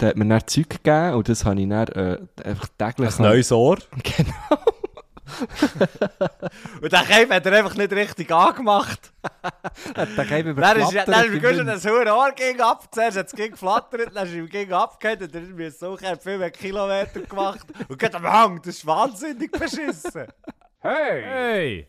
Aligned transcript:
der 0.00 0.08
hat 0.10 0.16
mir 0.16 0.26
dann 0.26 0.46
Zeug 0.46 0.70
gegeben 0.70 1.14
und 1.14 1.28
das 1.28 1.44
habe 1.44 1.60
ich 1.60 1.68
dann 1.68 1.88
äh, 1.88 2.18
einfach 2.44 2.68
täglich... 2.78 3.18
Ein 3.18 3.22
neues 3.22 3.52
Ohr. 3.52 3.78
Genau. 4.02 4.62
Und 6.82 6.92
den 6.92 7.04
Keim 7.04 7.30
hat 7.30 7.46
er 7.46 7.52
einfach 7.52 7.74
nicht 7.74 7.92
richtig 7.92 8.30
angemacht. 8.30 9.12
Der 10.16 10.24
Keim 10.24 10.46
überflattert 10.46 11.08
dann 11.08 11.26
ist 11.26 11.42
mir 11.42 11.48
schon 11.48 11.58
Wind. 11.58 11.68
das 11.68 11.86
hohe 11.86 12.06
Ohr 12.12 12.32
gegen 12.32 12.60
ab. 12.60 12.88
Zuerst 12.90 13.18
hat 13.18 13.26
es 13.26 13.32
geflattert, 13.32 14.14
dann 14.14 14.26
ist 14.26 14.34
ihm 14.34 14.48
gegen 14.48 14.72
abgehört 14.72 15.22
und 15.22 15.34
dann 15.34 15.42
ist 15.44 15.54
mir 15.54 15.70
so 15.70 15.96
viel 15.96 16.38
mehr 16.38 16.50
Kilometer 16.50 17.20
gemacht. 17.20 17.66
Und 17.88 17.98
geht 17.98 18.14
am 18.14 18.24
Hang, 18.24 18.60
das 18.62 18.76
ist 18.76 18.86
wahnsinnig 18.86 19.50
beschissen. 19.50 20.26
Hey! 20.80 21.22
Hey! 21.22 21.88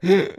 ich 0.00 0.30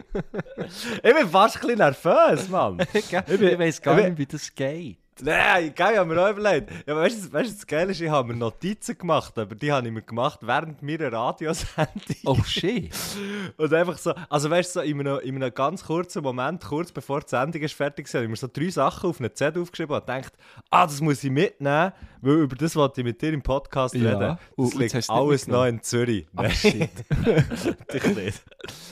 bin 1.02 1.28
fast 1.30 1.56
ein 1.56 1.60
bisschen 1.62 1.78
nervös, 1.78 2.48
Mann. 2.48 2.78
Ich, 2.92 3.10
bin- 3.38 3.48
ich 3.48 3.58
weiss 3.58 3.80
gar 3.82 3.94
nicht, 3.96 4.18
wie 4.18 4.26
das 4.26 4.54
geht. 4.54 4.98
Nein, 5.22 5.72
geil, 5.74 5.92
ich 5.94 5.98
habe 5.98 6.14
mir 6.14 6.22
auch 6.22 6.30
überlegt. 6.30 6.70
Ja, 6.86 6.92
aber 6.92 7.02
weißt 7.02 7.24
du, 7.26 7.32
weißt 7.32 7.50
du, 7.50 7.54
das 7.54 7.66
Geile 7.66 7.92
ist, 7.92 8.00
ich 8.02 8.10
habe 8.10 8.28
mir 8.28 8.34
Notizen 8.38 8.98
gemacht, 8.98 9.38
aber 9.38 9.54
die 9.54 9.72
habe 9.72 9.86
ich 9.86 9.92
mir 9.92 10.02
gemacht 10.02 10.40
während 10.42 10.82
meiner 10.82 11.10
Radiosendung. 11.10 12.16
Oh 12.26 12.36
shit. 12.44 12.92
Und 13.56 13.72
einfach 13.72 13.96
so, 13.96 14.12
also 14.28 14.50
weißt 14.50 14.76
du, 14.76 14.80
so 14.80 14.84
in 14.84 15.00
einem, 15.00 15.18
in 15.20 15.36
einem 15.42 15.54
ganz 15.54 15.84
kurzen 15.84 16.22
Moment, 16.22 16.62
kurz 16.62 16.92
bevor 16.92 17.20
die 17.20 17.30
Sendung 17.30 17.62
ist 17.62 17.74
fertig 17.74 18.12
war, 18.12 18.18
habe 18.18 18.24
ich 18.24 18.30
mir 18.30 18.36
so 18.36 18.48
drei 18.52 18.68
Sachen 18.68 19.08
auf 19.08 19.18
eine 19.18 19.32
Zettel 19.32 19.62
aufgeschrieben 19.62 19.96
und 19.96 20.06
gedacht, 20.06 20.32
ah, 20.70 20.84
das 20.86 21.00
muss 21.00 21.24
ich 21.24 21.30
mitnehmen, 21.30 21.92
weil 22.20 22.34
über 22.34 22.56
das 22.56 22.76
wollte 22.76 23.00
ich 23.00 23.04
mit 23.06 23.22
dir 23.22 23.32
im 23.32 23.42
Podcast 23.42 23.94
Ja. 23.94 24.10
reden. 24.18 24.38
Das 24.38 24.38
und 24.56 24.74
liegt 24.74 25.10
alles 25.10 25.46
noch 25.48 25.64
in 25.64 25.82
Zürich. 25.82 26.26
Nein, 26.32 26.50
shit. 26.50 26.90
natürlich 27.78 28.16
nicht. 28.16 28.42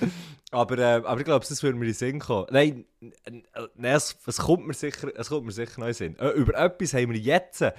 Aber, 0.55 0.79
äh, 0.79 1.03
aber 1.05 1.19
ich 1.19 1.25
glaube, 1.25 1.45
das 1.49 1.63
würde 1.65 1.77
mir 1.77 1.85
in 1.85 1.91
den 1.91 1.95
Sinn 1.95 2.19
kommen. 2.21 2.47
Nein, 2.51 2.85
nein 3.01 3.97
es, 3.97 4.17
es, 4.25 4.39
kommt 4.39 4.67
mir 4.67 4.73
sicher, 4.73 5.09
es 5.17 5.29
kommt 5.29 5.47
mir 5.47 5.53
sicher 5.53 5.81
noch 5.81 5.87
in 5.89 5.93
den 5.93 5.95
Sinn. 5.95 6.19
Äh, 6.19 6.29
über 6.31 6.55
etwas 6.55 6.95
haben 6.95 7.13
wir 7.13 7.19
jetzt, 7.19 7.61
äh, 7.61 7.73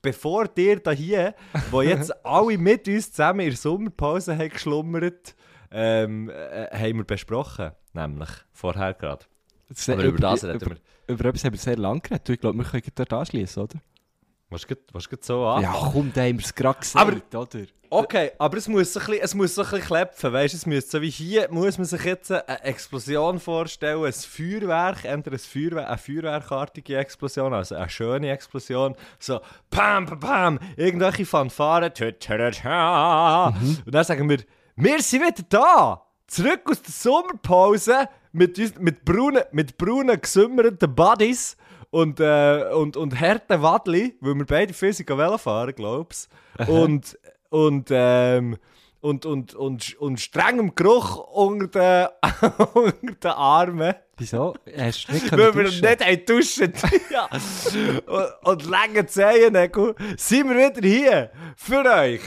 bevor 0.00 0.46
dir 0.46 0.78
da 0.78 0.92
hier, 0.92 1.34
wo 1.72 1.82
jetzt 1.82 2.12
alle 2.24 2.56
mit 2.56 2.86
uns 2.86 3.10
zusammen 3.10 3.40
in 3.40 3.48
der 3.48 3.56
Sommerpause 3.56 4.38
haben 4.38 4.48
geschlummert, 4.48 5.34
ähm, 5.72 6.30
äh, 6.30 6.68
haben 6.72 6.98
wir 6.98 7.04
besprochen. 7.04 7.72
Nämlich, 7.94 8.30
vorher 8.52 8.94
gerade. 8.94 9.24
Aber 9.88 10.04
über 10.04 10.18
das 10.18 10.44
reden 10.44 10.60
über, 10.60 10.76
über 11.08 11.24
etwas 11.26 11.44
haben 11.44 11.52
wir 11.52 11.58
sehr 11.58 11.76
lange 11.76 12.00
geredet. 12.00 12.28
Ich 12.28 12.40
glaube, 12.40 12.58
wir 12.58 12.64
können 12.64 12.82
dort 12.94 13.12
anschließen, 13.12 13.62
oder? 13.64 13.80
Was 14.50 14.66
geht, 14.66 14.80
was 14.92 15.08
geht 15.08 15.24
so 15.24 15.46
an? 15.46 15.62
Ja, 15.62 15.72
komm, 15.92 16.10
da 16.12 16.22
haben 16.22 16.38
wir 16.38 16.44
es 16.44 16.52
gerade 16.52 16.80
gesagt, 16.80 17.34
oder? 17.34 17.66
Okay, 17.88 18.32
aber 18.38 18.56
es 18.56 18.66
muss 18.66 18.92
so 18.92 18.98
ein 18.98 19.06
bisschen, 19.06 19.22
es 19.22 19.34
muss 19.34 19.54
so 19.54 19.62
ein 19.62 19.70
bisschen 19.70 19.86
klepfen, 19.86 20.32
weißt 20.32 20.54
du? 20.54 20.56
Es 20.58 20.66
muss 20.66 20.90
so 20.90 21.00
wie 21.00 21.10
hier, 21.10 21.48
muss 21.50 21.78
man 21.78 21.84
sich 21.84 22.04
jetzt 22.04 22.32
eine 22.32 22.64
Explosion 22.64 23.38
vorstellen, 23.38 24.04
ein 24.04 24.12
Feuerwerk, 24.12 25.04
entweder 25.04 25.36
ein 25.36 25.40
Feuerwerk, 25.40 25.88
eine 25.88 25.98
feuerwerkartige 25.98 26.98
Explosion, 26.98 27.54
also 27.54 27.76
eine 27.76 27.88
schöne 27.88 28.30
Explosion, 28.30 28.96
so 29.20 29.40
pam, 29.70 30.06
pam, 30.06 30.20
pam, 30.20 30.58
irgendwelche 30.76 31.26
Fanfaren, 31.26 31.94
tü, 31.94 32.12
tü, 32.12 32.36
tü, 32.36 32.50
tü. 32.50 32.68
und 33.86 33.94
dann 33.94 34.04
sagen 34.04 34.28
wir, 34.28 34.38
wir 34.74 35.00
sind 35.00 35.22
wieder 35.22 35.46
da, 35.48 36.02
zurück 36.26 36.62
aus 36.64 36.82
der 36.82 36.92
Sommerpause, 36.92 38.08
mit, 38.32 38.80
mit 38.80 39.04
braunen, 39.04 39.42
mit 39.52 39.76
braunen, 39.76 40.20
gesümmerten 40.20 40.94
Buddies, 40.94 41.56
und, 41.90 42.20
äh, 42.20 42.70
und, 42.72 42.96
und 42.96 43.20
harten 43.20 43.62
Wadli, 43.62 44.16
weil 44.20 44.34
wir 44.34 44.46
beide 44.46 44.72
Physik 44.72 45.08
fahren, 45.08 45.74
glaub's. 45.74 46.28
Und, 46.66 47.18
und, 47.50 47.88
ähm, 47.90 48.56
und, 49.00 49.26
und, 49.26 49.54
und, 49.54 49.96
und 49.98 50.20
strengem 50.20 50.74
Geruch 50.74 51.16
unter 51.16 52.12
den, 52.22 52.50
unter 52.74 53.14
den 53.14 53.30
Armen, 53.30 53.94
Wieso? 54.20 54.54
Hast 54.76 55.08
du 55.08 55.12
nicht 55.14 55.32
weil 55.32 55.54
wir 55.54 55.64
können 55.64 55.98
nicht 56.00 56.28
duschen? 56.28 56.74
haben 56.74 56.84
duschen 56.84 57.00
ja. 57.10 57.26
und, 58.06 58.46
und 58.48 58.66
lange 58.66 59.06
Zehennägel, 59.06 59.94
sind 60.18 60.50
wir 60.50 60.56
wieder 60.56 60.86
hier 60.86 61.30
für 61.56 61.82
euch. 61.86 62.20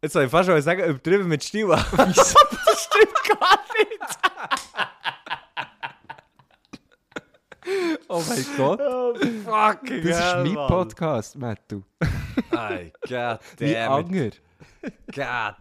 Jetzt 0.00 0.14
soll 0.14 0.24
ich 0.24 0.30
fast 0.30 0.48
mal 0.48 0.62
sagen, 0.62 0.84
übertrieben 0.84 1.28
mit 1.28 1.42
Stil. 1.42 1.66
das 1.96 2.34
stimmt 2.78 3.40
gar 3.40 3.58
nicht. 3.76 3.85
Oh 8.08 8.22
mein 8.28 8.44
Gott. 8.56 8.80
Oh, 8.80 9.14
fucking 9.44 10.02
Das 10.02 10.18
ist 10.18 10.22
hell, 10.34 10.44
mein 10.44 10.54
Mann. 10.54 10.68
Podcast, 10.68 11.36
Mattu. 11.36 11.82
Wie 12.50 12.92
damn 13.08 13.38
it. 13.58 13.76
Anger. 13.76 14.30
God. 15.12 15.54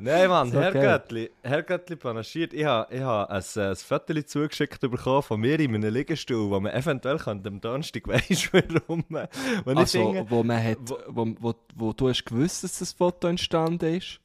Nein, 0.00 0.28
Mann, 0.28 0.50
So 0.52 0.60
Herr 0.60 0.72
geil. 0.72 0.82
Göttli, 0.82 1.30
Herr 1.42 1.62
Göttli 1.64 1.96
panaschiert. 1.96 2.52
Ich 2.52 2.64
habe 2.64 2.94
ich 2.94 3.00
ha 3.02 3.24
ein, 3.24 3.42
äh, 3.56 3.60
ein 3.70 3.76
Foto 3.76 4.22
zugeschickt 4.22 4.80
bekommen 4.80 5.22
von 5.22 5.40
mir 5.40 5.58
in 5.58 5.74
einem 5.74 5.92
Liegestuhl, 5.92 6.48
wo 6.50 6.60
man 6.60 6.72
eventuell 6.72 7.18
am 7.26 7.60
Donnerstag 7.60 8.06
weiss, 8.06 8.50
warum. 8.52 9.04
man- 9.08 9.26
Wo 9.64 9.70
ich 9.72 9.76
Also, 9.78 9.98
finde, 10.12 10.30
wo, 10.30 10.42
man 10.44 10.62
hat, 10.62 10.78
wo- 10.82 10.98
wo, 11.08 11.34
wo, 11.40 11.54
wo 11.74 11.92
du 11.92 12.08
hast 12.08 12.24
gewusst, 12.24 12.62
dass 12.62 12.78
das 12.78 12.92
Foto 12.92 13.26
entstanden 13.26 13.96
ist? 13.96 14.20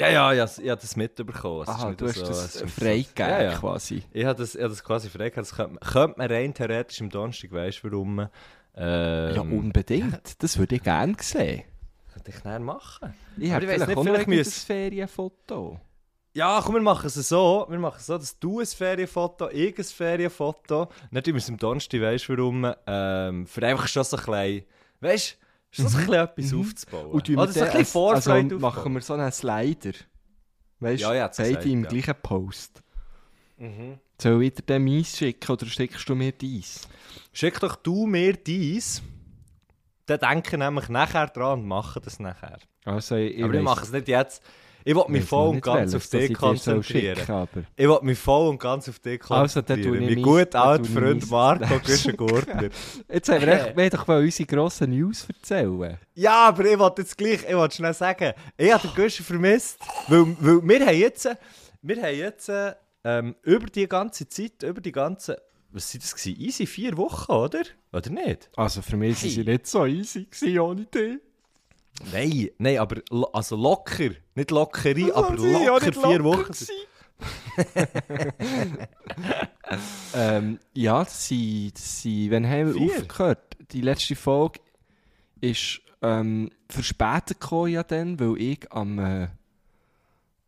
Ja, 0.00 0.32
ja, 0.32 0.44
ich, 0.44 0.58
ich 0.62 0.70
habe 0.70 0.80
das 0.80 0.96
mitbekommen. 0.96 1.62
Es 1.62 1.68
Aha, 1.68 1.92
du 1.92 2.06
hast 2.06 2.14
so, 2.16 2.26
das 2.26 2.56
es 2.56 2.72
freigegeben 2.72 3.30
Ja, 3.30 3.42
ja. 3.42 3.58
quasi. 3.58 4.02
Ich 4.12 4.24
habe 4.24 4.38
das, 4.38 4.54
ich 4.54 4.60
habe 4.60 4.70
das 4.70 4.84
quasi 4.84 5.08
freigegeben. 5.08 5.42
Das 5.42 5.54
könnte, 5.54 5.72
man- 5.72 5.80
könnte 5.92 6.18
man 6.18 6.30
rein 6.30 6.54
theoretisch 6.54 7.00
am 7.00 7.10
Donnerstag 7.10 7.52
weiss, 7.52 7.82
warum. 7.82 8.20
Ähm, 8.76 9.34
Ja, 9.34 9.40
unbedingt. 9.40 10.42
Das 10.42 10.56
würde 10.58 10.76
ich 10.76 10.82
gerne 10.82 11.16
sehen. 11.20 11.64
Könnte 12.12 12.30
ich 12.30 12.44
näher 12.44 12.60
machen. 12.60 13.12
Ich 13.36 13.50
habe 13.50 13.66
vielleicht 13.66 13.88
nicht, 13.88 13.98
vielleicht 14.00 14.28
ein 14.28 14.34
müsst- 14.34 14.66
Ferienfoto. 14.66 15.80
Ja, 16.34 16.60
komm, 16.64 16.74
wir 16.76 16.80
machen 16.82 17.06
es 17.06 17.14
so. 17.14 17.66
Wir 17.68 17.78
machen 17.78 17.96
es 17.98 18.06
so, 18.06 18.16
dass 18.16 18.38
du 18.38 18.60
ein 18.60 18.66
Ferienfoto, 18.66 19.48
ich 19.50 19.76
ein 19.76 19.84
Ferienfoto. 19.84 20.88
Nicht 21.10 21.26
immer 21.26 21.40
am 21.48 21.56
Donnerstag, 21.56 22.00
weißt 22.00 22.28
du 22.28 22.36
warum? 22.36 22.72
Ähm, 22.86 23.46
für 23.46 23.66
einfach 23.66 23.88
schon 23.88 24.04
so 24.04 24.16
ein 24.16 24.24
bisschen, 24.24 24.64
weißt 25.00 25.32
du, 25.40 25.46
so 25.70 25.82
ein 25.84 25.92
bisschen 25.92 26.12
etwas 26.14 26.54
aufzubauen. 26.54 27.06
Mhm. 27.08 27.12
Und 27.12 27.26
tun 27.26 27.36
wir 27.36 27.42
Oder 27.42 27.52
so 27.52 27.60
ein 27.60 27.66
bisschen 27.66 27.84
Vorfreude 27.86 28.54
also 28.54 28.58
machen 28.58 28.94
wir 28.94 29.00
so 29.00 29.14
einen 29.14 29.32
Slider. 29.32 29.92
Weißt 30.80 31.02
du, 31.02 31.12
Ja, 31.14 31.28
beide 31.28 31.48
gesagt, 31.48 31.66
im 31.66 31.82
ja. 31.84 31.88
gleichen 31.88 32.14
Post. 32.22 32.82
Mhm. 33.56 33.98
Soll 34.20 34.44
ich 34.44 34.54
dir 34.54 34.62
den 34.62 34.84
meins 34.84 35.16
schicken 35.16 35.50
oder 35.52 35.66
schickst 35.66 36.08
du 36.08 36.14
mir 36.14 36.32
dies? 36.32 36.88
Schick 37.32 37.60
doch 37.60 37.76
du 37.76 38.06
mir 38.06 38.34
dies. 38.34 39.02
Dann 40.06 40.20
denken 40.20 40.60
nämlich 40.60 40.88
nachher 40.88 41.26
dran 41.26 41.60
und 41.60 41.68
machen 41.68 42.00
das 42.04 42.18
nachher. 42.18 42.58
Also, 42.84 43.16
ich, 43.16 43.42
Aber 43.42 43.54
ich 43.54 43.62
mache 43.62 43.84
es 43.84 43.92
nicht 43.92 44.08
jetzt. 44.08 44.42
Ich 44.84 44.94
will 44.94 45.04
mich 45.08 45.24
voll 45.24 45.48
und 45.48 45.60
ganz 45.62 45.94
auf 45.94 46.06
dich 46.08 46.28
soll 46.28 46.36
konzentrieren. 46.36 47.18
Ich 47.76 47.86
will 47.88 47.98
mich 48.02 48.18
voll 48.18 48.48
und 48.48 48.58
ganz 48.58 48.88
auf 48.88 48.98
dich 49.00 49.20
konzentrieren. 49.20 49.90
Also, 49.90 50.00
mein 50.00 50.14
meins- 50.14 50.22
gut 50.22 50.54
dann 50.54 50.62
alter 50.68 50.84
Freund 50.84 51.30
Marco 51.30 51.78
Güschen-Gurtner. 51.84 52.68
Jetzt 53.12 53.28
haben 53.28 53.40
wir, 53.42 53.48
echt, 53.48 53.76
wir 53.76 53.84
haben 53.84 53.90
doch 53.90 54.06
mal 54.06 54.20
unsere 54.22 54.46
grossen 54.46 54.90
News 54.90 55.26
erzählen. 55.28 55.98
Ja, 56.14 56.48
aber 56.48 56.64
ich 56.64 56.78
wollte 56.78 57.02
jetzt 57.02 57.18
gleich, 57.18 57.40
ich 57.48 57.54
wollte 57.54 57.76
schnell 57.76 57.94
sagen, 57.94 58.32
ich 58.56 58.72
habe 58.72 58.88
den 58.88 58.94
Guschen 58.94 59.24
vermisst, 59.24 59.78
weil, 60.08 60.36
weil 60.40 60.62
wir 60.68 60.86
haben 60.86 60.96
jetzt, 60.96 61.28
wir 61.82 62.02
haben 62.02 62.16
jetzt 62.16 62.50
ähm, 63.04 63.34
über 63.42 63.66
die 63.66 63.88
ganze 63.88 64.28
Zeit, 64.28 64.62
über 64.62 64.80
die 64.80 64.92
ganze, 64.92 65.40
was 65.70 65.90
sind 65.90 66.02
das 66.02 66.14
gewesen? 66.14 66.40
Easy 66.40 66.66
vier 66.66 66.96
Wochen, 66.96 67.30
oder? 67.30 67.60
Oder 67.92 68.10
nicht? 68.10 68.48
Also 68.56 68.80
für 68.80 68.96
mich 68.96 69.16
Hey. 69.22 69.28
waren 69.28 69.34
sie 69.34 69.44
nicht 69.50 69.66
so 69.66 69.84
easy 69.86 70.24
gewesen 70.30 70.58
ohne 70.60 70.84
dich. 70.86 71.18
Nein, 72.12 72.48
nein, 72.58 72.78
aber 72.78 73.00
also 73.32 73.56
locker, 73.56 74.10
nicht 74.38 74.50
lockere, 74.50 75.14
aber 75.14 75.36
locker 75.36 75.84
nicht 75.86 75.98
vier 76.00 76.18
locker 76.18 76.24
Wochen. 76.24 76.52
ähm, 80.14 80.58
ja, 80.74 81.04
sie, 81.04 81.72
sie, 81.74 82.30
wenn 82.30 82.46
haben 82.46 82.68
wir 82.68 82.74
Vier? 82.74 83.02
aufgehört? 83.02 83.56
Die 83.72 83.80
letzte 83.80 84.16
Folge 84.16 84.60
ist 85.40 85.80
ähm, 86.02 86.50
verspätet 86.68 87.40
gekommen 87.40 87.72
ja 87.72 87.82
dann, 87.82 88.18
weil 88.20 88.40
ich 88.40 88.72
am, 88.72 88.98
äh, 88.98 89.28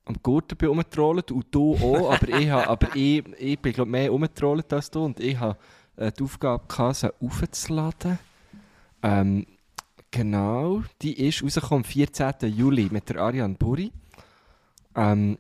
am 0.05 0.17
Gurten 0.23 0.57
bin 0.57 0.69
rumgetrollt 0.69 1.33
und 1.33 1.47
du 1.51 1.75
auch, 1.75 2.13
aber 2.13 2.29
ich, 2.29 2.51
ha, 2.51 2.65
aber 2.67 2.95
ich, 2.95 3.25
ich 3.39 3.59
bin 3.59 3.73
glaub, 3.73 3.89
mehr 3.89 4.11
rumgetrollt 4.11 4.73
als 4.73 4.91
du 4.91 5.05
und 5.05 5.21
ich 5.21 5.39
habe 5.39 5.59
äh, 5.97 6.13
die 6.13 6.23
Aufgabe 6.23 6.65
gehabt, 6.69 6.97
sie 6.97 7.13
aufzuladen. 7.21 8.19
Ähm, 9.03 9.47
genau, 10.11 10.83
die 11.03 11.27
ist 11.27 11.43
rausgekommen 11.43 11.85
am 11.85 11.91
14. 11.91 12.35
Juli 12.53 12.89
mit 12.91 13.09
der 13.09 13.21
Ariane 13.21 13.55
Buri. 13.55 13.93
Ähm, 14.95 15.39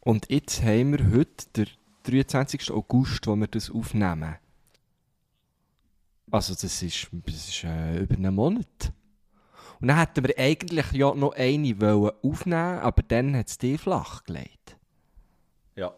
und 0.00 0.30
jetzt 0.30 0.62
haben 0.62 0.98
wir 0.98 1.16
heute 1.16 1.46
den 1.56 1.66
23. 2.04 2.70
August, 2.70 3.26
wo 3.26 3.36
wir 3.36 3.46
das 3.46 3.70
aufnehmen. 3.70 4.36
Also 6.30 6.54
das 6.54 6.82
ist, 6.82 7.08
das 7.12 7.48
ist 7.48 7.64
äh, 7.64 7.98
über 7.98 8.14
einen 8.14 8.34
Monat. 8.34 8.92
Und 9.80 9.88
dann 9.88 9.98
hätten 9.98 10.24
wir 10.24 10.38
eigentlich 10.38 10.92
ja 10.92 11.14
noch 11.14 11.34
eine 11.34 11.80
wollen 11.80 12.12
aufnehmen 12.22 12.78
aber 12.78 13.02
dann 13.02 13.36
hat 13.36 13.48
es 13.48 13.58
die 13.58 13.76
flach 13.76 14.24
gelegt. 14.24 14.76
Ja. 15.76 15.92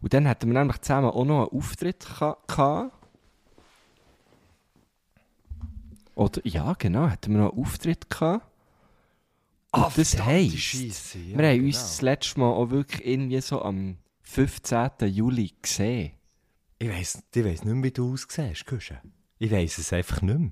Und 0.00 0.14
dann 0.14 0.26
hatten 0.26 0.48
wir 0.48 0.58
nämlich 0.58 0.80
zusammen 0.80 1.10
auch 1.10 1.24
noch 1.24 1.50
einen 1.50 1.58
Auftritt 1.58 2.06
gehabt. 2.06 2.97
Oder, 6.18 6.40
ja, 6.44 6.72
genau, 6.72 7.08
hatten 7.08 7.32
wir 7.32 7.38
noch 7.42 7.52
einen 7.52 7.62
Auftritt 7.62 8.10
gehabt. 8.10 8.44
Und 9.70 9.82
Ah, 9.84 9.92
das 9.94 10.20
heisst, 10.20 10.74
ja, 11.14 11.38
wir 11.38 11.48
haben 11.48 11.64
uns 11.64 11.76
genau. 11.76 11.84
das 11.86 12.02
letzte 12.02 12.40
Mal 12.40 12.50
auch 12.50 12.70
wirklich 12.70 13.06
irgendwie 13.06 13.40
so 13.40 13.62
am 13.62 13.98
15. 14.22 14.90
Juli 15.02 15.52
gesehen. 15.62 16.14
Ich 16.80 16.88
weiss, 16.88 17.22
ich 17.32 17.44
weiss 17.44 17.64
nicht 17.64 17.72
mehr, 17.72 17.84
wie 17.84 17.90
du 17.92 18.14
aussiehst, 18.14 18.66
Küche. 18.66 19.00
Ich 19.38 19.52
weiss 19.52 19.78
es 19.78 19.92
einfach 19.92 20.20
nicht 20.22 20.38
mehr. 20.40 20.50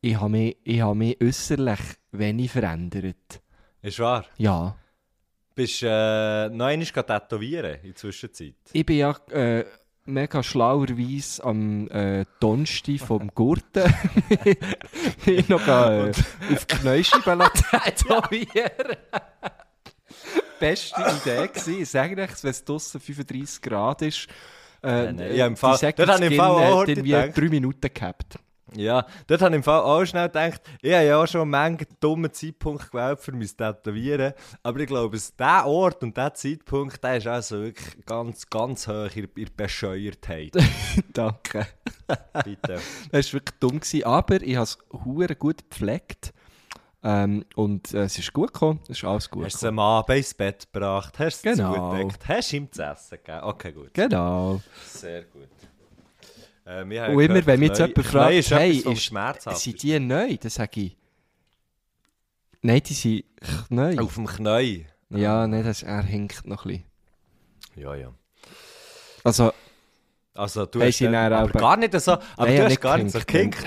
Ich 0.00 0.18
habe 0.18 0.30
mich, 0.30 0.56
ich 0.64 0.80
habe 0.80 0.94
mich 0.94 1.20
äußerlich 1.20 1.80
wenig 2.12 2.50
verändert. 2.50 3.42
Ist 3.82 3.98
wahr? 3.98 4.24
Ja. 4.38 4.78
Bist 5.54 5.82
äh, 5.82 6.48
noch 6.48 6.66
einmal 6.66 6.86
tätowieren 6.86 7.74
in 7.82 7.88
der 7.88 7.96
Zwischenzeit? 7.96 8.54
Ich 8.72 8.86
bin 8.86 8.96
ja 8.96 9.10
äh, 9.30 9.66
mega 10.04 10.42
schlauerweise 10.42 11.44
am 11.44 11.88
äh, 11.90 12.24
Donnerstag 12.40 13.00
vom 13.00 13.30
Gurten 13.34 13.92
ich 15.26 15.48
noch 15.48 15.66
äh, 15.66 16.10
auf 16.10 16.64
die 16.66 16.76
Knäuscheibe 16.76 17.48
tätowieren. 17.70 18.96
Beste 20.60 21.00
Idee 21.00 21.48
gewesen. 21.48 21.82
Ich 21.82 21.90
sage 21.90 22.20
euch, 22.22 22.30
wenn 22.42 22.50
es 22.50 22.64
draussen 22.64 23.00
35 23.00 23.62
Grad 23.62 24.02
ist, 24.02 24.28
äh, 24.84 25.36
ja, 25.36 25.46
im 25.46 25.56
Fall- 25.56 25.72
die 26.30 26.40
auch 26.40 26.60
äh, 26.60 26.72
heute 26.72 26.92
irgendwie 26.92 27.12
drei 27.40 27.48
Minuten 27.48 27.90
gehabt. 27.92 28.38
Ja, 28.76 29.06
dort 29.26 29.42
habe 29.42 29.50
ich 29.54 29.56
im 29.56 29.62
Fall 29.62 29.80
auch 29.80 30.04
schnell 30.04 30.26
gedacht, 30.28 30.60
ich 30.80 30.92
habe 30.92 31.04
ja 31.04 31.22
auch 31.22 31.26
schon 31.26 31.54
einen 31.54 31.78
dummen 32.00 32.32
Zeitpunkt 32.32 32.90
gewählt 32.90 33.20
für 33.20 33.32
mein 33.32 33.46
Tätowieren. 33.46 34.32
Aber 34.62 34.80
ich 34.80 34.86
glaube, 34.86 35.16
es- 35.16 35.34
der 35.36 35.66
Ort 35.66 36.02
und 36.02 36.16
der 36.16 36.32
Zeitpunkt, 36.34 37.02
der 37.02 37.16
ist 37.18 37.26
also 37.26 37.62
wirklich 37.62 38.04
ganz, 38.06 38.48
ganz 38.48 38.86
hoch 38.88 39.14
in 39.14 39.28
der 39.36 39.46
Bescheuertheit. 39.56 40.52
Danke. 41.12 41.66
Bitte. 42.44 42.80
Das 43.10 43.26
war 43.28 43.32
wirklich 43.34 43.58
dumm, 43.60 43.80
gewesen, 43.80 44.04
aber 44.04 44.42
ich 44.42 44.56
habe 44.56 44.64
es 44.64 44.78
gut 45.38 45.68
gepflegt. 45.70 46.32
Ähm, 47.04 47.44
und 47.56 47.92
äh, 47.94 48.04
es 48.04 48.16
ist 48.16 48.32
gut 48.32 48.52
gekommen, 48.52 48.78
es 48.84 48.90
ist 48.98 49.04
alles 49.04 49.28
gut 49.28 49.44
Hast 49.44 49.60
du 49.60 49.66
es 49.66 49.76
Abend 49.76 50.16
ins 50.16 50.34
Bett 50.34 50.68
gebracht? 50.72 51.18
Hast 51.18 51.44
du 51.44 51.50
es 51.50 51.56
Genau. 51.56 51.90
zugedeckt? 51.90 52.28
Hast 52.28 52.52
du 52.52 52.56
ihm 52.58 52.70
zu 52.70 52.82
essen 52.84 53.18
gegeben? 53.18 53.40
Okay, 53.42 53.72
gut. 53.72 53.92
Genau. 53.94 54.60
Sehr 54.86 55.24
gut. 55.24 55.48
Habe 56.64 56.84
Und 56.84 56.92
immer, 56.92 57.26
gehört, 57.26 57.46
wenn 57.46 57.60
mich 57.60 57.68
jetzt 57.70 57.78
jemand 57.80 58.06
fragt, 58.06 58.34
ist 58.34 58.50
hey, 58.52 58.76
ist, 58.78 59.12
sind 59.62 59.82
die 59.82 59.98
neu? 59.98 60.36
Dann 60.36 60.50
sage 60.50 60.80
ich, 60.80 60.96
nein, 62.60 62.82
die 62.86 62.94
sind 62.94 63.24
neu. 63.68 63.98
Auf 63.98 64.14
dem 64.14 64.26
Knie. 64.26 64.86
Ja, 65.10 65.46
nein, 65.46 65.64
das, 65.64 65.82
er 65.82 66.02
hinkt 66.02 66.46
noch 66.46 66.64
ein 66.64 66.68
bisschen. 66.68 66.84
Ja, 67.76 67.94
ja. 67.94 68.14
Also, 69.24 69.52
Also, 70.34 70.66
du 70.66 70.80
hast 70.80 71.00
dann, 71.00 71.12
dann 71.12 71.32
aber 71.32 71.50
aber- 71.50 71.58
gar 71.58 71.76
nicht 71.76 72.00
so, 72.00 72.12
aber 72.12 72.22
Nein, 72.46 72.56
du 72.56 72.64
hast 72.66 72.80
gar 72.80 72.98
nicht 72.98 73.10
so 73.10 73.20
gehinkt, 73.26 73.58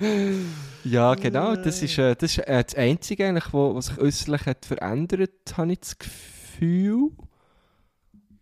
ja, 0.84 1.14
genau, 1.14 1.56
das 1.56 1.82
ist, 1.82 1.98
äh, 1.98 2.14
das, 2.16 2.32
ist 2.32 2.38
äh, 2.38 2.64
das 2.64 2.74
Einzige, 2.74 3.26
eigentlich, 3.26 3.52
was 3.52 3.86
sich 3.86 3.98
äußerlich 3.98 4.46
hat 4.46 4.64
verändert, 4.66 5.30
habe 5.56 5.72
ich 5.72 5.80
das 5.80 5.98
Gefühl. 5.98 7.10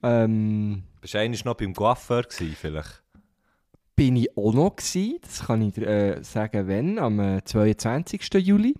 Ähm, 0.03 0.85
Bist 1.01 1.15
du 1.15 1.19
eigentlich 1.19 1.45
noch 1.45 1.55
beim 1.55 1.75
Coiffeur 1.75 2.23
gewesen, 2.23 2.57
vielleicht? 2.59 3.03
bin 3.99 4.15
ich 4.15 4.37
auch 4.37 4.53
noch 4.53 4.77
gewesen, 4.77 5.19
das 5.23 5.47
kann 5.47 5.61
ich 5.61 5.75
dir 5.75 5.89
äh, 5.89 6.23
sagen, 6.23 6.69
wenn, 6.69 7.01
am 7.01 7.19
äh, 7.19 7.43
22. 7.45 8.33
Juli. 8.35 8.77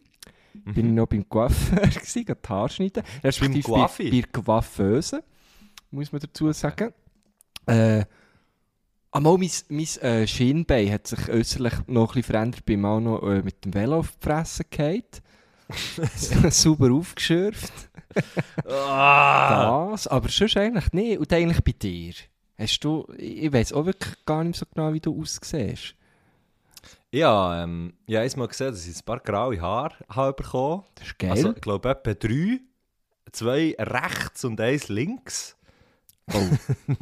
Bin 0.53 0.87
ich 0.87 0.93
noch 0.93 1.09
beim 1.09 1.29
Coiffeur 1.29 1.81
gewesen, 1.89 2.25
gehe 2.25 2.37
die 2.37 2.49
Haare 2.49 2.69
schneiden. 2.69 3.03
Respektive 3.25 3.69
bei, 3.69 3.89
bei 3.99 4.11
der 4.11 4.43
Coiffeuse, 4.43 5.25
muss 5.91 6.13
man 6.13 6.21
dazu 6.21 6.53
sagen. 6.53 6.93
Äh, 7.67 8.05
Einmal 9.11 9.39
mein, 9.39 9.51
mein 9.71 9.87
äh, 10.03 10.27
Schienbein 10.27 10.93
hat 10.93 11.07
sich 11.07 11.29
äußerlich 11.29 11.73
noch 11.87 12.03
ein 12.03 12.07
bisschen 12.07 12.23
verändert. 12.25 12.67
Bin 12.67 12.85
auch 12.85 13.01
noch 13.01 13.23
äh, 13.23 13.43
mit 13.43 13.65
dem 13.65 13.75
Velo 13.75 13.99
auf 13.99 14.13
die 14.13 14.25
Fresse 14.25 14.65
gefallen. 14.65 15.03
Sauber 16.51 16.93
aufgeschürft. 16.93 17.73
Ah! 18.67 19.89
Das, 19.91 20.07
aber 20.07 20.29
sonst 20.29 20.57
eigentlich 20.57 20.93
nicht. 20.93 21.19
Und 21.19 21.33
eigentlich 21.33 21.63
bei 21.63 21.73
dir. 21.73 22.15
Hast 22.59 22.81
du, 22.81 23.07
ich 23.17 23.53
weiß 23.53 23.73
auch 23.73 23.87
wirklich 23.87 24.15
gar 24.25 24.43
nicht 24.43 24.59
so 24.59 24.67
genau, 24.75 24.93
wie 24.93 25.01
du 25.01 25.21
aussiehst. 25.21 25.95
Ja, 27.11 27.63
ähm, 27.63 27.95
ich 28.07 28.17
habe 28.17 28.29
mal 28.37 28.49
gesehen, 28.49 28.73
dass 28.73 28.87
ich 28.87 28.97
ein 28.97 29.05
paar 29.05 29.21
graue 29.21 29.61
Haare 29.61 29.95
habe 30.09 30.35
bekommen 30.35 30.85
Das 30.97 31.07
ist 31.07 31.19
geil. 31.19 31.31
Also, 31.31 31.55
ich 31.55 31.61
glaube, 31.61 31.89
etwa 31.89 32.15
drei. 32.15 32.61
Zwei 33.33 33.77
rechts 33.79 34.45
und 34.45 34.61
eins 34.61 34.89
links. 34.89 35.57
oh, 36.33 36.49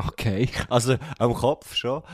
okay. 0.09 0.49
Also 0.69 0.97
am 1.19 1.35
Kopf 1.35 1.75
schon. 1.75 2.03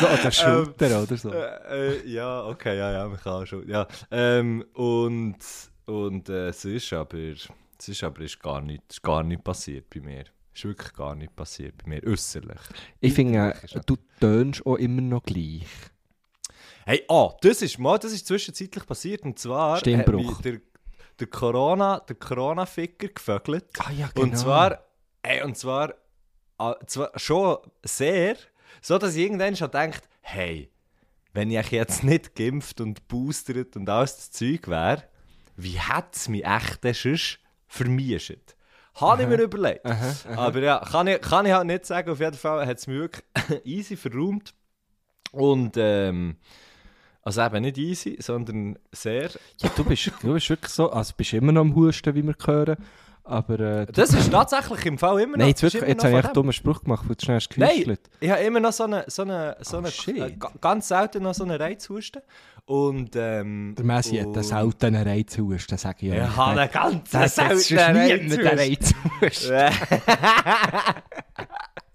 So, 0.00 0.06
an 0.06 0.18
der 0.22 0.30
Schulter 0.30 1.02
oder 1.02 1.16
so. 1.16 1.30
Äh, 1.30 1.98
äh, 1.98 2.08
ja, 2.08 2.44
okay, 2.46 2.76
ja, 2.76 2.92
ja, 2.92 3.08
man 3.08 3.18
kann 3.18 3.46
schon. 3.46 3.68
Ja. 3.68 3.86
Ähm, 4.10 4.64
und 4.74 5.38
und 5.86 6.28
äh, 6.28 6.48
es 6.48 6.64
ist 6.64 6.92
aber, 6.92 7.18
es 7.18 7.48
ist 7.88 8.02
aber 8.02 8.22
ist 8.22 8.40
gar, 8.40 8.60
nicht, 8.60 8.82
ist 8.88 9.02
gar 9.02 9.22
nicht 9.22 9.44
passiert 9.44 9.90
bei 9.90 10.00
mir. 10.00 10.24
Es 10.52 10.60
ist 10.60 10.64
wirklich 10.64 10.92
gar 10.94 11.14
nicht 11.14 11.34
passiert 11.34 11.74
bei 11.82 11.90
mir, 11.90 12.06
äußerlich. 12.06 12.60
Ich 13.00 13.12
finde, 13.12 13.54
äh, 13.54 13.80
du 13.84 13.96
tönst 14.20 14.64
auch 14.64 14.76
immer 14.76 15.02
noch 15.02 15.22
gleich. 15.22 15.66
Hey, 16.86 17.04
ah, 17.08 17.30
das 17.40 17.62
ist 17.62 17.78
mal, 17.78 17.98
das 17.98 18.12
ist 18.12 18.26
zwischenzeitlich 18.26 18.86
passiert 18.86 19.22
und 19.22 19.38
zwar 19.38 19.78
Stimmbruch. 19.78 20.40
der, 20.42 20.60
der 21.18 21.26
Corona, 21.26 22.00
der 22.00 22.16
Corona-Ficker 22.16 23.08
gefögelt. 23.08 23.66
Ah 23.78 23.90
ja, 23.90 24.08
genau. 24.14 24.26
Und 24.26 24.38
zwar, 24.38 24.84
ey, 25.22 25.42
und 25.42 25.56
zwar, 25.56 25.94
ah, 26.58 26.76
zwar 26.86 27.10
schon 27.16 27.56
sehr, 27.82 28.36
so 28.80 28.98
dass 28.98 29.14
ich 29.14 29.24
irgendwann 29.24 29.56
schon 29.56 29.70
denkt, 29.70 30.02
hey, 30.20 30.70
wenn 31.32 31.50
ich 31.50 31.70
jetzt 31.70 32.04
nicht 32.04 32.34
geimpft 32.34 32.80
und 32.80 33.08
boostert 33.08 33.76
und 33.76 33.88
alles 33.88 34.16
das 34.16 34.30
Zeug 34.30 34.68
wäre, 34.68 35.04
wie 35.56 35.78
hätte 35.78 36.08
es 36.12 36.28
mich 36.28 36.44
echt 36.44 36.82
denn 36.84 36.94
sonst 36.94 37.38
vermischt? 37.66 38.56
Habe 38.94 39.22
ich 39.22 39.28
mir 39.28 39.40
überlegt. 39.40 39.84
Aber 40.36 40.60
ja, 40.60 40.78
kann 40.78 41.08
ich, 41.08 41.20
kann 41.20 41.46
ich 41.46 41.52
halt 41.52 41.66
nicht 41.66 41.84
sagen. 41.84 42.10
Auf 42.10 42.20
jeden 42.20 42.36
Fall 42.36 42.64
hat 42.64 42.78
es 42.78 42.86
mich 42.86 42.96
wirklich 42.96 43.24
easy 43.64 43.96
verräumt. 43.96 44.54
Und, 45.32 45.76
ähm, 45.76 46.36
also 47.22 47.42
eben 47.42 47.62
nicht 47.62 47.78
easy, 47.78 48.16
sondern 48.20 48.78
sehr. 48.92 49.30
Ja, 49.58 49.70
du 49.74 49.82
bist, 49.84 50.12
du 50.22 50.34
bist 50.34 50.48
wirklich 50.48 50.70
so, 50.70 50.90
also 50.90 51.12
bist 51.16 51.32
immer 51.32 51.50
noch 51.50 51.62
am 51.62 51.74
Husten, 51.74 52.14
wie 52.14 52.22
wir 52.22 52.36
hören. 52.44 52.76
Aber 53.26 53.58
äh, 53.58 53.86
Das 53.86 54.12
ist 54.12 54.30
tatsächlich 54.30 54.84
im 54.84 54.98
Fall 54.98 55.18
immer 55.22 55.32
noch. 55.32 55.38
Nein, 55.38 55.48
jetzt, 55.48 55.62
wirklich, 55.62 55.82
jetzt 55.82 56.04
habe 56.04 56.10
ich 56.10 56.16
einen 56.18 56.26
dem. 56.28 56.34
dummen 56.34 56.52
Spruch 56.52 56.82
gemacht, 56.82 57.04
weil 57.08 57.16
du 57.16 57.24
schnell 57.24 57.40
Nein, 57.56 57.96
ich 58.20 58.30
habe 58.30 58.42
immer 58.42 58.60
noch 58.60 58.72
so 58.72 58.84
eine, 58.84 59.04
so 59.08 59.22
eine, 59.22 59.56
so 59.62 59.78
eine 59.78 59.90
shit. 59.90 60.18
äh, 60.18 60.32
ga- 60.38 60.52
ganz 60.60 60.88
selten 60.88 61.22
noch 61.22 61.32
so 61.34 61.44
eine 61.44 61.58
Reizhusten. 61.58 62.20
Und, 62.66 63.10
ähm, 63.16 63.74
Der 63.78 63.84
Messi 63.84 64.16
hat 64.18 64.26
einen 64.26 64.42
seltenen 64.42 65.02
Reizhusten, 65.06 65.78
sage 65.78 66.06
ich 66.06 66.12
Ich 66.12 66.20
euch. 66.20 66.36
habe 66.36 66.60
einen 66.60 66.70
ganz 66.70 67.10
seltenen 67.10 68.40
einen 68.42 68.58
Reizhusten. 68.58 69.56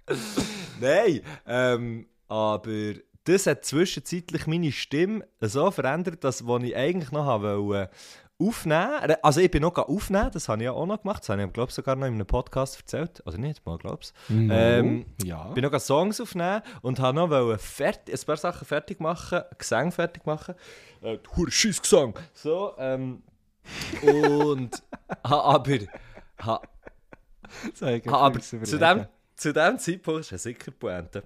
Nein, 0.82 1.22
ähm, 1.46 2.06
aber 2.28 2.94
das 3.26 3.46
hat 3.48 3.66
zwischenzeitlich 3.66 4.48
meine 4.48 4.72
Stimme 4.72 5.26
so 5.42 5.70
verändert, 5.72 6.24
dass 6.24 6.48
was 6.48 6.64
ich 6.64 6.76
eigentlich 6.76 7.12
noch 7.12 7.26
habe 7.26 7.60
wollte, 7.64 7.92
aufnehmen 8.40 9.16
Also 9.22 9.42
ich 9.42 9.52
bin 9.52 9.62
noch 9.62 9.78
aufnehmen, 9.78 10.32
das 10.32 10.48
habe 10.50 10.62
ich 10.62 10.66
ja 10.66 10.72
auch 10.72 10.86
noch 10.86 11.02
gemacht. 11.02 11.22
Das 11.22 11.30
habe 11.30 11.44
ich, 11.44 11.54
glaube 11.54 11.70
ich, 11.70 11.76
sogar 11.76 11.96
noch 11.96 12.08
in 12.08 12.14
einem 12.14 12.26
Podcast 12.26 12.78
erzählt. 12.78 13.22
Oder 13.26 13.38
nicht, 13.38 13.66
mal 13.66 13.78
glaubst 13.78 14.14
No. 14.30 14.54
Ähm, 14.54 15.06
ja. 15.24 15.50
bin 15.50 15.64
noch 15.64 15.80
Songs 15.80 16.22
aufnehmen 16.22 16.62
und 16.82 17.00
habe 17.00 17.28
noch 17.28 17.60
fertig, 17.60 18.16
ein 18.16 18.26
paar 18.26 18.38
Sachen 18.38 18.66
fertig 18.66 19.00
machen, 19.00 19.42
Gesang 19.58 19.92
fertig 19.92 20.26
machen. 20.26 20.56
Äh, 21.02 21.18
scheiß 21.50 21.82
Gesang. 21.82 22.18
So, 22.34 22.74
ähm, 22.78 23.24
und 24.02 24.72
ha, 25.24 25.40
aber, 25.42 25.80
ha, 26.42 26.62
aber 28.06 28.40
zu, 28.40 28.58
dem, 28.78 29.08
zu 29.36 29.54
dem 29.54 29.80
Zeitpunkt, 29.80 30.20
das 30.20 30.26
ist 30.28 30.32
ja 30.32 30.38
sicher 30.38 30.72
Pointe, 30.72 31.24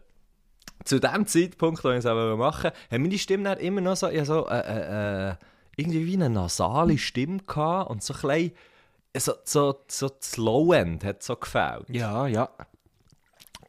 zu 0.83 0.99
dem 0.99 1.25
Zeitpunkt, 1.27 1.83
wo 1.83 1.89
ich 1.91 1.97
es 1.97 2.05
machen 2.05 2.37
wollte, 2.37 2.67
hat 2.67 2.99
meine 2.99 3.17
Stimme 3.17 3.53
immer 3.59 3.81
noch 3.81 3.95
so, 3.95 4.09
ja, 4.09 4.25
so 4.25 4.47
äh, 4.47 4.59
äh, 4.59 5.29
äh, 5.29 5.35
irgendwie 5.75 6.05
wie 6.05 6.15
eine 6.15 6.29
nasale 6.29 6.97
Stimme 6.97 7.39
gehabt 7.39 7.89
und 7.89 8.03
so 8.03 8.13
ein 8.27 8.51
so, 9.15 9.33
so, 9.43 9.75
so 9.87 10.09
das 10.09 10.37
Low-End 10.37 11.03
hat 11.03 11.23
so 11.23 11.35
gefällt. 11.35 11.89
Ja, 11.89 12.27
ja. 12.27 12.49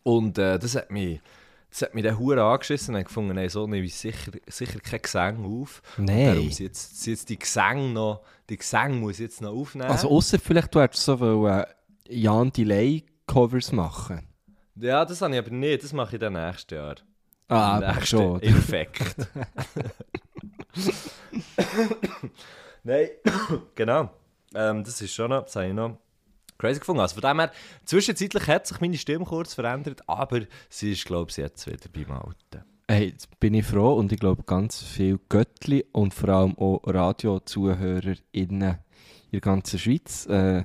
Und 0.03 0.39
äh, 0.39 0.59
das 0.59 0.75
hat 0.75 0.91
mich, 0.91 1.21
das 1.71 1.83
hat 1.83 1.95
mich 1.95 2.05
dann 2.05 2.19
hure 2.19 2.43
angeschissen 2.43 2.95
und 2.95 3.05
gefunden, 3.05 3.35
nein, 3.35 3.49
so 3.49 3.67
nehme 3.67 3.85
ich 3.85 3.95
sicher, 3.95 4.33
sicher 4.47 4.81
kein 4.81 5.03
Gesang 5.03 5.45
auf. 5.45 5.83
Nein. 5.97 6.27
Darum 6.27 6.51
sind 6.51 6.67
jetzt, 6.67 7.03
sind 7.03 7.13
jetzt 7.13 7.29
die 7.29 7.39
Gesänge 7.39 7.93
noch, 7.93 8.23
die 8.49 8.57
Gesänge 8.57 8.97
muss 8.97 9.19
jetzt 9.19 9.41
noch 9.41 9.53
aufnehmen. 9.53 9.91
Also 9.91 10.09
außer 10.11 10.39
vielleicht, 10.39 10.75
du 10.75 10.81
hättest 10.81 11.05
so 11.05 11.21
wollen, 11.21 11.65
Jan 12.09 12.53
Delay 12.53 13.05
Covers 13.27 13.73
machen. 13.73 14.27
Ja, 14.77 15.05
das 15.05 15.23
habe 15.23 15.33
ich 15.35 15.39
aber 15.39 15.51
nicht. 15.51 15.83
Das 15.83 15.93
mache 15.93 16.17
ich 16.17 16.21
dann 16.21 16.35
nächstes 16.35 16.77
Jahr. 16.77 16.97
Ah, 17.49 17.77
aber 17.77 18.05
schon. 18.05 18.41
Infekt. 18.41 19.15
Nein, 22.85 23.09
genau. 23.75 24.11
Ähm, 24.55 24.85
das 24.85 25.01
ist 25.01 25.15
schon 25.15 25.31
noch, 25.31 25.45
das 25.45 25.57
habe 25.57 25.69
ich 25.69 25.75
noch 25.75 25.99
crazy 26.59 26.81
gefunden. 26.81 27.01
Also 27.01 27.21
von 27.21 27.29
dem 27.29 27.41
her, 27.41 27.53
zwischenzeitlich 27.85 28.47
hat 28.47 28.67
sich 28.67 28.81
meine 28.81 28.97
Stimme 28.97 29.25
kurz 29.25 29.55
verändert, 29.55 30.03
aber 30.07 30.43
sie 30.69 30.93
ist, 30.93 31.05
glaube 31.05 31.31
ich, 31.31 31.37
jetzt 31.37 31.67
wieder 31.67 31.89
beim 31.93 32.13
Alten. 32.13 32.65
Hey, 32.87 33.09
jetzt 33.09 33.41
bin 33.41 33.55
ich 33.55 33.65
froh 33.65 33.95
und 33.95 34.13
ich 34.13 34.21
glaube 34.21 34.43
ganz 34.43 34.83
viele 34.83 35.19
Göttli 35.29 35.87
und 35.93 36.13
vor 36.13 36.29
allem 36.29 36.59
auch 36.59 36.83
RadiozuhörerInnen 36.85 38.23
in 38.33 38.61
der 38.61 39.41
ganzen 39.41 39.79
Schweiz 39.79 40.27
äh, 40.27 40.65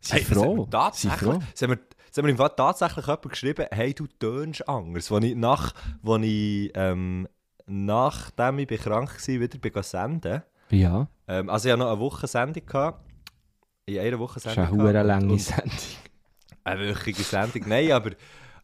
sind 0.00 0.18
Hey, 0.18 0.24
das 0.28 0.38
froh. 0.38 0.56
Sind 0.56 0.70
tatsächlich, 0.70 1.20
froh. 1.20 1.42
das 1.52 1.62
haben 1.62 1.70
wir, 1.70 1.78
das 2.08 2.18
haben 2.18 2.24
wir 2.24 2.30
im 2.30 2.36
Fall 2.36 2.52
tatsächlich 2.56 3.06
jemand 3.06 3.30
geschrieben, 3.30 3.66
hey, 3.70 3.94
du 3.94 4.06
tönst 4.18 4.68
anders. 4.68 5.10
Wo 5.10 5.18
ich, 5.18 5.34
nach, 5.36 5.74
wo 6.02 6.16
ich 6.16 6.72
ähm, 6.74 7.28
nachdem 7.66 8.58
ich 8.58 8.68
krank 8.68 9.10
war, 9.10 9.40
wieder 9.40 9.58
bin 9.58 9.82
senden. 9.82 10.42
Ja, 10.70 11.08
Ähm, 11.26 11.48
also 11.48 11.68
ich 11.68 11.72
hatte 11.72 11.80
noch 11.82 11.90
eine 11.90 12.00
Woche 12.00 12.26
Sendung. 12.26 12.66
Gehabt. 12.66 13.04
In 13.86 13.98
einer 13.98 14.18
Woche 14.18 14.40
das 14.40 14.46
ist 14.46 14.54
Sendung. 14.54 14.86
eine 14.86 15.02
lange 15.02 15.38
Sendung. 15.38 15.70
Eine 16.64 16.80
wöchige 16.80 17.22
Sendung. 17.22 17.62
Nein, 17.66 17.92
aber, 17.92 18.10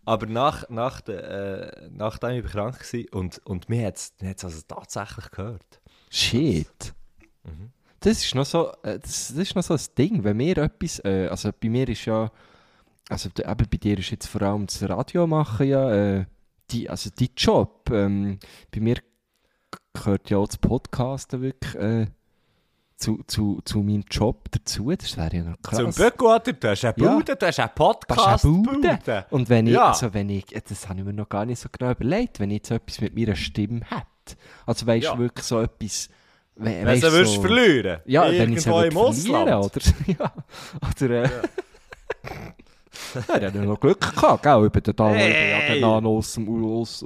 aber 0.05 0.27
nach, 0.27 0.69
nach 0.71 1.01
de, 1.03 1.17
äh, 1.17 1.89
nachdem 1.91 2.45
ich 2.45 2.51
krank 2.51 2.81
war 2.81 3.19
und, 3.19 3.39
und 3.45 3.69
mir 3.69 3.87
hat 3.87 3.97
es 3.97 4.45
also 4.45 4.61
tatsächlich 4.67 5.31
gehört. 5.31 5.81
Shit. 6.11 6.95
Mhm. 7.45 7.71
Das 8.01 8.25
ist 8.25 8.35
noch 8.35 8.47
so, 8.47 8.73
äh, 8.83 8.99
das, 8.99 9.29
das 9.29 9.37
ist 9.37 9.55
noch 9.55 9.63
so 9.63 9.75
ein 9.75 9.81
Ding, 9.97 10.25
wenn 10.25 10.39
mir 10.39 10.57
etwas, 10.57 10.99
äh, 11.05 11.29
also 11.29 11.51
bei 11.59 11.69
mir 11.69 11.87
ist 11.89 12.07
ja, 12.07 12.31
also 13.11 13.29
eben 13.29 13.67
bei 13.71 13.77
dir 13.77 13.99
ist 13.99 14.11
jetzt 14.11 14.27
vor 14.27 14.41
allem 14.43 14.67
das 14.67 14.83
Radio 14.89 15.27
machen 15.27 15.67
ja, 15.69 15.91
äh, 15.93 16.25
die, 16.73 16.89
also 16.91 17.11
dein 17.19 17.29
Job, 17.37 17.91
ähm, 17.93 18.39
bei 18.75 18.81
mir 18.81 18.97
gehört 19.93 20.31
ja 20.31 20.39
auch 20.39 20.47
das 20.47 20.59
Podcasten 20.59 21.43
wirklich 21.43 21.75
äh, 21.77 22.07
zu, 22.97 23.23
zu, 23.27 23.61
zu 23.65 23.79
meinem 23.83 24.05
Job 24.11 24.51
dazu, 24.51 24.91
das 24.95 25.17
wäre 25.17 25.37
ja 25.37 25.43
noch 25.45 25.63
krass. 25.63 25.79
Zum 25.79 25.91
Böckwater, 25.93 26.53
du 26.53 26.69
hast 26.69 26.85
eine 26.85 26.95
Ja. 26.99 27.15
Bude, 27.15 27.35
du 27.37 27.47
hast 27.47 27.59
einen 27.59 27.71
Das 27.77 27.87
ist 27.97 28.07
Podcast. 28.09 28.45
eine 28.45 28.63
Bude. 28.63 29.27
Und 29.31 29.49
wenn 29.49 29.67
ich, 29.67 29.73
Ja. 29.73 29.89
also 29.89 30.13
wenn 30.13 30.29
ich, 30.29 30.45
das 30.47 30.89
habe 30.89 31.01
ich 31.01 31.07
mir 31.07 31.13
noch 31.15 31.29
gar 31.29 31.47
nicht 31.47 31.61
so 31.61 31.69
genau 31.73 31.93
überlegt, 31.93 32.41
wenn 32.41 32.51
ich 32.51 32.57
jetzt 32.59 32.71
etwas 32.71 33.01
mit 33.01 33.17
meiner 33.17 33.37
Stimme 33.37 33.81
hätte, 33.89 34.39
also 34.67 34.87
weißt 34.87 35.07
du 35.07 35.11
Ja. 35.13 35.19
wirklich 35.19 35.47
so 35.47 35.61
etwas, 35.61 36.09
we, 36.57 36.65
Wenn 36.67 36.87
weisst 36.87 37.05
du 37.05 37.25
so, 37.25 37.41
verlieren 37.41 38.01
Ja, 38.05 38.31
wenn 38.31 38.53
ich 38.53 38.59
es 38.59 38.67
Irgendwo 38.67 38.83
im 38.83 38.95
würde 38.95 39.17
verlieren, 39.17 39.49
Ausland. 39.55 39.77
oder? 39.77 40.17
ja, 40.19 40.33
oder, 41.07 41.25
äh, 41.25 41.31
ja. 43.29 43.39
der 43.39 43.49
hat 43.49 43.55
ja 43.55 43.63
noch 43.65 43.81
Glück 43.81 44.01
gehabt, 44.01 44.43
gell? 44.43 44.53
Ja 44.53 44.65
ich 44.67 44.73
bin 44.73 44.83
ja 44.97 45.05
Hey! 45.07 45.81
dann 45.81 46.03
noch 46.05 46.11
aus, 46.11 46.35
dem- 46.35 46.65
aus, 46.65 47.05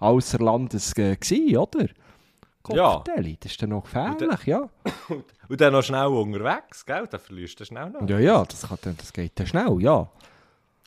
ausser 0.00 0.38
Landes 0.38 0.92
äh, 0.96 1.16
gewesen, 1.16 1.56
oder? 1.56 1.86
Ja. 2.70 2.94
Kopfdeli, 2.94 3.36
das 3.38 3.52
ist 3.52 3.62
dann 3.62 3.70
noch 3.70 3.84
gefährlich, 3.84 4.46
ja. 4.46 4.68
Und 5.48 5.60
dann 5.60 5.72
noch 5.74 5.82
schnell 5.82 6.06
unterwegs, 6.06 6.86
gell? 6.86 7.06
Dann 7.10 7.20
verlierst 7.20 7.60
du 7.60 7.64
schnell 7.66 7.90
noch. 7.90 8.08
Ja, 8.08 8.18
ja, 8.18 8.42
das, 8.44 8.62
kann, 8.62 8.78
dann- 8.82 8.96
das 8.96 9.12
geht 9.12 9.32
dann 9.38 9.46
schnell, 9.46 9.76
ja. 9.80 10.08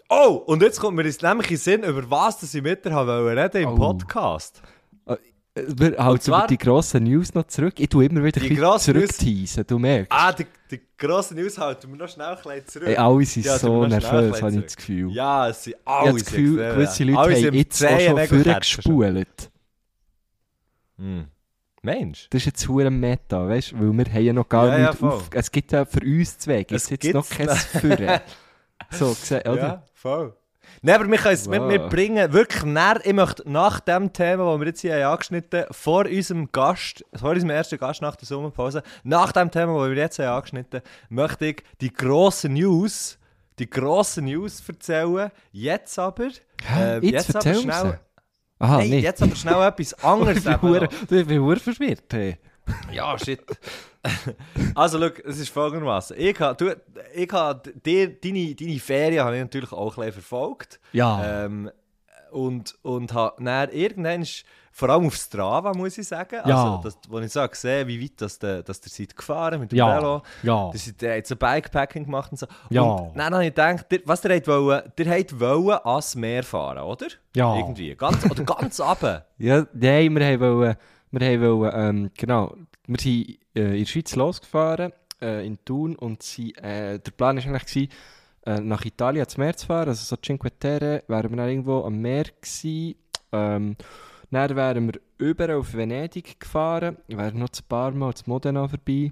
Oh, 0.10 0.42
und 0.48 0.62
jetzt 0.63 0.80
kommt 0.80 0.96
mir 0.96 1.04
jetzt 1.04 1.22
nämlich 1.22 1.48
in 1.48 1.56
den 1.58 1.60
Sinn, 1.60 1.84
über 1.84 2.10
was 2.10 2.39
das 2.39 2.54
ich 2.54 2.63
mit 2.63 2.86
dir 2.86 2.92
reden 2.96 3.62
im 3.63 3.70
Oh. 3.70 3.75
Podcast. 3.75 4.62
Wir 5.68 5.98
halten 6.04 6.22
zwar- 6.22 6.40
über 6.40 6.48
die 6.48 6.58
grossen 6.58 7.04
News 7.04 7.34
noch 7.34 7.48
zurück. 7.48 7.74
Ich 7.80 7.90
tue 7.90 8.06
immer 8.06 8.24
wieder 8.24 8.40
Die 8.40 8.50
ein 8.52 8.56
grossen 8.56 8.94
zurückteisen, 8.94 9.64
du 9.68 9.80
merkst. 9.80 10.12
Ah, 10.12 10.32
die, 10.34 10.46
die 10.72 10.82
grosse 10.98 11.36
News 11.36 11.58
halten 11.58 11.90
wir 11.92 11.98
noch 11.98 12.10
schnell 12.10 12.38
ein 12.46 12.68
zurück. 12.68 12.88
Ey, 12.88 12.96
alle 12.98 13.26
sind 13.26 13.46
Ja, 13.46 13.58
so 13.58 13.86
nervös, 13.86 14.42
habe 14.42 14.56
ich 14.56 14.64
das 14.64 14.76
Gefühl. 14.76 15.12
Ja, 15.12 15.50
es 15.50 15.64
sind 15.64 15.74
ich 15.74 15.88
alle 15.88 16.08
habe 16.10 16.20
das 16.20 16.26
Gefühl, 16.28 16.60
extrem, 16.60 16.76
gewisse 16.76 17.04
ja. 17.04 17.10
Leute 17.10 17.20
Alle 17.20 17.36
haben 17.48 17.54
jetzt 17.56 17.84
auch 17.86 18.64
schon 18.64 18.84
vorgespult. 18.84 19.52
Hm. 20.98 21.26
Mensch. 21.84 22.28
Das 22.32 22.42
ist 22.42 22.46
jetzt 22.48 22.68
hure 22.68 22.90
Meta, 22.90 23.48
weißt 23.48 23.72
du? 23.74 23.80
Weil 23.80 24.06
wir 24.06 24.14
haben 24.14 24.24
ja 24.26 24.34
noch 24.34 24.50
gar 24.50 24.68
Ja, 24.68 24.78
ja, 24.80 24.90
nicht 24.90 25.00
voll. 25.00 25.10
auf... 25.12 25.30
Es 25.32 25.52
gibt 25.52 25.72
ja 25.72 25.86
für 25.86 26.02
uns 26.02 26.38
zwei 26.38 26.66
Es 26.70 26.90
jetzt 26.90 27.14
noch 27.14 27.30
kein. 27.30 27.50
Führen. 27.56 28.20
so 28.92 29.10
gesehen, 29.10 29.42
oder? 29.48 29.58
Ja, 29.58 29.84
voll. 29.94 30.36
Nein, 30.81 30.96
aber 30.96 31.10
wir 31.10 31.17
es 31.25 31.50
wir, 31.51 31.62
Wow. 31.62 31.69
wir 31.69 31.79
bringen 31.88 32.34
wirklich 32.34 32.63
näher, 32.63 33.00
ich 33.03 33.13
möchte 33.13 33.50
nach 33.50 33.79
dem 33.79 34.12
Thema, 34.13 34.51
das 34.51 34.60
wir 34.60 34.67
jetzt 34.67 34.81
hier 34.81 34.93
haben 34.96 35.13
angeschnitten 35.13 35.62
haben, 35.62 35.74
vor 35.74 36.05
unserem 36.05 36.51
Gast, 36.51 37.03
vor 37.15 37.31
unserem 37.31 37.50
ersten 37.50 37.77
Gast 37.77 38.01
nach 38.01 38.15
der 38.15 38.27
Sommerpause, 38.27 38.84
nach 39.03 39.31
dem 39.31 39.50
Thema, 39.51 39.79
das 39.79 39.89
wir 39.89 39.98
jetzt 39.98 40.19
haben 40.19 40.27
angeschnitten 40.27 40.81
möchte 41.10 41.46
ich 41.48 41.63
die 41.81 41.91
grossen 41.93 42.53
News, 42.53 43.17
die 43.60 43.69
grossen 43.69 44.25
News 44.25 44.62
erzählen. 44.67 45.31
Jetzt 45.51 45.98
aber, 45.98 46.25
äh, 46.75 47.00
jetzt 47.05 47.36
aber 47.36 47.46
erzähl 47.46 47.62
schnell. 47.62 48.00
Aha, 48.60 48.77
nicht. 48.79 49.03
jetzt 49.03 49.22
aber 49.22 49.36
schnell 49.36 49.62
etwas 49.67 49.93
anderes. 50.03 50.46
ich 50.46 51.25
bin 51.27 51.41
bin 51.41 51.60
verwirrt. 51.60 52.03
Hey. 52.12 52.38
Ja, 52.92 53.18
shit. 53.18 53.42
also, 54.76 55.00
schau, 55.00 55.10
es 55.26 55.40
ist 55.40 55.50
folgendermaßen. 55.50 56.18
Ich 56.20 56.40
habe 56.40 56.56
du, 56.56 56.76
ich 57.14 57.32
ha, 57.32 57.54
dir, 57.54 58.10
deine, 58.20 58.56
deine 58.56 58.80
Ferien 58.80 59.24
habe 59.26 59.36
ich 59.36 59.42
natürlich 59.42 59.72
auch 59.72 59.98
ein 59.98 60.12
verfolgt. 60.12 60.80
Ja. 60.94 61.46
Ähm, 61.46 61.72
und 62.32 62.76
und 62.82 63.14
habe 63.14 63.42
dann 63.44 63.70
irgendwann, 63.72 64.26
vor 64.72 64.90
allem 64.90 65.08
auf 65.08 65.16
Strava, 65.16 65.74
muss 65.74 65.98
ich 65.98 66.08
sagen, 66.08 66.42
Ja. 66.46 66.76
also, 66.76 66.82
das, 66.84 66.98
wo 67.10 67.20
ich 67.20 67.32
so 67.32 67.48
gesehen 67.48 67.88
wie 67.88 68.04
weit 68.04 68.12
das 68.18 68.38
der, 68.38 68.64
dass 68.64 68.80
der 68.82 68.92
seid 68.92 69.16
gefahren 69.16 69.60
mit 69.62 69.72
dem 69.72 69.78
Ja. 69.78 69.98
Velo. 69.98 70.22
Ja. 70.44 70.70
Das 70.72 70.86
ist, 70.86 71.02
der 71.02 71.18
hat 71.18 71.26
so 71.28 71.36
Bikepacking 71.36 72.04
gemacht 72.04 72.32
und 72.32 72.38
so. 72.38 72.48
Ja. 72.70 72.82
Und 72.82 73.18
dann 73.18 73.34
habe 73.34 73.44
ich 73.46 73.50
gedacht, 73.56 73.86
der, 73.92 74.00
was 74.06 74.22
der 74.22 74.36
hat 74.36 74.48
wollen, 74.48 74.84
der 74.98 75.20
hat 75.20 75.40
wollen 75.40 75.80
ans 75.84 76.16
Meer 76.16 76.44
fahren, 76.44 76.80
oder? 76.80 77.08
Ja. 77.36 77.56
Irgendwie. 77.56 77.96
Ganz, 77.96 78.30
oder 78.30 78.44
ganz 78.44 78.80
runter. 78.82 79.26
Ja, 79.38 79.66
nein, 79.74 80.14
wir 80.16 80.26
haben 80.26 80.40
wollen, 80.42 80.76
wir 81.12 81.42
wollen, 81.42 81.72
ähm, 81.74 82.12
genau, 82.18 82.56
wir 82.88 83.00
sind 83.00 83.40
äh, 83.56 83.74
in 83.74 83.80
der 83.80 83.86
Schweiz 83.86 84.16
losgefahren, 84.16 84.92
äh, 85.22 85.46
in 85.46 85.58
Thun, 85.64 85.96
und 85.96 86.24
sie, 86.24 86.54
äh, 86.56 87.00
der 87.00 87.12
Plan 87.12 87.38
war 87.38 87.44
eigentlich, 87.44 87.66
gewesen, 87.66 87.90
äh, 88.46 88.60
nach 88.60 88.86
Italien 88.86 89.22
ans 89.22 89.38
Meer 89.38 89.56
zu 89.56 89.68
fahren, 89.68 89.90
also 89.90 90.04
so 90.04 90.22
Cinque 90.22 90.52
Terre, 90.60 91.04
wären 91.08 91.30
wir 91.32 91.38
dann 91.38 91.50
irgendwo 91.50 91.84
am 91.84 92.00
Meer 92.00 92.26
gewesen, 92.42 92.96
ähm, 93.32 93.76
dann 94.32 94.56
wären 94.56 94.88
wir 94.88 95.00
überall 95.18 95.56
auf 95.56 95.74
Venedig 95.74 96.40
gefahren, 96.40 96.98
wären 97.08 97.40
noch 97.40 97.50
ein 97.50 97.68
paar 97.68 97.92
Mal 97.92 98.14
zu 98.14 98.24
Modena 98.28 98.68
vorbei, 98.68 99.12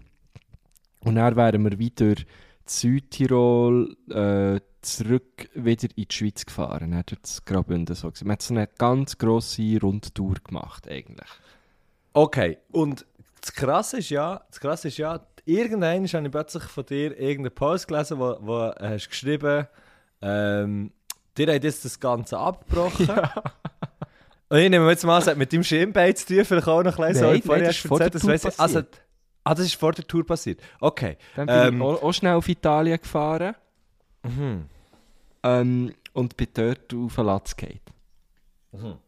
und 1.01 1.15
dann 1.15 1.35
wären 1.35 1.63
wir 1.63 1.77
wieder 1.77 2.15
Südtirol 2.65 3.95
äh, 4.09 4.59
zurück 4.81 5.49
wieder 5.53 5.87
in 5.95 6.05
die 6.09 6.15
Schweiz 6.15 6.45
gefahren. 6.45 6.91
Dann 6.91 7.03
das 7.21 7.45
Graubünden 7.45 7.95
so. 7.95 8.11
Man 8.23 8.37
so 8.39 8.53
eine 8.53 8.67
ganz 8.67 9.17
grosse 9.17 9.79
Rundtour 9.79 10.35
gemacht 10.43 10.87
eigentlich. 10.89 11.29
Okay, 12.17 12.57
und 12.71 13.05
das 13.41 13.51
Krasse 13.53 13.97
ist 13.97 14.09
ja, 14.09 14.41
das 14.49 14.61
Krasse 14.61 14.87
ist 14.87 14.97
ja, 14.97 15.19
irgendwann 15.43 16.07
habe 16.07 16.25
ich 16.25 16.31
plötzlich 16.31 16.63
von 16.63 16.85
dir 16.85 17.11
irgendeinen 17.19 17.53
Post 17.53 17.89
gelesen, 17.89 18.17
wo, 18.19 18.37
wo 18.39 18.73
hast 18.79 19.09
geschrieben, 19.09 19.67
ähm, 20.21 20.91
dir 21.37 21.53
hat 21.53 21.63
jetzt 21.65 21.83
das 21.83 21.99
Ganze 21.99 22.37
abgebrochen. 22.39 23.09
Und 24.47 24.57
ich 24.59 24.69
nehme 24.69 24.87
jetzt 24.89 25.03
mal, 25.03 25.19
es 25.19 25.27
hat 25.27 25.35
mit 25.37 25.51
deinem 25.51 25.63
Schienbein 25.63 26.15
zu 26.15 26.27
tun, 26.27 26.45
vielleicht 26.45 26.67
auch 26.69 26.83
noch 26.83 26.97
ein 26.99 27.07
bisschen 27.13 27.27
Nein, 27.27 27.41
so, 27.43 27.51
nein, 27.51 27.63
das 27.65 27.75
ist 27.75 27.87
vor 27.87 27.99
der 27.99 28.11
Tour 28.11 28.33
ich- 28.33 28.45
also, 28.45 28.57
passiert. 28.59 29.01
Ah, 29.43 29.53
das 29.55 29.65
ist 29.65 29.75
vor 29.75 29.91
der 29.91 30.07
Tour 30.07 30.25
passiert. 30.25 30.61
Okay. 30.79 31.17
Dann 31.35 31.47
bin 31.47 31.55
Ähm, 31.55 31.75
ich 31.75 31.81
auch, 31.81 32.01
auch 32.03 32.13
schnell 32.13 32.35
auf 32.35 32.47
Italien 32.47 32.97
gefahren 33.01 33.55
Mhm. 34.23 34.65
ähm, 35.43 35.93
und 36.13 36.37
bin 36.37 36.47
dort 36.53 36.93
auf 36.93 37.15
den 37.15 37.25
Latz 37.25 37.55
gefallen. 37.57 38.99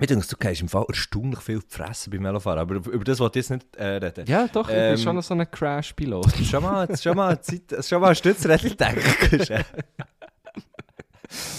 Ich 0.00 0.06
denke, 0.06 0.26
du 0.26 0.36
gehst 0.36 0.60
im 0.60 0.68
Fall 0.68 0.84
erstaunlich 0.88 1.40
viel 1.40 1.60
fressen 1.66 2.10
beim 2.10 2.22
Velofahren, 2.22 2.60
aber 2.60 2.76
über 2.76 3.04
das 3.04 3.18
wollte 3.18 3.40
ich 3.40 3.48
jetzt 3.48 3.50
nicht 3.50 3.76
äh, 3.76 3.84
reden. 3.96 4.26
Ja, 4.28 4.46
doch, 4.46 4.68
ich 4.68 4.74
Ähm, 4.74 4.94
bin 4.94 5.02
schon 5.02 5.16
noch 5.16 5.22
so 5.22 5.34
ein 5.34 5.50
Crash-Pilot. 5.50 6.36
Schon 6.44 6.62
mal, 6.62 6.96
schon 6.96 7.16
mal, 7.16 7.40
Zeit, 7.40 7.84
schon 7.84 8.00
mal 8.00 8.10
ein 8.10 8.14
Stützrädchen 8.14 8.76
denken. 8.76 9.02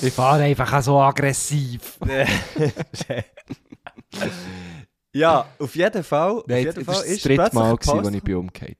ich 0.01 0.13
fahre 0.13 0.43
einfach 0.43 0.81
so 0.81 1.00
aggressiv. 1.00 2.00
ja, 5.13 5.46
auf 5.60 5.75
jeden 5.75 6.03
Fall. 6.03 6.31
Auf 6.31 6.48
Nein, 6.48 6.58
jeden 6.63 6.75
das 6.75 6.84
Fall 6.86 6.96
war 6.96 7.01
das 7.01 7.12
ist 7.12 7.25
dritte 7.25 7.55
Mal, 7.55 7.75
gewesen, 7.75 8.05
als 8.05 8.15
ich 8.15 8.24
bin 8.24 8.36
umgekehrt 8.36 8.77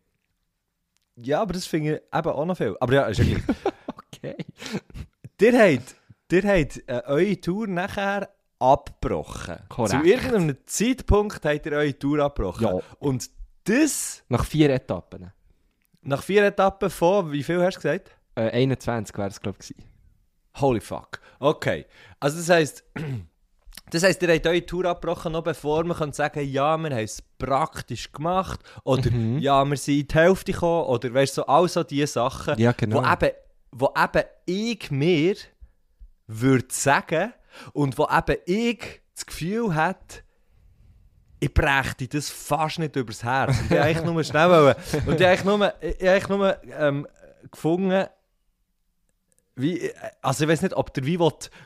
Ja, 1.18 1.42
aber 1.42 1.54
das 1.54 1.66
finde 1.66 1.96
ich 1.96 2.18
eben 2.18 2.30
auch 2.30 2.46
noch 2.46 2.56
viel. 2.58 2.78
Aber 2.80 2.94
ja, 2.94 3.04
ist 3.08 3.18
ja 3.18 3.26
gleich. 3.26 3.44
Okay. 4.22 4.36
Ihr 5.40 5.54
habt, 5.78 5.96
ihr 6.32 6.44
habt 6.44 6.84
äh, 6.88 7.02
eure 7.06 7.40
Tour 7.40 7.68
nachher 7.68 8.30
abgebrochen. 8.60 9.58
Korrekt. 9.70 10.02
Zu 10.04 10.08
irgendeinem 10.10 10.58
Zeitpunkt 10.66 11.44
habt 11.46 11.66
ihr 11.66 11.72
eure 11.74 11.98
Tour 11.98 12.20
abgebrochen. 12.20 12.66
Ja. 12.68 12.80
Und 13.00 13.30
das 13.64 14.24
Nach 14.30 14.46
vier 14.46 14.70
Etappen. 14.70 15.32
nach 16.02 16.24
vier 16.24 16.46
Etappen 16.46 16.90
von, 16.90 17.32
wie 17.32 17.44
viel 17.44 17.62
hast 17.62 17.76
du 17.78 17.82
gesagt? 17.82 18.12
Äh, 18.36 18.50
21 18.52 19.18
wäre 19.18 19.28
es, 19.30 19.40
glaube 19.42 19.58
ich. 19.62 19.76
Holy 20.60 20.80
fuck. 20.82 21.20
Okay. 21.40 21.86
Also 22.20 22.38
das 22.38 22.50
heisst, 22.50 22.84
das 23.92 24.04
heisst, 24.04 24.22
ihr 24.22 24.34
habt 24.34 24.48
eure 24.48 24.66
Tour 24.66 24.86
abgebrochen, 24.86 25.32
noch 25.34 25.44
bevor 25.44 25.84
man 25.84 25.96
kann 25.98 26.12
sagen 26.14 26.42
ja, 26.50 26.78
wir 26.78 26.90
haben 26.90 27.04
es 27.04 27.22
praktisch 27.38 28.12
gemacht 28.12 28.60
oder 28.84 29.10
Mhm. 29.12 29.40
ja, 29.40 29.64
wir 29.66 29.78
sind 29.78 30.00
in 30.02 30.08
die 30.08 30.14
Hälfte 30.16 30.52
gekommen 30.52 30.86
oder 30.88 31.14
weißt 31.14 31.38
du, 31.38 31.42
so, 31.42 31.48
all 31.48 31.68
so 31.70 31.84
diese 31.84 32.08
Sachen, 32.08 32.58
Ja, 32.60 32.72
genau. 32.74 33.02
wo, 33.04 33.08
eben, 33.08 33.36
wo 33.72 33.94
eben 33.96 34.24
ich 34.46 34.92
mir 34.92 35.36
würde 36.28 36.68
sagen 36.70 37.34
und 37.74 37.98
wo 37.98 38.08
eben 38.12 38.40
ich 38.46 39.02
das 39.14 39.26
Gefühl 39.26 39.76
hat, 39.76 40.24
ich 41.40 41.54
brächte 41.54 42.08
das 42.08 42.30
fast 42.30 42.80
nicht 42.80 42.96
übers 42.96 43.24
Herz. 43.24 43.58
Und 43.60 43.72
ich 43.72 43.80
eigentlich 43.80 44.06
nur 44.06 44.24
schnell 44.24 44.50
wollen. 44.50 44.76
Und 45.06 45.22
ich 45.22 45.28
eigentlich 45.28 45.46
nur, 45.46 45.74
ich 45.82 46.10
eigentlich 46.10 46.28
nur 46.28 46.58
ähm, 46.78 47.08
gefunden, 47.50 48.08
wie, 49.62 49.92
also 50.22 50.44
ich 50.44 50.50
weiß 50.50 50.62
nicht, 50.62 50.74
ob 50.76 50.94
der 50.94 51.06
wie 51.06 51.20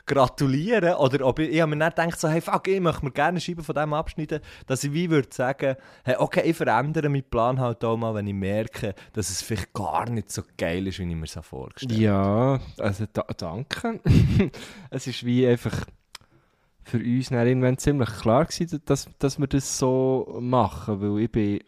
gratulieren 0.06 0.94
oder 0.94 1.26
ob 1.26 1.38
ich, 1.38 1.50
ich 1.50 1.60
habe 1.60 1.74
mir 1.74 1.84
nicht 1.84 1.96
gedacht, 1.96 2.18
so, 2.18 2.28
hey, 2.28 2.40
fuck, 2.40 2.66
ich 2.68 2.80
möchte 2.80 3.04
mir 3.04 3.12
gerne 3.12 3.40
Scheiben 3.40 3.62
von 3.62 3.74
dem 3.74 3.92
abschneiden, 3.92 4.40
dass 4.66 4.84
ich 4.84 4.92
wie 4.92 5.10
würde 5.10 5.28
sagen, 5.30 5.76
hey, 6.04 6.16
okay, 6.18 6.42
ich 6.44 6.56
verändere 6.56 7.08
meinen 7.08 7.24
Plan 7.24 7.60
halt 7.60 7.84
auch 7.84 7.96
mal, 7.96 8.14
wenn 8.14 8.26
ich 8.26 8.34
merke, 8.34 8.94
dass 9.12 9.30
es 9.30 9.42
vielleicht 9.42 9.72
gar 9.72 10.08
nicht 10.08 10.30
so 10.30 10.42
geil 10.56 10.86
ist, 10.86 10.98
wie 10.98 11.08
ich 11.08 11.16
mir 11.16 11.24
es 11.24 11.38
vorgestellt 11.40 11.92
habe. 11.92 12.02
Ja, 12.02 12.60
also 12.78 13.04
da, 13.12 13.22
danke. 13.36 14.00
es 14.90 15.06
ist 15.06 15.24
wie 15.24 15.46
einfach 15.46 15.86
für 16.82 16.98
uns 16.98 17.30
dann 17.30 17.46
irgendwann 17.46 17.78
ziemlich 17.78 18.10
klar 18.10 18.44
gewesen, 18.44 18.82
dass, 18.84 19.08
dass 19.18 19.38
wir 19.38 19.46
das 19.46 19.78
so 19.78 20.38
machen, 20.40 21.00
weil 21.00 21.24
ich 21.24 21.30
bin, 21.30 21.60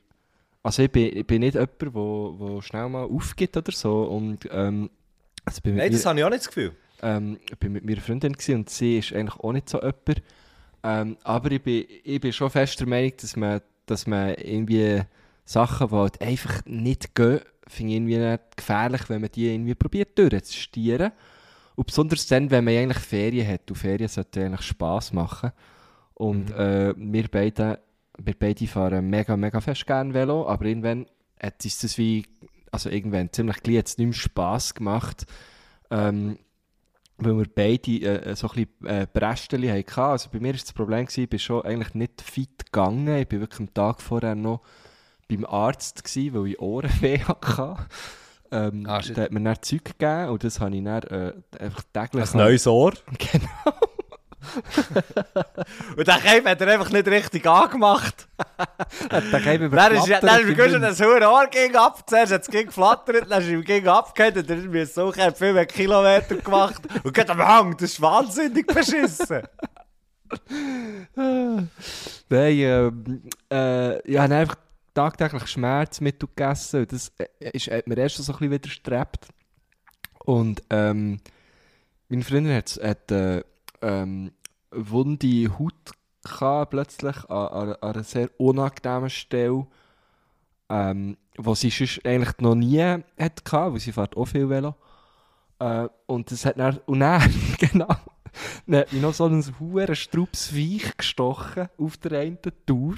also 0.62 0.82
ich 0.82 0.90
bin, 0.90 1.16
ich 1.16 1.26
bin 1.26 1.40
nicht 1.40 1.54
jemand, 1.54 2.40
der 2.40 2.62
schnell 2.62 2.88
mal 2.88 3.04
aufgibt 3.04 3.56
oder 3.56 3.72
so 3.72 4.02
und 4.04 4.48
ähm, 4.50 4.90
also 5.46 5.60
Nein, 5.64 5.76
mir- 5.76 5.90
das 5.90 6.04
habe 6.04 6.18
ich 6.18 6.24
auch 6.24 6.30
nicht 6.30 6.40
das 6.40 6.48
Gefühl. 6.48 6.72
ähm, 7.02 7.38
ich 7.50 7.56
bin 7.58 7.72
mit 7.72 7.84
meiner 7.84 8.00
Freundin 8.02 8.34
und 8.54 8.70
sie 8.70 8.98
ist 8.98 9.12
eigentlich 9.14 9.38
auch 9.40 9.52
nicht 9.52 9.68
so 9.68 9.78
jemand. 9.80 10.22
Ähm, 10.82 11.16
aber 11.24 11.50
ich 11.50 11.62
bin, 11.62 11.84
ich 12.04 12.20
bin 12.20 12.32
schon 12.32 12.50
fest 12.50 12.78
der 12.80 12.86
Meinung, 12.86 13.12
dass 13.20 13.34
man, 13.36 13.60
dass 13.86 14.06
man 14.06 14.34
irgendwie 14.34 15.00
Sachen, 15.44 15.88
die 15.88 15.94
halt 15.94 16.20
einfach 16.20 16.64
nicht 16.66 17.14
gehen, 17.14 17.40
finde 17.66 17.92
ich 17.92 17.96
irgendwie 17.96 18.18
nicht 18.18 18.56
gefährlich, 18.56 19.08
wenn 19.08 19.20
man 19.22 19.30
die 19.32 19.52
irgendwie 19.52 19.74
probiert 19.74 20.16
durchzustieren. 20.18 21.12
Und 21.74 21.86
besonders 21.88 22.26
dann, 22.26 22.50
wenn 22.50 22.64
man 22.64 22.74
eigentlich 22.74 22.98
Ferien 22.98 23.46
hat. 23.48 23.68
Und 23.70 23.76
Ferien 23.76 24.08
sollten 24.08 24.44
eigentlich 24.44 24.62
Spass 24.62 25.12
machen. 25.12 25.52
Und 26.14 26.50
äh, 26.52 26.94
wir, 26.96 27.28
beide, 27.28 27.80
wir 28.18 28.34
beide 28.38 28.66
fahren 28.66 29.10
mega, 29.10 29.36
mega 29.36 29.60
fest 29.60 29.86
gerne 29.86 30.14
Velo, 30.14 30.48
aber 30.48 30.64
irgendwann 30.66 31.06
hat 31.40 31.62
uns 31.64 31.78
das 31.80 31.98
wie, 31.98 32.24
also 32.76 32.90
irgendwann 32.90 33.32
ziemlich 33.32 33.62
gleich 33.62 33.78
hat's 33.78 33.96
nicht 33.96 34.06
mehr 34.06 34.14
Spass 34.14 34.74
gemacht. 34.74 35.24
Ähm, 35.90 36.38
weil 37.18 37.38
wir 37.38 37.46
beide 37.54 37.90
äh, 38.02 38.36
so 38.36 38.50
ein 38.50 38.66
bisschen 38.66 38.86
äh, 38.86 39.06
Brästchen 39.10 39.66
hatten. 39.66 40.00
Also 40.00 40.28
bei 40.30 40.38
mir 40.38 40.48
war 40.48 40.60
das 40.60 40.72
Problem, 40.74 41.06
gewesen, 41.06 41.22
ich 41.24 41.30
bin 41.30 41.38
schon 41.38 41.62
eigentlich 41.62 41.94
nicht 41.94 42.20
fit 42.20 42.66
gegangen. 42.66 43.08
Ich 43.16 43.32
war 43.32 43.40
wirklich 43.40 43.60
am 43.60 43.72
Tag 43.72 44.02
vorher 44.02 44.34
noch 44.34 44.60
beim 45.26 45.46
Arzt, 45.46 46.04
gewesen, 46.04 46.34
weil 46.34 46.50
ich 46.50 46.60
Ohrenweh 46.60 47.18
hatte. 47.24 47.76
Ähm, 48.52 48.84
Ah, 48.86 49.00
der 49.00 49.24
hat 49.24 49.32
mir 49.32 49.40
dann 49.40 49.62
Zeug 49.62 49.84
gegeben 49.84 50.28
und 50.28 50.44
das 50.44 50.60
habe 50.60 50.76
ich 50.76 50.84
dann 50.84 51.02
äh, 51.04 51.32
einfach 51.58 51.82
täglich... 51.92 52.34
Ein 52.34 52.38
neues 52.38 52.66
Ohr. 52.66 52.92
Genau. 53.18 53.78
Und 55.96 56.06
der 56.06 56.18
Keim 56.18 56.44
hat 56.44 56.60
er 56.60 56.68
einfach 56.68 56.90
nicht 56.90 57.06
richtig 57.08 57.46
angemacht. 57.46 58.28
Der 59.10 59.40
Keim 59.40 59.62
überflattert 59.62 60.22
dann 60.22 60.40
ist 60.40 60.46
mir 60.46 60.54
gut 60.54 60.64
schon 60.64 60.82
Wind. 60.82 60.84
das 60.84 61.00
hohe 61.00 61.20
Ohr 61.28 61.46
gegen 61.50 61.76
ab. 61.76 62.08
Zuerst 62.08 62.32
hat 62.32 62.42
es 62.42 62.48
gegen 62.48 62.66
geflattert, 62.68 63.30
dann 63.30 63.42
ist 63.42 63.48
ihm 63.48 63.64
gegen 63.64 63.88
abgehört 63.88 64.36
und 64.36 64.50
dann 64.50 64.58
ist 64.58 64.68
mir 64.68 64.86
so 64.86 65.12
er 65.12 65.26
hat 65.26 65.38
viel 65.38 65.52
mehr 65.52 65.66
Kilometer 65.66 66.36
gemacht. 66.36 66.82
Und 67.02 67.14
geht 67.14 67.30
am 67.30 67.38
Hang, 67.38 67.76
das 67.76 67.92
ist 67.92 68.00
wahnsinnig 68.00 68.66
beschissen. 68.66 69.42
Nein, 72.28 73.20
äh, 73.50 73.98
ich 74.00 74.18
habe 74.18 74.34
einfach 74.34 74.56
tagtäglich 74.94 75.46
Schmerzmittel 75.46 76.28
gegessen. 76.34 76.86
Das 76.88 77.12
äh, 77.18 77.50
ist, 77.50 77.70
hat 77.70 77.86
mir 77.86 77.98
erst 77.98 78.16
so 78.16 78.32
ein 78.32 78.38
bisschen 78.38 78.50
widerstrebt. 78.50 79.28
Und 80.24 80.62
ähm, 80.70 81.20
meine 82.08 82.24
Freundin 82.24 82.56
hat, 82.56 82.80
hat 82.82 83.10
äh, 83.12 83.44
ähm, 83.86 84.32
wunde 84.70 85.58
Haut 85.58 85.92
gehabt, 86.24 86.70
plötzlich 86.70 87.16
an, 87.30 87.48
an, 87.48 87.68
an 87.74 87.94
einer 87.94 88.04
sehr 88.04 88.30
unangenehmen 88.38 89.10
Stelle, 89.10 89.66
ähm, 90.68 91.16
wo 91.36 91.54
sie 91.54 91.70
sonst 91.70 92.04
eigentlich 92.04 92.38
noch 92.38 92.56
nie 92.56 92.80
hat 92.80 93.44
gehabt, 93.44 93.72
weil 93.72 93.80
sie 93.80 93.92
fährt 93.92 94.16
auch 94.16 94.24
viel 94.26 94.48
Velo. 94.48 94.74
Äh, 95.60 95.88
und 96.06 96.30
das 96.30 96.44
hat 96.44 96.58
dann, 96.58 96.78
und 96.86 97.00
dann, 97.00 97.32
genau, 97.58 97.94
dann 98.66 98.80
hat 98.80 98.92
mich 98.92 99.02
noch 99.02 99.14
so 99.14 99.26
ein 99.26 99.44
hoher 99.60 99.94
Strupsweich 99.94 100.96
gestochen 100.96 101.68
auf 101.78 101.96
der 101.98 102.20
einen 102.20 102.38
Tour. 102.66 102.96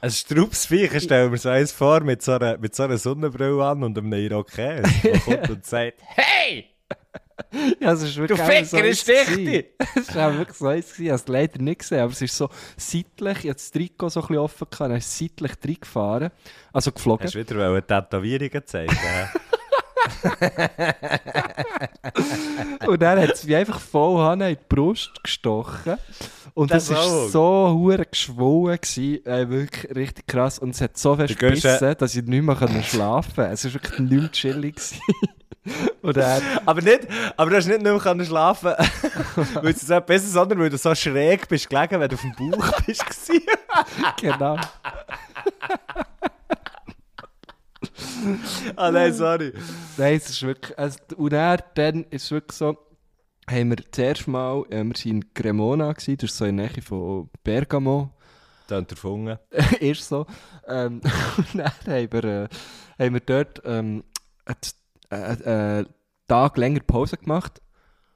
Ein 0.00 0.10
Strupsviech, 0.10 0.92
ich 0.92 1.04
stelle 1.04 1.30
mir 1.30 1.38
so 1.38 1.48
eins 1.48 1.72
vor, 1.72 2.00
mit 2.00 2.22
so 2.22 2.32
einer, 2.32 2.58
mit 2.58 2.74
so 2.74 2.82
einer 2.82 2.98
Sonnenbrille 2.98 3.64
an 3.64 3.84
und 3.84 3.96
einem 3.96 4.12
Irokes, 4.12 4.82
der 5.02 5.20
kommt 5.24 5.48
und 5.48 5.64
sagt, 5.64 6.02
«Hey, 6.02 6.66
Ja, 7.80 7.92
es 7.92 8.02
ist 8.02 8.16
wirklich 8.16 8.38
du 8.38 8.44
Ficker, 8.44 8.82
gewesen. 8.82 9.44
dich!» 9.44 9.66
Es 9.96 10.14
war 10.14 10.36
wirklich 10.36 10.56
so 10.56 10.66
eins. 10.68 10.98
Ich 10.98 11.08
habe 11.08 11.16
es 11.16 11.28
leider 11.28 11.60
nicht 11.60 11.80
gesehen, 11.80 12.00
aber 12.00 12.12
es 12.12 12.22
ist 12.22 12.36
so 12.36 12.48
seitlich, 12.76 13.38
ich 13.44 13.50
hatte 13.50 13.54
das 13.54 13.70
Trikot 13.70 14.08
so 14.08 14.20
ein 14.20 14.26
bisschen 14.26 14.38
offen, 14.38 14.66
gehabt, 14.70 14.80
dann 14.80 14.96
ist 14.98 15.18
seitlich 15.18 15.52
reingefahren, 15.64 16.30
also 16.72 16.92
geflogen. 16.92 17.24
Hast 17.24 17.34
du 17.34 17.38
wieder 17.40 17.56
wollen 17.56 17.86
Tätowierungen 17.86 18.66
zeigen? 18.66 18.96
Und 22.86 23.02
dann 23.02 23.20
hat 23.20 23.30
es 23.30 23.44
mich 23.44 23.56
einfach 23.56 23.80
voll 23.80 24.32
in 24.34 24.40
die 24.40 24.58
Brust 24.68 25.22
gestochen. 25.22 25.96
Und 26.54 26.70
Das 26.70 26.88
das 26.88 26.96
war 26.96 27.28
so 27.28 27.76
hure 27.76 28.06
geschwollen, 28.06 28.78
gewesen, 28.80 29.26
äh, 29.26 29.48
wirklich 29.48 29.94
richtig 29.94 30.26
krass. 30.26 30.58
Und 30.58 30.70
es 30.70 30.80
hat 30.80 30.96
so 30.96 31.18
äh, 31.18 31.26
gebissen, 31.26 31.94
dass 31.98 32.14
ich 32.14 32.24
nicht 32.24 32.42
mehr 32.42 32.56
schlafen 32.82 33.34
konnte. 33.34 33.50
Es 33.50 33.64
war 33.64 33.74
wirklich 33.74 33.98
nicht 33.98 34.20
mehr 34.20 34.30
chillig. 34.30 34.76
dann, 36.02 36.42
aber, 36.66 36.82
nicht, 36.82 37.08
aber 37.36 37.50
du 37.50 37.56
hast 37.56 37.66
nicht 37.66 37.82
mehr 37.82 37.98
können 37.98 38.24
schlafen 38.24 38.74
weil 39.54 39.72
es 39.72 39.80
so 39.80 40.00
besser, 40.00 40.28
sondern 40.28 40.58
weil 40.58 40.70
du 40.70 40.76
so 40.76 40.94
schräg 40.94 41.48
bist 41.48 41.70
gelegen, 41.70 42.00
wenn 42.00 42.08
du 42.08 42.16
auf 42.16 42.20
dem 42.20 42.50
Bauch 42.50 42.82
bist. 42.82 43.04
genau. 44.20 44.58
ah 48.76 48.90
nein, 48.90 49.12
sorry. 49.12 49.52
Nein, 49.96 50.16
es 50.16 50.30
ist 50.30 50.42
wirklich. 50.42 50.78
Also, 50.78 50.98
und 51.16 51.32
dann, 51.32 51.58
dann 51.74 52.04
ist 52.04 52.24
es 52.24 52.30
wirklich 52.30 52.56
so, 52.56 52.76
haben 53.48 53.70
wir 53.70 53.76
zuerst 53.90 54.26
mal, 54.26 54.64
äh, 54.70 54.82
wir 54.82 54.84
waren 54.84 54.92
in 55.04 55.34
Cremona, 55.34 55.92
gewesen, 55.92 56.16
das 56.16 56.30
ist 56.30 56.36
so 56.36 56.44
in 56.44 56.56
der 56.56 56.70
Nähe 56.70 56.82
von 56.82 57.30
Bergamo, 57.42 58.10
Dann 58.66 58.86
erfunden. 58.86 59.38
ist 59.80 60.08
so. 60.08 60.26
Ähm, 60.66 61.00
und 61.36 61.54
dann 61.54 61.72
haben 61.86 62.12
wir, 62.12 62.24
äh, 62.24 62.48
haben 62.98 63.14
wir 63.14 63.20
dort 63.20 63.62
ähm, 63.64 64.04
einen 65.10 65.40
äh, 65.44 65.80
äh, 65.80 65.84
Tag 66.26 66.56
länger 66.56 66.80
Pause 66.80 67.16
gemacht 67.16 67.60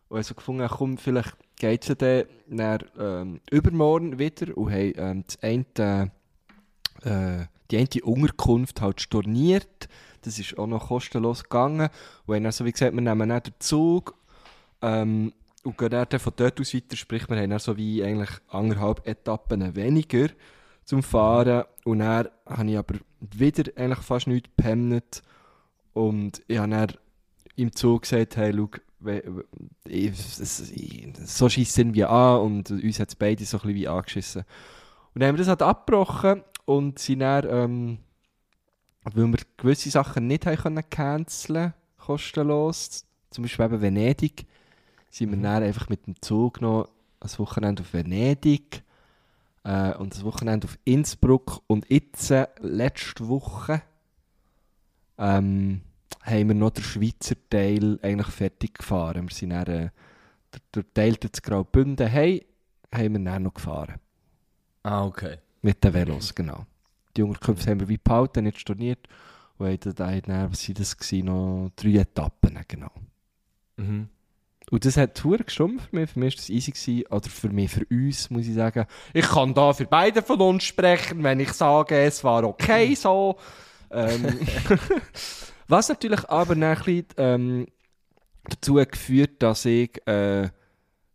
und 0.08 0.16
haben 0.16 0.24
so 0.24 0.34
gefunden, 0.34 0.66
komm, 0.68 0.98
vielleicht 0.98 1.36
geht 1.56 1.82
es 1.82 1.88
ja 1.88 1.94
dann, 1.94 2.24
dann 2.48 2.84
ähm, 2.98 3.40
übermorgen 3.50 4.18
wieder 4.18 4.56
und 4.56 4.72
haben 4.72 4.92
ähm, 4.96 5.24
das 5.26 5.42
eine, 5.42 6.12
äh, 7.02 7.46
die 7.70 7.78
eine 7.78 8.04
Unterkunft 8.04 8.80
halt 8.80 9.00
storniert. 9.00 9.88
Das 10.22 10.38
ist 10.38 10.58
auch 10.58 10.66
noch 10.66 10.88
kostenlos 10.88 11.44
gegangen. 11.44 11.88
Und 12.26 12.34
haben 12.34 12.44
dann 12.44 12.52
so 12.52 12.64
wie 12.64 12.72
gesagt, 12.72 12.94
wir 12.94 13.00
nehmen 13.00 13.28
dann 13.28 13.42
den 13.42 13.54
Zug 13.58 14.14
ähm, 14.82 15.32
und 15.64 15.78
gehen 15.78 15.90
dann 15.90 16.20
von 16.20 16.32
dort 16.36 16.60
aus 16.60 16.74
weiter. 16.74 16.96
Sprich, 16.96 17.28
wir 17.28 17.36
haben 17.36 17.50
dann 17.50 17.58
so 17.58 17.76
wie 17.76 18.02
eigentlich 18.02 18.30
anderthalb 18.48 19.06
Etappen 19.06 19.76
weniger 19.76 20.28
zum 20.84 21.02
Fahren. 21.02 21.64
Und 21.84 22.00
dann 22.00 22.28
habe 22.46 22.70
ich 22.70 22.78
aber 22.78 22.94
wieder 23.20 23.70
eigentlich 23.76 24.04
fast 24.04 24.26
nichts 24.26 24.50
gepemmt. 24.56 25.22
Und 25.92 26.42
ich 26.48 26.58
habe 26.58 26.70
dann 26.70 26.92
im 27.56 27.72
Zug 27.74 28.02
gesagt, 28.02 28.36
hey, 28.36 28.54
schau, 28.54 28.70
so 31.24 31.48
schießen 31.48 31.94
wir 31.94 32.10
an 32.10 32.40
und 32.40 32.70
uns 32.70 33.00
hat 33.00 33.08
es 33.08 33.16
beide 33.16 33.44
so 33.44 33.58
ein 33.58 33.60
bisschen 33.60 33.74
wie 33.74 33.88
angeschissen. 33.88 34.44
Und 35.14 35.20
dann 35.20 35.28
haben 35.28 35.34
wir 35.36 35.38
das 35.38 35.48
halt 35.48 35.62
abgebrochen 35.62 36.42
und 36.68 36.98
sind 36.98 37.20
dann, 37.20 37.46
ähm, 37.48 37.98
weil 39.04 39.26
wir 39.26 39.38
gewisse 39.56 39.88
Sachen 39.88 40.26
nicht 40.26 40.44
haben 40.44 40.58
können 40.58 40.90
canceln, 40.90 41.72
kostenlos, 41.96 43.06
zum 43.30 43.42
Beispiel 43.42 43.64
eben 43.64 43.80
Venedig, 43.80 44.46
sind 45.08 45.30
wir 45.30 45.38
dann 45.38 45.62
einfach 45.62 45.88
mit 45.88 46.06
dem 46.06 46.20
Zug 46.20 46.60
noch 46.60 46.90
ein 47.20 47.38
Wochenende 47.38 47.82
auf 47.82 47.94
Venedig 47.94 48.82
äh, 49.64 49.94
und 49.94 50.14
das 50.14 50.24
Wochenende 50.24 50.66
auf 50.66 50.78
Innsbruck 50.84 51.62
und 51.68 51.88
jetzt, 51.88 52.30
äh, 52.30 52.48
letzte 52.60 53.28
Woche, 53.28 53.80
ähm, 55.16 55.80
haben 56.20 56.48
wir 56.48 56.54
noch 56.54 56.70
den 56.70 56.84
Schweizer 56.84 57.36
Teil 57.48 57.98
eigentlich 58.02 58.28
fertig 58.28 58.74
gefahren. 58.74 59.26
Wir 59.26 59.34
sind 59.34 59.50
dann, 59.50 59.66
äh, 59.68 59.90
der, 60.52 60.60
der 60.74 60.92
Teil 60.92 61.14
durch 61.14 61.40
Graubünden 61.42 62.08
hey, 62.08 62.46
haben 62.94 63.14
wir 63.14 63.24
dann 63.24 63.44
noch 63.44 63.54
gefahren. 63.54 63.94
Ah, 64.82 65.06
okay. 65.06 65.38
Mit 65.62 65.82
den 65.82 65.94
Velos, 65.94 66.34
genau. 66.34 66.66
Die 67.16 67.22
Unterkünfte 67.22 67.70
haben 67.70 67.80
wir 67.80 67.88
wie 67.88 67.98
behalten, 67.98 68.44
nicht 68.44 68.60
storniert. 68.60 69.08
Und 69.58 69.66
haben 69.66 69.94
dann, 69.94 70.22
dann 70.22 70.52
was 70.52 70.62
sind 70.62 70.78
das 70.78 70.96
gewesen, 70.96 71.26
noch 71.26 71.70
drei 71.76 72.00
Etappen, 72.00 72.58
genau. 72.68 72.92
Mhm. 73.76 74.08
Und 74.70 74.84
das 74.84 74.96
hat 74.96 75.22
hure 75.24 75.44
gestimmt 75.44 75.82
für 75.82 75.96
mich. 75.96 76.10
Für 76.10 76.18
mich 76.18 76.34
war 76.34 76.36
das 76.36 76.50
easy. 76.50 76.72
Gewesen. 76.72 77.06
Oder 77.10 77.28
für 77.28 77.48
mich, 77.48 77.70
für 77.70 77.86
uns, 77.90 78.30
muss 78.30 78.46
ich 78.46 78.54
sagen. 78.54 78.86
Ich 79.14 79.26
kann 79.26 79.54
da 79.54 79.72
für 79.72 79.86
beide 79.86 80.22
von 80.22 80.40
uns 80.40 80.64
sprechen, 80.64 81.22
wenn 81.22 81.40
ich 81.40 81.52
sage, 81.52 81.96
es 81.96 82.22
war 82.22 82.44
okay 82.44 82.94
so. 82.94 83.38
ähm, 83.90 84.38
was 85.68 85.88
natürlich 85.88 86.28
aber 86.28 86.54
dann 86.54 86.64
ein 86.64 86.76
bisschen, 86.76 87.06
ähm, 87.16 87.66
dazu 88.44 88.78
hat 88.78 88.92
geführt, 88.92 89.42
dass 89.42 89.64
ich 89.64 90.06
äh, 90.06 90.50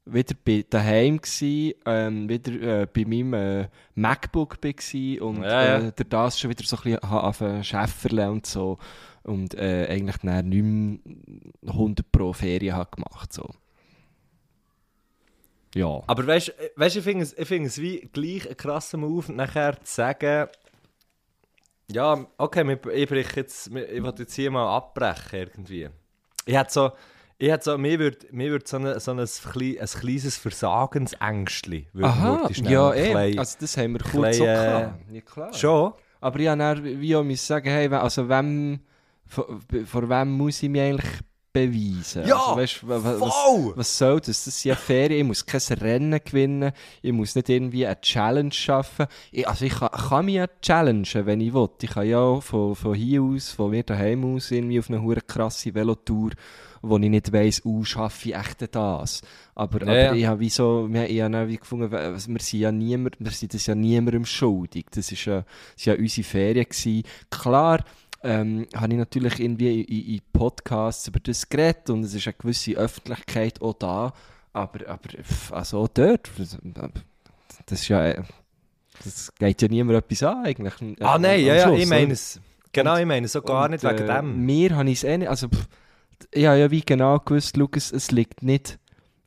wieder 0.05 0.35
bei 0.43 0.65
daheim 0.69 1.21
gsi, 1.21 1.75
ähm, 1.85 2.27
wieder 2.27 2.81
äh, 2.81 2.85
bei 2.85 3.05
meinem 3.05 3.33
äh, 3.33 3.67
MacBook 3.95 4.61
gsi 4.61 5.19
und 5.21 5.43
Ja, 5.43 5.79
ja. 5.79 5.87
Äh, 5.87 5.93
das 6.09 6.39
schon 6.39 6.49
wieder 6.49 6.63
so 6.65 6.75
ein 6.77 6.83
bisschen 6.83 7.09
ha- 7.09 7.21
auf 7.29 7.43
Schäferle 7.65 8.29
und 8.29 8.45
so 8.45 8.77
und 9.23 9.53
äh, 9.55 9.87
eigentlich 9.89 10.17
dann 10.17 10.49
nicht 10.49 10.63
mehr 11.63 11.71
100 11.73 12.11
pro 12.11 12.33
Ferien 12.33 12.75
habe 12.75 12.91
gemacht 12.91 13.31
so. 13.31 13.49
Ja. 15.75 16.03
Aber 16.05 16.27
weißt 16.27 16.49
du, 16.49 16.51
weißt, 16.75 16.97
ich 16.97 17.03
finde 17.03 17.23
es, 17.23 17.33
ich 17.37 17.47
find 17.47 17.65
es 17.65 17.81
wie 17.81 18.01
gleich 18.13 18.47
ein 18.49 18.57
krasser 18.57 18.97
Move, 18.97 19.31
nachher 19.33 19.81
zu 19.83 19.93
sagen, 19.95 20.47
ja, 21.91 22.25
okay, 22.37 22.77
ich, 22.93 23.09
brich 23.09 23.35
jetzt, 23.35 23.67
ich 23.67 23.73
will 23.73 24.13
jetzt 24.17 24.33
hier 24.35 24.51
mal 24.51 24.75
abbrechen 24.75 25.39
irgendwie. 25.39 25.89
Ich 26.45 26.55
hätte 26.55 26.71
so, 26.73 26.91
ich 27.43 27.51
hätte 27.51 27.65
so, 27.65 27.77
mir 27.77 27.99
würde 27.99 28.19
mir 28.31 28.51
würd 28.51 28.67
so, 28.67 28.77
eine, 28.77 28.99
so 29.01 29.11
ein, 29.11 29.19
klei- 29.19 29.77
ein 29.79 29.87
kleines 29.87 30.37
Versagensängstli. 30.37 31.87
würde- 31.93 32.07
Aha, 32.07 32.49
ja, 32.63 32.93
eh. 32.93 33.09
klein- 33.11 33.39
Also 33.39 33.57
das 33.59 33.75
haben 33.77 33.93
wir 33.93 33.99
kurz 33.99 34.11
klein, 34.13 34.33
so 34.33 34.43
äh, 34.45 34.53
gehabt. 34.53 35.11
Ja, 35.11 35.21
klar. 35.21 35.53
Schon? 35.53 35.93
Aber 36.21 36.39
ich 36.39 36.47
musste 36.49 37.01
wie 37.01 37.15
auch 37.17 37.35
sagen, 37.35 37.69
hey, 37.69 37.87
also 37.93 38.29
wem, 38.29 38.79
vor, 39.25 39.59
vor 39.85 40.09
wem 40.09 40.31
muss 40.31 40.63
ich 40.63 40.69
mich 40.69 40.81
eigentlich 40.81 41.11
beweisen? 41.51 42.25
Ja, 42.25 42.37
also, 42.37 42.55
weißt, 42.57 42.87
wa- 42.87 43.03
wa- 43.03 43.15
was, 43.19 43.33
voll! 43.33 43.73
was 43.75 43.97
soll 43.97 44.19
das? 44.21 44.45
Das 44.45 44.61
sind 44.61 44.69
ja 44.69 44.75
Ferien, 44.75 45.19
ich 45.21 45.27
muss 45.27 45.45
kein 45.45 45.77
Rennen 45.79 46.19
gewinnen, 46.23 46.71
ich 47.01 47.11
muss 47.11 47.35
nicht 47.35 47.49
irgendwie 47.49 47.85
eine 47.85 47.99
Challenge 47.99 48.51
schaffen. 48.53 49.05
Ich, 49.31 49.47
also 49.47 49.65
ich 49.65 49.73
kann, 49.73 49.89
kann 49.91 50.25
mich 50.25 50.35
ja 50.35 50.47
challengen, 50.61 51.25
wenn 51.25 51.41
ich 51.41 51.53
will. 51.53 51.69
Ich 51.81 51.89
kann 51.89 52.07
ja 52.07 52.19
auch 52.19 52.41
von, 52.41 52.73
von 52.75 52.93
hier 52.95 53.21
aus, 53.21 53.49
von 53.49 53.69
mir 53.71 53.83
daheim 53.83 54.33
aus, 54.33 54.49
irgendwie 54.49 54.79
auf 54.79 54.89
eine 54.89 55.01
hure 55.01 55.21
krasse 55.21 55.75
Velotour, 55.75 56.31
wo 56.83 56.97
ich 56.97 57.09
nicht 57.09 57.31
weiss, 57.31 57.63
uh, 57.65 57.83
schaffe 57.83 58.29
ich 58.29 58.35
echt 58.35 58.75
das? 58.75 59.21
Aber, 59.55 59.85
Ja, 59.85 60.09
aber 60.09 60.17
ich 60.17 60.25
habe 60.25 60.39
wie 60.41 60.49
so, 60.49 60.87
wir, 60.89 61.09
ich 61.09 61.21
habe 61.21 61.47
wie 61.47 61.57
gefunden, 61.57 61.91
wir 61.91 62.19
sind 62.19 62.53
ja 62.53 62.71
niemand, 62.71 63.15
wir 63.19 63.31
sind 63.31 63.53
das 63.53 63.65
ja 63.65 63.73
niemandem 63.73 64.25
schuldig. 64.25 64.87
Das 64.91 65.11
ist 65.11 65.25
ja, 65.25 65.45
das 65.75 65.87
war 65.87 65.95
ja 65.95 65.99
unsere 65.99 66.27
Ferien. 66.27 66.65
Gewesen. 66.65 67.03
Klar, 67.31 67.83
ähm, 68.21 68.67
habe 68.75 68.93
ich 68.93 68.99
natürlich 68.99 69.39
irgendwie 69.39 69.81
in, 69.81 70.15
in, 70.15 70.21
Podcasts 70.33 71.07
über 71.07 71.19
das 71.19 71.47
geredet 71.47 71.89
und 71.89 72.03
es 72.03 72.13
ist 72.13 72.27
eine 72.27 72.35
gewisse 72.37 72.73
Öffentlichkeit 72.73 73.61
auch 73.61 73.73
da, 73.73 74.13
aber, 74.53 74.87
aber 74.87 75.09
also 75.51 75.79
auch 75.81 75.87
dort, 75.89 76.29
das 77.65 77.81
ist 77.81 77.87
ja, 77.89 78.05
äh, 78.07 78.23
das 79.03 79.33
geht 79.35 79.61
ja 79.61 79.67
niemand 79.67 79.97
etwas 79.97 80.23
an 80.23 80.45
eigentlich. 80.45 80.73
Ah 80.99 81.17
nein, 81.17 81.39
am 81.41 81.45
ja, 81.45 81.55
ja, 81.55 81.67
Schluss, 81.67 81.79
ich 81.79 81.89
meine 81.89 82.13
es. 82.13 82.39
Genau, 82.71 82.97
ich 82.97 83.05
meine 83.05 83.25
es 83.25 83.33
so 83.33 83.41
gar 83.41 83.65
Und, 83.65 83.71
nicht 83.71 83.83
wegen 83.83 84.09
äh, 84.09 84.15
dem. 84.15 84.45
Mir 84.45 84.75
habe 84.75 84.89
ich 84.89 84.97
es 84.99 85.03
eh 85.03 85.17
nicht, 85.17 85.27
also 85.27 85.47
pff, 85.47 85.67
ich 86.31 86.45
habe 86.45 86.59
ja 86.59 86.71
wie 86.71 86.81
genau 86.81 87.19
gewusst, 87.19 87.55
schau, 87.57 87.69
es, 87.75 88.11
liegt 88.11 88.43
nicht 88.43 88.79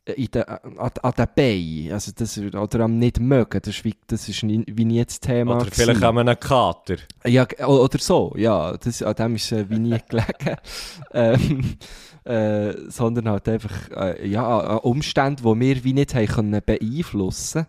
in 0.05 0.27
den, 0.27 0.43
an, 0.43 0.91
an 1.01 1.13
den 1.17 1.27
Beinen, 1.35 1.91
also 1.91 2.11
das, 2.15 2.37
oder 2.37 2.79
am 2.81 2.97
nicht 2.97 3.19
mögen, 3.19 3.59
das 3.61 3.75
ist, 3.75 3.83
wie, 3.83 3.95
das 4.07 4.29
ist 4.29 4.43
nie, 4.43 4.63
wie 4.67 4.85
nie 4.85 5.03
das 5.03 5.19
Thema 5.19 5.55
Oder 5.55 5.65
vielleicht 5.65 5.87
gewesen. 5.87 6.03
haben 6.03 6.15
wir 6.15 6.21
einen 6.21 6.39
Kater. 6.39 6.95
Ja, 7.25 7.45
oder 7.65 7.99
so, 7.99 8.33
ja, 8.37 8.77
das, 8.77 9.01
an 9.01 9.15
dem 9.15 9.35
ist 9.35 9.51
äh, 9.51 9.69
wie 9.69 9.79
nie 9.79 9.97
gelegen. 10.09 10.57
ähm, 11.13 11.77
äh, 12.23 12.89
sondern 12.89 13.29
halt 13.29 13.47
einfach 13.47 13.89
äh, 13.91 14.27
ja, 14.27 14.59
an 14.59 14.65
an 14.67 14.77
Umständen, 14.79 15.43
die 15.43 15.59
wir 15.59 15.83
wie 15.83 15.93
nicht 15.93 16.13
haben 16.13 16.27
können 16.27 16.61
beeinflussen 16.65 17.67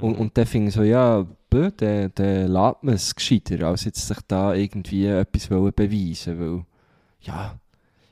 und, 0.00 0.16
und 0.16 0.36
dann 0.38 0.46
ich 0.50 0.74
so, 0.74 0.82
ja, 0.82 1.26
bö, 1.50 1.70
dann, 1.76 2.10
dann 2.14 2.48
lässt 2.48 2.82
man 2.82 2.94
es 2.94 3.14
gescheiter, 3.14 3.66
als 3.66 3.84
jetzt 3.84 4.06
sich 4.06 4.18
da 4.26 4.54
irgendwie 4.54 5.06
etwas 5.06 5.50
wollen 5.50 5.72
beweisen 5.74 6.40
weil, 6.40 6.64
ja, 7.20 7.58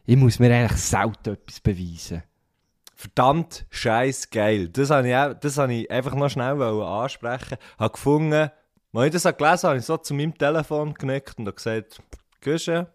ich 0.07 0.17
muss 0.17 0.39
mir 0.39 0.55
eigentlich 0.55 0.81
selten 0.81 1.35
etwas 1.35 1.61
beweisen. 1.61 2.23
Verdammt 2.95 3.65
scheiß 3.71 4.29
geil. 4.31 4.69
Das 4.69 4.91
habe 4.91 5.09
ich, 5.09 5.15
auch- 5.17 5.35
das 5.35 5.57
habe 5.59 5.73
ich 5.73 5.91
einfach 5.91 6.15
noch 6.15 6.29
schnell 6.29 6.61
ansprechen. 6.63 7.57
Habe 7.79 7.93
gefunden, 7.93 8.51
als 8.93 9.07
ich 9.07 9.13
das 9.13 9.25
habe 9.25 9.37
gelesen 9.37 9.59
habe, 9.63 9.69
habe 9.69 9.79
ich 9.79 9.85
so 9.87 9.97
zu 9.97 10.15
meinem 10.15 10.37
Telefon 10.37 10.95
genickt 10.95 11.39
und 11.39 11.47
habe 11.47 11.55
gesagt, 11.55 12.03
Güsche, 12.41 12.89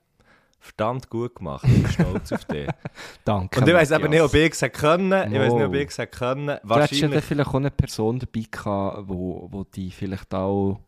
verdammt 0.59 1.09
gut 1.09 1.35
gemacht. 1.35 1.63
Ich 1.67 1.73
bin 1.83 1.91
stolz 1.91 2.31
auf 2.33 2.45
dich. 2.45 2.67
Danke, 3.25 3.59
Und 3.61 3.67
ich 3.67 3.73
weiß 3.73 3.91
eben 3.91 4.09
nicht, 4.09 4.21
ob 4.21 4.33
ich 4.33 4.51
es 4.61 4.71
können. 4.71 5.33
Ich 5.33 5.39
weiß 5.39 5.53
nicht, 5.53 5.63
ob 5.63 5.73
ich 5.73 5.87
es 5.89 6.11
können. 6.11 6.47
Du 6.47 6.51
hättest 6.53 6.69
Wahrscheinlich. 6.69 7.23
vielleicht 7.23 7.49
auch 7.49 7.53
eine 7.55 7.71
Person 7.71 8.19
dabei 8.19 8.45
gehabt, 8.51 9.07
wo, 9.07 9.47
wo 9.51 9.63
die 9.63 9.89
vielleicht 9.91 10.33
auch 10.35 10.79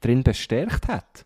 drin 0.00 0.22
bestärkt 0.22 0.88
hat. 0.88 1.24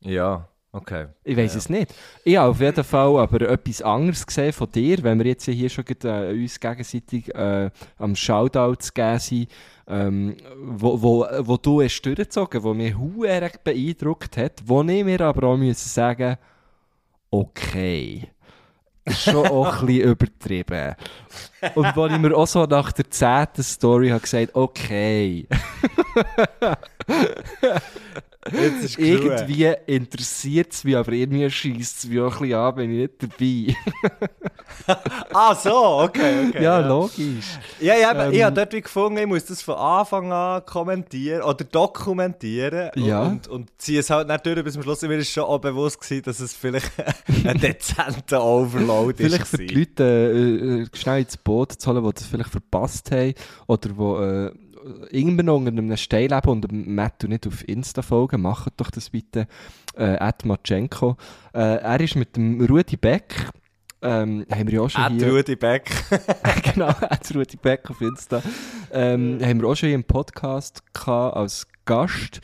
Ja, 0.00 0.48
okay. 0.78 1.06
Ich 1.24 1.36
weiß 1.36 1.52
Ja. 1.52 1.58
es 1.58 1.68
nicht. 1.68 1.94
Ich 2.24 2.36
habe 2.36 2.50
auf 2.50 2.60
jeden 2.60 2.84
Fall 2.84 3.16
aber 3.18 3.42
etwas 3.42 3.82
anderes 3.82 4.26
gesehen 4.26 4.52
von 4.52 4.70
dir, 4.72 5.02
wenn 5.02 5.18
wir 5.18 5.26
jetzt 5.26 5.44
hier 5.44 5.68
schon 5.68 5.84
gerade, 5.84 6.30
äh, 6.30 6.42
uns 6.42 6.58
gegenseitig 6.58 7.34
äh, 7.34 7.70
am 7.98 8.16
Shoutout 8.16 8.76
geben 8.94 9.18
sind, 9.18 9.48
ähm, 9.86 10.36
wo, 10.60 11.00
wo, 11.02 11.26
wo 11.40 11.56
du 11.56 11.82
hast 11.82 12.00
durchgezogen, 12.02 12.62
wo 12.62 12.74
mich 12.74 12.96
huere 12.96 13.50
beeindruckt 13.62 14.36
hat, 14.36 14.62
wo 14.64 14.82
ich 14.82 15.04
mir 15.04 15.20
aber 15.20 15.48
auch 15.48 15.56
müssen 15.56 15.88
sagen 15.88 16.36
okay. 17.30 18.28
Schon 19.10 19.46
auch 19.46 19.80
ein 19.80 19.86
bisschen 19.86 20.10
übertrieben. 20.10 20.94
Und 21.74 21.96
wo 21.96 22.06
ich 22.06 22.18
mir 22.18 22.36
auch 22.36 22.46
so 22.46 22.64
nach 22.64 22.92
der 22.92 23.10
zehnten 23.10 23.62
Story 23.62 24.08
habe 24.10 24.20
gesagt, 24.20 24.54
okay. 24.54 25.46
Irgendwie 28.96 29.74
interessiert 29.86 30.72
es 30.72 30.84
mich, 30.84 30.96
aber 30.96 31.12
irgendwie 31.12 31.50
schießt 31.50 31.98
es 31.98 32.06
mich 32.08 32.20
auch 32.20 32.34
ein 32.36 32.40
bisschen 32.48 32.58
an, 32.58 32.74
bin 32.76 32.90
ich 32.92 33.10
nicht 33.20 33.22
dabei. 33.22 34.28
Ah, 35.34 35.54
so, 35.54 35.98
okay, 36.00 36.48
okay. 36.48 36.62
ja, 36.62 36.78
logisch. 36.78 37.58
Ja, 37.80 37.94
ja, 37.96 38.10
aber 38.10 38.30
ich 38.30 38.38
Ähm, 38.38 38.44
habe 38.46 38.56
dort 38.56 38.72
wie 38.72 38.80
gefunden, 38.80 39.18
ich 39.18 39.26
muss 39.26 39.44
das 39.44 39.60
von 39.60 39.74
Anfang 39.74 40.32
an 40.32 40.64
kommentieren 40.64 41.42
oder 41.42 41.64
dokumentieren 41.64 42.90
und, 42.96 43.04
Ja. 43.04 43.22
und, 43.22 43.48
und 43.48 43.70
ziehe 43.76 44.00
es 44.00 44.08
halt 44.08 44.30
durch 44.46 44.64
bis 44.64 44.74
zum 44.74 44.82
Schluss. 44.82 45.02
Mir 45.02 45.16
ist 45.18 45.30
schon 45.30 45.44
auch 45.44 45.58
bewusst 45.58 46.00
gewesen, 46.00 46.22
dass 46.22 46.40
es 46.40 46.54
vielleicht 46.54 46.90
ein 47.44 47.60
dezenter 47.60 48.42
Overload 48.42 48.97
Vielleicht 49.16 49.42
ist. 49.42 49.48
für 49.48 49.58
die 49.58 49.74
Leute 49.74 50.02
äh, 50.04 50.82
äh, 50.82 50.86
schnell 50.92 51.20
ins 51.22 51.36
Boot 51.36 51.72
zu 51.72 51.90
holen, 51.90 52.04
die 52.04 52.12
das 52.14 52.26
vielleicht 52.26 52.50
verpasst 52.50 53.10
haben 53.10 53.34
oder 53.66 53.88
die 53.88 54.00
äh, 54.00 54.50
irgendwann 55.10 55.48
unter 55.48 55.70
einem 55.70 55.96
Stein 55.96 56.28
leben 56.28 56.48
und 56.48 56.88
Matt 56.88 57.22
nicht 57.24 57.46
auf 57.46 57.66
Insta 57.68 58.02
folgen, 58.02 58.42
macht 58.42 58.74
doch 58.76 58.90
das 58.90 59.10
bitte. 59.10 59.46
Äh, 59.96 60.16
Ed 60.16 60.44
Matschenko. 60.44 61.16
Äh, 61.52 61.78
er 61.78 62.00
ist 62.00 62.16
mit 62.16 62.36
dem 62.36 62.60
Rudi 62.64 62.96
Beck, 62.96 63.50
ähm, 64.00 64.46
haben 64.50 64.68
wir 64.68 64.74
ja 64.74 64.80
auch 64.82 64.90
schon 64.90 65.02
At 65.02 65.12
hier... 65.12 65.32
Rudi 65.32 65.56
Beck. 65.56 65.90
genau, 66.72 66.88
Ed 66.88 67.34
Rudi 67.34 67.56
Beck 67.56 67.90
auf 67.90 68.00
Insta. 68.00 68.42
Ähm, 68.92 69.40
haben 69.42 69.60
wir 69.60 69.68
auch 69.68 69.74
schon 69.74 69.88
hier 69.88 69.96
im 69.96 70.04
Podcast 70.04 70.82
gehabt, 70.94 71.36
als 71.36 71.66
Gast. 71.84 72.40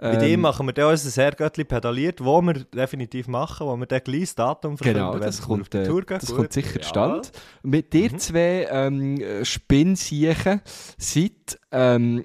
Mit 0.00 0.22
Ähm, 0.22 0.28
ihm 0.34 0.40
machen 0.42 0.64
wir 0.66 0.72
dann 0.72 0.90
unser 0.90 1.22
Herrgöttli 1.22 1.64
pedaliert, 1.64 2.24
wo 2.24 2.40
wir 2.40 2.54
definitiv 2.54 3.26
machen, 3.26 3.66
wo 3.66 3.76
wir 3.76 3.86
dann 3.86 4.00
gleich 4.04 4.20
das 4.20 4.34
Datum 4.36 4.78
verkünden, 4.78 5.02
Genau, 5.10 5.18
das, 5.18 5.42
kommt, 5.42 5.74
äh, 5.74 5.82
das 6.06 6.26
Gut. 6.26 6.36
kommt 6.36 6.52
sicher 6.52 6.78
Ja. 6.80 6.86
stand. 6.86 7.32
Mit 7.64 7.92
dir 7.92 8.16
zwei 8.16 8.68
ähm, 8.70 9.20
äh, 9.20 9.44
Spinnsiechen 9.44 10.60
seit 10.98 11.58
ähm, 11.72 12.24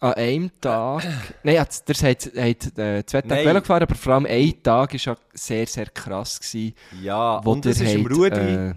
an 0.00 0.14
einem 0.14 0.50
Tag. 0.60 1.04
Nein, 1.44 1.54
der 1.54 1.60
hat, 1.60 1.72
hat 1.86 2.78
äh, 2.78 3.06
zwei 3.06 3.22
Tage. 3.22 3.44
Velo 3.44 3.60
gefahren, 3.60 3.82
aber 3.84 3.94
vor 3.94 4.14
allem 4.14 4.26
ein 4.26 4.60
Tag 4.64 4.92
war 4.92 5.00
ja 5.00 5.16
sehr, 5.34 5.66
sehr 5.68 5.86
krass. 5.86 6.40
Gewesen, 6.40 6.74
Ja, 7.00 7.40
wo 7.44 7.52
und 7.52 7.64
das 7.64 7.80
ist 7.80 7.94
im 7.94 8.04
hat, 8.04 8.10
Rudi. 8.10 8.54
Äh, 8.54 8.74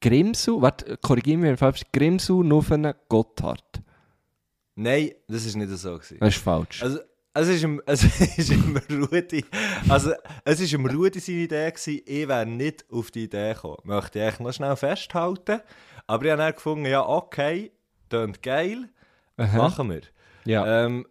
Grimsau, 0.00 0.62
warte, 0.62 0.96
korrigiere 0.98 1.38
mich, 1.38 1.48
wenn 1.50 1.56
falsch 1.56 1.82
Grimsau, 1.92 2.44
Nuffen, 2.44 2.92
Gotthard. 3.08 3.82
Nein, 4.80 5.10
das 5.26 5.44
ist 5.44 5.56
nicht 5.56 5.70
so. 5.70 5.94
Gewesen. 5.94 6.18
Das 6.20 6.36
ist 6.36 6.42
falsch. 6.42 6.82
Also, 6.82 7.00
es 7.34 7.48
ist, 7.48 7.64
im, 7.64 7.82
es 7.86 8.04
ist 8.38 8.50
im 8.50 8.76
Rudi, 8.76 9.44
also 9.88 10.12
es 10.44 10.60
ist 10.60 10.72
im 10.72 10.86
Rudi 10.86 11.18
seine 11.20 11.38
Idee 11.38 11.70
gewesen, 11.70 12.00
ich 12.06 12.28
wäre 12.28 12.46
nicht 12.46 12.84
auf 12.90 13.10
die 13.10 13.24
Idee 13.24 13.54
gekommen. 13.54 13.76
Möchte 13.84 14.18
ich 14.18 14.24
eigentlich 14.24 14.38
noch 14.40 14.52
schnell 14.52 14.76
festhalten. 14.76 15.60
Aber 16.06 16.24
ich 16.24 16.30
habe 16.30 16.42
dann 16.42 16.52
gefunden, 16.54 16.86
ja 16.86 17.04
okay, 17.06 17.72
klingt 18.08 18.42
geil, 18.42 18.88
Aha. 19.36 19.56
machen 19.56 19.90
wir. 19.90 20.02
Ja. 20.44 20.84
Ähm, 20.86 21.06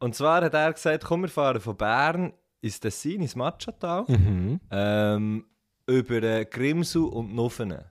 und 0.00 0.14
zwar 0.14 0.42
hat 0.42 0.54
er 0.54 0.72
gesagt, 0.72 1.04
komm, 1.04 1.22
wir 1.22 1.28
fahren 1.28 1.60
von 1.60 1.76
Bern 1.76 2.32
ins 2.62 2.80
Tessin, 2.80 3.20
ins 3.22 3.36
Machatal, 3.36 4.04
mhm. 4.08 4.60
ähm, 4.70 5.44
über 5.86 6.22
äh, 6.22 6.44
Grimsau 6.46 7.04
und 7.04 7.34
Nuffenen. 7.34 7.84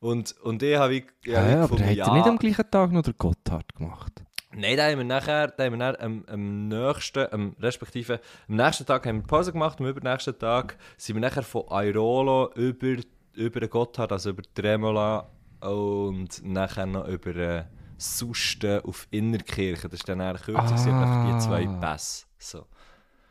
Und, 0.00 0.32
und 0.42 0.62
ich 0.62 0.76
habe 0.76 0.92
wie- 0.94 1.04
ich 1.24 1.30
Ja, 1.32 1.38
habe 1.40 1.48
wie 1.48 1.52
aber 1.54 1.62
gefunden, 1.68 1.84
hat 1.90 1.96
ja, 1.96 2.06
er 2.08 2.12
nicht 2.14 2.26
am 2.26 2.38
gleichen 2.38 2.70
Tag 2.70 2.90
noch 2.92 3.02
den 3.02 3.14
Gotthard 3.16 3.74
gemacht? 3.74 4.22
Nein, 4.54 4.76
da 4.76 4.90
haben 4.90 4.98
wir 4.98 5.04
nachher, 5.04 5.48
da 5.48 5.64
haben 5.64 5.72
wir 5.72 5.78
nachher 5.78 6.02
am, 6.02 6.24
am 6.26 6.68
nächsten, 6.68 7.32
am, 7.32 7.56
respektive 7.60 8.20
am 8.48 8.56
nächsten 8.56 8.84
Tag 8.84 9.06
haben 9.06 9.22
wir 9.22 9.26
Pause 9.26 9.52
gemacht, 9.52 9.80
am 9.80 9.86
übernächsten 9.86 10.38
Tag 10.38 10.76
sind 10.98 11.16
wir 11.16 11.20
nachher 11.20 11.42
von 11.42 11.64
Airolo 11.70 12.52
über, 12.54 12.96
über 13.34 13.60
den 13.60 13.70
Gotthard, 13.70 14.12
also 14.12 14.30
über 14.30 14.42
Tremola 14.54 15.30
und 15.60 16.44
nachher 16.44 16.86
noch 16.86 17.08
über 17.08 17.34
äh, 17.36 17.64
Susten 17.96 18.80
auf 18.80 19.06
Innerkirchen. 19.10 19.90
Das 19.90 20.00
ist 20.00 20.08
dann 20.08 20.20
eher 20.20 20.34
kürzer, 20.34 20.74
ah. 20.92 21.32
die 21.32 21.38
zwei 21.38 21.66
Pässe. 21.66 22.26
So. 22.38 22.66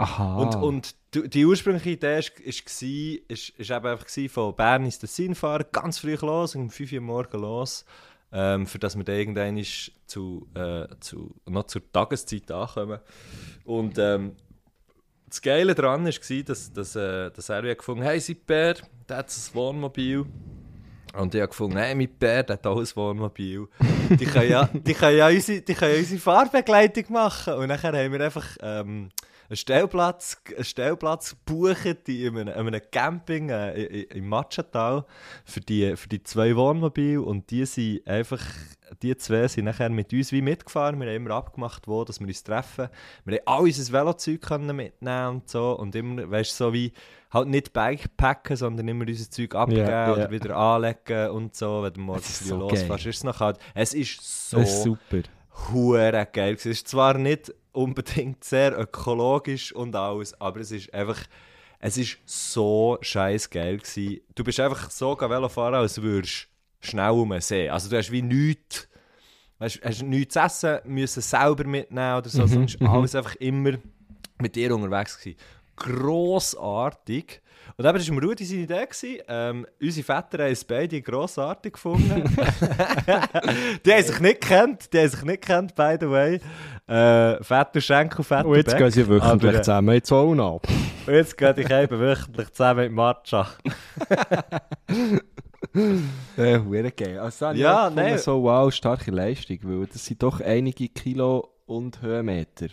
Aha. 0.01 0.37
Und, 0.37 0.55
und 0.55 0.95
die, 1.13 1.29
die 1.29 1.45
ursprüngliche 1.45 1.91
Idee 1.91 2.17
ist, 2.17 2.39
ist, 2.39 2.81
ist, 2.81 3.49
ist 3.49 3.69
eben 3.69 3.85
einfach 3.85 4.07
von 4.29 4.55
Bern 4.55 4.85
ins 4.85 4.97
Tessin 4.97 5.35
fahren, 5.35 5.65
ganz 5.71 5.99
früh 5.99 6.15
los, 6.15 6.55
um 6.55 6.71
5 6.71 6.93
Uhr 6.93 7.01
morgens 7.01 7.33
los, 7.33 7.85
ähm, 8.31 8.65
für 8.65 8.79
dass 8.79 8.95
wir 8.95 9.03
dann 9.03 9.15
irgendwann 9.15 9.63
zu, 10.07 10.47
äh, 10.55 10.87
zu, 10.99 11.35
noch 11.47 11.65
zur 11.65 11.91
Tageszeit 11.91 12.49
ankommen. 12.51 12.99
Und 13.65 13.97
ähm, 13.97 14.35
das 15.27 15.41
Geile 15.41 15.73
daran 15.73 16.05
war, 16.05 16.43
dass, 16.43 16.73
dass, 16.73 16.95
äh, 16.95 17.31
dass 17.31 17.49
er 17.49 17.75
gefunden 17.75 18.03
hat, 18.03 18.11
hey, 18.11 18.19
sein 18.19 18.37
Bär, 18.45 18.75
der 19.07 19.17
hat 19.17 19.29
ein 19.29 19.55
Wohnmobil. 19.55 20.25
Und 21.13 21.35
ich 21.35 21.41
habe 21.41 21.49
gefunden, 21.49 21.77
hey, 21.77 21.93
mein 21.95 22.09
Bär, 22.09 22.43
der 22.43 22.55
hat 22.55 22.67
auch 22.67 22.79
ein 22.79 22.87
Wohnmobil. 22.95 23.67
Die 24.09 24.25
können 24.25 24.49
ja, 24.49 24.69
die 24.73 24.93
können 24.93 25.17
ja, 25.17 25.27
unsere, 25.27 25.61
die 25.61 25.73
können 25.73 25.93
ja 25.93 25.99
unsere 25.99 26.19
Fahrbegleitung 26.19 27.05
machen. 27.09 27.53
Und 27.55 27.69
dann 27.69 27.81
haben 27.81 28.11
wir 28.11 28.21
einfach 28.21 28.57
ähm, 28.61 29.09
einen 29.51 29.57
Stellplatz, 29.57 30.41
einen 30.55 30.63
Stellplatz 30.63 31.35
gebucht 31.45 32.07
in 32.07 32.37
einem, 32.37 32.47
in 32.47 32.67
einem 32.67 32.81
Camping 32.89 33.49
äh, 33.49 33.83
im 34.03 34.29
Matschental 34.29 35.05
für 35.43 35.59
die, 35.59 35.97
für 35.97 36.07
die 36.07 36.23
zwei 36.23 36.55
Wohnmobile. 36.55 37.21
Und 37.21 37.51
die 37.51 37.65
sind 37.65 38.07
einfach, 38.07 38.41
die 39.01 39.15
zwei 39.17 39.49
sind 39.49 39.65
nachher 39.65 39.89
mit 39.89 40.13
uns 40.13 40.31
wie 40.31 40.41
mitgefahren. 40.41 40.97
Wir 41.01 41.07
haben 41.07 41.15
immer 41.17 41.35
abgemacht, 41.35 41.85
wo 41.89 42.05
dass 42.05 42.21
wir 42.21 42.27
uns 42.27 42.45
treffen. 42.45 42.87
Wir 43.25 43.39
haben 43.39 43.47
all 43.47 43.63
unser 43.63 43.91
Velozeug 43.91 44.49
mitnehmen 44.61 45.27
und 45.27 45.49
so. 45.49 45.77
Und 45.77 45.95
immer, 45.97 46.31
weißt 46.31 46.51
du, 46.51 46.65
so 46.67 46.73
wie 46.73 46.93
halt 47.31 47.49
nicht 47.49 47.73
Bikepacken, 47.73 48.55
sondern 48.55 48.87
immer 48.87 49.05
unser 49.05 49.29
Zeug 49.29 49.53
abgeben 49.53 49.85
Ja, 49.85 50.13
oder 50.13 50.21
ja. 50.23 50.31
wieder 50.31 50.55
anlegen 50.55 51.29
und 51.31 51.57
so, 51.57 51.83
wenn 51.83 51.93
du 51.93 51.99
morgens 51.99 52.39
so 52.39 52.55
losfährst. 52.55 53.05
Ist 53.05 53.17
es 53.17 53.23
noch 53.25 53.39
kalt. 53.39 53.57
Es 53.73 53.93
ist 53.93 54.49
so 54.49 54.59
Das 54.59 54.69
ist 54.69 54.83
super. 54.83 55.23
hure 55.73 56.25
geil. 56.31 56.53
Es 56.53 56.65
ist 56.65 56.87
zwar 56.87 57.17
nicht 57.17 57.53
unbedingt 57.71 58.43
sehr 58.43 58.77
ökologisch 58.77 59.73
und 59.73 59.95
alles, 59.95 60.39
aber 60.39 60.59
es 60.59 60.71
ist 60.71 60.93
einfach, 60.93 61.19
es 61.79 61.97
ist 61.97 62.17
so 62.25 62.97
scheiß 63.01 63.49
geil 63.49 63.77
gewesen. 63.77 64.21
Du 64.35 64.43
bist 64.43 64.59
einfach 64.59 64.89
so 64.91 65.17
Velo 65.19 65.49
fahren, 65.49 65.75
als 65.75 66.01
würdest 66.01 66.47
du 66.81 66.87
schnell 66.87 67.11
um 67.11 67.29
den 67.29 67.41
See. 67.41 67.69
Also 67.69 67.89
du 67.89 67.97
hast 67.97 68.11
wie 68.11 68.21
nichts, 68.21 68.87
weißt, 69.59 69.81
hast 69.83 70.03
nichts 70.03 70.33
zu 70.33 70.39
essen, 70.39 70.79
müssen 70.85 71.21
selber 71.21 71.63
mitnehmen 71.65 72.17
oder 72.17 72.29
so, 72.29 72.45
sonst 72.45 72.75
ist 72.75 72.81
alles 72.81 73.15
einfach 73.15 73.35
immer 73.35 73.73
mit 74.39 74.55
dir 74.55 74.75
unterwegs 74.75 75.17
gewesen. 75.17 75.37
Grossartig. 75.75 77.41
Und 77.81 77.87
eben, 77.89 77.97
das 77.97 78.11
war 78.11 78.21
Rudi 78.21 78.45
seine 78.45 78.61
Idee. 78.61 78.85
Gewesen. 78.85 79.23
Ähm, 79.27 79.65
unsere 79.81 80.05
Väter 80.05 80.43
haben 80.43 80.51
es 80.51 80.63
beide 80.63 81.01
grossartig 81.01 81.73
gefunden. 81.73 82.23
die 83.85 83.91
haben 83.91 84.03
sich 84.03 84.19
nicht 84.19 84.41
gekannt, 84.41 84.93
die 84.93 84.99
haben 84.99 85.07
sich 85.09 85.23
nicht 85.23 85.41
gekannt, 85.41 85.73
by 85.73 85.95
the 85.99 86.07
way. 86.07 86.39
Äh, 86.87 87.43
Vater 87.43 87.81
Schenk 87.81 88.19
und 88.19 88.25
Vater 88.25 88.47
Und 88.47 88.55
jetzt 88.55 88.69
Beck. 88.69 88.77
gehen 88.77 88.91
sie 88.91 89.07
wöchentlich 89.07 89.49
Aber, 89.49 89.53
äh, 89.55 89.61
zusammen 89.63 89.95
in 89.95 90.03
Zoll 90.03 90.39
ab. 90.41 90.67
Und 91.07 91.13
jetzt 91.13 91.35
gehe 91.35 91.55
ich 91.57 91.69
eben 91.71 91.99
wöchentlich 91.99 92.51
zusammen 92.51 92.83
mit 92.83 92.91
Matcha. 92.91 93.47
Äh, 96.37 96.59
hure 96.59 96.91
geil. 96.91 97.17
Also, 97.17 97.49
Ja, 97.51 97.89
nein. 97.89 98.19
so 98.19 98.43
wow, 98.43 98.71
starke 98.71 99.09
Leistung, 99.09 99.57
weil 99.63 99.87
das 99.87 100.05
sind 100.05 100.21
doch 100.21 100.39
einige 100.39 100.87
Kilo 100.89 101.49
und 101.65 102.01
Höhenmeter. 102.03 102.67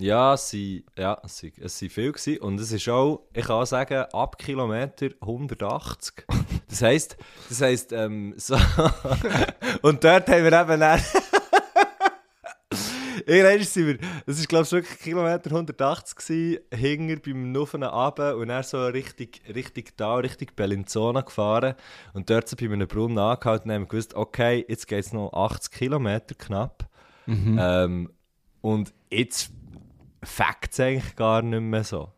Ja, 0.00 0.34
es 0.34 0.50
sind, 0.50 0.84
ja, 0.98 1.20
es 1.22 1.38
sind, 1.38 1.58
es 1.58 1.78
sind 1.78 1.92
viel 1.92 2.12
gewesen. 2.12 2.40
Und 2.40 2.60
es 2.60 2.72
ist 2.72 2.88
auch, 2.88 3.26
ich 3.32 3.44
kann 3.44 3.56
auch 3.56 3.66
sagen, 3.66 4.04
ab 4.12 4.38
Kilometer 4.38 5.10
180. 5.20 6.24
Das 6.68 6.80
heisst, 6.80 7.18
das 7.50 7.60
heisst, 7.60 7.92
ähm, 7.92 8.32
so. 8.38 8.56
und 9.82 10.02
dort 10.02 10.26
haben 10.26 10.44
wir 10.44 10.58
eben 10.58 10.80
dann. 10.80 11.02
Irgendwann 13.26 13.62
sind 13.62 13.86
wir, 13.86 13.98
das 14.24 14.38
ist 14.38 14.48
glaube 14.48 14.64
ich 14.64 14.72
wirklich 14.72 14.98
Kilometer 15.00 15.50
180 15.50 16.16
gewesen, 16.16 16.60
hinger 16.72 17.16
beim 17.16 17.52
Nuffen 17.52 17.82
runter 17.82 18.38
und 18.38 18.48
dann 18.48 18.62
so 18.62 18.86
richtig, 18.86 19.42
richtig 19.54 19.98
da, 19.98 20.14
richtig 20.14 20.56
Bellinzona 20.56 21.20
gefahren 21.20 21.74
und 22.14 22.30
dort 22.30 22.48
so 22.48 22.56
bei 22.56 22.64
einem 22.64 22.88
Brunnen 22.88 23.18
angehalten 23.18 23.68
und 23.68 23.74
haben 23.74 23.82
wir 23.82 23.88
gewusst, 23.88 24.14
okay, 24.14 24.64
jetzt 24.66 24.88
geht 24.88 25.04
es 25.04 25.12
noch 25.12 25.30
80 25.34 25.72
Kilometer 25.72 26.34
knapp. 26.34 26.88
Ähm, 27.28 28.10
und 28.62 28.94
jetzt 29.10 29.50
es 30.22 30.80
eigentlich 30.80 31.16
gar 31.16 31.42
nicht 31.42 31.60
mehr 31.60 31.84
so. 31.84 32.10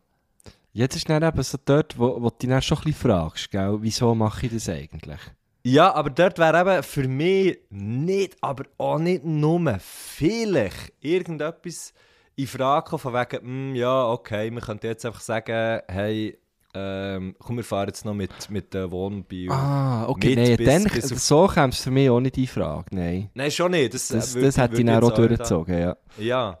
Jetzt 0.73 0.95
ist 0.95 1.09
dann 1.09 1.23
eben 1.23 1.41
so 1.43 1.57
dort, 1.63 1.97
wo, 1.97 2.21
wo 2.21 2.29
du 2.29 2.35
dich 2.37 2.49
dann 2.49 2.61
schon 2.61 2.77
ein 2.79 2.83
bisschen 2.85 3.09
fragst, 3.09 3.49
gell? 3.51 3.77
wieso 3.79 4.13
mache 4.13 4.45
ich 4.45 4.53
das 4.53 4.67
eigentlich? 4.69 5.19
Ja, 5.63 5.93
aber 5.95 6.09
dort 6.09 6.37
wäre 6.37 6.59
eben 6.61 6.83
für 6.83 7.07
mich 7.07 7.57
nicht, 7.69 8.35
aber 8.41 8.65
auch 8.77 8.99
nicht 8.99 9.23
nur 9.23 9.79
vielleicht 9.79 10.93
irgendetwas 11.01 11.93
in 12.35 12.47
Frage 12.47 12.83
gekommen, 12.83 12.99
von 12.99 13.13
wegen, 13.13 13.41
hm, 13.71 13.75
ja, 13.75 14.05
okay, 14.09 14.51
wir 14.51 14.61
könnten 14.61 14.85
jetzt 14.87 15.05
einfach 15.05 15.21
sagen, 15.21 15.79
hey, 15.87 16.37
ähm, 16.77 17.35
komm, 17.39 17.55
wir 17.55 17.63
fahren 17.63 17.87
jetzt 17.87 18.03
noch 18.03 18.13
mit, 18.13 18.31
mit 18.49 18.73
dem 18.73 18.91
Wohnmobil. 18.91 19.49
Ah, 19.49 20.05
okay, 20.09 20.35
Mit 20.35 20.59
nein, 20.59 20.83
bis- 20.83 20.93
bis 20.93 21.11
auf- 21.13 21.19
so 21.19 21.47
käme 21.47 21.69
es 21.69 21.79
für 21.79 21.89
mich 21.91 22.09
auch 22.09 22.19
nicht 22.19 22.37
in 22.37 22.47
Frage, 22.47 22.85
nein. 22.91 23.29
Nein, 23.33 23.49
schon 23.49 23.71
nicht. 23.71 23.93
Das, 23.93 24.09
Das, 24.09 24.35
äh, 24.35 24.41
das 24.41 24.57
hätte 24.57 24.75
ich 24.81 24.85
dann 24.85 25.01
auch 25.01 25.11
durchgezogen, 25.13 25.79
ja. 25.79 25.95
Ja. 26.19 26.59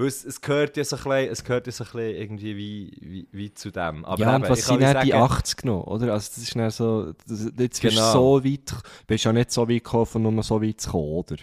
Weil 0.00 0.08
es, 0.08 0.24
es 0.24 0.40
gehört 0.40 0.76
ja 0.76 0.84
so 0.84 0.96
ein 0.96 1.02
bisschen, 1.02 1.32
es 1.32 1.44
gehört 1.44 1.66
ja 1.66 1.72
so 1.72 1.84
ein 1.84 1.90
bisschen 1.92 2.22
irgendwie 2.22 2.56
wie, 2.56 2.98
wie, 3.00 3.28
wie 3.32 3.54
zu 3.54 3.70
dem. 3.70 4.04
Aber 4.04 4.20
ja, 4.20 4.34
eben, 4.34 4.44
und 4.44 4.50
was 4.50 4.66
sind 4.66 4.80
dann 4.82 5.04
die 5.04 5.10
sagen- 5.10 5.22
80 5.22 5.56
genommen, 5.58 5.84
oder? 5.84 6.12
Also 6.14 6.28
das 6.34 6.38
ist 6.38 6.56
dann 6.56 6.70
so, 6.70 7.12
das, 7.28 7.44
jetzt 7.58 7.82
bist 7.82 7.84
du 7.84 7.88
Genau. 8.00 8.12
so 8.12 8.44
weit, 8.44 8.74
bist 9.06 9.24
ja 9.24 9.32
nicht 9.32 9.50
so 9.52 9.62
weit 9.68 9.84
gekommen, 9.84 10.06
von 10.06 10.22
nur 10.22 10.42
so 10.42 10.62
weit 10.62 10.80
zu 10.80 10.90
kommen, 10.90 11.12
oder? 11.12 11.36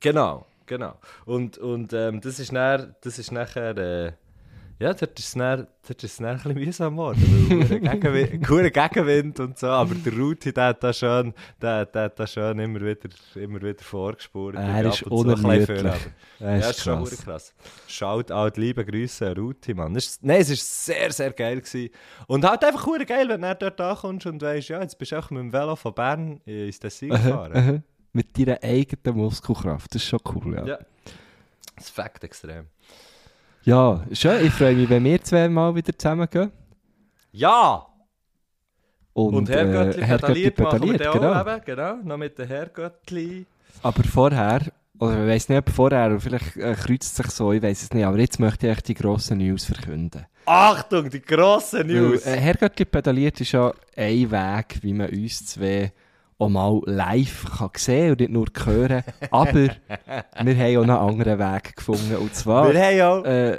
Genau, 0.00 0.46
genau. 0.66 0.94
Und, 1.24 1.58
und 1.58 1.92
ähm, 1.92 2.20
das 2.20 2.38
ist 2.38 2.52
dann, 2.52 2.94
das 3.02 3.18
ist 3.18 3.30
nachher, 3.32 3.76
äh, 3.76 4.12
ja, 4.78 4.92
dort 4.92 5.18
ist 5.18 5.26
es 5.28 5.32
dann, 5.34 5.66
dort 5.88 6.02
ist 6.04 6.10
es 6.12 6.16
dann 6.18 6.26
ein 6.26 6.34
bisschen 6.36 6.54
mühsam 6.54 6.96
geworden, 6.96 7.20
weil 7.60 8.40
hure 8.48 8.70
Gegenwind, 8.70 9.40
und 9.40 9.58
so, 9.58 9.68
aber 9.68 9.94
der 9.94 10.12
Ruti, 10.16 10.52
der 10.52 10.64
hat 10.66 10.84
da 10.84 10.92
schön, 10.92 11.32
der, 11.62 11.86
der 11.86 12.02
hat 12.04 12.18
da 12.20 12.26
schön 12.26 12.58
immer 12.58 12.80
wieder, 12.80 13.08
immer 13.36 13.62
wieder 13.62 13.82
vorgespurt. 13.82 14.54
Er 14.56 14.84
ist 14.86 15.02
unermüdlich. 15.04 15.66
vorne, 15.66 15.90
aber- 15.92 15.98
Das 16.38 16.40
ja, 16.40 16.56
ist 16.70 16.70
ist 16.78 16.84
schon 16.84 16.98
krass. 17.04 17.24
krass. 17.24 17.54
Schaut 17.88 18.30
out, 18.30 18.56
liebe 18.58 18.84
Grüße 18.84 19.28
an 19.28 19.36
Ruti, 19.38 19.72
Mann. 19.72 19.94
Das 19.94 20.04
ist, 20.04 20.24
nein, 20.24 20.40
es 20.42 20.50
war 20.50 20.56
sehr, 20.56 21.12
sehr 21.12 21.32
geil. 21.32 21.60
Gewesen. 21.60 21.90
Und 22.26 22.44
halt 22.44 22.62
einfach 22.64 22.84
hure 22.86 23.06
geil, 23.06 23.28
wenn 23.30 23.40
du 23.40 23.54
dort 23.54 23.80
ankommst 23.80 24.26
und 24.26 24.42
weißt, 24.42 24.68
ja, 24.68 24.82
jetzt 24.82 24.98
bist 24.98 25.12
du 25.12 25.16
auch 25.18 25.30
mit 25.30 25.40
dem 25.40 25.52
Velo 25.52 25.74
von 25.76 25.94
Bern 25.94 26.40
ins 26.44 26.78
Tessin 26.78 27.10
gefahren. 27.10 27.82
Mit 28.12 28.38
deiner 28.38 28.62
eigenen 28.62 29.16
Muskelkraft, 29.16 29.94
das 29.94 30.02
ist 30.02 30.08
schon 30.08 30.20
cool, 30.34 30.54
ja. 30.54 30.66
Ja. 30.66 30.78
Das 31.76 31.90
Fakt 31.90 32.24
extrem. 32.24 32.66
Ja, 33.66 34.00
schön, 34.12 34.46
ich 34.46 34.52
freue 34.52 34.76
mich, 34.76 34.88
wenn 34.88 35.02
wir 35.02 35.20
zwei 35.24 35.48
mal 35.48 35.74
wieder 35.74 35.92
zusammen 35.98 36.28
gehen. 36.30 36.52
Ja! 37.32 37.84
Und, 39.12 39.34
Und 39.34 39.48
Herrgöttli 39.48 40.02
äh, 40.02 40.04
Herrgöttli 40.04 40.50
pedaliert, 40.52 40.60
machen 40.60 40.82
wir 40.82 40.98
pedaliert, 40.98 41.12
genau. 41.12 41.40
eben, 41.40 41.64
genau, 41.64 41.96
noch 42.04 42.16
mit 42.16 42.38
den 42.38 42.46
Herrgöttli. 42.46 43.44
Aber 43.82 44.04
vorher, 44.04 44.60
oder 45.00 45.20
ich 45.20 45.28
weiß 45.28 45.48
nicht, 45.48 45.58
ob 45.58 45.70
vorher, 45.70 46.06
oder 46.06 46.20
vielleicht 46.20 46.56
äh, 46.56 46.76
kreuzt 46.76 47.10
es 47.10 47.16
sich 47.16 47.26
so, 47.30 47.50
ich 47.50 47.60
weiß 47.60 47.82
es 47.82 47.92
nicht, 47.92 48.04
aber 48.04 48.20
jetzt 48.20 48.38
möchte 48.38 48.70
ich 48.70 48.80
die 48.82 48.94
grossen 48.94 49.38
News 49.38 49.64
verkünden. 49.64 50.26
Achtung, 50.44 51.10
die 51.10 51.20
grossen 51.20 51.88
News! 51.88 52.24
Weil, 52.24 52.34
äh, 52.34 52.40
Herrgöttli 52.40 52.84
pedaliert 52.84 53.40
ist 53.40 53.50
ja 53.50 53.74
ein 53.96 54.30
Weg, 54.30 54.78
wie 54.82 54.92
man 54.92 55.08
uns 55.08 55.44
zwei 55.44 55.90
auch 56.38 56.48
mal 56.50 56.80
live 56.84 57.46
kann 57.58 57.70
sehen 57.76 58.10
und 58.10 58.20
nicht 58.20 58.30
nur 58.30 58.46
hören. 58.64 59.02
Aber 59.30 59.54
wir 59.54 60.58
haben 60.58 60.76
auch 60.78 60.84
noch 60.84 61.00
einen 61.00 61.20
anderen 61.20 61.38
Weg 61.38 61.76
gefunden. 61.76 62.16
Und 62.16 62.34
zwar, 62.34 62.72
wir 62.72 62.80
haben 62.80 63.00
auch 63.00 63.24
äh, 63.24 63.58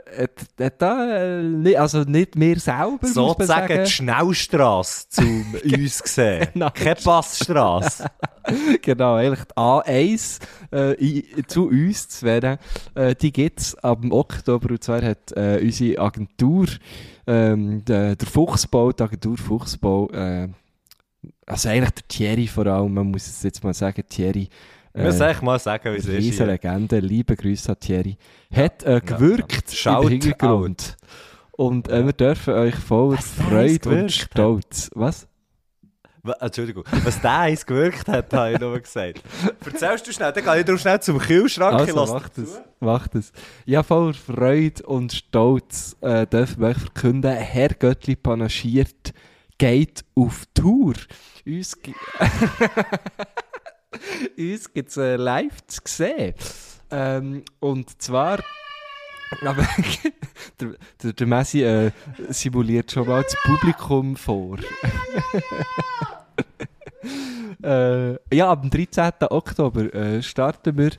hat 0.60 0.82
da, 0.82 1.40
äh, 1.40 1.76
also 1.76 2.04
nicht 2.04 2.40
wir 2.40 2.60
selber, 2.60 3.00
sozusagen 3.02 3.68
sagen. 3.68 3.84
die 3.84 3.90
Schnellstrasse 3.90 5.10
zu 5.10 5.22
uns 5.64 6.04
gesehen. 6.04 6.48
Genau. 6.54 6.70
Keine 6.72 6.96
Passstrasse. 6.96 8.06
genau, 8.82 9.16
eigentlich 9.16 9.44
die 9.46 9.58
A1 9.58 10.40
äh, 10.72 11.44
zu 11.48 11.70
uns 11.70 12.10
zu 12.10 12.26
werden. 12.26 12.58
Äh, 12.94 13.16
die 13.16 13.32
gibt 13.32 13.60
es 13.60 13.76
ab 13.76 14.00
Oktober. 14.10 14.70
Und 14.70 14.84
zwar 14.84 15.02
hat 15.02 15.32
äh, 15.36 15.60
unsere 15.64 16.00
Agentur, 16.00 16.68
ähm, 17.26 17.84
der, 17.86 18.16
der 18.16 18.28
Fuchsbau, 18.28 18.92
die 18.92 19.04
Agentur 19.04 19.38
Fuchsbau, 19.38 20.10
äh, 20.12 20.50
also 21.46 21.70
eigentlich 21.70 21.92
der 21.92 22.08
Thierry 22.08 22.48
vor 22.48 22.66
allem, 22.68 22.94
man 22.94 23.08
muss 23.12 23.28
es 23.28 23.44
jetzt 23.44 23.64
mal 23.64 23.74
sagen, 23.74 24.04
Thierry. 24.08 24.50
Ich 24.94 25.04
muss 25.04 25.20
echt 25.20 25.44
mal 25.44 25.60
sagen, 25.60 25.94
wie 25.94 25.98
es 25.98 26.08
ist. 26.08 26.38
Hier. 26.38 26.46
Legende, 26.48 27.00
liebe 27.00 27.36
Grüße 27.36 27.70
an 27.72 27.80
Thierry. 27.80 28.18
Hat 28.52 28.84
äh, 28.84 29.00
gewirkt 29.06 29.72
Shout 29.72 30.04
im 30.04 30.10
Hintergrund. 30.10 30.98
Und 31.52 31.88
äh, 31.90 32.04
wir 32.06 32.14
dürfen 32.14 32.54
euch 32.56 32.76
voller 32.76 33.18
Freude 33.18 33.90
und 33.90 34.04
hat. 34.06 34.12
Stolz. 34.12 34.90
Was? 34.96 35.28
Wa- 36.24 36.36
Entschuldigung, 36.42 36.84
was 37.04 37.22
der 37.22 37.38
eins 37.40 37.66
gewirkt 37.66 38.08
hat, 38.08 38.34
habe 38.34 38.54
ich 38.54 38.60
nur 38.60 38.80
gesagt. 38.80 39.22
Erzählst 39.66 40.08
du 40.08 40.12
schnell, 40.12 40.34
dann 40.34 40.44
gehe 40.44 40.60
ich 40.60 40.66
darum 40.66 40.80
schnell 40.80 41.00
zum 41.00 41.20
Kühlschrank. 41.20 41.88
ich 41.88 41.96
Also, 41.96 42.18
es. 42.18 42.34
zu. 42.34 42.46
Macht 42.80 43.16
es. 43.16 43.32
Ja, 43.66 43.84
voller 43.84 44.14
Freude 44.16 44.84
und 44.84 45.14
Stolz 45.14 45.96
äh, 46.02 46.26
dürfen 46.28 46.62
wir 46.62 46.70
euch 46.70 46.78
verkünden, 46.78 47.32
Herr 47.32 47.70
Göttli 47.70 48.16
panaschiert 48.16 49.14
geht 49.58 50.06
auf 50.16 50.44
Tour. 50.54 50.94
Uns, 51.46 51.78
Uns 54.38 54.74
gibt 54.74 54.90
es 54.90 54.98
äh, 54.98 55.16
live 55.16 55.66
zu 55.68 55.82
sehen. 55.86 56.34
Ähm, 56.92 57.44
und 57.60 58.02
zwar 58.02 58.40
Aber 59.42 59.62
der, 60.60 60.76
der, 61.04 61.14
der 61.14 61.28
Messi 61.28 61.64
äh, 61.64 61.92
simuliert 62.30 62.92
schon 62.92 63.08
mal 63.08 63.24
das 63.24 63.36
Publikum 63.44 64.16
vor. 64.16 64.58
äh, 67.64 68.36
ja, 68.36 68.52
am 68.52 68.70
13. 68.70 69.12
Oktober 69.30 69.94
äh, 69.94 70.24
starten 70.24 70.78
wir. 70.78 70.92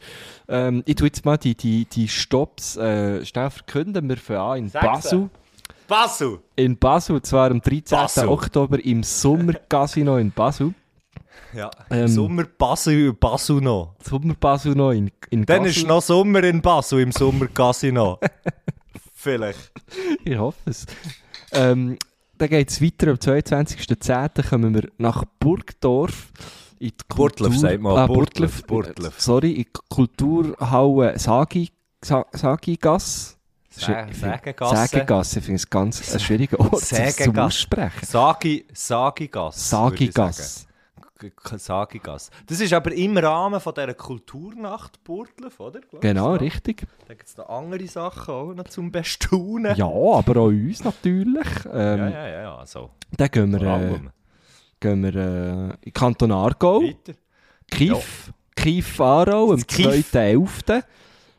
Ähm, 0.48 0.82
ich 0.86 0.96
tue 0.96 1.08
jetzt 1.08 1.24
mal 1.24 1.36
die, 1.36 1.54
die, 1.54 1.86
die 1.86 2.08
Stops 2.08 2.76
äh, 2.76 3.24
schnell 3.24 3.50
verkünden. 3.50 4.08
Wir 4.08 4.16
fangen 4.16 4.40
an 4.40 4.58
in. 4.58 4.70
Basel. 4.70 5.30
Basel! 5.88 6.38
In 6.56 6.76
Basel, 6.78 7.20
zwar 7.22 7.50
am 7.50 7.60
13. 7.60 7.96
Basel. 7.98 8.28
Oktober 8.28 8.84
im 8.84 9.02
Sommercasino 9.02 10.18
in 10.18 10.30
Basel. 10.30 10.74
Ja. 11.54 11.70
Ähm, 11.90 12.08
Sommer 12.08 12.44
Basel, 12.44 13.12
Basel 13.14 13.60
noch. 13.62 13.94
Sommer 14.04 14.34
Basel 14.34 14.74
noch 14.74 14.90
in, 14.92 15.10
in 15.30 15.46
Dann 15.46 15.62
Basel. 15.62 15.76
ist 15.82 15.86
noch 15.88 16.02
Sommer 16.02 16.44
in 16.44 16.60
Basel 16.60 17.00
im 17.00 17.10
Sommer 17.12 17.46
Casino. 17.48 18.18
Vielleicht. 19.14 19.72
Ich 20.24 20.36
hoffe 20.36 20.58
es. 20.70 20.84
Ähm, 21.52 21.96
dann 22.36 22.48
geht 22.50 22.68
es 22.70 22.82
weiter. 22.82 23.08
Am 23.08 23.16
22.10. 23.16 24.48
kommen 24.48 24.74
wir 24.74 24.88
nach 24.98 25.24
Burgdorf. 25.40 26.30
In 26.78 26.88
die 26.88 26.94
Burgdorf, 27.08 27.48
Kultur- 27.50 27.58
sagt 27.58 27.80
man. 27.80 27.96
Ah, 27.96 28.06
Burgdorf, 28.06 28.62
Burgdorf. 28.64 28.94
Burgdorf. 28.94 29.20
Sorry, 29.20 29.52
in 29.52 29.62
die 29.64 29.68
Kulturhalle 29.88 31.18
Sagi, 31.18 31.70
Sa- 32.04 32.26
Sagigasse. 32.32 33.37
Ich 33.78 34.16
Sägegasse. 34.18 34.86
Sägegasse, 34.88 35.38
ich 35.38 35.44
finde 35.44 35.56
es 35.56 35.70
ganz 35.70 36.12
ein 36.14 36.20
schwieriger 36.20 36.60
Ort 36.60 36.80
zum 36.84 36.96
Sägegasse. 36.98 37.42
Aussprechen. 37.42 38.06
Sagi, 38.06 38.66
ich 38.70 38.78
Sagigasse. 38.78 40.66
G- 41.20 41.32
Sagigas. 41.56 42.30
Das 42.46 42.60
ist 42.60 42.72
aber 42.72 42.92
im 42.92 43.16
Rahmen 43.18 43.58
von 43.60 43.74
dieser 43.74 43.94
Kulturnacht 43.94 45.02
Burgdorf, 45.02 45.58
oder? 45.58 45.80
Ich, 45.80 46.00
Genau, 46.00 46.34
so. 46.34 46.38
richtig. 46.38 46.86
Da 47.08 47.14
gibt 47.14 47.28
es 47.28 47.36
noch 47.36 47.48
andere 47.48 47.88
Sachen 47.88 48.32
auch 48.34 48.54
noch 48.54 48.68
zum 48.68 48.92
Bestaunen. 48.92 49.74
Ja, 49.74 49.86
aber 49.86 50.40
auch 50.40 50.46
uns 50.46 50.84
natürlich. 50.84 51.46
Ähm, 51.72 51.98
ja, 51.98 52.08
ja, 52.08 52.28
ja, 52.28 52.40
ja. 52.42 52.66
So. 52.66 52.90
Dann 53.16 53.28
gehen 53.32 53.50
wir, 53.52 53.62
äh, 53.62 54.00
gehen 54.78 55.02
wir 55.02 55.14
äh, 55.16 55.86
in 55.86 55.92
Kanton 55.92 56.30
Aargau. 56.30 56.82
Weiter. 56.82 57.14
Kief. 57.68 58.32
Kief 58.54 59.00
Aarau 59.00 59.50
am 59.50 59.56
Das 59.56 59.66
Kief. 59.66 59.86
2.11. 60.14 60.84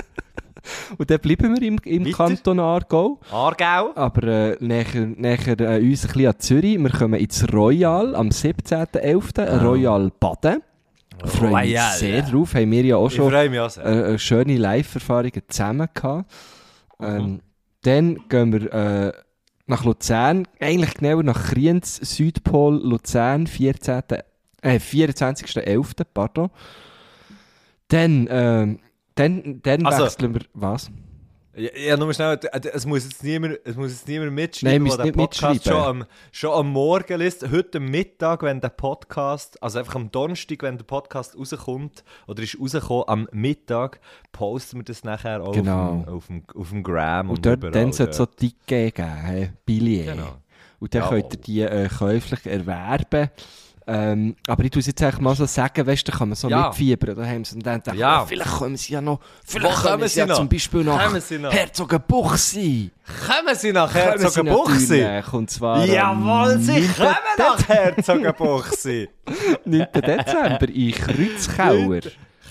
Und 0.97 1.09
dann 1.09 1.19
bleiben 1.19 1.55
wir 1.59 1.67
im, 1.67 1.77
im 1.83 2.05
Weiter. 2.05 2.17
Kanton 2.17 2.59
Aargau. 2.59 3.19
Aargau. 3.31 3.91
Aber 3.95 4.23
äh, 4.27 4.57
näher, 4.59 4.85
näher 5.15 5.59
äh, 5.59 5.81
uns 5.81 6.05
ein 6.05 6.11
bisschen 6.13 6.27
an 6.27 6.39
Zürich. 6.39 6.77
Wir 6.79 6.89
kommen 6.91 7.19
ins 7.19 7.51
Royal 7.51 8.15
am 8.15 8.29
17.11. 8.29 9.61
Royal 9.63 10.11
Baden. 10.19 10.61
Freue 11.25 11.49
mich 11.49 11.57
Royal. 11.71 11.91
sehr 11.97 12.21
drauf. 12.21 12.53
Haben 12.53 12.71
wir 12.71 12.83
ja 12.85 12.95
auch 12.97 13.09
schon 13.09 13.33
auch 13.33 13.69
sehr. 13.69 13.85
äh, 13.85 14.13
äh, 14.13 14.19
schöne 14.19 14.57
Live-Erfahrungen 14.57 15.41
zusammen 15.47 15.87
gehabt. 15.93 16.31
Ähm, 17.01 17.41
Dann 17.81 18.27
gehen 18.29 18.53
wir 18.53 18.73
äh, 18.73 19.13
nach 19.69 19.85
Luzern, 19.85 20.47
eigentlich 20.59 20.95
genauer 20.95 21.23
nach 21.23 21.51
Kriens, 21.51 21.95
Südpol, 21.95 22.75
Luzern, 22.83 23.47
14. 23.47 24.01
Äh, 24.61 24.79
24.11. 24.79 26.03
Pardon. 26.13 26.49
Dann, 27.87 28.27
ähm, 28.29 28.79
dann, 29.15 29.61
dann 29.63 29.85
Also- 29.85 30.03
wechseln 30.05 30.33
wir. 30.33 30.41
Was? 30.53 30.91
Ja, 31.59 31.69
ja, 31.77 31.97
nur 31.97 32.13
schnell, 32.13 32.39
es 32.73 32.85
muss 32.85 33.03
jetzt 33.03 33.21
niemand, 33.21 33.59
es 33.65 33.75
muss 33.75 33.91
jetzt 33.91 34.07
niemand 34.07 34.31
mitschreiben, 34.31 34.81
Nein, 34.87 34.95
der 34.95 34.97
den 34.97 35.05
nicht 35.07 35.15
Podcast 35.17 35.43
schon 35.43 35.51
mitschreiben. 35.73 36.01
am, 36.03 36.07
schon 36.31 36.51
am 36.53 36.71
Morgen 36.71 37.19
liest. 37.19 37.51
Heute 37.51 37.81
Mittag, 37.81 38.43
wenn 38.43 38.61
der 38.61 38.69
Podcast, 38.69 39.61
also 39.61 39.79
einfach 39.79 39.95
am 39.95 40.09
Donnerstag, 40.09 40.61
wenn 40.63 40.77
der 40.77 40.85
Podcast 40.85 41.37
rauskommt, 41.37 42.05
oder 42.27 42.43
ist 42.43 42.57
rausgekommen, 42.61 43.03
am 43.09 43.27
Mittag, 43.33 43.99
posten 44.31 44.77
wir 44.77 44.83
das 44.85 45.03
nachher 45.03 45.43
auch 45.43 45.51
Genau. 45.51 46.05
auf, 46.05 46.05
dem, 46.05 46.13
auf, 46.13 46.27
dem, 46.27 46.43
auf 46.61 46.69
dem 46.69 46.83
Gram 46.83 47.29
und, 47.29 47.35
Und 47.35 47.45
dort, 47.45 47.57
überall. 47.57 47.71
dann 47.73 47.91
sollte 47.91 48.11
es 48.11 48.17
so. 48.17 48.25
Ticket 48.25 48.95
geben, 48.95 49.07
hey, 49.09 49.49
Billett. 49.65 50.13
Genau. 50.15 50.37
Und 50.79 50.95
dann 50.95 51.01
Jawohl. 51.03 51.21
könnt 51.23 51.33
ihr 51.33 51.41
die 51.41 51.61
äh, 51.63 51.89
käuflich 51.89 52.45
erwerben. 52.45 53.29
Ähm, 53.91 54.35
aber 54.47 54.63
ich 54.65 54.75
muss 54.75 54.85
jetzt 54.85 55.01
eigentlich 55.01 55.19
mal 55.19 55.35
so 55.35 55.45
sagen, 55.45 55.87
weißt 55.87 56.07
du, 56.07 56.11
da 56.11 56.17
kann 56.19 56.29
man 56.29 56.35
so 56.35 56.47
Ja. 56.47 56.67
mitfiebern. 56.67 57.15
Da 57.15 57.25
haben 57.25 57.43
sie 57.43 57.55
und 57.55 57.65
dann 57.65 57.81
denken, 57.81 57.99
Ja. 57.99 58.21
oh, 58.21 58.25
vielleicht 58.27 58.51
kommen 58.51 58.77
sie 58.77 58.93
ja 58.93 59.01
noch, 59.01 59.19
vielleicht 59.43 59.75
kommen 59.77 59.91
kommen 59.93 60.07
sie 60.07 60.19
ja 60.19 60.25
noch? 60.27 60.35
zum 60.35 60.47
Beispiel 60.47 60.83
nach 60.83 61.11
noch? 61.41 61.51
Herzogenbuchsee. 61.53 62.91
Kommen 63.25 63.55
Sie 63.55 63.71
nach 63.73 63.91
natürlich. 63.93 65.33
Und 65.33 65.49
zwar 65.49 65.85
Jawohl, 65.85 66.59
Sie 66.59 66.71
9. 66.81 66.95
kommen 66.95 67.15
nach 67.37 67.67
Herzogenbuchsee! 67.67 69.09
9. 69.65 69.87
Dezember 69.95 70.69
in 70.69 70.91
Kreuzkauer. 70.91 71.99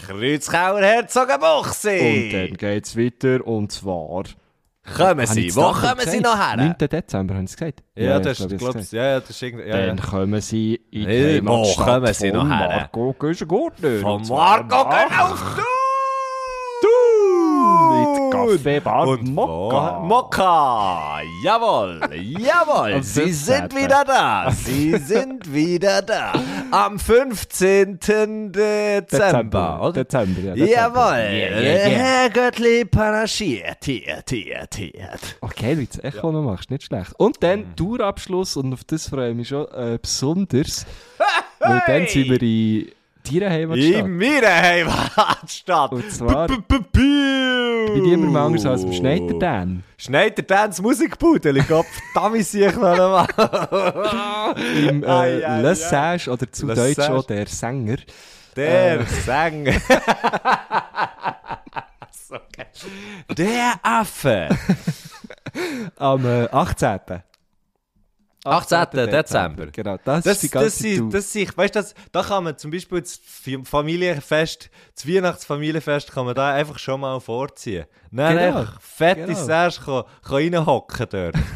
Kreuzkauer 0.07 0.81
Herzogenbuchsee! 0.83 2.25
Und 2.27 2.33
dann 2.51 2.57
geht 2.57 2.87
es 2.87 2.97
weiter 2.97 3.47
und 3.47 3.71
zwar... 3.71 4.25
Kommen 4.97 5.27
Sie, 5.27 5.55
wo 5.55 5.73
kommen 5.73 6.07
Sie 6.07 6.21
noch 6.21 6.39
her? 6.39 6.57
9. 6.57 6.75
Dezember, 6.79 7.35
haben 7.35 7.47
sie 7.47 7.53
es 7.53 7.57
gesagt? 7.57 7.83
Ja, 7.97 8.19
das 8.21 8.41
ich 8.41 8.59
glaube, 8.59 8.79
ist, 8.79 8.93
ich 8.93 8.93
ja, 8.93 9.05
ja, 9.05 9.21
das 9.21 9.31
ist 9.31 9.43
irgendwie, 9.43 9.69
ja, 9.69 9.79
ja. 9.79 9.87
Dann 9.87 10.01
kommen 10.01 10.41
sie 10.41 10.75
in 10.91 11.01
die 11.01 11.07
Hey, 11.07 11.35
Heimatstadt 11.37 11.87
kommen 11.87 12.15
sie 12.15 12.33
noch 12.33 12.49
her? 12.49 12.69
Marco 12.69 13.15
Güschen-Gurtner. 13.19 14.01
Von 14.01 14.27
Marco 14.27 14.85
du! 14.85 15.78
Mit 18.15 18.33
Kaffeebar 18.33 19.09
Und 19.09 19.35
Mokka. 19.35 20.01
Mokka! 20.01 21.21
Jawohl! 21.45 22.01
Jawohl! 22.15 23.03
Sie 23.03 23.23
15.. 23.23 23.33
sind 23.35 23.77
wieder 23.77 24.05
da! 24.05 24.51
Sie 24.51 24.97
sind 24.99 25.53
wieder 25.53 26.03
da! 26.03 26.33
Am 26.71 26.99
15. 26.99 27.99
Dezember, 28.53 29.81
oder? 29.83 30.05
Dezember, 30.05 30.41
ja. 30.41 30.55
Dezember. 30.55 30.73
Jawohl! 30.73 31.17
Yeah, 31.19 31.61
yeah, 31.61 31.61
yeah. 31.61 31.89
Herr 31.99 32.31
Göttli 32.31 32.85
panaschiert, 32.85 33.85
hier, 33.85 34.23
hier, 34.29 34.67
hier. 34.75 35.11
Okay, 35.41 35.79
wie 35.79 35.87
du 35.87 35.97
das 36.01 36.05
Echo 36.15 36.33
noch 36.33 36.43
machst, 36.43 36.71
nicht 36.71 36.85
schlecht. 36.85 37.13
Und 37.19 37.43
dann 37.43 37.59
Mhm. 37.61 37.77
Tourabschluss, 37.77 38.57
und 38.57 38.73
auf 38.73 38.85
das 38.85 39.09
freue 39.09 39.31
ich 39.31 39.37
mich 39.37 39.49
schon 39.49 39.67
äh, 39.73 39.99
besonders. 40.01 40.87
Weil 41.61 41.83
dann 41.87 42.07
sind 42.07 42.29
wir 42.31 42.41
in 42.43 42.89
deiner 43.25 43.51
Heimatstadt. 43.51 44.05
In 44.05 44.17
meiner 44.17 44.63
Heimatstadt! 44.63 45.93
Und 45.99 46.11
zwar 46.13 46.47
bei 46.47 46.59
niemandem 47.95 48.37
anders 48.37 48.67
als 48.67 48.83
dem 48.83 48.93
Schneider 48.93 49.39
Dan. 49.39 49.83
Schneider 49.97 50.43
Dance 50.43 50.83
Musikbudel, 50.83 51.57
ich 51.57 51.67
glaube, 51.67 51.89
verdammt 52.13 52.45
sich 52.45 52.75
noch 52.75 52.83
einmal. 52.83 53.27
Im 54.89 55.03
äh, 55.03 55.61
Le. 55.63 55.75
Sage 55.75 56.31
oder 56.31 56.51
zu 56.53 56.67
Le 56.67 56.75
Deutsch 56.75 56.97
Sage. 56.97 57.15
auch 57.15 57.25
der 57.25 57.47
Sänger. 57.47 57.97
Der 58.57 59.05
Sänger. 59.07 59.73
so 62.11 62.37
geil. 62.57 62.67
Der 63.37 63.75
Affe. 63.83 64.49
Am 65.97 66.25
äh, 66.25 66.49
18. 66.51 67.01
18. 68.49 69.11
Dezember. 69.11 69.67
Genau, 69.67 69.97
das, 70.05 70.25
Das, 70.25 70.35
ist 70.37 70.43
die 70.43 70.49
das, 70.49 70.63
ganze 70.63 70.77
sind, 70.79 70.99
Tour. 70.99 71.11
das 71.11 71.33
sind, 71.33 71.57
weißt 71.57 71.75
du, 71.75 71.79
das, 71.81 71.95
da 72.13 72.23
kann 72.23 72.45
man 72.45 72.59
zum 72.59 72.71
Beispiel 72.71 73.01
das 73.01 73.21
Familienfest, 73.65 74.71
das 74.95 75.07
Weihnachtsfamilienfest, 75.09 76.13
kann 76.13 76.27
man 76.27 76.35
da 76.35 76.55
einfach 76.55 76.79
schon 76.79 77.01
mal 77.01 77.21
vorziehen. 77.21 77.87
Dann 78.11 78.37
Genau, 78.37 78.59
einfach 78.59 78.81
fett 78.81 79.17
genau. 79.27 79.35
Serge 79.45 79.77
kann, 79.85 80.05
kann 80.23 80.35
reinhocken 80.35 81.07
dort. 81.11 81.35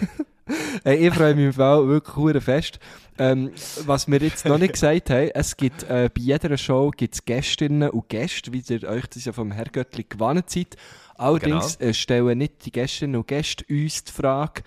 Hey, 0.84 1.06
ich 1.08 1.14
freue 1.14 1.34
mich 1.34 1.46
im 1.46 1.52
Fall 1.52 1.86
wirklich 1.86 2.42
fest. 2.42 2.78
Ähm, 3.16 3.52
was 3.86 4.08
wir 4.08 4.18
jetzt 4.18 4.44
noch 4.44 4.58
nicht 4.58 4.72
gesagt 4.72 5.08
haben, 5.08 5.30
es 5.34 5.56
gibt 5.56 5.84
äh, 5.84 6.10
bei 6.12 6.20
jeder 6.20 6.58
Show 6.58 6.90
gibt's 6.90 7.24
Gästinnen 7.24 7.90
und 7.90 8.08
Gäste, 8.08 8.52
wie 8.52 8.62
ihr 8.68 8.88
euch 8.88 9.06
das 9.06 9.24
ja 9.24 9.32
vom 9.32 9.52
Herrgöttli 9.52 10.04
gewonnen 10.08 10.42
seid. 10.46 10.76
Allerdings 11.14 11.78
Genau. 11.78 11.90
äh, 11.90 11.94
stellen 11.94 12.38
nicht 12.38 12.64
die 12.66 12.72
Gästinnen 12.72 13.16
und 13.16 13.28
Gäste 13.28 13.64
uns 13.70 14.04
die 14.04 14.12
Frage 14.12 14.62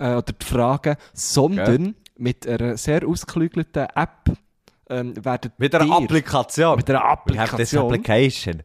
äh, 0.00 0.14
oder 0.14 0.22
die 0.22 0.44
Fragen, 0.44 0.96
sondern 1.12 1.94
mit 2.16 2.46
einer 2.46 2.76
sehr 2.76 3.06
ausgeklügelten 3.06 3.86
App 3.94 4.32
ähm, 4.88 5.14
werden 5.24 5.52
Mit 5.58 5.74
einer 5.74 5.84
dir- 5.84 5.92
Applikation. 5.92 6.76
mit 6.76 6.90
einer 6.90 7.00
We 7.26 7.38
have 7.38 7.56
this 7.56 7.74
Applikation 7.74 7.84
application. 7.86 8.62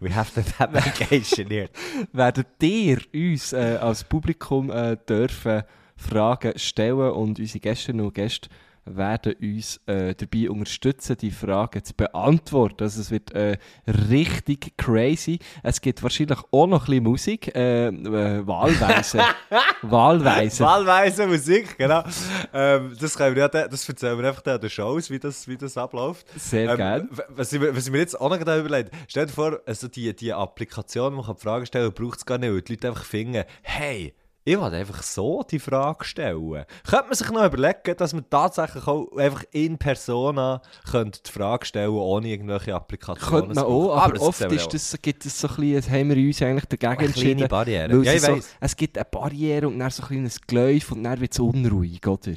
We 0.00 0.14
have 0.14 0.42
this 0.42 0.54
application 0.58 1.46
here. 1.48 1.68
werden 2.12 2.44
dir 2.60 2.98
uns 3.14 3.52
äh, 3.52 3.76
als 3.80 4.02
Publikum 4.04 4.70
äh, 4.70 4.96
dürfen 5.08 5.62
Fragen 5.96 6.58
stellen 6.58 7.10
und 7.12 7.38
unsere 7.38 7.60
Gästinnen 7.60 8.04
und 8.06 8.14
Gäste 8.14 8.48
werden 8.86 9.34
uns 9.40 9.80
äh, 9.86 10.14
dabei 10.14 10.48
unterstützen, 10.48 11.16
die 11.20 11.30
Fragen 11.30 11.82
zu 11.84 11.92
beantworten. 11.94 12.84
Also 12.84 13.00
es 13.00 13.10
wird 13.10 13.32
äh, 13.32 13.58
richtig 14.10 14.76
crazy. 14.76 15.38
Es 15.62 15.80
gibt 15.80 16.02
wahrscheinlich 16.02 16.38
auch 16.52 16.66
noch 16.66 16.82
ein 16.82 16.86
bisschen 16.86 17.04
Musik, 17.04 17.54
äh, 17.54 17.88
äh, 17.88 18.46
wahlweise. 18.46 19.20
wahlweise. 19.82 20.64
Wahlweise 20.64 21.26
Musik, 21.26 21.76
genau. 21.78 22.02
Ähm, 22.52 22.96
das, 23.00 23.16
können 23.16 23.34
wir 23.36 23.42
ja, 23.42 23.48
das 23.48 23.88
erzählen 23.88 24.18
wir 24.18 24.28
einfach 24.28 24.44
an 24.46 24.60
den 24.60 24.70
Shows, 24.70 25.10
wie 25.10 25.18
das, 25.18 25.46
wie 25.48 25.56
das 25.56 25.76
abläuft. 25.76 26.26
Sehr 26.38 26.70
Ähm, 26.70 26.76
gern. 26.76 27.08
w- 27.10 27.22
Was 27.30 27.52
ich, 27.52 27.60
mir- 27.60 27.74
was 27.76 27.86
ich 27.86 27.92
mir 27.92 27.98
jetzt 27.98 28.20
auch 28.20 28.30
noch 28.30 28.40
überlegt 28.40 28.90
stell 29.08 29.26
dir 29.26 29.32
vor, 29.32 29.60
also 29.66 29.88
die, 29.88 30.14
die 30.14 30.32
Applikation, 30.32 31.16
wo 31.16 31.22
man 31.22 31.36
Fragen 31.36 31.66
stellen 31.66 31.92
kann, 31.92 32.04
braucht 32.06 32.18
es 32.18 32.26
gar 32.26 32.38
nicht, 32.38 32.50
weil 32.52 32.62
die 32.62 32.72
Leute 32.74 32.88
einfach 32.88 33.04
finden, 33.04 33.44
hey, 33.62 34.14
Ich 34.48 34.56
wollte 34.56 34.76
einfach 34.76 35.02
so 35.02 35.42
die 35.42 35.58
Frage 35.58 36.04
stellen. 36.04 36.64
Könnte 36.88 37.06
man 37.06 37.14
sich 37.14 37.28
noch 37.32 37.44
überlegen, 37.44 37.96
dass 37.96 38.12
man 38.14 38.30
tatsächlich 38.30 38.86
auch 38.86 39.10
einfach 39.16 39.42
in 39.50 39.76
Persona 39.76 40.62
könnte 40.88 41.20
die 41.26 41.32
Frage 41.32 41.66
stellen, 41.66 41.90
ohne 41.90 42.28
irgendwelche 42.28 42.72
Applikationen 42.72 43.48
Könnte 43.48 43.54
man 43.56 43.64
auch, 43.64 43.96
aber, 43.96 44.12
das 44.12 44.22
oft 44.22 44.40
ist 44.42 44.72
das, 44.72 45.02
gibt 45.02 45.26
es 45.26 45.40
so 45.40 45.48
ein 45.48 45.54
bisschen, 45.56 45.92
haben 45.92 46.14
wir 46.14 46.24
uns 46.28 46.40
eigentlich 46.42 46.64
dagegen 46.66 46.86
Eine 46.86 46.96
kleine 46.96 47.08
entschieden. 47.08 47.48
Barriere. 47.48 48.04
Ja, 48.04 48.18
so, 48.20 48.38
es 48.60 48.76
gibt 48.76 48.96
eine 48.96 49.04
Barriere 49.10 49.66
und 49.66 49.80
dann 49.80 49.90
so 49.90 50.04
ein 50.04 50.08
kleines 50.10 50.40
Geläuf 50.40 50.92
und 50.92 51.02
dann 51.02 51.20
wird 51.20 51.32
es 51.32 51.40
unruhig, 51.40 52.06
oder? 52.06 52.32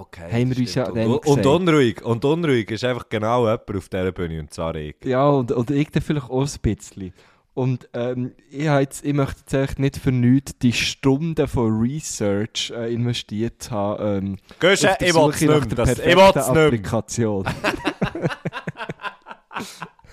Okay, 0.00 0.32
Haben 0.32 0.50
wir 0.50 0.58
uns 0.58 0.74
ja 0.74 0.88
und, 0.88 0.98
und 0.98 1.22
gesagt. 1.22 1.46
unruhig. 1.46 2.04
Und 2.06 2.24
unruhig 2.24 2.70
ist 2.70 2.84
einfach 2.84 3.06
genau 3.06 3.44
jemand 3.44 3.70
auf 3.76 3.88
dieser 3.90 4.12
Bühne 4.12 4.40
und 4.40 4.52
zwar 4.52 4.74
ich. 4.76 4.96
Ja, 5.04 5.28
und, 5.28 5.52
und 5.52 5.70
ich 5.70 5.90
dann 5.90 6.02
vielleicht 6.02 6.30
auch 6.30 6.40
ein 6.40 6.60
bisschen. 6.62 7.12
Und 7.58 7.88
ähm, 7.92 8.34
ich, 8.50 8.66
jetzt, 8.66 9.04
ich 9.04 9.12
möchte 9.12 9.40
jetzt 9.40 9.52
echt 9.52 9.78
nicht 9.80 9.96
für 9.96 10.12
nichts 10.12 10.56
die 10.58 10.72
Stunden 10.72 11.48
von 11.48 11.76
Research 11.80 12.70
äh, 12.70 12.94
investiert 12.94 13.68
haben. 13.72 14.26
Ähm, 14.28 14.36
der 14.62 14.74
ich 14.74 15.12
will 15.12 15.30
es 15.30 15.40
nicht 15.40 15.48
mehr. 15.76 15.86
Ich 15.88 16.16
will 16.16 16.32
es. 16.36 16.48
Applikation. 16.48 17.44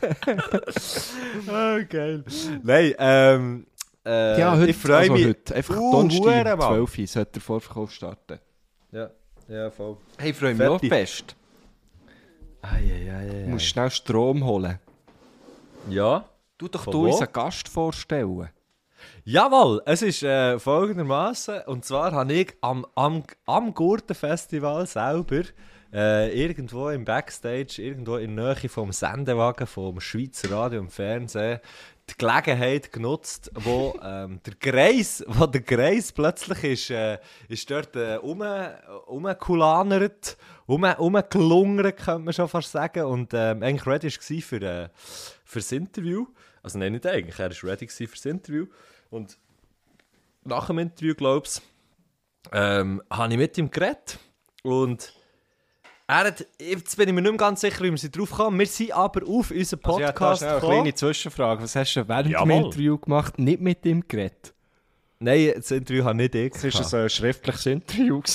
Oh, 1.47 1.79
geil. 1.87 2.23
Nein, 2.63 2.93
ähm... 2.97 3.67
Äh, 4.03 4.39
ja, 4.39 4.57
heute, 4.57 4.69
ich 4.71 4.77
freue 4.77 4.97
also 4.97 5.13
mich. 5.13 5.25
heute. 5.27 5.55
Einfach 5.55 5.77
Uh, 5.77 5.91
Donnerstag, 5.91 6.45
Hure, 6.45 6.57
Mann. 6.57 6.85
12 6.85 6.97
Uhr, 6.97 7.07
sollte 7.07 7.31
der 7.33 7.41
Vorverkauf 7.41 7.91
starten. 7.91 8.39
Ja, 8.91 9.09
ja, 9.47 9.69
voll. 9.69 9.97
Hey, 10.17 10.31
ich 10.31 10.37
freue 10.37 10.55
mich 10.55 10.67
auch 10.67 10.79
fest. 10.79 11.35
Eieieiei. 12.63 13.43
Du 13.43 13.49
musst 13.51 13.65
schnell 13.65 13.91
Strom 13.91 14.43
holen. 14.43 14.79
Ja? 15.89 16.25
Du 16.57 16.67
doch 16.69 16.85
du 16.85 16.93
wo? 16.93 17.07
uns 17.07 17.19
einen 17.19 17.33
Gast 17.33 17.67
vorstellen. 17.67 18.49
Jawohl, 19.25 19.81
es 19.85 20.01
ist 20.01 20.23
äh, 20.23 20.57
folgendermaßen 20.57 21.63
und 21.65 21.83
zwar 21.83 22.13
habe 22.13 22.33
ich 22.33 22.53
am, 22.61 22.85
am, 22.95 23.23
am 23.45 23.73
Gurtenfestival 23.73 24.87
selber 24.87 25.43
äh, 25.93 26.33
irgendwo 26.33 26.89
im 26.89 27.03
Backstage, 27.03 27.81
irgendwo 27.81 28.15
in 28.15 28.35
der 28.37 28.55
Nähe 28.55 28.69
vom 28.69 28.91
Sendewagen 28.93 29.67
vom 29.67 29.99
Schweizer 29.99 30.49
Radio 30.51 30.79
und 30.79 30.91
Fernsehen 30.91 31.59
die 32.09 32.17
Gelegenheit 32.17 32.91
genutzt, 32.91 33.51
wo 33.55 33.97
ähm, 34.03 34.39
der 34.45 34.53
Greis, 34.55 35.23
wo 35.27 35.45
der 35.47 35.61
Greis 35.61 36.11
plötzlich 36.11 36.63
ist, 36.63 36.89
äh, 36.91 37.19
ist 37.49 37.69
dort 37.69 37.95
äh, 37.95 38.17
um, 38.17 38.43
umgelanert, 39.07 40.37
um, 40.67 40.83
umgelungert, 40.83 41.97
könnte 41.97 42.19
man 42.19 42.33
schon 42.33 42.47
fast 42.47 42.71
sagen, 42.71 43.05
und 43.05 43.33
ähm, 43.33 43.63
eigentlich 43.63 43.87
ready 43.87 44.07
war 44.07 44.41
für, 44.41 44.61
äh, 44.61 44.89
für 45.43 45.59
das 45.59 45.71
Interview. 45.71 46.27
Also 46.61 46.77
nein, 46.77 46.93
nicht 46.93 47.05
eigentlich, 47.05 47.39
er 47.39 47.49
war 47.49 47.69
ready 47.69 47.87
für 47.87 48.07
das 48.07 48.25
Interview. 48.25 48.67
Und 49.09 49.37
nach 50.43 50.67
dem 50.67 50.79
Interview, 50.79 51.15
glaube 51.15 51.47
ich, 51.47 51.61
ähm, 52.51 53.01
habe 53.09 53.33
ich 53.33 53.39
mit 53.39 53.57
ihm 53.57 53.71
geredet. 53.71 54.19
Und 54.63 55.13
er 56.07 56.15
hat, 56.25 56.45
jetzt 56.59 56.95
bin 56.97 57.09
ich 57.09 57.15
mir 57.15 57.21
nicht 57.21 57.31
mehr 57.31 57.37
ganz 57.37 57.61
sicher, 57.61 57.83
wie 57.83 57.91
wir 57.91 57.97
sie 57.97 58.11
drauf 58.11 58.31
kommen. 58.31 58.59
Wir 58.59 58.67
sind 58.67 58.91
aber 58.91 59.21
auf 59.27 59.51
unseren 59.51 59.79
Also 59.83 59.99
ja, 59.99 60.11
Podcast 60.11 60.39
schnell 60.39 60.49
eine 60.51 60.59
gekommen. 60.59 60.81
kleine 60.83 60.95
Zwischenfrage. 60.95 61.63
Was 61.63 61.75
hast 61.75 61.95
du 61.95 62.07
während 62.07 62.25
dem 62.27 62.31
Jawohl. 62.33 62.51
Interview 62.65 62.97
gemacht? 62.97 63.39
Nicht 63.39 63.61
mit 63.61 63.85
ihm 63.85 64.03
geredet? 64.07 64.53
Nein, 65.19 65.53
das 65.55 65.71
Interview 65.71 66.03
habe 66.03 66.15
nicht 66.15 66.35
ich 66.35 66.53
Das 66.53 66.93
war 66.93 67.03
ein 67.03 67.09
schriftliches 67.09 67.65
Interview. 67.65 68.21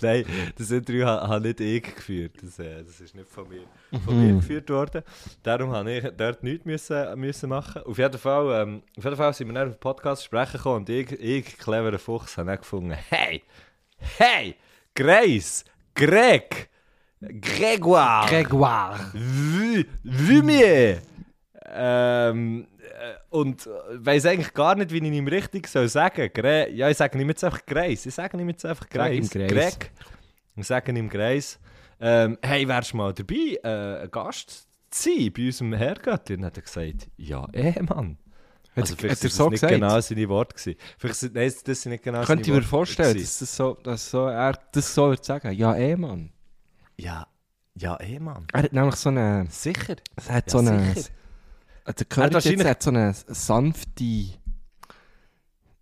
Nein, 0.00 0.24
das 0.56 0.70
Interview 0.70 1.04
habe 1.04 1.28
habe 1.28 1.46
nicht 1.48 1.60
ich 1.60 1.82
geführt. 1.82 2.32
Das, 2.42 2.58
äh, 2.58 2.82
das 2.84 3.00
ist 3.00 3.14
nicht 3.14 3.28
von 3.28 3.46
mir, 3.48 3.62
von 4.04 4.16
Mhm. 4.16 4.26
mir 4.26 4.34
geführt 4.40 4.70
worden. 4.70 5.02
Darum 5.42 5.72
habe 5.72 5.92
ich 5.92 6.04
dort 6.16 6.42
nichts 6.42 6.64
müssen, 6.64 7.18
müssen 7.20 7.48
machen. 7.50 7.82
Auf 7.82 7.98
jeden, 7.98 8.18
Fall, 8.18 8.62
ähm, 8.62 8.82
auf 8.96 9.04
jeden 9.04 9.16
Fall 9.16 9.32
sind 9.34 9.48
wir 9.48 9.54
dann 9.54 9.68
auf 9.68 9.74
den 9.76 9.80
Podcast 9.80 10.24
sprechen 10.24 10.56
gekommen 10.56 10.76
und 10.76 10.88
ich, 10.88 11.12
ich 11.12 11.58
cleverer 11.58 11.98
Fuchs, 11.98 12.36
habe 12.38 12.48
dann 12.50 12.58
gefunden, 12.58 12.92
hey, 13.10 13.42
hey, 14.18 14.54
Grace, 14.94 15.64
Greg, 15.94 16.68
Grégoire. 17.20 19.00
Vu- 19.12 19.84
Vumier. 20.04 20.98
Ähm, 21.76 22.66
äh, 22.80 23.14
und 23.30 23.68
weiß 23.92 24.26
eigentlich 24.26 24.52
gar 24.54 24.74
nicht, 24.76 24.92
wie 24.92 24.98
ich 24.98 25.02
ihm 25.12 25.26
richtig 25.26 25.66
soll 25.66 25.88
sagen 25.88 26.30
soll. 26.34 26.68
Ja, 26.72 26.88
ich 26.90 26.96
sage 26.96 27.18
ihm 27.20 27.28
jetzt 27.28 27.42
einfach 27.42 27.64
Grace. 27.66 28.06
Ich 28.06 28.14
sage 28.14 28.38
ihm 28.38 28.48
jetzt 28.48 28.64
einfach 28.64 28.84
Sag 28.84 28.90
Grace. 28.92 29.30
Grace. 29.30 29.48
Greg. 29.78 29.90
Ich 30.56 30.66
sage 30.66 30.92
ihm 30.92 31.08
Grace. 31.08 31.58
Ähm, 32.00 32.38
hey, 32.42 32.68
wärst 32.68 32.92
du 32.92 32.96
mal 32.98 33.12
dabei, 33.14 33.58
äh, 33.64 34.02
ein 34.04 34.10
Gast 34.10 34.68
zu 34.90 35.10
sein 35.10 35.32
bei 35.32 35.46
unserem 35.46 35.72
Herrgöttli? 35.72 36.34
Und 36.36 36.42
dann 36.42 36.46
hat 36.46 36.58
er 36.58 36.62
gesagt, 36.62 37.08
ja, 37.16 37.46
eh, 37.52 37.80
Mann. 37.82 38.18
Hat, 38.76 38.82
Also 38.82 38.92
hat 38.94 39.00
vielleicht 39.00 39.22
er 39.24 39.28
sind 39.30 39.32
so 39.32 39.44
das 39.44 39.50
nicht 39.52 39.60
gesagt? 39.60 39.74
genau 39.74 40.00
seine 40.00 40.28
Worte 40.28 40.54
gewesen. 40.56 40.78
Vielleicht 40.98 41.20
sind, 41.20 41.34
nein, 41.34 41.52
das 41.64 41.82
sind 41.82 41.92
nicht 41.92 42.04
genau 42.04 42.22
Könnte 42.24 42.42
ich 42.42 42.46
seine 42.46 42.56
mir 42.58 42.62
Worte 42.62 42.68
vorstellen, 42.68 43.14
gewesen. 43.14 43.24
dass, 43.26 43.38
das 43.38 43.56
so, 43.56 43.74
dass 43.82 44.10
so, 44.10 44.26
er 44.26 44.58
das 44.72 44.94
so 44.94 45.08
würde 45.08 45.24
sagen. 45.24 45.52
Ja, 45.52 45.74
eh, 45.76 45.96
Mann. 45.96 46.30
Ja, 46.96 47.26
ja, 47.76 47.98
eh, 48.00 48.18
Mann. 48.18 48.46
Er 48.52 48.62
hat 48.64 48.72
nämlich 48.72 48.96
so 48.96 49.08
eine... 49.10 49.46
Sicher. 49.50 49.96
Er 50.28 50.34
hat 50.34 50.46
Ja, 50.46 50.50
so 50.52 50.58
eine... 50.58 50.94
sicher. 50.94 51.08
Also, 51.84 52.04
der 52.04 52.18
Er 52.18 52.24
hat 52.24 52.32
Curry 52.32 52.50
jetzt 52.54 52.64
hat 52.64 52.82
so 52.82 52.90
eine 52.90 53.14
sanfte... 53.28 54.04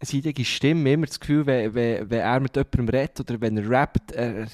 seidige 0.03 0.45
Stimme. 0.45 0.93
Immer 0.93 1.07
das 1.07 1.21
Gefühl, 1.21 1.47
wenn, 1.47 1.75
wenn, 1.75 2.11
wenn 2.11 2.21
er 2.21 2.41
mit 2.41 2.57
jemandem 2.57 2.89
redet 2.89 3.21
oder 3.21 3.41
wenn 3.41 3.57
er 3.57 3.71
rappt... 3.71 4.13
Er, 4.13 4.47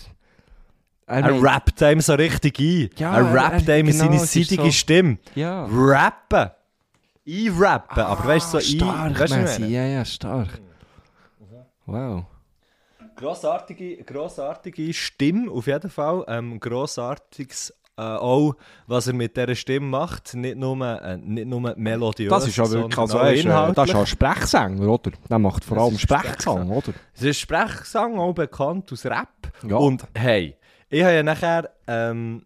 Er 1.07 1.23
meint- 1.23 1.43
rappt 1.43 1.83
einem 1.83 2.01
so 2.03 2.15
richtig 2.15 2.59
ein. 2.59 2.91
Ja, 2.99 3.17
er 3.19 3.27
er- 3.27 3.35
rappt 3.35 3.69
er- 3.69 3.75
einem 3.77 3.87
genau, 3.89 4.05
seine 4.05 4.19
seidige 4.19 4.65
so- 4.65 4.71
Stimme. 4.73 5.19
Ja. 5.35 5.67
Rappen. 5.71 6.51
Einrappen. 7.29 8.03
aber 8.03 8.25
weißt 8.25 8.55
du, 8.55 8.61
so 8.61 8.77
stark, 8.77 8.99
ein. 8.99 9.19
Weißt 9.19 9.33
du, 9.33 9.39
Messi. 9.39 9.65
Ja, 9.67 9.87
ja, 9.87 10.05
stark. 10.05 10.61
Wow. 11.87 12.25
Grossartige, 13.17 14.05
grossartige 14.05 14.93
Stimme, 14.93 15.51
auf 15.51 15.67
jeden 15.67 15.91
Fall. 15.91 16.25
Ähm, 16.29 16.61
grossartiges 16.61 17.75
äh, 17.97 18.03
auch, 18.03 18.55
was 18.87 19.09
er 19.09 19.15
mit 19.15 19.37
dieser 19.37 19.55
Stimme 19.57 19.87
macht. 19.87 20.35
Nicht 20.35 20.57
nur, 20.57 20.81
äh, 21.03 21.17
nicht 21.17 21.49
nur 21.49 21.75
melodiös, 21.77 22.31
Das 22.31 22.47
ist 22.47 22.57
ja 22.57 22.71
wirklich, 22.71 22.97
also, 22.97 23.19
auch 23.19 23.25
er 23.25 23.33
ist, 23.35 23.45
äh, 23.45 23.73
das 23.75 23.89
ist 23.89 23.93
ja 23.93 24.01
ein 24.01 24.07
Sprechsänger, 24.07 24.89
oder? 24.89 25.11
Der 25.29 25.39
macht 25.39 25.65
vor 25.65 25.77
Das 25.77 25.85
allem 25.85 25.95
ist 25.95 26.03
Sprechgesang, 26.03 26.71
oder? 26.71 26.93
Es 27.15 27.23
ist 27.23 27.41
Sprechgesang, 27.41 28.19
auch 28.19 28.33
bekannt 28.33 28.93
aus 28.93 29.05
Rap. 29.05 29.29
Ja. 29.67 29.77
Und 29.77 30.05
hey, 30.15 30.57
ich 30.89 31.03
habe 31.03 31.15
ja 31.15 31.23
nachher... 31.23 31.71
Ähm, 31.87 32.45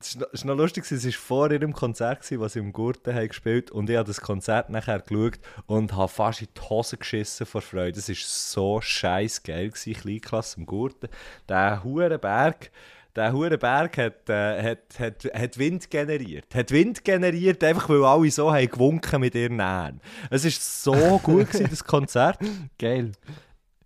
es 0.00 0.18
war 0.18 0.54
noch- 0.54 0.56
lustig, 0.62 0.90
es 0.90 1.04
war 1.04 1.12
vor 1.12 1.50
ihrem 1.50 1.72
Konzert, 1.72 2.20
gewesen, 2.20 2.40
was 2.40 2.54
sie 2.54 2.58
im 2.60 2.72
Gurten 2.72 3.14
haben 3.14 3.28
gespielt 3.28 3.70
und 3.70 3.90
ich 3.90 3.96
habe 3.96 4.06
das 4.06 4.20
Konzert 4.20 4.70
nachher 4.70 5.00
geschaut 5.00 5.38
und 5.66 5.94
habe 5.94 6.08
fast 6.08 6.40
in 6.42 6.48
die 6.56 6.60
Hose 6.62 6.96
geschissen 6.96 7.46
vor 7.46 7.60
Freude. 7.60 7.98
Es 7.98 8.08
war 8.08 8.16
so 8.18 8.80
scheiß 8.80 9.42
geil, 9.42 9.68
gewesen, 9.68 9.94
Kleinklasse 9.94 10.58
im 10.58 10.66
Gurten. 10.66 11.08
Der 11.48 11.84
hure 11.84 12.18
Berg, 12.18 12.70
der 13.16 13.32
hat, 13.32 14.28
äh, 14.30 14.62
hat, 14.62 14.78
hat, 14.98 15.24
hat 15.34 15.58
Wind 15.58 15.90
generiert. 15.90 16.54
Hat 16.54 16.70
Wind 16.70 17.04
generiert, 17.04 17.62
einfach 17.64 17.88
weil 17.88 18.04
alle 18.04 18.30
so 18.30 18.52
haben 18.52 18.68
gewunken 18.70 19.20
mit 19.20 19.34
ihren 19.34 19.56
Nähen. 19.56 20.00
Es 20.30 20.44
war 20.44 20.50
so 20.50 21.18
gut, 21.18 21.48
gewesen, 21.50 21.66
das 21.68 21.84
Konzert. 21.84 22.38
Geil. 22.78 23.12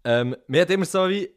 Ähm, 0.04 0.36
mir 0.46 0.62
hat 0.62 0.70
immer 0.70 0.84
so 0.84 1.08
wie. 1.08 1.30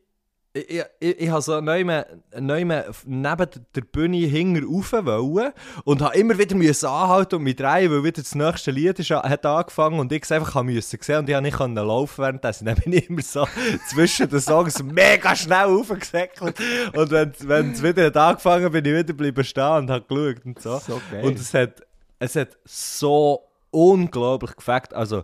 Ich, 0.58 0.84
ich, 1.00 1.22
ich, 1.22 1.30
habe 1.30 1.42
so 1.42 1.62
neu 1.62 1.84
neben 1.84 2.84
der 3.06 3.82
Bühne 3.92 4.18
hinger 4.18 4.66
rauf 4.66 4.94
wollen 4.94 5.52
und 5.84 6.02
habe 6.02 6.18
immer 6.18 6.38
wieder 6.38 6.56
müssen 6.56 6.88
anhalten 6.88 7.36
und 7.36 7.44
mich 7.44 7.56
drehen, 7.56 7.92
weil 7.92 8.04
wieder 8.04 8.22
das 8.22 8.34
nächste 8.34 8.72
Lied 8.72 8.98
ist, 9.00 9.12
hat 9.12 9.46
angefangen 9.46 10.00
und 10.00 10.12
ich 10.12 10.24
es 10.24 10.32
einfach 10.32 10.56
haben 10.56 10.68
müssen 10.68 11.00
sehen 11.02 11.20
und 11.20 11.30
ich 11.30 11.36
habe 11.36 11.44
nicht 11.44 11.58
können 11.58 11.76
laufen 11.76 12.24
währenddessen. 12.24 12.66
Dann 12.66 12.76
bin 12.76 12.94
ich 12.94 13.10
immer 13.10 13.22
so 13.22 13.48
zwischen 13.90 14.30
den 14.30 14.40
Songs 14.40 14.82
mega 14.82 15.36
schnell 15.36 15.66
raufgesäckelt 15.66 16.60
und 16.94 17.12
wenn, 17.12 17.72
es 17.72 17.84
wieder 17.84 18.06
hat 18.06 18.18
angefangen 18.18 18.72
bin 18.72 18.86
ich 18.86 18.94
wieder 18.94 19.14
bleiben 19.14 19.44
stehen 19.44 19.78
und 19.78 19.92
habe 19.92 20.06
geschaut 20.08 20.46
und 20.46 20.62
so. 20.62 20.80
So. 20.80 21.02
Und 21.22 21.40
es 21.40 21.54
hat, 21.54 21.84
es 22.20 22.36
hat 22.36 22.58
so 22.66 23.48
unglaublich 23.70 24.56
gefällt. 24.56 24.94
Also, 24.94 25.24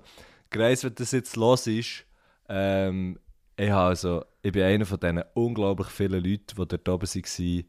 Grace, 0.49 0.83
wenn 0.83 0.95
das 0.95 1.11
jetzt 1.11 1.35
los 1.35 1.67
ist, 1.67 2.05
ähm, 2.49 3.17
ich, 3.55 3.69
habe 3.69 3.89
also, 3.89 4.25
ich 4.41 4.51
bin 4.51 4.63
einer 4.63 4.85
von 4.85 4.99
diesen 4.99 5.23
unglaublich 5.33 5.87
vielen 5.87 6.23
Leuten, 6.23 6.55
die 6.57 6.67
dort 6.67 6.89
oben 6.89 7.07
waren, 7.07 7.63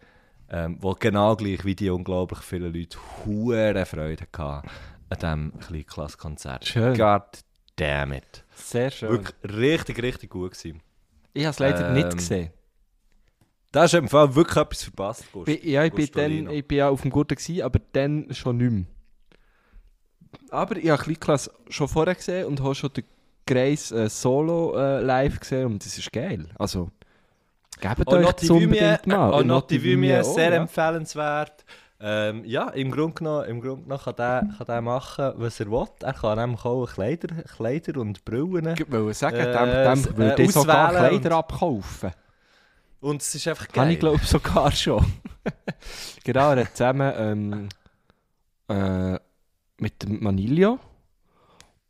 ähm, 0.50 0.78
die 0.78 0.92
genau 0.98 1.36
gleich 1.36 1.64
wie 1.64 1.74
die 1.74 1.90
unglaublich 1.90 2.40
vielen 2.40 2.72
Leute 2.72 2.98
hure 3.24 3.86
Freude 3.86 4.24
hatten 4.36 4.68
an 5.10 5.18
diesem 5.50 5.60
Kleinklasskonzert. 5.60 6.66
Schön. 6.66 6.96
God 6.96 7.22
damn 7.76 8.12
it. 8.12 8.44
Sehr 8.54 8.90
schön. 8.90 9.10
Wirklich 9.10 9.34
richtig, 9.44 10.02
richtig 10.02 10.30
gut 10.30 10.52
gewesen. 10.52 10.80
Ich 11.32 11.44
habe 11.44 11.52
es 11.52 11.58
leider 11.58 11.88
Ähm, 11.88 11.94
nicht 11.94 12.16
gesehen. 12.16 12.50
Da 13.72 13.82
hast 13.82 13.94
du 13.94 13.98
im 13.98 14.08
Fall 14.08 14.34
wirklich 14.36 14.56
etwas 14.56 14.84
verpasst, 14.84 15.32
Gust. 15.32 15.48
Ja, 15.64 15.84
ich 15.84 15.92
bin, 15.92 16.08
dann, 16.14 16.48
ich 16.50 16.66
bin 16.66 16.78
ja 16.78 16.88
auf 16.88 17.02
dem 17.02 17.10
Gurten, 17.10 17.34
gewesen, 17.34 17.62
aber 17.62 17.80
dann 17.92 18.32
schon 18.32 18.58
nicht 18.58 18.70
mehr. 18.70 18.84
Aber 20.50 20.76
ich 20.76 20.88
habe 20.88 21.02
Kleinklasse 21.02 21.50
schon 21.68 21.88
vorher 21.88 22.14
gesehen 22.14 22.46
und 22.46 22.62
habe 22.62 22.74
schon 22.76 22.92
den 22.92 23.04
Grace 23.46 23.92
äh, 23.92 24.08
Solo 24.08 24.76
äh, 24.76 25.00
live 25.00 25.40
gesehen 25.40 25.66
und 25.66 25.84
das 25.84 25.96
ist 25.98 26.12
geil. 26.12 26.46
Also, 26.58 26.90
gebt 27.80 28.06
euch 28.08 28.32
das 28.32 28.48
Vumie, 28.48 28.64
unbedingt 28.64 29.06
mal. 29.06 29.30
und 29.30 29.46
Notti 29.46 29.82
Vumie, 29.82 30.16
auch, 30.16 30.24
sehr 30.24 30.50
ja. 30.50 30.56
empfehlenswert. 30.62 31.64
Ähm, 32.00 32.44
ja, 32.44 32.68
im 32.70 32.90
Grunde 32.90 33.14
genommen, 33.14 33.44
im 33.48 33.60
Grunde 33.60 33.82
genommen 33.84 34.02
kann, 34.02 34.16
der, 34.16 34.48
kann 34.58 34.66
der 34.66 34.80
machen, 34.82 35.32
was 35.36 35.60
er 35.60 35.70
will. 35.70 35.86
Er 36.02 36.12
kann 36.12 36.38
nämlich 36.38 36.64
auch 36.64 36.86
Kleider, 36.86 37.28
Kleider 37.44 38.00
und 38.00 38.24
Brillen. 38.24 38.74
Ich 38.78 38.90
wollte 38.90 39.14
sagen, 39.14 39.36
Äh, 39.36 39.52
dem, 39.94 40.02
dem 40.02 40.12
äh, 40.12 40.16
würde 40.16 40.42
ich 40.42 40.52
sogar 40.52 40.90
Kleider 40.90 41.14
und- 41.30 41.32
abkaufen. 41.38 42.10
Und 43.00 43.22
es 43.22 43.34
ist 43.34 43.46
einfach 43.48 43.64
Habe 43.68 43.72
geil. 43.74 43.92
ich 43.92 43.98
glaube 44.00 44.24
sogar 44.24 44.72
schon. 44.72 45.04
genau, 46.24 46.50
er 46.52 46.64
hat 46.64 46.76
zusammen 46.76 47.12
ähm, 47.16 47.68
äh, 48.68 49.18
mit 49.78 50.02
dem 50.02 50.22
Manilio 50.22 50.78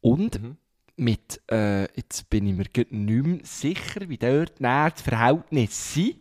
und 0.00 0.40
Mhm. 0.42 0.57
Mit, 0.97 1.40
äh, 1.51 1.82
jetzt 1.97 2.28
bin 2.30 2.47
ich 2.47 2.55
mir 2.55 2.64
nicht 2.90 2.90
mehr 3.26 3.38
sicher, 3.45 4.09
wie 4.09 4.18
dort 4.18 4.53
das 4.61 5.03
Verhältnis 5.03 5.95
sind. 5.95 6.16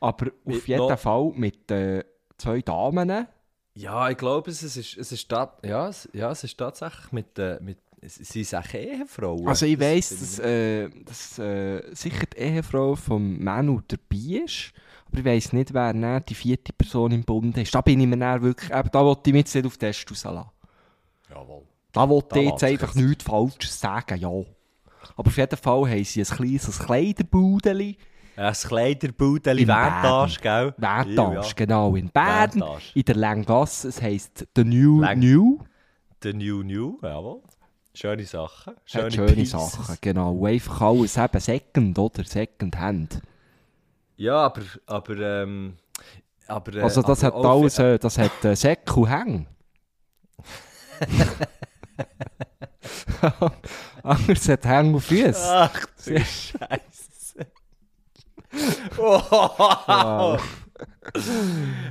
Aber 0.00 0.26
auf 0.26 0.32
Mit 0.44 0.66
jeden 0.66 0.88
noch- 0.88 0.98
Fall 0.98 1.32
mit 1.34 1.70
äh, 1.70 2.04
zwei 2.38 2.60
Damen. 2.62 3.26
Ja, 3.74 4.10
ich 4.10 4.16
glaube, 4.16 4.50
es, 4.50 4.62
ist, 4.62 4.76
es, 4.76 5.12
ist 5.12 5.30
ja, 5.30 5.88
es, 5.88 6.08
ja, 6.12 6.30
es 6.30 6.42
ist 6.44 6.58
tatsächlich 6.58 7.12
mit, 7.12 7.38
äh, 7.38 7.58
mit 7.60 7.78
sie 8.02 8.44
sind 8.44 8.74
Ehefrauen. 8.74 9.46
Also 9.46 9.66
ich 9.66 9.78
weiss, 9.78 10.08
dass, 10.10 10.38
äh, 10.40 10.88
dass 11.04 11.38
äh, 11.38 11.94
sicher 11.94 12.24
die 12.34 12.38
Ehefrau 12.38 12.96
von 12.96 13.42
Manu 13.42 13.80
dabei 13.86 14.42
ist. 14.44 14.72
Aber 15.06 15.18
ich 15.18 15.24
weiss 15.24 15.52
nicht, 15.52 15.74
wer 15.74 15.92
dann 15.92 16.24
die 16.24 16.34
vierte 16.34 16.72
Person 16.72 17.12
im 17.12 17.24
Bund 17.24 17.56
ist. 17.58 17.74
Da 17.74 17.80
bin 17.80 18.00
ich 18.00 18.06
mir 18.06 18.16
dann 18.16 18.42
wirklich, 18.42 18.70
eben, 18.70 18.88
da 18.90 19.04
wollte 19.04 19.30
ich 19.30 19.32
mich 19.34 19.40
jetzt 19.40 19.54
nicht 19.54 19.66
auf 19.66 19.76
den 19.76 19.92
Test 19.92 20.10
rauslassen. 20.10 20.50
Jawohl. 21.28 21.62
Da 21.92 22.08
wollte 22.08 22.38
ich 22.38 22.48
jetzt 22.50 22.64
einfach 22.64 22.94
nichts 22.94 23.24
Falsches 23.24 23.80
sagen, 23.80 24.18
ja. 24.18 24.28
Aber 24.28 25.26
auf 25.28 25.36
jeden 25.36 25.56
Fall 25.56 25.90
haben 25.90 26.04
sie 26.04 26.20
ein 26.20 26.26
kleines 26.26 26.78
Kleiderbudeli. 26.78 27.96
Ein 28.36 28.52
Kleiderbudeli, 28.54 29.66
Wendtage, 29.66 30.38
gell? 30.40 30.74
Wertage, 30.78 31.34
Ja, 31.34 31.52
genau. 31.56 31.96
In 31.96 32.10
Wertage. 32.14 32.82
in 32.94 33.02
der 33.04 33.16
Länggasse. 33.16 33.88
Es 33.88 34.00
heisst 34.00 34.46
The 34.56 34.64
New 34.64 35.00
Lang- 35.00 35.18
New. 35.18 35.58
Der 36.22 36.34
New 36.34 36.62
New, 36.62 36.98
jawohl. 37.02 37.40
Schöne 37.92 38.24
Sachen. 38.24 38.74
Schöne, 38.84 39.04
Hat 39.06 39.12
schöne 39.14 39.32
Pieces. 39.32 39.72
Sachen, 39.72 39.98
genau. 40.00 40.44
Einfach 40.46 40.80
alles 40.80 41.16
eben 41.16 41.40
Second, 41.40 41.98
oder? 41.98 42.24
Second 42.24 42.78
Hand. 42.78 43.20
Ja, 44.16 44.36
aber, 44.46 44.62
aber, 44.86 45.16
ähm, 45.18 45.76
aber, 46.46 46.74
äh, 46.76 46.82
Also 46.82 47.02
das 47.02 47.24
aber 47.24 47.36
hat 47.38 47.44
alles, 47.44 47.78
äh, 47.78 47.98
das 47.98 48.16
hat 48.16 48.44
äh, 48.44 48.54
Säcke 48.54 48.94
und 49.00 49.08
Hänge. 49.10 49.46
Anders 54.02 54.48
hat 54.48 54.64
Hänge 54.64 54.94
und 54.94 55.00
Füße. 55.02 55.36
Ach 55.38 55.86
du 56.04 56.18
Scheiße. 56.18 57.46
wow. 58.96 60.40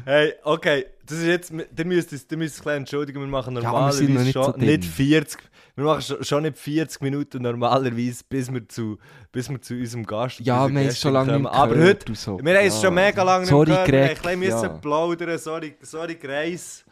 Hey, 0.05 0.33
okay, 0.43 0.85
das 1.05 1.19
ist 1.19 1.25
jetzt, 1.25 1.51
ihr 1.51 1.85
müsst 1.85 2.11
es, 2.13 2.25
ihr 2.29 2.37
müsst 2.37 2.55
es 2.55 2.59
ein 2.61 2.63
bisschen 2.65 2.77
entschuldigen, 2.79 3.19
wir 3.19 3.27
machen 3.27 3.55
wir 3.55 3.61
normalerweise 3.63 4.03
noch 4.05 4.21
nicht 4.21 4.33
schon 4.33 4.43
so 4.53 4.57
nicht 4.57 4.83
40, 4.85 5.39
wir 5.75 5.83
machen 5.85 6.23
schon, 6.23 6.43
nicht 6.43 6.57
40 6.57 7.01
Minuten 7.01 7.41
normalerweise, 7.43 8.23
bis 8.27 8.51
wir 8.51 8.67
zu, 8.67 8.97
bis 9.31 9.49
wir 9.49 9.61
zu 9.61 9.75
unserem 9.75 10.05
Gast 10.05 10.39
Ja, 10.39 10.63
unserer 10.65 10.73
wir 10.75 10.81
haben 10.81 10.87
es 10.89 10.99
schon 10.99 11.13
lange 11.13 11.31
kommen. 11.33 11.43
nicht 11.43 11.53
Aber 11.53 11.73
gehört 11.75 11.99
heute, 11.99 12.11
und 12.11 12.17
so. 12.17 12.39
wir 12.43 12.57
haben 12.57 12.65
es 12.67 12.75
Ja. 12.75 12.81
schon 12.81 12.93
mega 12.95 13.23
lange 13.23 13.41
nicht 13.41 13.49
Sorry, 13.49 13.65
gehört, 13.65 13.87
wir 13.87 13.99
Greg, 14.07 14.17
haben 14.19 14.27
ein 14.29 14.39
bisschen 14.39 14.61
ja. 14.63 14.69
plaudern, 14.69 15.37
sorry, 15.39 15.75
sorry 15.81 16.15
Grace, 16.15 16.83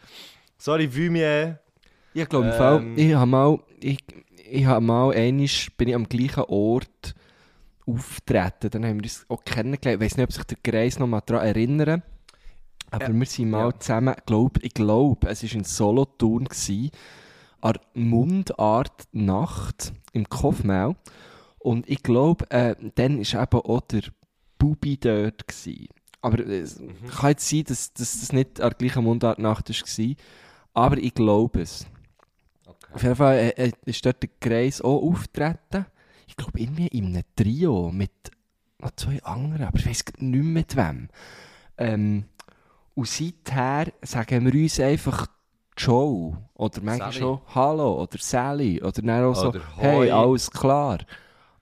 sorry 0.57 0.87
Vumier. 0.93 1.59
Ich 2.23 2.29
glaube, 2.29 2.47
Ähm. 2.59 2.93
Ich 2.97 3.13
habe 3.13 3.29
mal, 3.29 3.59
ich, 3.79 3.99
ich 4.49 4.65
habe 4.65 4.83
mal 4.85 5.13
einmal, 5.13 5.47
bin 5.77 5.87
ich 5.89 5.95
am 5.95 6.09
gleichen 6.09 6.43
Ort 6.47 7.15
auftreten. 7.85 8.69
Dann 8.71 8.85
haben 8.85 8.99
wir 8.99 9.03
uns 9.03 9.25
auch 9.29 9.43
kennengelernt. 9.43 10.01
Ich 10.01 10.05
weiß 10.05 10.17
nicht, 10.17 10.23
ob 10.25 10.33
sich 10.33 10.43
der 10.45 10.57
Greis 10.63 10.99
noch 10.99 11.07
mal 11.07 11.21
daran 11.21 11.47
erinnern. 11.47 12.03
Aber 12.91 13.07
Ja. 13.07 13.13
wir 13.13 13.25
sind 13.25 13.49
mal 13.49 13.69
Ja. 13.71 13.79
zusammen, 13.79 14.15
glaub, 14.25 14.63
ich 14.63 14.73
glaube, 14.73 15.27
es 15.29 15.43
war 15.43 15.51
in 15.53 15.63
Solothurn, 15.63 16.45
gewesen, 16.45 16.89
an 17.61 17.73
der 17.73 18.01
Mundartnacht 18.01 19.93
im 20.13 20.29
Kofmau. 20.29 20.95
Und 21.59 21.89
ich 21.89 22.01
glaube, 22.01 22.49
äh, 22.49 22.75
dann 22.95 23.19
war 23.19 23.43
eben 23.43 23.61
auch 23.61 23.81
der 23.81 24.03
Bubi 24.57 24.97
dort. 24.97 25.47
Gewesen. 25.47 25.87
Aber 26.21 26.39
es 26.47 26.79
kann 27.19 27.31
jetzt 27.31 27.47
sein, 27.49 27.63
dass, 27.65 27.93
dass 27.93 28.19
das 28.21 28.31
nicht 28.31 28.59
an 28.61 28.69
der 28.69 28.77
gleichen 28.77 29.03
Mundartnacht 29.03 29.69
war. 29.69 30.15
Aber 30.73 30.97
ich 30.97 31.13
glaube 31.13 31.61
es. 31.61 31.85
Auf 32.97 33.03
jeden 33.03 33.15
Fall 33.15 33.37
äh, 33.37 33.49
äh, 33.49 33.71
ist 33.85 34.03
dort 34.03 34.23
der 34.23 34.29
Kreis 34.39 34.81
auch 34.81 35.03
auftreten. 35.03 35.85
Ich 36.25 36.35
glaube, 36.35 36.59
irgendwie 36.59 36.87
in 36.87 37.05
einem 37.05 37.21
Trio 37.35 37.91
mit 37.91 38.09
noch 38.79 38.89
zwei 38.95 39.21
anderen, 39.23 39.67
aber 39.67 39.77
ich 39.77 39.85
weiß 39.85 40.03
nicht 40.17 40.43
mehr 40.43 40.43
mit 40.43 40.75
wem. 40.75 41.07
Ähm, 41.77 42.23
und 42.95 43.07
seither 43.07 43.93
sagen 44.01 44.51
wir 44.51 44.59
uns 44.59 44.79
einfach 44.79 45.27
Joe 45.77 46.37
oder 46.55 46.81
manchmal 46.81 47.11
Sally. 47.11 47.19
schon 47.19 47.41
Hallo 47.53 48.01
oder 48.01 48.17
Sally 48.17 48.81
oder 48.81 48.99
dann 49.03 49.25
auch 49.25 49.35
so 49.35 49.53
Hey, 49.77 50.09
alles 50.09 50.49
klar. 50.49 50.97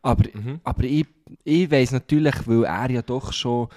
Aber, 0.03 0.23
Mhm. 0.33 0.61
aber 0.63 0.83
ich, 0.85 1.05
ich 1.43 1.69
weiss 1.69 1.91
natürlich, 1.91 2.47
weil 2.47 2.63
er 2.63 2.91
ja 2.91 3.01
doch 3.01 3.33
schon 3.33 3.67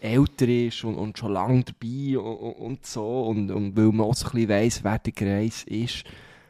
älter 0.00 0.46
ist 0.46 0.84
und, 0.84 0.94
und 0.94 1.18
schon 1.18 1.32
lange 1.32 1.64
dabei 1.64 2.16
und, 2.16 2.52
und, 2.52 2.86
so 2.86 3.22
und, 3.22 3.50
und 3.50 3.76
weil 3.76 3.86
man 3.86 4.06
auch 4.06 4.14
so 4.14 4.26
ein 4.28 4.34
bisschen 4.34 4.48
weiss, 4.50 4.84
wer 4.84 5.00
der 5.00 5.12
Greis 5.12 5.64
ist, 5.64 6.04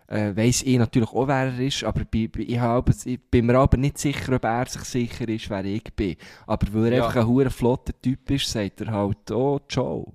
äh, 0.09 0.34
weiss 0.36 0.62
ich 0.62 0.78
natürlich 0.78 1.11
auch, 1.11 1.28
wer 1.28 1.46
er 1.52 1.59
ist, 1.61 1.84
aber 1.84 2.00
bei, 2.04 2.28
bei, 2.28 2.40
ich, 2.40 2.59
habe, 2.59 2.92
ich 3.04 3.20
bin 3.30 3.46
mir 3.46 3.59
aber 3.59 3.76
nicht 3.76 3.98
sicher, 3.98 4.34
ob 4.36 4.44
er 4.44 4.66
sich 4.66 4.82
sicher 4.84 5.28
ist, 5.28 5.48
wer 5.50 5.64
ich 5.64 5.84
bin. 5.94 6.16
Aber 6.46 6.66
weil 6.72 6.86
er 6.92 6.98
Ja. 6.98 7.06
einfach 7.06 7.20
ein 7.20 7.26
hure 7.26 7.50
flotter 7.50 7.92
Typ 8.00 8.30
ist, 8.30 8.48
sagt 8.50 8.80
er 8.80 8.90
halt, 8.92 9.30
oh, 9.30 9.61
Joe. 9.68 10.12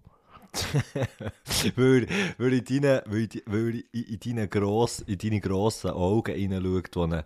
weil, 1.75 2.07
weil 2.37 2.53
in 2.53 2.63
deinen, 2.65 3.01
weil, 3.07 3.27
die- 3.27 3.43
weil 3.47 3.83
in, 3.91 4.03
in 4.03 4.19
deinen, 4.19 4.49
gross, 4.49 4.99
in 4.99 5.17
deine 5.17 5.39
grossen 5.41 5.89
Augen 5.91 6.35
hineinschaut, 6.35 6.95
er 6.95 7.25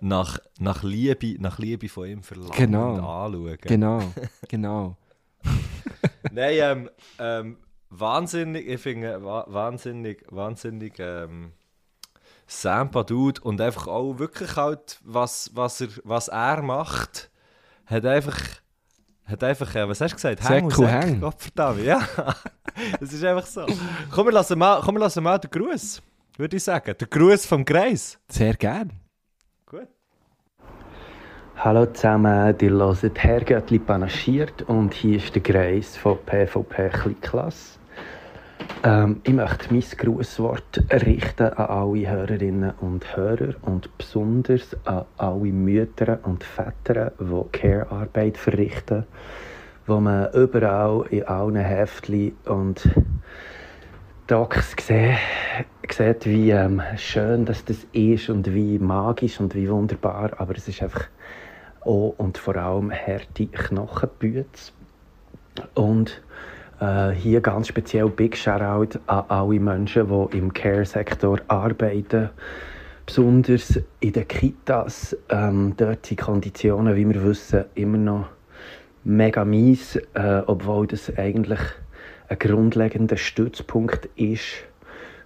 nach, 0.00 0.38
nach, 0.58 0.82
Liebe, 0.82 1.36
nach 1.38 1.58
Liebe 1.58 1.88
von 1.90 2.08
ihm 2.08 2.22
verlangt 2.22 2.56
Genau. 2.56 2.94
anschauen. 3.24 3.58
Genau, 3.60 4.00
genau. 4.48 4.96
Nein, 6.32 6.54
ähm, 6.60 6.90
ähm, 7.18 7.56
wahnsinnig, 7.90 8.66
ich 8.66 8.80
finde, 8.80 9.22
wa 9.22 9.44
wahnsinnig, 9.48 10.24
wahnsinnig 10.30 10.94
ähm, 10.98 11.52
Sampa 12.60 13.02
Dude 13.02 13.40
und 13.40 13.60
einfach 13.60 13.86
auch 13.86 14.18
wirklich 14.18 14.56
halt, 14.56 14.98
was, 15.02 15.50
was, 15.54 15.80
er, 15.80 15.88
was 16.04 16.28
er 16.28 16.62
macht, 16.62 17.30
hat 17.86 18.04
einfach, 18.04 18.38
hat 19.24 19.42
einfach, 19.42 19.74
was 19.88 20.00
hast 20.00 20.12
du 20.12 20.16
gesagt? 20.16 20.42
Säck 20.42 20.64
und 20.78 20.86
Häng. 20.86 21.20
Gottverdammt, 21.20 21.82
ja. 21.82 22.00
das 23.00 23.12
ist 23.12 23.24
einfach 23.24 23.46
so. 23.46 23.66
Komm, 24.10 24.26
wir 24.26 24.32
lassen 24.32 24.58
mal, 24.58 24.80
komm, 24.84 24.96
wir 24.96 25.00
lassen 25.00 25.22
mal 25.22 25.38
den 25.38 25.50
Gruß, 25.50 26.02
würde 26.36 26.56
ich 26.56 26.64
sagen. 26.64 26.94
Der 26.98 27.08
Gruß 27.08 27.46
vom 27.46 27.64
Kreis. 27.64 28.18
Sehr 28.28 28.54
gern. 28.54 28.92
Gut. 29.66 29.88
Hallo 31.56 31.86
zusammen, 31.86 32.54
ihr 32.60 32.70
hört 32.70 33.18
Herrgöttli 33.18 33.78
panaschiert 33.78 34.62
und 34.62 34.92
hier 34.92 35.16
ist 35.16 35.34
der 35.34 35.42
Greis 35.42 35.96
von 35.96 36.18
PvP 36.26 36.90
Kleinklasse. 36.90 37.81
Ähm, 38.84 39.20
ich 39.22 39.32
möchte 39.32 39.72
mein 39.72 39.84
Grußwort 39.96 40.82
richten 40.90 41.48
an 41.52 41.66
alle 41.66 42.10
Hörerinnen 42.10 42.72
und 42.80 43.16
Hörer 43.16 43.54
und 43.62 43.96
besonders 43.96 44.76
an 44.84 45.04
alle 45.18 45.52
Mütter 45.52 46.18
und 46.24 46.42
Väter, 46.42 47.12
die 47.20 47.58
Care-Arbeit 47.58 48.36
verrichten, 48.36 49.04
wo 49.86 50.00
man 50.00 50.32
überall 50.32 51.06
in 51.10 51.24
allen 51.24 51.56
Heftchen 51.56 52.36
und 52.46 52.88
Docs 54.26 54.74
sehen, 54.80 55.16
sieht, 55.90 56.26
wie 56.26 56.50
ähm, 56.50 56.82
schön 56.96 57.44
dass 57.44 57.64
das 57.64 57.86
ist 57.92 58.30
und 58.30 58.52
wie 58.52 58.78
magisch 58.78 59.40
und 59.40 59.54
wie 59.54 59.68
wunderbar, 59.68 60.30
aber 60.38 60.56
es 60.56 60.68
ist 60.68 60.82
einfach 60.82 61.06
auch 61.82 62.14
und 62.18 62.38
vor 62.38 62.56
allem 62.56 62.90
harte 62.92 63.46
Knochenbüte. 63.46 64.72
Und 65.74 66.22
äh, 66.82 67.12
hier 67.12 67.40
ganz 67.40 67.68
speziell 67.68 68.08
Big 68.08 68.36
Shoutout 68.36 68.98
an 69.06 69.24
alle 69.28 69.60
Menschen, 69.60 70.08
die 70.08 70.36
im 70.36 70.52
Care-Sektor 70.52 71.38
arbeiten. 71.46 72.30
Besonders 73.06 73.80
in 74.00 74.12
den 74.12 74.26
Kitas. 74.26 75.16
Ähm, 75.28 75.74
dort 75.76 76.06
sind 76.06 76.20
Konditionen, 76.20 76.96
wie 76.96 77.08
wir 77.08 77.22
wissen, 77.24 77.64
immer 77.74 77.98
noch 77.98 78.26
mega 79.04 79.44
mies, 79.44 79.96
äh, 80.14 80.42
obwohl 80.46 80.86
das 80.88 81.16
eigentlich 81.16 81.60
ein 82.28 82.38
grundlegender 82.38 83.16
Stützpunkt 83.16 84.08
ist 84.16 84.64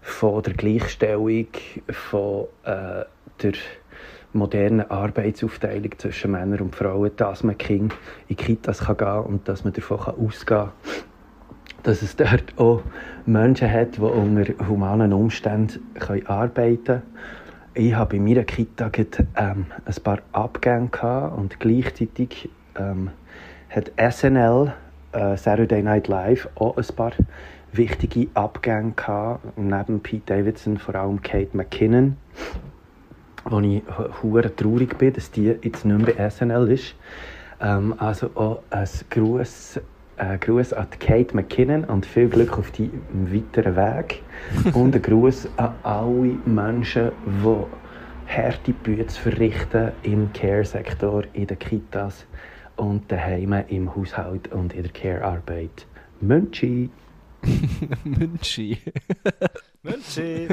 von 0.03 0.43
der 0.43 0.55
Gleichstellung, 0.55 1.49
von 1.91 2.47
äh, 2.65 3.05
der 3.43 3.53
modernen 4.33 4.91
Arbeitsaufteilung 4.91 5.99
zwischen 5.99 6.33
Männern 6.33 6.61
und 6.61 6.77
Frauen, 6.77 7.11
dass 7.17 7.43
man 7.43 7.57
Kind 7.57 7.95
in 8.29 8.37
Kitas 8.37 8.81
kann 8.81 8.97
gehen 8.99 9.21
und 9.21 9.49
dass 9.49 9.65
man 9.65 9.73
davon 9.73 9.99
kann 9.99 10.15
ausgehen 10.19 10.59
kann, 10.59 10.73
dass 11.87 12.03
es 12.03 12.17
dort 12.17 12.59
auch 12.59 12.83
Menschen 13.27 13.71
hat, 13.71 13.97
die 13.97 14.01
unter 14.01 14.69
humanen 14.69 15.13
Umständen 15.13 15.81
arbeiten 16.27 16.85
können. 16.85 17.03
Ich 17.75 17.95
habe 17.95 18.17
in 18.17 18.25
meiner 18.25 18.43
Kita 18.43 18.89
gerade, 18.89 19.27
ähm, 19.37 19.67
ein 19.85 20.03
paar 20.03 20.19
Abgänge 20.33 20.89
gehabt 20.89 21.39
und 21.39 21.61
gleichzeitig 21.61 22.49
ähm, 22.77 23.11
hat 23.69 23.93
SNL, 23.97 24.73
äh, 25.13 25.37
Saturday 25.37 25.83
Night 25.83 26.09
Live, 26.09 26.49
auch 26.57 26.77
ein 26.77 26.97
paar 26.97 27.13
wichtige 27.73 28.29
Abgänge 28.35 28.93
gehabt. 28.97 29.57
Neben 29.57 30.01
Pete 30.01 30.35
Davidson 30.35 30.79
vor 30.79 30.97
allem 30.97 31.23
Kate 31.23 31.57
McKinnon, 31.57 32.17
wo 33.45 33.61
ich 33.61 33.83
hure 34.23 34.57
traurig 34.57 34.99
bin, 34.99 35.13
dass 35.13 35.31
die 35.31 35.55
jetzt 35.63 35.85
nicht 35.85 36.07
mehr 36.07 36.15
bei 36.15 36.31
SNL 36.31 36.69
ist. 36.73 36.97
Ähm, 37.61 37.95
also 37.99 38.31
auch 38.35 38.63
ein 38.71 38.89
Gruß, 39.11 39.81
äh, 40.17 40.39
Gruß 40.39 40.73
an 40.73 40.89
Kate 40.99 41.35
McKinnon 41.35 41.85
und 41.85 42.07
viel 42.07 42.29
Glück 42.29 42.59
auf 42.59 42.71
deinem 42.73 43.33
weiteren 43.33 43.77
Weg. 43.77 44.23
und 44.75 44.95
ein 44.95 45.03
Gruß 45.03 45.49
an 45.57 45.75
alle 45.83 46.39
Menschen, 46.45 47.13
die 47.27 48.33
harte 48.33 48.73
Bücher 48.73 49.09
verrichten 49.09 49.93
im 50.03 50.33
Care-Sektor, 50.33 51.25
in 51.33 51.47
den 51.47 51.59
Kitas 51.59 52.27
und 52.77 53.11
daheim 53.11 53.53
im 53.69 53.95
Haushalt 53.95 54.53
und 54.53 54.75
in 54.75 54.83
der 54.83 54.93
Care-Arbeit. 54.93 55.87
Münchi! 56.21 56.91
Münchi. 58.05 58.79
Münchi! 59.83 60.49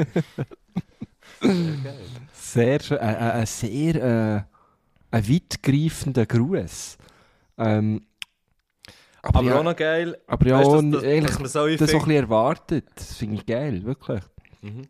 Sehr 2.32 2.80
schön. 2.80 2.98
Ein, 2.98 3.16
ein, 3.16 3.30
ein 3.30 3.46
sehr 3.46 3.94
äh, 3.96 4.42
ein 5.10 5.28
weitgreifender 5.28 6.26
Gruß. 6.26 6.98
Ähm, 7.58 8.02
Aber 9.32 9.42
ja, 9.42 9.58
auch 9.58 9.62
noch 9.64 9.76
geil. 9.76 10.18
aber 10.26 10.46
ja, 10.46 10.58
Weißt 10.58 10.70
dass- 10.70 10.90
dass- 10.90 11.02
eigentlich 11.04 11.26
dass 11.30 11.38
man 11.38 11.48
so 11.48 11.66
wie 11.66 11.76
das 11.76 11.90
so 11.90 11.96
ein 11.98 12.04
bisschen 12.04 12.22
erwartet. 12.22 12.84
Das 12.94 13.16
finde 13.16 13.36
ich 13.36 13.46
geil, 13.46 13.84
wirklich. 13.84 14.22
Mhm. 14.62 14.82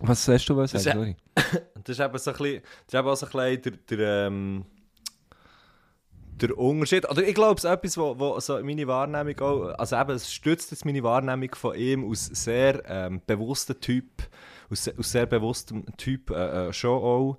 Was 0.00 0.24
sagst 0.24 0.48
du, 0.48 0.56
was 0.56 0.72
Das 0.72 0.82
sagst 0.84 0.96
ist 0.96 1.02
Sorry. 1.02 1.16
Das 1.84 1.98
ist 1.98 2.04
eben 2.04 2.18
so 2.18 2.30
ein 2.30 2.36
bisschen, 2.36 2.62
das 2.86 2.94
ist 2.94 2.98
eben 2.98 3.08
auch 3.08 3.16
so 3.16 3.26
ein 3.26 3.32
bisschen 3.60 3.80
der, 3.88 3.96
der, 3.98 4.26
ähm, 4.26 4.64
der 6.40 6.56
Unterschied. 6.58 7.08
Oder 7.10 7.22
ich 7.26 7.34
glaube, 7.34 7.58
es 7.58 7.64
ist 7.64 7.70
etwas, 7.70 7.98
wo, 7.98 8.18
wo 8.18 8.40
so 8.40 8.58
meine 8.62 8.86
Wahrnehmung 8.86 9.38
auch, 9.40 9.78
also 9.78 9.96
eben, 9.96 10.10
es 10.12 10.32
stützt 10.32 10.70
jetzt 10.70 10.84
meine 10.84 11.02
Wahrnehmung 11.02 11.54
von 11.54 11.74
ihm 11.74 12.08
aus 12.10 12.26
sehr 12.26 12.82
ähm, 12.88 13.20
bewussten 13.26 13.78
Typ, 13.80 14.06
aus, 14.70 14.88
aus 14.96 15.12
sehr 15.12 15.26
bewusstem 15.26 15.84
Typ 15.96 16.30
äh, 16.30 16.68
äh, 16.68 16.72
schon 16.72 16.90
auch, 17.02 17.38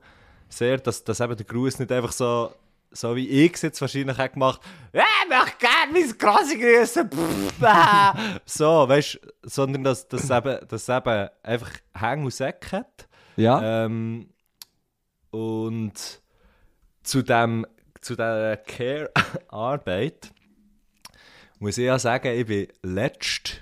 sehr, 0.49 0.77
dass, 0.77 1.03
dass 1.03 1.19
eben 1.19 1.35
der 1.35 1.45
Gruß 1.45 1.79
nicht 1.79 1.91
einfach 1.91 2.11
so, 2.11 2.51
so 2.91 3.15
wie 3.15 3.27
ich 3.27 3.53
es 3.53 3.61
jetzt 3.61 3.81
wahrscheinlich 3.81 4.19
auch 4.19 4.31
gemacht 4.31 4.61
«Ja, 4.93 5.03
ich 5.23 5.29
möchte 5.29 5.57
gerne 5.59 5.93
mein 5.93 6.17
grosse 6.17 6.57
Grüße!» 6.57 7.05
Pff, 7.05 7.61
äh. 7.61 8.39
So, 8.45 8.87
weißt 8.87 9.19
du, 9.21 9.29
sondern 9.43 9.83
dass 9.83 10.07
das 10.07 10.29
eben, 10.29 10.67
dass 10.67 10.89
eben 10.89 11.29
einfach 11.43 11.71
Hang 11.95 12.23
und 12.25 12.33
Säck 12.33 12.67
hat. 12.71 13.07
Ja? 13.37 13.85
Ähm, 13.85 14.29
und 15.31 16.21
zu, 17.03 17.21
dem, 17.21 17.65
zu 18.01 18.15
dieser 18.15 18.57
Care-Arbeit 18.57 20.31
muss 21.59 21.77
ich 21.77 21.85
ja 21.85 21.97
sagen, 21.99 22.27
ich 22.33 22.45
bin 22.45 22.67
letzte 22.81 23.53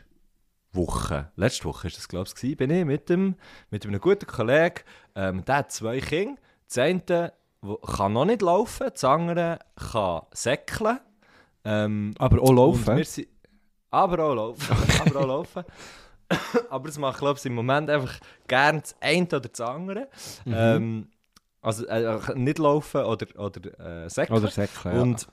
Woche, 0.72 1.32
letzte 1.36 1.66
Woche 1.66 1.88
ist 1.88 1.98
das 1.98 2.08
glaube 2.08 2.30
ich, 2.42 2.58
bin 2.58 2.70
ich 2.70 2.86
mit, 2.86 3.10
dem, 3.10 3.36
mit 3.70 3.86
einem 3.86 4.00
guten 4.00 4.26
Kollegen, 4.26 4.82
ähm, 5.16 5.44
der 5.46 5.58
hat 5.58 5.72
zwei 5.72 6.00
Kinder. 6.00 6.38
Das 6.68 6.78
eine 6.78 7.34
kann 7.86 8.14
noch 8.14 8.26
nicht 8.26 8.42
laufen, 8.42 8.88
das 8.92 9.04
andere 9.04 9.60
kann 9.76 10.22
säckeln. 10.32 11.00
Ähm, 11.66 12.14
aber 12.18 12.42
auch 12.42 12.54
laufen. 12.54 13.04
sind, 13.04 13.28
aber 13.92 14.24
auch 14.24 14.36
laufen. 14.36 14.78
aber 15.06 15.20
auch 15.20 15.28
laufen. 15.28 15.64
aber 16.70 16.90
es 16.90 16.98
macht, 16.98 17.20
glaube 17.20 17.40
ich, 17.40 17.46
im 17.46 17.56
Moment 17.56 17.90
einfach 17.90 18.20
gerne 18.48 18.82
das 18.82 18.96
eine 19.02 19.26
oder 19.26 19.40
das 19.42 19.62
andere. 19.62 20.08
Mhm. 20.46 20.54
Ähm, 20.56 21.08
also 21.62 21.86
äh, 21.88 22.20
nicht 22.36 22.58
laufen 22.60 23.02
oder, 23.04 23.28
oder 23.38 24.06
äh, 24.06 24.10
säckeln. 24.10 24.40
Oder 24.40 24.50
säckeln, 24.50 24.96
ja. 24.96 25.02
Und 25.02 25.28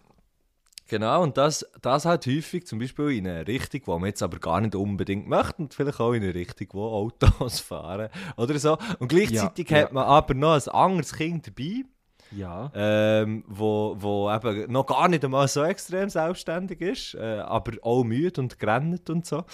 genau, 0.89 1.23
und 1.23 1.37
das, 1.37 1.65
das 1.83 2.05
halt 2.05 2.27
häufig 2.27 2.67
zum 2.67 2.81
Beispiel 2.81 3.11
in 3.11 3.29
eine 3.29 3.47
Richtung, 3.47 3.83
die 3.85 3.91
man 3.91 4.07
jetzt 4.07 4.23
aber 4.23 4.39
gar 4.39 4.61
nicht 4.61 4.75
unbedingt 4.75 5.29
möchte 5.29 5.63
und 5.63 5.75
vielleicht 5.75 6.01
auch 6.01 6.13
in 6.13 6.25
eine 6.25 6.35
Richtung, 6.35 6.69
wo 6.73 6.89
Autos 6.89 7.61
fahren 7.61 8.09
oder 8.37 8.59
so. 8.59 8.77
Und 8.99 9.09
gleichzeitig 9.09 9.71
Ja, 9.71 9.83
hat 9.83 9.93
man 9.93 10.05
aber 10.05 10.35
noch 10.35 10.55
ein 10.55 10.69
anderes 10.69 11.15
Kind 11.15 11.47
dabei, 11.47 11.85
ja. 12.31 12.71
ähm, 12.75 13.45
wo, 13.47 13.97
wo 13.99 14.31
eben 14.33 14.71
noch 14.71 14.87
gar 14.87 15.09
nicht 15.09 15.25
einmal 15.25 15.49
so 15.49 15.63
extrem 15.63 16.09
selbstständig 16.09 16.81
ist, 16.81 17.15
äh, 17.15 17.39
aber 17.39 17.73
auch 17.83 18.05
müde 18.05 18.41
und 18.41 18.59
gerannt 18.59 19.11
und 19.11 19.27
so. 19.27 19.45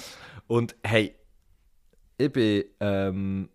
Und 0.47 0.77
hey, 0.85 1.15
ich 2.19 2.33
bin, 2.33 2.65
ähm, 2.81 3.49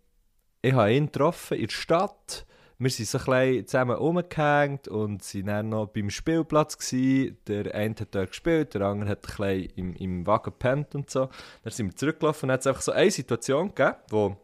ich 0.61 0.73
habe 0.73 0.93
ihn 0.93 1.07
getroffen 1.07 1.57
in 1.57 1.67
der 1.67 1.73
Stadt. 1.73 2.45
Wir 2.79 2.91
sind 2.91 3.07
so 3.07 3.31
ein 3.31 3.65
zusammen 3.65 3.95
rumgehängt 3.95 4.87
und 4.87 5.23
sind 5.23 5.47
dann 5.47 5.69
noch 5.69 5.87
beim 5.87 6.11
Spielplatz 6.11 6.77
gewesen. 6.77 7.37
Der 7.47 7.73
eine 7.73 7.95
hat 7.99 8.13
dort 8.13 8.29
gespielt, 8.29 8.75
der 8.75 8.81
andere 8.81 9.09
hat 9.09 9.39
ein 9.39 9.61
im, 9.75 9.95
im 9.95 10.27
Wagen 10.27 10.51
gepennt 10.51 10.93
und 10.93 11.09
so. 11.09 11.29
Dann 11.63 11.73
sind 11.73 11.87
wir 11.87 11.95
zurückgelaufen 11.95 12.49
und 12.49 12.59
es 12.59 12.67
einfach 12.67 12.81
so 12.81 12.91
eine 12.91 13.09
Situation 13.09 13.73
gegeben, 13.73 13.97
wo 14.09 14.37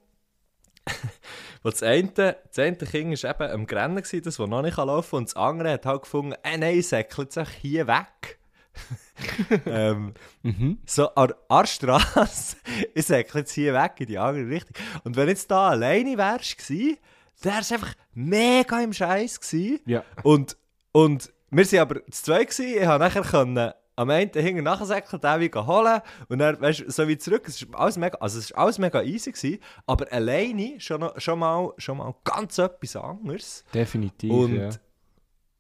das 1.64 1.84
eine, 1.84 2.10
das 2.12 2.60
eine 2.60 2.76
Kind 2.76 3.24
war 3.24 3.30
eben 3.30 3.52
am 3.52 3.68
Grennen, 3.68 3.96
gewesen, 3.98 4.24
das, 4.24 4.38
das 4.38 4.48
noch 4.48 4.62
nicht 4.62 4.78
laufen 4.78 5.10
kann, 5.12 5.18
und 5.20 5.30
das 5.30 5.36
andere 5.36 5.72
hat 5.74 5.86
halt 5.86 6.02
gefunden, 6.04 6.36
äh, 6.44 6.58
nein, 6.58 6.82
säckelt 6.82 7.32
sich 7.32 7.50
hier 7.62 7.88
weg. 7.88 8.40
ähm, 9.68 10.14
Mhm. 10.42 10.80
so 10.86 11.10
an 11.14 11.34
der 11.50 11.66
Straße, 11.68 12.58
ich 12.96 13.06
säckle 13.06 13.42
jetzt 13.42 13.52
hier 13.54 13.74
weg 13.74 13.94
in 14.00 14.08
die 14.08 14.18
andere 14.18 14.50
Richtung. 14.50 14.76
Und 15.04 15.16
wenn 15.16 15.30
jetzt 15.30 15.50
da 15.52 15.70
alleine 15.70 16.18
wärst 16.18 16.58
gewesen, 16.58 16.98
dann 17.42 17.54
wär's 17.54 17.72
einfach 17.72 17.94
mega 18.14 18.82
im 18.82 18.94
Scheiß. 18.94 19.40
Ja. 19.86 20.04
Und, 20.24 20.58
und 20.92 21.32
wir 21.52 21.72
waren 21.72 21.80
aber 21.80 22.06
zu 22.08 22.24
zweit 22.24 22.50
gewesen, 22.50 22.78
ich 22.78 22.84
konnte 22.84 23.00
nachher 23.00 23.22
können, 23.22 23.74
am 23.96 24.10
einen 24.10 24.32
hinten 24.32 24.64
nachsäckeln, 24.64 25.22
den 25.22 25.40
wieder 25.40 25.68
holen 25.68 26.02
und 26.28 26.40
dann, 26.40 26.60
weißt 26.60 26.82
du, 26.82 26.92
so 26.92 27.08
wie 27.08 27.18
zurück, 27.18 27.44
es 27.48 27.62
ist 27.62 27.76
alles 27.76 27.98
mega, 27.98 28.18
also 28.20 28.40
es 28.40 28.46
ist 28.46 28.52
alles 28.54 28.80
mega 28.80 29.02
easy 29.04 29.32
gewesen, 29.32 29.60
aber 29.86 30.12
alleine 30.12 30.80
schon, 30.80 31.08
schon, 31.18 31.40
mal, 31.40 31.74
schon 31.78 31.98
mal 31.98 32.16
ganz 32.24 32.58
etwas 32.58 32.96
anderes. 32.96 33.64
Definitiv, 33.74 34.32
Und, 34.32 34.56
ja. 34.56 34.70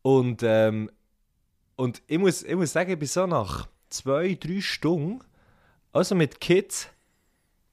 und, 0.01 0.41
ähm, 0.43 0.89
und 1.75 2.01
ich, 2.07 2.17
muss, 2.17 2.43
ich 2.43 2.55
muss 2.55 2.73
sagen, 2.73 2.91
ich 2.91 2.99
bin 2.99 3.07
so 3.07 3.27
nach 3.27 3.67
zwei, 3.89 4.36
drei 4.39 4.61
Stunden, 4.61 5.23
also 5.91 6.15
mit 6.15 6.39
Kids 6.39 6.89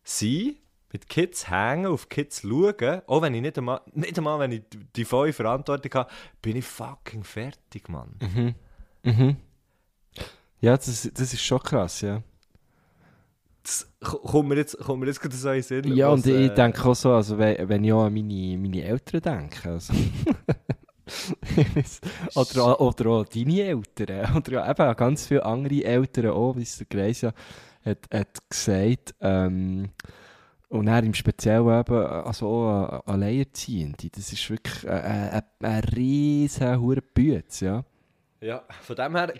sein, 0.04 0.56
mit 0.92 1.08
Kids 1.08 1.48
hängen, 1.48 1.86
auf 1.86 2.08
Kids 2.08 2.42
schauen, 2.42 3.02
auch 3.06 3.22
wenn 3.22 3.34
ich 3.34 3.42
nicht 3.42 3.56
einmal, 3.56 3.80
nicht 3.92 4.18
einmal 4.18 4.38
wenn 4.40 4.52
ich 4.52 4.62
die 4.96 5.04
volle 5.04 5.32
Verantwortung 5.32 5.92
habe, 5.94 6.10
bin 6.42 6.56
ich 6.56 6.64
fucking 6.64 7.24
fertig, 7.24 7.88
Mann. 7.88 8.16
Mhm. 8.20 8.54
Ja, 10.60 10.76
das, 10.76 11.08
das 11.14 11.32
ist 11.32 11.42
schon 11.42 11.60
krass, 11.60 12.02
ja. 12.02 12.22
Das 13.62 13.88
ko- 14.02 14.18
kommt 14.18 14.48
mir 14.48 14.56
jetzt, 14.56 14.78
kommt 14.78 15.00
mir 15.00 15.06
jetzt 15.06 15.20
gerade 15.20 15.36
so 15.36 15.50
in 15.50 15.62
Sinn. 15.62 15.94
Ja, 15.94 16.08
was, 16.08 16.10
und 16.10 16.26
ich 16.26 16.34
äh, 16.34 16.48
denke 16.50 16.84
auch 16.86 16.94
so, 16.94 17.12
also 17.12 17.38
wenn, 17.38 17.68
wenn 17.68 17.84
ich 17.84 17.92
auch 17.92 18.04
an 18.04 18.14
meine, 18.14 18.58
meine 18.58 18.82
Eltern 18.82 19.20
denke, 19.20 19.70
also. 19.70 19.92
oder, 22.34 22.64
auch- 22.64 22.80
oder 22.80 23.10
auch 23.10 23.24
deine 23.24 23.60
Eltern, 23.62 24.36
oder 24.36 24.52
ja, 24.52 24.70
eben 24.70 24.82
auch 24.82 24.96
ganz 24.96 25.26
viele 25.26 25.44
andere 25.44 25.84
Eltern 25.84 26.30
auch, 26.30 26.56
wie 26.56 26.62
es 26.62 26.78
der 26.78 26.86
Greis 26.86 27.20
ja 27.22 27.32
hat, 27.84 27.98
hat 28.12 28.48
gesagt, 28.48 29.14
ähm, 29.20 29.90
und 30.68 30.86
er 30.86 31.02
im 31.02 31.14
Speziellen 31.14 31.80
eben, 31.80 31.94
also 32.06 32.46
auch 32.48 33.06
Alleinerziehende, 33.06 34.08
das 34.10 34.32
ist 34.32 34.48
wirklich 34.50 34.88
ein, 34.88 35.30
ein, 35.30 35.42
ein 35.60 35.84
riesen 35.84 37.00
Bütz, 37.14 37.60
ja. 37.60 37.84
Ja, 38.42 38.62
von 38.80 38.96
dem 38.96 39.14
her, 39.16 39.34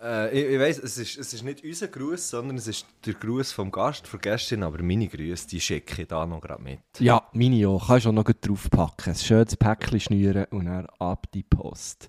äh, 0.00 0.38
ich, 0.38 0.54
ich 0.54 0.60
weiss, 0.60 0.78
es 0.78 0.96
ist, 0.96 1.18
es 1.18 1.34
ist 1.34 1.42
nicht 1.42 1.64
unser 1.64 1.88
Gruß, 1.88 2.30
sondern 2.30 2.56
es 2.56 2.68
ist 2.68 2.86
der 3.04 3.14
Gruß 3.14 3.50
vom 3.50 3.72
Gast, 3.72 4.06
von 4.06 4.20
Gästin, 4.20 4.62
aber 4.62 4.80
meine 4.80 5.08
Grüße, 5.08 5.48
die 5.48 5.60
schicke 5.60 6.02
ich 6.02 6.08
da 6.08 6.24
noch 6.24 6.40
gerade 6.40 6.62
mit. 6.62 6.78
Ja, 7.00 7.26
meine 7.32 7.66
auch. 7.68 7.88
Kannst 7.88 8.04
du 8.06 8.10
auch 8.10 8.14
noch 8.14 8.24
gut 8.24 8.36
draufpacken. 8.46 9.12
Ein 9.12 9.18
schönes 9.18 9.56
Päckchen 9.56 9.98
schnüren 9.98 10.44
und 10.50 10.66
dann 10.66 10.86
ab 11.00 11.26
die 11.34 11.42
Post. 11.42 12.08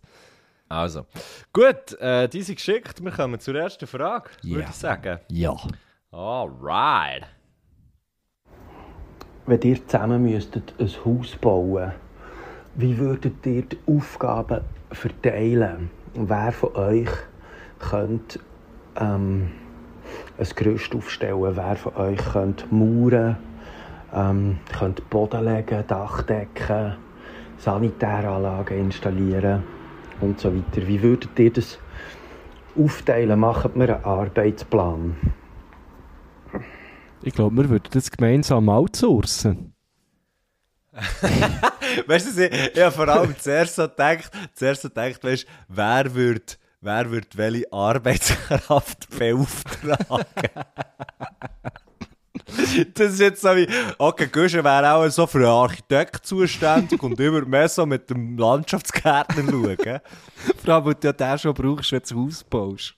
Also, 0.69 1.07
gut, 1.51 1.93
äh, 1.99 2.27
diese 2.27 2.53
geschickt, 2.53 3.03
wir 3.03 3.11
kommen 3.11 3.39
zur 3.39 3.55
ersten 3.55 3.87
Frage, 3.87 4.29
würde 4.43 4.61
Ja. 4.61 4.69
ich 4.69 4.75
sagen. 4.75 5.19
Ja. 5.29 5.55
Alright. 6.11 7.23
Wenn 9.47 9.61
ihr 9.61 9.87
zusammen 9.87 10.21
müsstet 10.21 10.75
ein 10.79 10.91
Haus 11.05 11.35
bauen 11.37 11.91
wie 12.75 12.97
würdet 12.97 13.45
ihr 13.45 13.63
die 13.63 13.79
Aufgaben 13.87 14.61
verteilen? 14.91 15.89
Wer 16.17 16.53
von 16.53 16.73
euch 16.75 17.09
könnte 17.79 18.39
ähm, 18.95 19.51
ein 20.37 20.47
Gerüst 20.55 20.95
aufstellen? 20.95 21.57
Wer 21.57 21.75
von 21.75 21.95
euch 21.97 22.19
könnte 22.31 22.65
Mauern, 22.71 23.35
ähm, 24.13 24.57
könnte 24.79 25.01
Boden 25.01 25.43
legen, 25.43 25.83
Dach 25.85 26.21
decken, 26.21 26.93
Sanitäranlagen 27.57 28.77
installieren 28.79 29.63
und 30.21 30.39
so 30.39 30.55
weiter? 30.55 30.87
Wie 30.87 31.03
würdet 31.03 31.37
ihr 31.37 31.51
das 31.51 31.79
aufteilen? 32.77 33.37
Macht 33.37 33.75
mir 33.75 33.95
einen 33.97 34.05
Arbeitsplan. 34.05 35.17
Ich 37.23 37.33
glaube, 37.33 37.57
wir 37.57 37.69
würden 37.69 37.89
das 37.91 38.09
gemeinsam 38.09 38.69
outsourcen. 38.69 39.74
Weißt 42.07 42.37
du, 42.37 42.45
ich, 42.45 42.75
ich 42.75 42.81
habe 42.81 42.91
vor 42.91 43.07
allem 43.07 43.35
zuerst 43.37 43.75
so 43.75 43.83
gedacht, 43.83 44.31
zuerst 44.53 44.81
so 44.83 44.89
gedacht, 44.89 45.23
weißt, 45.23 45.45
wer 45.67 46.13
würde 46.13 46.53
wer 46.81 47.11
würd 47.11 47.35
welche 47.35 47.71
Arbeitskraft 47.73 49.09
beauftragen? 49.17 50.25
Das 52.93 53.13
ist 53.13 53.19
jetzt 53.19 53.41
so 53.41 53.49
wie, 53.55 53.67
okay, 53.97 54.27
Guschen 54.27 54.63
wäre 54.63 54.93
auch 54.93 55.09
so 55.09 55.25
für 55.25 55.39
einen 55.39 55.47
Architekt 55.47 56.25
zuständig 56.25 57.01
und 57.01 57.17
würde 57.17 57.45
mehr 57.47 57.67
so 57.67 57.85
mit 57.85 58.09
dem 58.09 58.37
Landschaftsgärtner 58.37 59.43
schauen. 59.49 59.99
Vor 60.63 60.73
allem, 60.73 60.85
weil 60.85 60.93
du 60.93 61.07
ja 61.07 61.13
den 61.13 61.39
schon 61.39 61.53
brauchst, 61.53 61.91
wenn 61.91 62.01
du 62.07 62.15
ein 62.15 62.25
Haus 62.27 62.43
baust. 62.43 62.95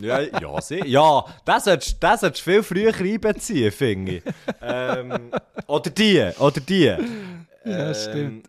Ja, 0.00 0.20
ja, 0.20 0.60
sie. 0.60 0.82
Ja, 0.86 1.24
das 1.44 1.64
solltest 1.64 1.96
das 2.02 2.20
du 2.20 2.32
viel 2.32 2.62
früher 2.62 2.94
einbeziehen, 2.94 3.72
finde 3.72 4.16
ich. 4.16 4.22
ähm, 4.62 5.30
oder 5.66 5.90
die, 5.90 6.30
oder 6.38 6.60
die. 6.60 6.94
Ja, 7.64 7.94
stimmt. 7.94 8.48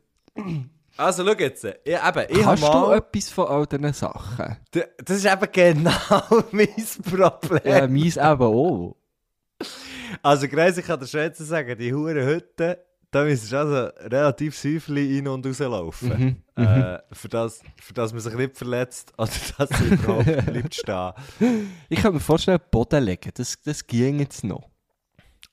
Also, 0.96 1.26
schau 1.26 1.34
jetzt. 1.40 1.64
Ich, 1.64 1.94
eben, 1.94 2.26
ich 2.30 2.42
Kannst 2.42 2.64
habe 2.64 2.72
du 2.74 2.88
mal... 2.88 2.98
etwas 2.98 3.30
von 3.30 3.48
all 3.48 3.66
diesen 3.66 3.94
Sachen? 3.94 4.58
Das 4.72 5.18
ist 5.18 5.26
eben 5.26 5.48
genau 5.52 6.22
mein 6.52 6.68
Problem. 7.04 7.62
Ja, 7.64 7.88
meins 7.88 8.18
eben 8.18 8.42
auch. 8.42 8.96
Also, 10.22 10.48
Greis, 10.48 10.78
ich 10.78 10.86
kann 10.86 11.00
dir 11.00 11.08
schon 11.08 11.22
jetzt 11.22 11.40
sagen, 11.40 11.78
die 11.78 11.94
Huren 11.94 12.26
Hütte, 12.26 12.84
da 13.12 13.24
müsstest 13.24 13.52
du 13.52 13.58
also 13.58 13.76
relativ 14.08 14.58
säuflich 14.58 15.18
rein 15.18 15.28
und 15.28 15.46
rauslaufen. 15.46 16.10
Mhm, 16.56 16.64
Äh, 16.64 17.00
für, 17.14 17.30
das, 17.30 17.62
für 17.82 17.94
das 17.94 18.12
man 18.12 18.22
sich 18.22 18.34
nicht 18.34 18.58
verletzt 18.58 19.14
oder 19.18 19.30
dass 19.58 19.70
sie 19.80 19.86
überhaupt 19.94 20.26
bleibt 20.46 20.76
stehen. 20.76 21.14
Ich 21.90 22.02
kann 22.02 22.14
mir 22.14 22.20
vorstellen, 22.20 22.60
Boden 22.70 23.04
legen, 23.04 23.32
das, 23.34 23.56
das 23.64 23.86
ging 23.88 24.20
jetzt 24.20 24.44
noch. 24.44 24.70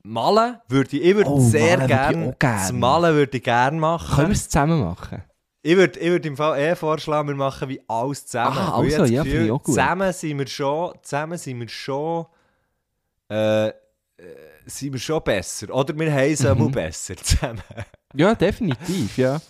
Malen 0.03 0.59
würde 0.69 0.97
ich, 0.97 1.03
ich 1.05 1.15
würde 1.17 1.31
Oh, 1.31 1.41
sehr 1.41 1.79
gerne, 1.87 2.35
gern. 2.39 2.61
das 2.61 2.73
Malen 2.73 3.15
würde 3.15 3.37
ich 3.37 3.43
gerne 3.43 3.79
machen. 3.79 4.15
Können 4.17 4.29
wir 4.29 4.35
es 4.35 4.49
zusammen 4.49 4.81
machen? 4.81 5.23
Ich 5.63 5.77
würde 5.77 5.99
ich 5.99 6.09
würd 6.11 6.27
im 6.27 6.37
Fall 6.37 6.61
eher 6.61 6.77
vorschlagen, 6.77 7.27
wir 7.29 7.35
machen 7.35 7.69
wie 7.69 7.81
alles 7.89 8.25
zusammen. 8.27 8.57
Ah, 8.57 8.77
also, 8.77 9.05
ja, 9.05 9.23
Gefühl, 9.25 9.31
finde 9.33 9.45
ich 9.47 9.51
auch 9.51 9.63
gut. 9.63 9.75
Zusammen 9.75 10.13
sind 10.13 10.39
wir 10.39 10.47
schon, 10.47 10.93
zusammen 11.03 11.39
sind 11.39 11.59
wir 11.61 11.69
schon, 11.69 12.27
äh, 13.31 13.69
äh, 13.69 13.73
sind 14.67 14.93
wir 14.93 15.01
schon 15.01 15.23
besser. 15.23 15.75
Oder 15.75 15.99
wir 15.99 16.13
haben 16.13 16.31
es 16.33 16.43
Mhm. 16.45 16.71
besser 16.73 17.17
zusammen. 17.17 17.63
Ja, 18.15 18.35
definitiv, 18.35 19.19
ja. 19.19 19.41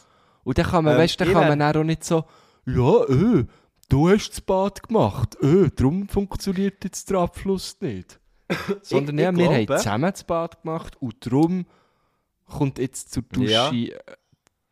Und 0.43 0.59
dann 0.59 0.67
kann 0.67 0.85
man, 0.85 0.95
Ähm, 0.95 1.01
weißt, 1.01 1.21
dann 1.21 1.33
kann 1.33 1.49
man 1.49 1.59
dann 1.59 1.77
auch 1.77 1.85
nicht 1.85 2.03
so, 2.05 2.25
ja, 2.67 3.05
äh, 3.05 3.45
du 3.89 4.09
hast 4.09 4.31
das 4.31 4.41
Bad 4.41 4.83
gemacht, 4.89 5.37
äh, 5.41 5.71
darum 5.77 6.09
funktioniert 6.09 6.83
jetzt 6.83 7.09
der 7.11 7.19
Abfluss 7.19 7.77
nicht. 7.81 8.19
Sondern 8.83 9.19
ich 9.19 9.25
ja, 9.25 9.37
wir 9.37 9.47
haben 9.47 9.67
glaube- 9.67 9.77
zusammen 9.83 10.11
das 10.11 10.25
Bad 10.25 10.63
gemacht 10.63 10.97
und 11.01 11.15
darum 11.25 11.67
kommt 12.47 12.79
jetzt 12.79 13.13
zur 13.13 13.23
Dusche 13.25 13.53
Ja. 13.53 13.71
äh, 13.73 13.93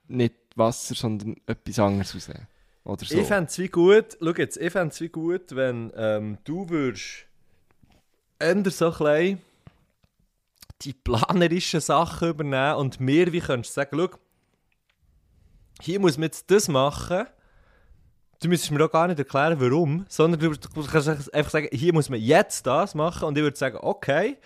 nicht 0.08 0.34
Wasser, 0.56 0.94
sondern 0.96 1.36
etwas 1.46 1.78
anderes 1.78 2.14
raus. 2.14 2.34
Oder 2.84 3.04
so. 3.04 3.16
Ich 3.16 3.26
fände 3.26 3.48
es 3.50 3.58
wie 3.58 3.68
gut, 3.68 4.16
schau 4.20 4.30
jetzt, 4.36 4.56
ich 4.56 4.72
fände 4.72 4.92
es 4.92 5.00
wie 5.00 5.08
gut, 5.08 5.54
wenn 5.54 5.92
ähm, 5.96 6.38
du 6.44 6.68
würdest 6.68 7.26
eher 8.40 8.70
so 8.70 8.90
klein 8.90 9.40
die 10.84 10.92
planerischen 10.92 11.80
Sachen 11.80 12.28
übernehmen 12.28 12.76
und 12.76 13.00
mir 13.00 13.32
wie 13.32 13.40
könntest 13.40 13.74
sagen, 13.74 13.96
schau, 13.98 14.18
hier 15.80 16.00
muss 16.00 16.16
man 16.16 16.24
jetzt 16.24 16.50
das 16.50 16.68
machen. 16.68 17.26
Du 18.40 18.48
müsstest 18.48 18.72
mir 18.72 18.84
auch 18.84 18.90
gar 18.90 19.08
nicht 19.08 19.18
erklären, 19.18 19.58
warum, 19.60 20.04
sondern 20.08 20.40
du, 20.40 20.50
du 20.50 20.86
kannst 20.86 21.32
einfach 21.34 21.50
sagen, 21.50 21.68
hier 21.72 21.92
muss 21.92 22.10
man 22.10 22.20
jetzt 22.20 22.66
das 22.66 22.94
machen 22.94 23.24
und 23.24 23.38
ich 23.38 23.42
würde 23.42 23.56
sagen, 23.56 23.78
okay. 23.80 24.36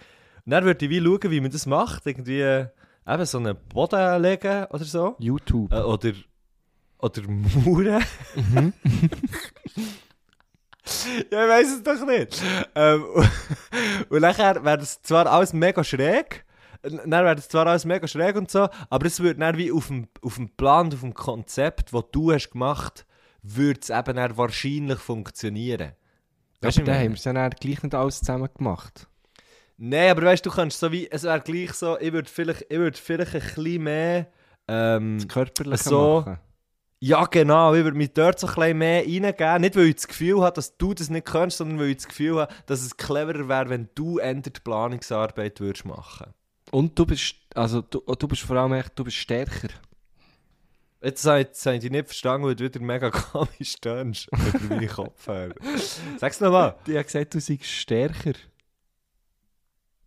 Und 0.44 0.52
dann 0.52 0.64
würde 0.64 0.84
ich 0.84 0.90
wie 0.90 1.02
schauen, 1.02 1.30
wie 1.30 1.40
man 1.40 1.50
das 1.50 1.66
macht, 1.66 2.06
irgendwie 2.06 2.40
äh, 2.40 2.68
eben 3.06 3.26
so 3.26 3.38
einen 3.38 3.56
Boden 3.68 4.22
legen 4.22 4.66
oder 4.70 4.84
so. 4.84 5.16
YouTube. 5.18 5.72
Äh, 5.72 5.80
oder, 5.80 6.12
oder 6.98 7.22
Mauern. 7.28 8.04
ja, 11.32 11.44
ich 11.44 11.50
weiß 11.50 11.68
es 11.76 11.82
doch 11.82 12.06
nicht. 12.06 12.42
Ähm, 12.74 13.04
und 14.08 14.20
nachher 14.20 14.64
wäre 14.64 14.78
das 14.78 15.02
zwar 15.02 15.26
alles 15.26 15.52
mega 15.52 15.82
schräg. 15.84 16.44
Dann 16.82 17.10
wäre 17.10 17.34
das 17.34 17.48
zwar 17.48 17.66
alles 17.66 17.84
mega 17.84 18.06
schräg 18.06 18.36
und 18.36 18.50
so, 18.50 18.68
aber 18.88 19.06
es 19.06 19.18
würde 19.20 19.40
dann 19.40 19.56
wie 19.56 19.72
auf 19.72 19.88
dem, 19.88 20.06
auf 20.22 20.36
dem 20.36 20.48
Plan, 20.50 20.92
auf 20.92 21.00
dem 21.00 21.12
Konzept, 21.12 21.92
das 21.92 22.04
du 22.12 22.32
hast 22.32 22.50
gemacht, 22.50 23.04
würde 23.42 23.80
es 23.82 23.90
eben 23.90 24.16
dann 24.16 24.36
wahrscheinlich 24.36 24.98
funktionieren. 24.98 25.92
Weißt 26.60 26.78
Aber 26.78 26.84
du, 26.86 26.90
dann 26.92 27.00
haben 27.00 27.10
wir 27.10 27.16
es 27.16 27.22
dann 27.22 27.50
gleich 27.50 27.82
nicht 27.82 27.94
alles 27.94 28.20
zusammen 28.20 28.48
gemacht. 28.56 29.08
Nein, 29.76 30.10
aber 30.10 30.22
weißt 30.22 30.44
du, 30.44 30.50
du 30.50 30.56
kannst 30.56 30.80
so 30.80 30.90
wie, 30.90 31.08
es 31.10 31.22
wäre 31.22 31.40
gleich 31.40 31.72
so, 31.72 31.98
ich 31.98 32.12
würde 32.12 32.28
vielleicht, 32.28 32.62
ich 32.62 32.78
würde 32.78 32.98
vielleicht 32.98 33.34
ein 33.34 33.40
bisschen 33.40 33.82
mehr. 33.82 34.26
Ähm, 34.66 35.18
Das 35.18 35.28
Körperliche 35.28 35.84
So. 35.84 36.20
machen. 36.26 36.38
Ja, 37.00 37.24
genau. 37.26 37.74
Ich 37.74 37.84
würde 37.84 37.96
mich 37.96 38.12
dort 38.12 38.40
so 38.40 38.48
ein 38.48 38.54
bisschen 38.54 38.78
mehr 38.78 39.02
reingeben. 39.02 39.60
Nicht, 39.60 39.76
weil 39.76 39.86
ich 39.86 39.96
das 39.96 40.08
Gefühl 40.08 40.40
habe, 40.42 40.54
dass 40.54 40.76
du 40.76 40.94
das 40.94 41.10
nicht 41.10 41.26
kannst, 41.26 41.58
sondern 41.58 41.78
weil 41.78 41.90
ich 41.90 41.98
das 41.98 42.08
Gefühl 42.08 42.40
habe, 42.40 42.54
dass 42.66 42.82
es 42.82 42.96
cleverer 42.96 43.48
wäre, 43.48 43.68
wenn 43.68 43.88
du 43.94 44.18
eher 44.18 44.34
die 44.34 44.50
Planungsarbeit 44.50 45.60
würdest 45.60 45.84
machen 45.84 46.34
Und 46.72 46.98
du 46.98 47.06
bist, 47.06 47.36
also 47.54 47.82
du, 47.82 48.00
du 48.00 48.28
bist 48.28 48.42
vor 48.42 48.56
allem 48.56 48.72
echt, 48.72 48.98
du 48.98 49.04
bist 49.04 49.16
stärker. 49.16 49.68
Jetzt 51.00 51.24
habe 51.26 51.42
ich, 51.42 51.64
habe 51.64 51.76
ich 51.76 51.82
dich 51.82 51.90
nicht 51.92 52.06
verstanden, 52.06 52.48
weil 52.48 52.56
du 52.56 52.64
wieder 52.64 52.80
mega 52.80 53.10
komisch 53.32 53.76
tönst 53.80 54.28
über 54.32 54.74
meine 54.74 54.88
Kopfhörer. 54.88 55.54
Sag's 56.18 56.40
nochmal. 56.40 56.74
Die 56.86 56.98
hat 56.98 57.06
gesagt, 57.06 57.34
du 57.34 57.40
seist 57.40 57.64
stärker. 57.66 58.32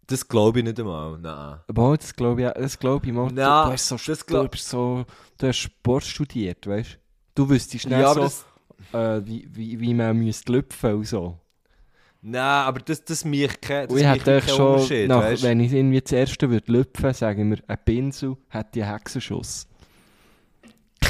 Das 0.07 0.27
glaube 0.27 0.59
ich 0.59 0.65
nicht 0.65 0.79
einmal. 0.79 1.17
Nein. 1.19 1.59
Aber 1.67 1.97
das 1.97 2.13
glaube 2.15 2.41
ich, 2.41 2.47
auch- 2.47 2.53
das 2.53 2.77
glaube 2.77 3.05
ich 3.07 3.13
mal. 3.13 3.29
Du, 3.29 3.35
Ja, 3.39 3.65
du, 3.65 3.71
hast 3.73 3.87
so, 3.87 3.95
das 3.95 4.19
du, 4.19 4.25
glaub- 4.25 4.51
bist 4.51 4.67
so, 4.67 5.05
du 5.37 5.47
hast 5.47 5.57
Sport 5.57 6.03
studiert, 6.03 6.67
weißt 6.67 6.93
du? 6.93 6.97
Du 7.35 7.49
wüsstest 7.49 7.83
schnell 7.83 8.01
Ja, 8.01 8.11
aber 8.11 8.29
so, 8.29 8.43
das, 8.91 9.21
äh, 9.21 9.25
wie, 9.25 9.47
wie, 9.53 9.79
wie 9.79 9.93
man 9.93 10.17
müsste 10.17 10.51
lüpfen 10.51 10.95
und 10.95 11.07
so. 11.07 11.37
nein, 12.21 12.41
aber 12.41 12.79
das, 12.81 13.05
das 13.05 13.23
mich 13.23 13.61
kein, 13.61 13.83
das 13.87 13.93
Und 13.93 13.99
ich 13.99 14.05
mich 14.05 14.13
hätte 14.15 14.41
keinen 14.41 14.55
schon, 14.55 14.73
Unterschied, 14.73 15.07
nach, 15.07 15.41
wenn 15.43 15.59
ich 15.61 15.71
irgendwie 15.71 16.01
das 16.01 16.11
erste 16.11 16.49
würde 16.49 16.71
lüpfen, 16.71 17.13
sagen 17.13 17.49
wir, 17.51 17.59
ein 17.67 17.77
Pinsel 17.85 18.35
hat 18.49 18.75
einen 18.75 18.85
Hexenschuss. 18.91 19.67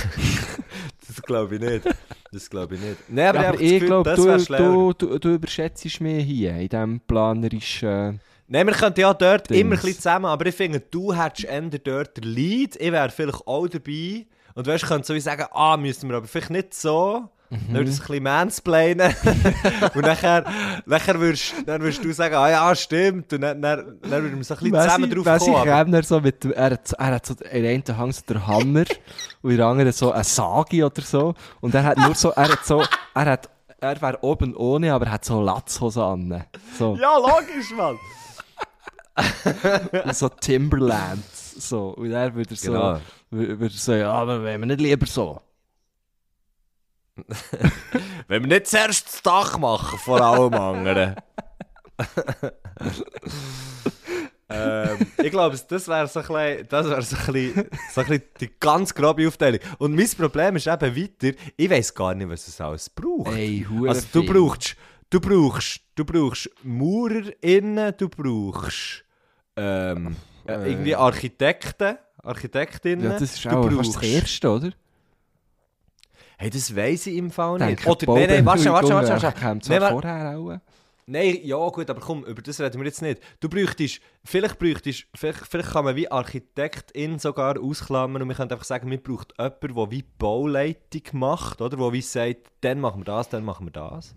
Das 1.07 1.21
glaube 1.23 1.55
ich 1.55 1.61
nicht. 1.61 1.83
Das 2.31 2.49
glaube 2.49 2.75
ich 2.75 2.81
nicht. 2.81 2.97
Nein, 3.09 3.27
aber, 3.29 3.41
Ja, 3.43 3.49
aber 3.49 3.59
ich, 3.61 3.71
ich 3.73 3.83
glaube, 3.85 4.09
das 4.15 4.45
du, 4.45 4.55
du, 4.55 4.93
du, 4.93 5.19
du 5.19 5.33
überschätzt 5.33 5.99
mich 5.99 6.25
hier 6.25 6.55
in 6.55 6.69
diesem 6.69 6.99
planerischen... 7.01 8.21
Nein, 8.53 8.67
wir 8.67 8.73
könnten 8.73 8.99
ja 8.99 9.13
dort 9.13 9.49
Dings. 9.49 9.61
immer 9.61 9.75
ein 9.75 9.79
bisschen 9.81 9.95
zusammen, 9.95 10.25
aber 10.25 10.45
ich 10.45 10.55
finde, 10.55 10.81
du 10.81 11.13
hättest 11.15 11.45
eher 11.47 11.61
dort 11.61 12.17
den 12.17 12.23
Lead, 12.25 12.75
ich 12.75 12.91
wäre 12.91 13.09
vielleicht 13.09 13.47
auch 13.47 13.65
dabei. 13.67 14.25
Und 14.55 14.67
weißt, 14.67 14.83
ich 14.83 14.89
könnte 14.89 15.07
so 15.07 15.13
wie 15.13 15.21
sagen, 15.21 15.45
ah, 15.53 15.77
müssen 15.77 16.09
wir 16.09 16.17
aber 16.17 16.27
vielleicht 16.27 16.49
nicht 16.49 16.73
so. 16.73 17.29
Dann 17.49 17.73
würde 17.73 17.89
ich 17.89 17.95
es 17.95 18.01
ein 18.01 18.07
bisschen 18.07 18.23
mansplainen. 18.23 19.15
und 19.95 20.01
nachher, 20.05 20.43
nachher, 20.85 21.17
würdest, 21.19 21.53
dann 21.65 21.81
würdest 21.81 22.03
du 22.03 22.11
sagen, 22.13 22.35
ah 22.35 22.49
ja, 22.49 22.75
stimmt. 22.75 23.31
Und 23.31 23.39
dann, 23.41 23.61
dann, 23.61 23.97
dann 24.01 24.23
würden 24.23 24.37
wir 24.37 24.43
so 24.43 24.53
ein 24.55 24.59
bisschen 24.59 24.81
zusammen 24.81 25.09
drauf 25.09 25.25
Messi 25.25 25.45
kommen. 25.45 25.55
aber- 25.55 25.83
Krämer 25.85 26.03
so 26.03 26.19
mit, 26.19 26.43
er, 26.45 26.71
hat, 26.71 26.87
so- 26.89 26.95
er 26.97 27.05
hat 27.07 27.25
so 27.25 27.33
in 27.51 27.63
der 27.63 27.71
einen 27.71 27.97
Hand 27.97 28.15
so 28.15 28.21
den 28.27 28.47
Hammer 28.47 28.83
und 29.41 29.51
in 29.51 29.57
der 29.57 29.65
anderen 29.65 29.91
so 29.93 30.11
eine 30.11 30.25
Sagi 30.25 30.83
oder 30.83 31.01
so. 31.01 31.35
Und 31.61 31.73
er 31.73 31.83
hat 31.83 31.97
nur 31.97 32.15
so, 32.15 32.31
er 32.31 32.49
hat 32.51 32.65
so, 32.65 32.83
er 33.15 33.25
hat, 33.25 33.49
er 33.79 34.01
wäre 34.01 34.17
oben 34.23 34.53
ohne, 34.57 34.93
aber 34.93 35.05
er 35.05 35.11
hat 35.13 35.23
so 35.25 35.41
Latzhosen 35.41 36.03
an. 36.03 36.43
So, 36.77 36.97
Ja, 37.01 37.17
logisch, 37.17 37.71
Mann. 37.77 37.97
Und 40.05 40.15
so 40.15 40.29
Timberland. 40.29 41.23
So. 41.33 41.89
Und 41.89 42.11
er 42.11 42.33
würde 42.33 42.55
so, 42.55 42.71
Genau. 42.71 42.93
wür- 43.31 43.59
würde 43.59 43.75
so, 43.75 43.93
ja, 43.93 44.11
aber 44.11 44.43
wenn 44.43 44.59
wir 44.61 44.67
nicht 44.67 44.81
lieber 44.81 45.05
so. 45.05 45.41
Wenn 48.27 48.43
wir 48.43 48.47
nicht 48.47 48.67
zuerst 48.67 49.05
das 49.07 49.21
Dach 49.21 49.57
machen, 49.57 49.99
vor 49.99 50.21
allem 50.21 50.53
anderen. 50.53 51.15
ähm, 54.49 54.97
ich 55.21 55.29
glaube, 55.31 55.57
das 55.67 55.87
wäre 55.87 56.07
so 56.07 56.19
ein 56.21 56.25
bisschen, 56.27 56.67
das 56.69 56.87
wäre 56.89 57.01
so 57.01 57.15
ein 57.17 57.25
bisschen, 57.33 57.69
so 57.93 58.01
ein 58.01 58.07
bisschen 58.07 58.23
die 58.39 58.51
ganz 58.59 58.93
grobe 58.93 59.27
Aufteilung. 59.27 59.59
Und 59.77 59.95
mein 59.95 60.09
Problem 60.09 60.55
ist 60.55 60.67
eben 60.67 60.95
weiter, 60.95 61.33
ich 61.57 61.69
weiß 61.69 61.93
gar 61.93 62.13
nicht, 62.15 62.29
was 62.29 62.47
es 62.47 62.59
alles 62.61 62.89
braucht. 62.89 63.33
Ey, 63.35 63.65
also 63.87 64.07
du 64.13 64.25
brauchst, 64.25 64.75
du 65.11 65.19
brauchst, 65.19 65.81
du 65.95 66.03
brauchst 66.03 66.49
MaurerInnen, 66.63 67.93
du 67.97 68.09
brauchst 68.09 69.03
ähm, 69.55 70.15
äh, 70.47 70.71
irgendwie 70.71 70.95
Architekten, 70.95 71.97
Architektinnen. 72.23 73.05
Ja, 73.05 73.11
das 73.11 73.21
ist 73.21 73.45
du 73.45 73.49
auch 73.49 73.63
fast 73.69 73.77
das 73.77 73.91
brauchst- 73.93 74.03
Erste, 74.03 74.49
oder? 74.49 74.71
Hey, 76.37 76.49
das 76.49 76.75
weiss 76.75 77.05
ich 77.05 77.17
im 77.17 77.29
Fall 77.29 77.59
Denke, 77.59 77.87
nicht. 77.87 77.87
Oder, 77.87 78.13
nein, 78.15 78.27
nein, 78.29 78.45
warte, 78.47 78.71
warte, 78.71 78.89
warte, 78.89 79.21
warte. 79.21 79.39
Kommt 79.39 79.69
Nein, 79.69 79.81
vorher 79.81 80.37
auch. 80.39 80.57
Nein, 81.05 81.39
ja 81.43 81.67
gut, 81.69 81.89
aber 81.89 81.99
komm, 81.99 82.23
über 82.23 82.41
das 82.41 82.59
reden 82.59 82.79
wir 82.79 82.85
jetzt 82.85 83.01
nicht. 83.01 83.21
Du 83.41 83.49
bräuchtest, 83.49 84.01
vielleicht 84.23 84.57
bräuchtest, 84.57 85.05
vielleicht, 85.13 85.45
vielleicht 85.45 85.71
kann 85.71 85.85
man 85.85 85.95
wie 85.95 86.09
Architektin 86.09 87.19
sogar 87.19 87.59
ausklammern 87.61 88.21
und 88.21 88.27
man 88.27 88.37
könnte 88.37 88.55
einfach 88.55 88.65
sagen, 88.65 88.89
man 88.89 89.01
braucht 89.01 89.33
jemanden, 89.37 89.75
der 89.75 89.91
wie 89.91 90.03
Bauleitung 90.17 91.01
macht, 91.13 91.61
oder? 91.61 91.77
Der 91.77 91.93
wie 91.93 92.01
sagt, 92.01 92.47
dann 92.61 92.79
machen 92.79 93.01
wir 93.01 93.05
das, 93.05 93.29
dann 93.29 93.43
machen 93.43 93.67
wir 93.67 93.71
das. 93.71 94.15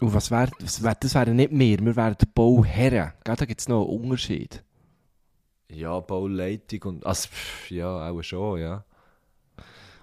Und 0.00 0.12
was 0.12 0.30
wäre, 0.30 0.50
was 0.60 0.82
wär, 0.82 0.94
das 0.94 1.14
wären 1.14 1.36
nicht 1.36 1.50
wir, 1.52 1.78
wir 1.80 1.96
wären 1.96 2.16
die 2.20 2.26
Bauherren. 2.26 3.12
Da 3.24 3.34
gibt 3.36 3.60
es 3.60 3.68
noch 3.68 3.86
einen 3.88 4.02
Unterschied. 4.02 4.62
Ja, 5.70 5.98
Bauleitung 6.00 6.82
und, 6.82 7.06
also, 7.06 7.28
pff, 7.28 7.70
ja, 7.70 8.10
auch 8.10 8.22
schon, 8.22 8.60
ja. 8.60 8.84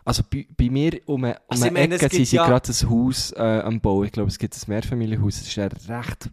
Also 0.05 0.23
bei, 0.29 0.45
bei 0.57 0.69
mir 0.69 0.99
um 1.05 1.23
eine, 1.23 1.35
um 1.35 1.41
Also 1.49 1.63
eine 1.65 1.71
meine, 1.73 1.95
Ecke 1.95 2.09
sind 2.09 2.31
ja- 2.31 2.45
gerade 2.45 2.69
ein 2.71 2.89
Haus 2.89 3.31
äh, 3.31 3.61
am 3.63 3.79
Bau. 3.79 4.03
Ich 4.03 4.11
glaube, 4.11 4.29
es 4.29 4.37
gibt 4.37 4.55
ein 4.55 4.61
Mehrfamilienhaus. 4.67 5.37
Es 5.37 5.47
ist 5.47 5.57
eine 5.57 5.71
recht 5.87 6.29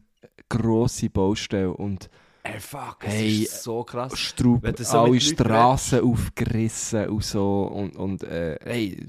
grosse 0.49 1.09
Baustelle 1.11 1.73
und 1.73 2.11
Ey, 2.43 2.59
fuck, 2.59 2.97
Hey, 3.01 3.43
ist 3.43 3.63
so 3.63 3.85
krass. 3.85 4.19
Straub, 4.19 4.63
Wenn 4.63 4.75
so 4.77 4.99
alle 4.99 5.21
Straßen 5.21 6.01
aufgerissen 6.01 7.09
und 7.11 7.23
so. 7.23 7.65
Und, 7.65 7.95
und, 7.97 8.23
äh, 8.25 8.59
hey, 8.65 9.07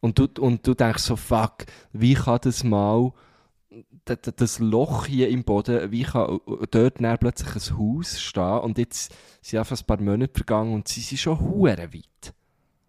und, 0.00 0.18
du, 0.18 0.28
und 0.40 0.66
du 0.66 0.74
denkst 0.74 1.04
so, 1.04 1.14
fuck, 1.16 1.64
wie 1.92 2.14
kann 2.14 2.40
das 2.42 2.64
mal, 2.64 3.12
das 4.04 4.58
Loch 4.58 5.06
hier 5.06 5.28
im 5.28 5.44
Boden, 5.44 5.90
wie 5.90 6.02
kann 6.02 6.40
dort 6.70 7.00
dann 7.00 7.18
plötzlich 7.18 7.70
ein 7.70 7.78
Haus 7.78 8.20
stehen? 8.20 8.58
Und 8.60 8.78
jetzt 8.78 9.14
sind 9.40 9.58
einfach 9.58 9.78
ein 9.78 9.86
paar 9.86 10.00
Monate 10.00 10.32
vergangen 10.34 10.74
und 10.74 10.88
sie 10.88 11.00
sind 11.00 11.18
schon 11.18 11.40
hure 11.40 11.78
weit. 11.92 12.34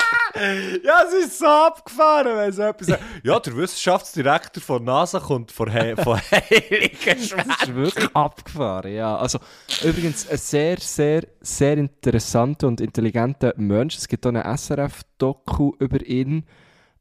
Ja, 0.84 1.03
es 1.07 1.14
ist 1.26 1.38
so 1.38 1.45
abgefahren, 1.45 2.36
wenn 2.36 2.51
so 2.51 2.64
etwas. 2.64 2.99
Ja, 3.22 3.39
der 3.39 3.55
Wissenschaftsdirektor 3.55 4.64
von 4.64 4.84
NASA 4.84 5.20
kommt 5.20 5.51
von, 5.51 5.70
He 5.70 5.95
von 5.95 6.20
Heiligenschwein. 6.32 7.47
Das 7.47 7.70
ist 7.70 7.76
wirklich 7.76 8.16
abgefahren, 8.16 8.91
ja. 8.91 9.16
Also, 9.16 9.38
übrigens, 9.84 10.28
ein 10.28 10.38
sehr, 10.38 10.80
sehr, 10.80 11.28
sehr 11.39 11.78
interessanter 11.78 12.68
und 12.68 12.82
intelligenter 12.82 13.53
Mensch. 13.57 13.95
Es 13.95 14.07
gibt 14.07 14.26
auch 14.26 14.34
eine 14.34 14.43
SRF-Doku 14.57 15.74
über 15.78 16.03
ihn. 16.03 16.45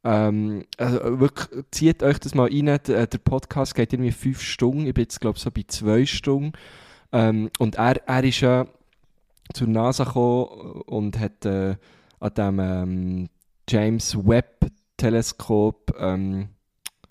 Ähm, 0.04 0.64
also 0.76 1.20
wirklich, 1.20 1.64
zieht 1.70 2.02
euch 2.02 2.18
das 2.18 2.34
mal 2.34 2.50
rein. 2.50 2.78
Der, 2.86 3.06
der 3.06 3.18
Podcast 3.18 3.74
geht 3.74 3.94
irgendwie 3.94 4.12
fünf 4.12 4.42
Stunden. 4.42 4.86
Ich 4.86 4.94
bin 4.94 5.04
jetzt, 5.04 5.20
glaube 5.22 5.38
ich, 5.38 5.42
so 5.42 5.50
bei 5.50 5.64
zwei 5.66 6.04
Stunden. 6.04 6.52
Ähm, 7.12 7.50
und 7.58 7.76
er, 7.76 8.06
er 8.06 8.24
ist 8.24 8.40
ja 8.40 8.66
zur 9.54 9.68
NASA 9.68 10.04
gekommen 10.04 10.82
und 10.86 11.18
hat 11.18 11.44
äh, 11.44 11.76
an 12.22 12.34
dem 12.34 12.58
ähm, 12.60 13.28
James 13.68 14.16
Webb 14.16 14.66
Teleskop 14.96 15.94
ähm, 15.98 16.48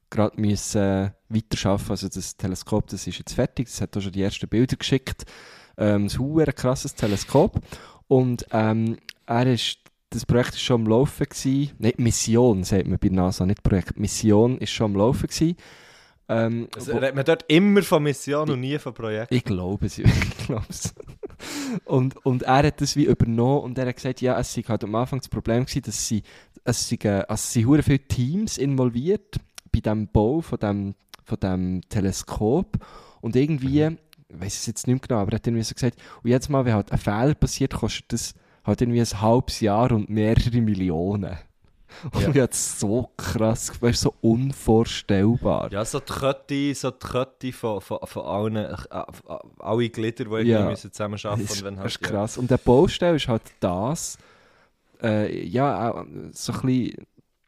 gerade 0.09 0.39
müssen 0.39 1.11
weiterarbeiten. 1.29 1.91
Also 1.91 2.07
das 2.09 2.37
Teleskop, 2.37 2.87
das 2.87 3.07
ist 3.07 3.17
jetzt 3.19 3.33
fertig. 3.33 3.67
Das 3.67 3.81
hat 3.81 3.95
auch 3.97 4.01
schon 4.01 4.11
die 4.11 4.21
ersten 4.21 4.47
Bilder 4.47 4.75
geschickt. 4.77 5.23
Ähm, 5.77 6.05
ein 6.05 6.09
super 6.09 6.51
krasses 6.53 6.95
Teleskop. 6.95 7.59
Und 8.07 8.45
ähm, 8.51 8.97
er 9.25 9.47
ist, 9.53 9.77
das 10.09 10.25
Projekt 10.25 10.49
ist 10.55 10.61
schon 10.61 10.81
am 10.81 10.87
Laufen 10.87 11.25
gewesen. 11.25 11.71
Nicht 11.79 11.99
Mission, 11.99 12.63
sagt 12.63 12.87
man 12.87 12.99
bei 12.99 13.09
NASA, 13.09 13.45
nicht 13.45 13.63
Projekt. 13.63 13.99
Mission 13.99 14.57
ist 14.59 14.71
schon 14.71 14.91
am 14.91 14.97
Laufen 14.97 15.27
gewesen. 15.27 15.55
Ähm, 16.29 16.67
Also, 16.75 16.93
wo- 16.93 16.99
man 16.99 17.25
dort 17.25 17.43
immer 17.49 17.81
von 17.83 18.03
Mission 18.03 18.49
und 18.49 18.59
nie 18.61 18.77
von 18.79 18.93
Projekt. 18.93 19.31
ich 19.33 19.43
glaube 19.43 19.85
es, 19.85 19.97
ich 19.97 20.37
glaube 20.45 20.65
es. 20.69 20.93
Und, 21.85 22.23
und 22.25 22.43
er 22.43 22.67
hat 22.67 22.81
das 22.81 22.95
wie 22.95 23.05
übernommen 23.05 23.63
und 23.63 23.77
er 23.77 23.87
hat 23.87 23.95
gesagt, 23.95 24.21
ja, 24.21 24.39
es 24.39 24.53
sei 24.53 24.61
halt 24.63 24.83
am 24.83 24.95
Anfang 24.95 25.19
das 25.19 25.29
Problem 25.29 25.65
gewesen, 25.65 25.83
dass 25.83 26.07
sie, 26.07 26.23
es 26.63 26.89
sei, 26.89 26.97
äh, 27.03 27.23
also 27.27 27.33
es 27.33 27.53
sind 27.53 27.67
hure 27.67 27.83
viele 27.83 27.99
Teams 27.99 28.57
involviert 28.57 29.37
bei 29.71 29.79
dem 29.79 30.07
Bau 30.07 30.41
von 30.41 30.59
dem, 30.59 30.95
von 31.23 31.39
dem 31.39 31.81
Teleskop 31.89 32.77
und 33.21 33.35
irgendwie, 33.35 33.83
ich 34.29 34.39
weiß 34.39 34.59
es 34.59 34.65
jetzt 34.65 34.87
nicht 34.87 34.95
mehr 34.95 35.07
genau, 35.07 35.21
aber 35.21 35.33
er 35.33 35.35
hat 35.35 35.47
irgendwie 35.47 35.63
so 35.63 35.73
gesagt, 35.73 35.97
und 36.23 36.29
jetzt 36.29 36.49
mal, 36.49 36.65
wenn 36.65 36.73
halt 36.73 36.91
ein 36.91 36.97
Fehler 36.97 37.35
passiert, 37.35 37.73
kostet 37.73 38.13
das 38.13 38.33
halt 38.63 38.81
irgendwie 38.81 39.01
ein 39.01 39.21
halbes 39.21 39.59
Jahr 39.59 39.91
und 39.91 40.09
mehrere 40.09 40.61
Millionen. 40.61 41.37
Und 42.13 42.21
Ja. 42.21 42.29
ich 42.29 42.39
hab 42.39 42.49
das 42.51 42.79
so 42.79 43.09
krass, 43.17 43.71
weißt, 43.81 44.01
so 44.01 44.13
unvorstellbar. 44.21 45.71
Ja, 45.71 45.83
so 45.85 45.99
die 45.99 46.11
Kette, 46.13 46.73
so 46.75 46.91
die 46.91 47.07
Kette 47.07 47.51
von, 47.53 47.81
von, 47.81 47.99
von 48.03 48.25
allen, 48.25 48.55
äh, 48.55 48.75
alle 49.59 49.89
Glieder, 49.89 50.25
die 50.25 50.49
Ja. 50.49 50.69
müssen 50.69 50.91
zusammenarbeiten 50.91 51.47
Das 51.47 51.55
ist, 51.57 51.63
müssen. 51.63 51.75
Das 51.75 51.83
halt, 51.83 51.91
ist 51.91 52.01
krass. 52.01 52.37
Und 52.37 52.51
der 52.51 52.57
Baustelle 52.57 53.15
ist 53.15 53.27
halt 53.27 53.43
das, 53.59 54.17
äh, 55.01 55.45
ja, 55.47 55.91
auch 55.91 56.05
so 56.31 56.53
ein 56.53 56.61
bisschen, 56.61 57.05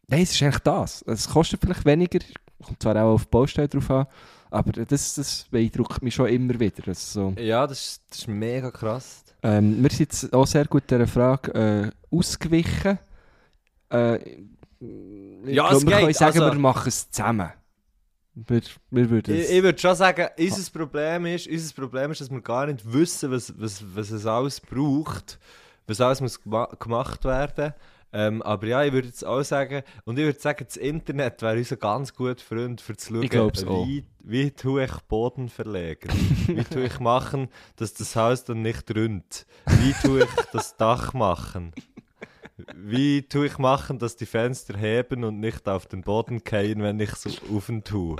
nein, 0.08 0.22
es 0.24 0.32
ist 0.32 0.41
eigentlich 0.44 0.60
das. 0.60 1.02
Es 1.08 1.30
kostet 1.30 1.62
vielleicht 1.62 1.86
weniger, 1.86 2.20
kommt 2.64 2.82
zwar 2.82 2.96
auch 2.98 3.14
auf 3.14 3.24
die 3.26 3.30
Baustelle 3.32 3.68
drauf 3.68 3.89
an, 3.91 4.06
aber 4.50 4.72
das, 4.86 5.16
das 5.16 5.46
beeindruckt 5.50 6.02
mich 6.02 6.16
schon 6.16 6.28
immer 6.28 6.60
wieder. 6.60 6.88
Also, 6.88 7.34
Ja, 7.38 7.44
ja 7.44 7.68
das, 7.68 7.80
ist, 7.80 8.02
das 8.10 8.20
ist 8.20 8.28
mega 8.28 8.72
krass. 8.72 9.24
ähm, 9.41 9.82
wir 9.82 9.89
sind 9.89 10.00
jetzt 10.00 10.34
auch 10.34 10.46
sehr 10.48 10.66
gut 10.66 10.84
dieser 10.89 11.08
Frage 11.08 11.91
äh, 12.12 12.16
ausgewichen. 12.16 13.00
Äh, 13.94 14.44
Ja, 15.46 15.68
glaub, 15.68 15.72
es 15.74 15.86
wir 15.86 15.91
können 15.94 16.08
geht, 16.08 16.16
sagen, 16.18 16.41
also- 16.41 16.54
wir 16.54 16.60
machen 16.60 16.88
es 16.88 17.10
zusammen. 17.10 17.52
Wir, 18.36 18.62
wir 18.89 19.10
würden 19.12 19.36
Ich, 19.36 19.50
ich 19.52 19.62
würde 19.64 19.78
schon 19.78 19.96
sagen, 19.96 20.28
unser 20.39 20.72
Problem, 20.72 21.28
ist, 21.28 21.48
unser 21.48 21.74
Problem 21.76 22.12
ist, 22.12 22.20
dass 22.22 22.32
wir 22.32 22.41
gar 22.41 22.66
nicht 22.66 22.91
wissen, 22.91 23.30
was, 23.32 23.54
was, 23.60 23.84
was 23.96 24.10
es 24.10 24.26
alles 24.26 24.60
braucht, 24.60 25.39
was 25.86 26.02
alles 26.02 26.20
muss 26.20 26.41
gema 26.41 26.66
gemacht 26.80 27.24
werden. 27.26 27.74
Ähm, 28.12 28.41
aber 28.41 28.68
ja, 28.68 28.84
ich 28.84 28.91
würde 28.94 29.08
jetzt 29.08 29.26
auch 29.26 29.44
sagen, 29.44 29.84
und 30.06 30.18
ich 30.18 30.26
würde 30.26 30.39
sagen, 30.39 30.66
das 30.68 30.78
Internet 30.78 31.41
wäre 31.41 31.58
unser 31.58 31.78
ganz 31.78 32.14
guter 32.14 32.44
Freund, 32.44 32.82
für 32.82 32.96
zu 32.98 33.14
schauen, 33.14 33.52
wie, 33.88 34.04
wie 34.24 34.52
tue 34.52 34.84
ich 34.86 34.91
Boden 35.08 35.50
verlegen? 35.50 36.10
wie 36.48 36.64
tue 36.64 36.86
ich 36.86 37.00
machen, 37.00 37.50
dass 37.76 37.94
das 37.94 38.16
Haus 38.16 38.44
dann 38.46 38.62
nicht 38.64 38.94
rührt? 38.96 39.46
Wie 39.66 39.94
tue 40.02 40.24
ich 40.24 40.30
das 40.52 40.76
Dach 40.76 41.14
machen? 41.14 41.72
Wie 42.76 43.24
tue 43.24 43.47
ich 43.47 43.57
machen, 43.57 43.99
dass 43.99 44.16
die 44.16 44.26
Fenster 44.26 44.78
heben 44.78 45.24
und 45.24 45.39
nicht 45.39 45.68
auf 45.68 45.86
den 45.86 46.01
Boden 46.01 46.41
fallen, 46.41 46.82
wenn 46.82 46.99
ich 46.99 47.11
so 47.11 47.30
offen 47.55 47.84
tue? 47.84 48.18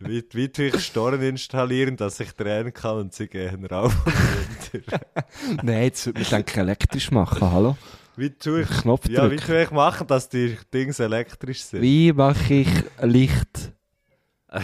Wie, 0.00 0.24
wie 0.32 0.48
tue 0.48 0.66
ich 0.66 0.84
Storen 0.84 1.20
installieren, 1.22 1.96
dass 1.96 2.20
ich 2.20 2.32
drehen 2.32 2.72
kann 2.72 2.96
und 2.98 3.14
sie 3.14 3.28
gehen 3.28 3.64
rauf 3.66 3.94
und 4.06 4.74
runter? 4.74 5.00
Nein, 5.62 5.84
jetzt 5.84 6.06
würde 6.06 6.20
man 6.20 6.30
denken, 6.30 6.60
elektrisch 6.60 7.10
machen, 7.10 7.50
hallo? 7.50 7.76
Wie 8.16 8.30
tue 8.30 8.62
ich, 8.62 8.68
Knopf 8.68 9.08
ja, 9.08 9.30
wie 9.30 9.36
tue 9.36 9.62
ich 9.62 9.70
machen, 9.70 10.06
dass 10.06 10.28
die 10.28 10.56
Dinge 10.72 10.92
elektrisch 10.98 11.62
sind? 11.62 11.82
Wie 11.82 12.12
mache 12.12 12.54
ich 12.54 12.68
Licht? 13.02 13.72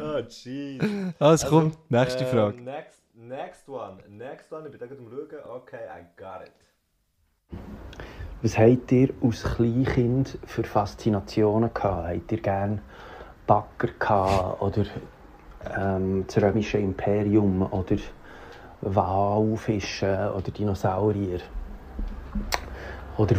Oh, 0.00 0.20
jeez. 0.28 0.82
Also 1.18 1.46
komm, 1.48 1.72
nächste 1.88 2.24
ähm, 2.24 2.30
Frage. 2.30 2.60
Next, 2.60 2.97
next 3.28 3.68
one. 3.68 3.98
Next 4.08 4.50
one. 4.52 4.64
Ich 4.66 4.70
bin 4.70 4.80
da 4.80 4.86
gerade 4.86 5.00
am 5.00 5.10
schauen. 5.10 5.60
Okay, 5.62 5.84
I 5.88 6.04
got 6.16 6.42
it. 6.46 6.52
Was 8.42 8.56
habt 8.56 8.92
ihr 8.92 9.08
als 9.22 9.42
Kleinkind 9.42 10.38
für 10.46 10.64
Faszinationen 10.64 11.74
gehabt? 11.74 12.08
Habt 12.08 12.32
ihr 12.32 12.40
gerne 12.40 12.80
Bagger 13.46 13.88
gehabt 13.98 14.62
oder 14.62 14.84
ähm, 15.76 16.24
das 16.26 16.40
römische 16.42 16.78
Imperium 16.78 17.62
oder 17.72 17.96
Walfische 18.80 20.32
oder 20.36 20.50
Dinosaurier? 20.50 21.40
Oder 23.16 23.36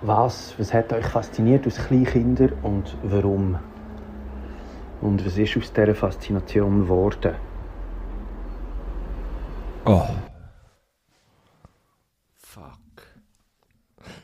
was, 0.00 0.58
was 0.58 0.72
hat 0.72 0.92
euch 0.92 1.06
fasziniert 1.06 1.66
als 1.66 1.76
Kleinkinder 1.86 2.48
und 2.62 2.96
warum? 3.02 3.58
Und 5.02 5.24
was 5.26 5.36
ist 5.36 5.56
aus 5.56 5.72
dieser 5.72 5.94
Faszination 5.94 6.80
geworden? 6.80 7.34
Oh. 9.84 10.08
Fuck. 12.36 12.78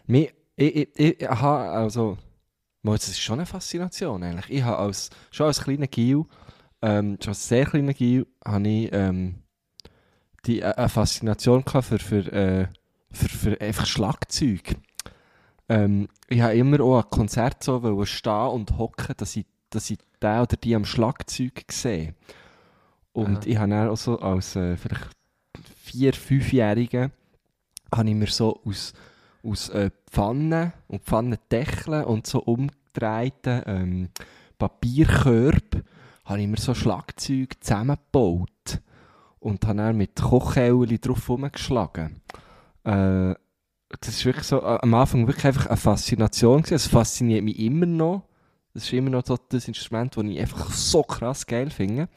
Mir, 0.06 0.30
ich, 0.56 0.76
ich, 0.98 1.20
ich 1.20 1.28
habe, 1.28 1.70
also, 1.70 2.18
das 2.82 3.08
ist 3.08 3.20
schon 3.20 3.38
eine 3.38 3.46
Faszination 3.46 4.22
eigentlich. 4.22 4.50
Ich 4.50 4.62
habe 4.62 4.78
als, 4.78 5.10
schon 5.30 5.46
als 5.46 5.62
kleiner 5.62 5.86
Gil, 5.86 6.24
ähm, 6.82 7.18
schon 7.20 7.30
als 7.30 7.48
sehr 7.48 7.66
kleiner 7.66 7.94
Gil, 7.94 8.26
habe 8.44 8.68
ich 8.68 8.92
ähm, 8.92 9.42
die, 10.46 10.60
äh, 10.60 10.74
eine 10.74 10.88
Faszination 10.88 11.64
gehabt 11.64 11.86
für, 11.86 11.98
für, 11.98 12.32
äh, 12.32 12.68
für, 13.10 13.28
für 13.28 13.60
einfach 13.60 13.86
Schlagzeug. 13.86 14.76
Ähm, 15.68 16.08
ich 16.28 16.40
habe 16.40 16.54
immer 16.56 16.80
auch 16.80 17.02
an 17.02 17.10
Konzert 17.10 17.62
so 17.62 18.04
stehen 18.04 18.48
und 18.48 18.76
hocken, 18.76 19.14
dass 19.16 19.36
ich, 19.36 19.46
dass 19.70 19.90
ich 19.90 19.98
den 20.22 20.40
oder 20.40 20.56
die 20.56 20.74
am 20.74 20.84
Schlagzeug 20.84 21.64
sehe. 21.70 22.14
Und 23.12 23.38
Aha. 23.38 23.46
ich 23.46 23.56
habe 23.56 23.70
dann 23.70 23.88
auch 23.88 23.96
so 23.96 24.18
als 24.18 24.56
äh, 24.56 24.76
vielleicht 24.76 25.10
vier-, 25.94 26.12
fünfjähriger 26.12 27.10
habe 27.94 28.08
ich 28.08 28.14
mir 28.14 28.26
so 28.26 28.60
aus, 28.64 28.92
aus 29.44 29.68
äh, 29.68 29.90
Pfannen 30.10 30.72
und 30.88 31.04
Pfannendeckeln 31.04 32.04
und 32.04 32.26
so 32.26 32.40
umgedrehten 32.40 33.62
ähm, 33.66 34.08
Papierkörben 34.58 35.84
habe 36.24 36.40
ich 36.40 36.48
mir 36.48 36.56
so 36.56 36.74
Schlagzeug 36.74 37.56
zusammengebaut 37.60 38.80
und 39.38 39.64
habe 39.66 39.78
dann 39.78 39.96
mit 39.96 40.16
Kochhäuli 40.16 40.98
drauf 40.98 41.28
rumgeschlagen. 41.28 42.22
Äh, 42.84 43.34
das 44.00 44.24
wirklich 44.24 44.46
so, 44.46 44.62
äh, 44.62 44.78
am 44.80 44.94
Anfang 44.94 45.26
wirklich 45.26 45.44
einfach 45.44 45.66
eine 45.66 45.76
Faszination 45.76 46.62
gewesen. 46.62 46.74
Es 46.74 46.86
fasziniert 46.86 47.44
mich 47.44 47.58
immer 47.58 47.86
noch. 47.86 48.22
Das 48.72 48.84
ist 48.84 48.92
immer 48.92 49.10
noch 49.10 49.24
so 49.24 49.36
das 49.36 49.68
Instrument, 49.68 50.16
das 50.16 50.24
ich 50.24 50.40
einfach 50.40 50.70
so 50.72 51.02
krass 51.02 51.46
geil 51.46 51.70
finde. 51.70 52.08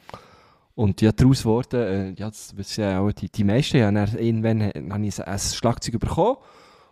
Und 0.78 1.00
ja, 1.00 1.10
daraus 1.10 1.44
wurde, 1.44 1.88
äh, 1.88 2.20
ja, 2.20 2.28
das 2.28 2.56
wissen 2.56 2.82
ja 2.82 3.00
auch 3.00 3.10
die, 3.10 3.28
die 3.28 3.42
meisten, 3.42 3.78
ja, 3.78 3.90
dann, 3.90 4.16
irgendwann 4.16 4.62
habe 4.92 5.06
ich 5.06 5.20
ein 5.20 5.38
Schlagzeug 5.40 5.98
bekommen 5.98 6.36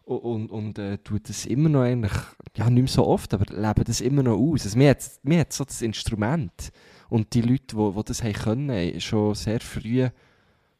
und, 0.05 0.51
und, 0.51 0.76
äh, 0.80 0.99
tue 0.99 1.20
das 1.20 1.47
immer 1.47 1.68
noch 1.68 1.82
eigentlich, 1.82 2.12
ja, 2.57 2.68
nicht 2.68 2.82
mehr 2.82 2.89
so 2.89 3.07
oft, 3.07 3.32
aber 3.32 3.45
lebe 3.49 3.84
das 3.84 4.01
immer 4.01 4.24
noch 4.24 4.39
aus. 4.39 4.64
Also, 4.64 4.76
mir, 4.76 4.91
hat, 4.91 5.09
mir 5.22 5.39
hat 5.39 5.53
so 5.53 5.62
das 5.62 5.82
Instrument 5.82 6.72
und 7.11 7.32
die 7.32 7.43
Leute, 7.43 7.76
die, 7.76 7.93
die 7.97 8.05
das 8.05 8.24
haben 8.24 8.32
können, 8.32 9.01
schon 9.01 9.37
sehr 9.37 9.61
früh 9.61 10.09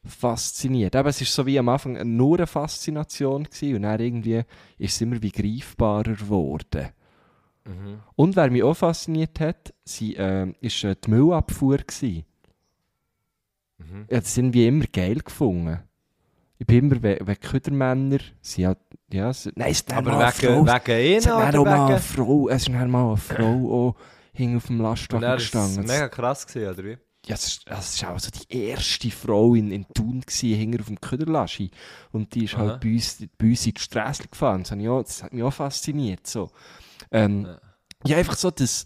fasziniert. 0.05 0.97
Aber 0.97 1.11
es 1.11 1.21
ist 1.21 1.33
so 1.33 1.47
wie 1.47 1.61
am 1.61 1.69
Anfang 1.69 2.17
nur 2.17 2.39
eine 2.39 2.49
Faszination 2.49 3.45
gewesen 3.45 3.77
und 3.77 3.83
dann 3.83 4.01
irgendwie 4.01 4.43
ist 4.79 4.97
es 4.97 5.01
immer 5.01 5.23
wie 5.23 5.31
greifbarer 5.31 6.15
geworden. 6.15 6.89
Mhm. 7.67 8.01
Und 8.17 8.35
wer 8.35 8.51
mich 8.51 8.65
auch 8.65 8.75
fasziniert 8.75 9.39
hat, 9.39 9.73
sie, 9.85 10.17
äh, 10.17 10.53
ist 10.61 10.83
äh, 10.83 10.97
die 10.97 11.09
Müllabfuhr 11.09 11.77
gewesen. 11.77 12.25
Mhm. 13.99 14.05
Ich 14.09 14.15
habe 14.15 14.23
das 14.23 14.37
irgendwie 14.37 14.67
immer 14.67 14.85
geil 14.93 15.17
gefunden. 15.19 15.81
Ich 16.59 16.67
bin 16.67 16.91
immer, 16.91 17.03
wenn 17.03 17.41
Ködermänner, 17.41 18.19
sie 18.41 18.67
hat, 18.67 18.79
ja, 19.13 19.31
sie, 19.33 19.53
nein, 19.57 19.71
es 19.73 19.81
ist 19.81 19.93
Aber 19.93 20.19
wegen, 20.19 20.33
Frau, 20.33 20.67
wegen 20.67 21.17
es 21.17 21.27
ist 21.27 21.27
ihnen 21.27 21.37
oder 21.37 21.65
mal 21.65 21.81
eine 21.87 21.89
wegen... 21.97 22.03
Frau, 22.03 22.49
es 22.49 22.63
ist 22.63 22.69
dann 22.75 22.91
mal 22.91 23.09
eine 23.09 23.17
Frau 23.19 23.45
auch 23.73 23.97
hing 24.33 24.57
auf 24.57 24.67
dem 24.67 24.81
Lastwagen 24.81 25.23
dann 25.23 25.37
ist 25.37 25.45
es 25.45 25.51
gestanden. 25.51 25.87
mega 25.87 26.09
krass 26.09 26.47
gewesen, 26.47 26.71
oder 26.73 26.85
wie? 26.85 26.99
Ja, 27.27 27.35
es 27.35 27.47
ist, 27.47 27.63
es 27.69 27.95
ist 27.97 28.05
auch 28.05 28.19
so 28.19 28.31
die 28.31 28.57
erste 28.69 29.11
Frau 29.11 29.55
in, 29.55 29.71
in 29.73 29.87
Thun 29.93 30.23
hinter 30.31 30.81
auf 30.81 30.87
dem 30.87 31.01
Köderlaschi. 31.01 31.71
Und 32.13 32.35
die 32.35 32.45
ist 32.45 32.55
Aha. 32.55 32.63
halt 32.63 32.81
bei 32.81 32.93
uns, 32.93 33.19
bei 33.37 33.47
uns 33.49 33.67
in 33.67 33.75
die 33.75 33.81
Straße 33.81 34.29
gefahren. 34.29 34.63
Das 34.63 34.71
hat 34.71 34.79
mich 34.79 34.89
auch, 34.89 35.03
das 35.03 35.23
hat 35.25 35.33
mich 35.33 35.43
auch 35.43 35.53
fasziniert. 35.53 36.27
So. 36.27 36.51
Ähm, 37.11 37.45
Ja. 37.45 37.59
ja. 38.05 38.17
einfach 38.19 38.37
so 38.37 38.51
das, 38.53 38.85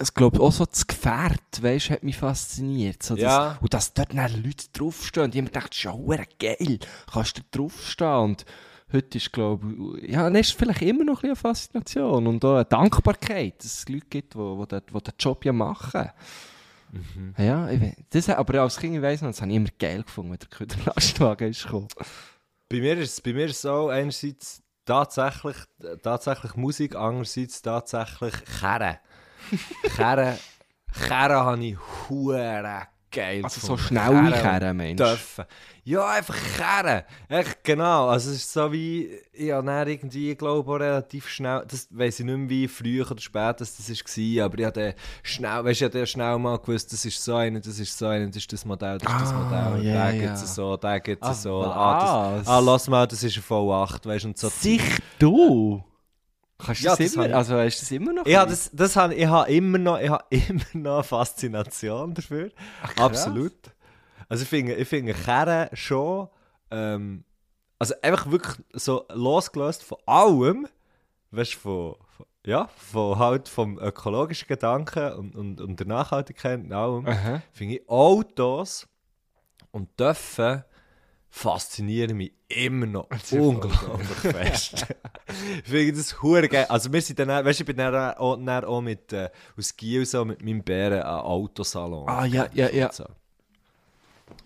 ich 0.00 0.14
glaube 0.14 0.40
auch 0.40 0.52
so 0.52 0.64
das 0.64 0.86
Gefährt, 0.86 1.62
weißt, 1.62 1.90
hat 1.90 2.02
mich 2.02 2.16
fasziniert. 2.16 3.02
So 3.02 3.14
das, 3.14 3.22
Ja. 3.22 3.58
Und 3.60 3.74
dass 3.74 3.94
dort 3.94 4.14
dann 4.14 4.42
Leute 4.42 4.66
draufstehen. 4.72 5.24
Und 5.24 5.34
ich 5.34 5.40
habe 5.40 5.44
mir 5.44 5.50
gedacht, 5.50 5.74
verdammt 5.74 6.38
geil. 6.38 6.78
Kannst 7.12 7.38
du 7.38 7.42
draufstehen? 7.50 8.16
Und 8.16 8.44
heute 8.92 9.18
ist, 9.18 9.32
glaube 9.32 9.98
ich, 10.00 10.10
ja, 10.10 10.28
ist 10.28 10.48
es 10.48 10.52
vielleicht 10.52 10.82
immer 10.82 11.04
noch 11.04 11.22
ein 11.22 11.30
eine 11.30 11.36
Faszination 11.36 12.26
und 12.26 12.44
auch 12.44 12.56
eine 12.56 12.64
Dankbarkeit, 12.64 13.58
dass 13.58 13.78
es 13.78 13.88
Leute 13.88 14.06
gibt, 14.08 14.34
die, 14.34 14.38
die, 14.38 14.66
den, 14.66 14.82
die 14.86 15.02
den 15.02 15.14
Job 15.18 15.44
ja 15.44 15.52
machen. 15.52 16.10
Ja, 17.36 17.68
ich, 17.70 17.94
das, 18.10 18.28
aber 18.30 18.62
als 18.62 18.78
Kind, 18.78 18.96
ich 18.96 19.02
weiss 19.02 19.20
noch, 19.20 19.28
das 19.28 19.42
habe 19.42 19.50
ich 19.50 19.56
immer 19.56 19.68
geil 19.78 20.02
gefunden, 20.02 20.32
wenn 20.32 20.38
der 20.38 20.48
Köderlastwagen 20.48 21.50
ist 21.50 21.64
gekommen. 21.64 21.88
Bei 22.70 22.80
mir 22.80 22.96
ist 22.98 23.12
es 23.12 23.20
bei 23.20 23.32
mir 23.32 23.46
ist 23.46 23.56
es 23.56 23.62
so, 23.62 23.88
einerseits 23.88 24.62
tatsächlich, 24.86 25.56
tatsächlich 26.02 26.54
Musik, 26.56 26.96
andererseits 26.96 27.60
tatsächlich 27.60 28.34
Kerren. 28.58 28.96
Kerren, 29.96 30.36
Kerren 31.06 31.36
habe 31.44 31.64
ich 31.64 31.76
hure 32.08 32.82
geil 33.10 33.40
Also 33.42 33.60
so 33.66 33.72
gefunden. 33.74 34.00
schnelle 34.34 34.74
meinst 34.74 35.00
du? 35.00 35.04
Dürfen. 35.04 35.44
Ja, 35.84 36.06
einfach 36.08 36.36
Kerren. 36.58 37.04
Echt, 37.30 37.64
genau. 37.64 38.08
Also 38.08 38.30
es 38.30 38.36
ist 38.36 38.52
so 38.52 38.70
wie, 38.70 39.08
ich 39.32 39.50
habe 39.50 39.66
dann 39.66 39.88
irgendwie, 39.88 40.32
ich 40.32 40.36
glaube 40.38 40.78
relativ 40.78 41.26
schnell, 41.28 41.64
das 41.66 41.88
weiss 41.90 42.20
ich 42.20 42.26
nicht 42.26 42.36
mehr 42.36 42.48
wie 42.50 42.68
früh 42.68 43.02
oder 43.02 43.18
spät 43.18 43.58
das, 43.62 43.74
das 43.78 43.88
war, 43.88 44.44
aber 44.44 44.58
ich 44.58 44.64
habe 44.66 44.94
schnell, 45.22 45.64
weißt 45.64 45.80
du, 45.80 45.86
ich 45.86 45.94
habe 45.94 46.06
schnell 46.06 46.38
mal 46.38 46.58
gewusst, 46.58 46.92
das 46.92 47.06
ist 47.06 47.24
so 47.24 47.36
einer, 47.36 47.60
das 47.60 47.78
ist 47.78 47.96
so 47.96 48.06
einer, 48.08 48.26
das 48.26 48.36
ist 48.36 48.52
das 48.52 48.66
Modell, 48.66 48.98
das 48.98 49.10
ist 49.10 49.20
das 49.22 49.32
Ah, 49.32 49.70
Modell, 49.70 49.82
der 49.84 49.94
ja. 49.94 50.12
gibt 50.12 50.34
es 50.34 50.54
so, 50.54 50.76
der 50.76 51.00
gibt 51.00 51.22
es 51.22 51.28
Ah, 51.30 51.34
so. 51.34 51.62
Ah, 51.64 52.36
das, 52.38 52.46
ah, 52.48 52.58
lass 52.58 52.88
mal, 52.88 53.06
das 53.06 53.22
ist 53.22 53.36
ein 53.38 53.42
V8, 53.42 54.04
weißt 54.06 54.24
du, 54.24 54.28
und 54.28 54.36
so. 54.38 54.50
Sich 54.50 54.82
du? 55.18 55.82
Kannst 56.58 56.80
du 56.80 56.86
Ja, 56.86 56.96
das, 56.96 56.98
das 56.98 57.14
immer, 57.14 57.34
also 57.36 57.56
du 57.56 57.64
das 57.64 57.90
immer 57.92 58.12
noch? 58.12 58.26
Ich 58.26 58.36
habe 58.36 58.50
das, 58.50 58.70
das 58.72 58.96
habe, 58.96 59.14
ich 59.14 59.26
habe 59.26 59.50
immer 59.52 59.78
noch, 59.78 60.00
ich 60.00 60.10
habe 60.10 60.24
immer 60.30 60.64
noch 60.74 60.94
eine 60.94 61.02
Faszination 61.04 62.14
dafür. 62.14 62.50
Absolut. 62.96 63.52
Also 64.28 64.42
ich 64.42 64.48
finde, 64.48 64.74
ich 64.74 64.88
finde 64.88 65.14
Kerren 65.14 65.68
schon, 65.74 66.28
ähm, 66.70 67.24
also 67.78 67.94
einfach 68.02 68.30
wirklich 68.30 68.56
so 68.72 69.06
losgelöst 69.12 69.84
von 69.84 69.98
allem, 70.04 70.66
weißt 71.30 71.54
du, 71.54 71.58
von, 71.58 71.94
von, 72.16 72.26
ja, 72.44 72.68
von 72.76 73.18
halt 73.18 73.48
vom 73.48 73.78
ökologischen 73.78 74.48
Gedanken 74.48 75.12
und, 75.12 75.36
und, 75.36 75.60
und 75.60 75.78
der 75.78 75.86
Nachhaltigkeit 75.86 76.60
und 76.60 76.72
allem, 76.72 77.06
finde 77.52 77.76
ich 77.76 77.88
Autos 77.88 78.88
und 79.70 79.88
Dörfen 79.98 80.64
faszinieren 81.30 82.16
mich 82.16 82.32
immer 82.48 82.86
noch 82.86 83.08
unglaublich 83.32 84.08
fest. 84.18 84.86
ich 85.64 85.70
finde 85.70 85.92
das 85.92 86.22
hure 86.22 86.48
geil. 86.48 86.66
Also 86.68 86.92
wir 86.92 87.02
sind 87.02 87.18
dann, 87.18 87.28
weißt 87.28 87.60
du, 87.60 87.62
ich 87.62 87.66
bin 87.66 87.76
dann 87.76 88.14
auch, 88.14 88.36
dann 88.36 88.64
auch 88.64 88.80
mit, 88.80 89.12
äh, 89.12 89.30
aus 89.56 89.76
Giel 89.76 90.06
so 90.06 90.24
mit 90.24 90.42
meinem 90.42 90.62
Bären 90.62 91.02
an 91.02 91.20
Autosalon. 91.20 92.08
Ah, 92.08 92.24
ja, 92.24 92.48
ja, 92.54 92.70
ja. 92.70 92.92
So. 92.92 93.04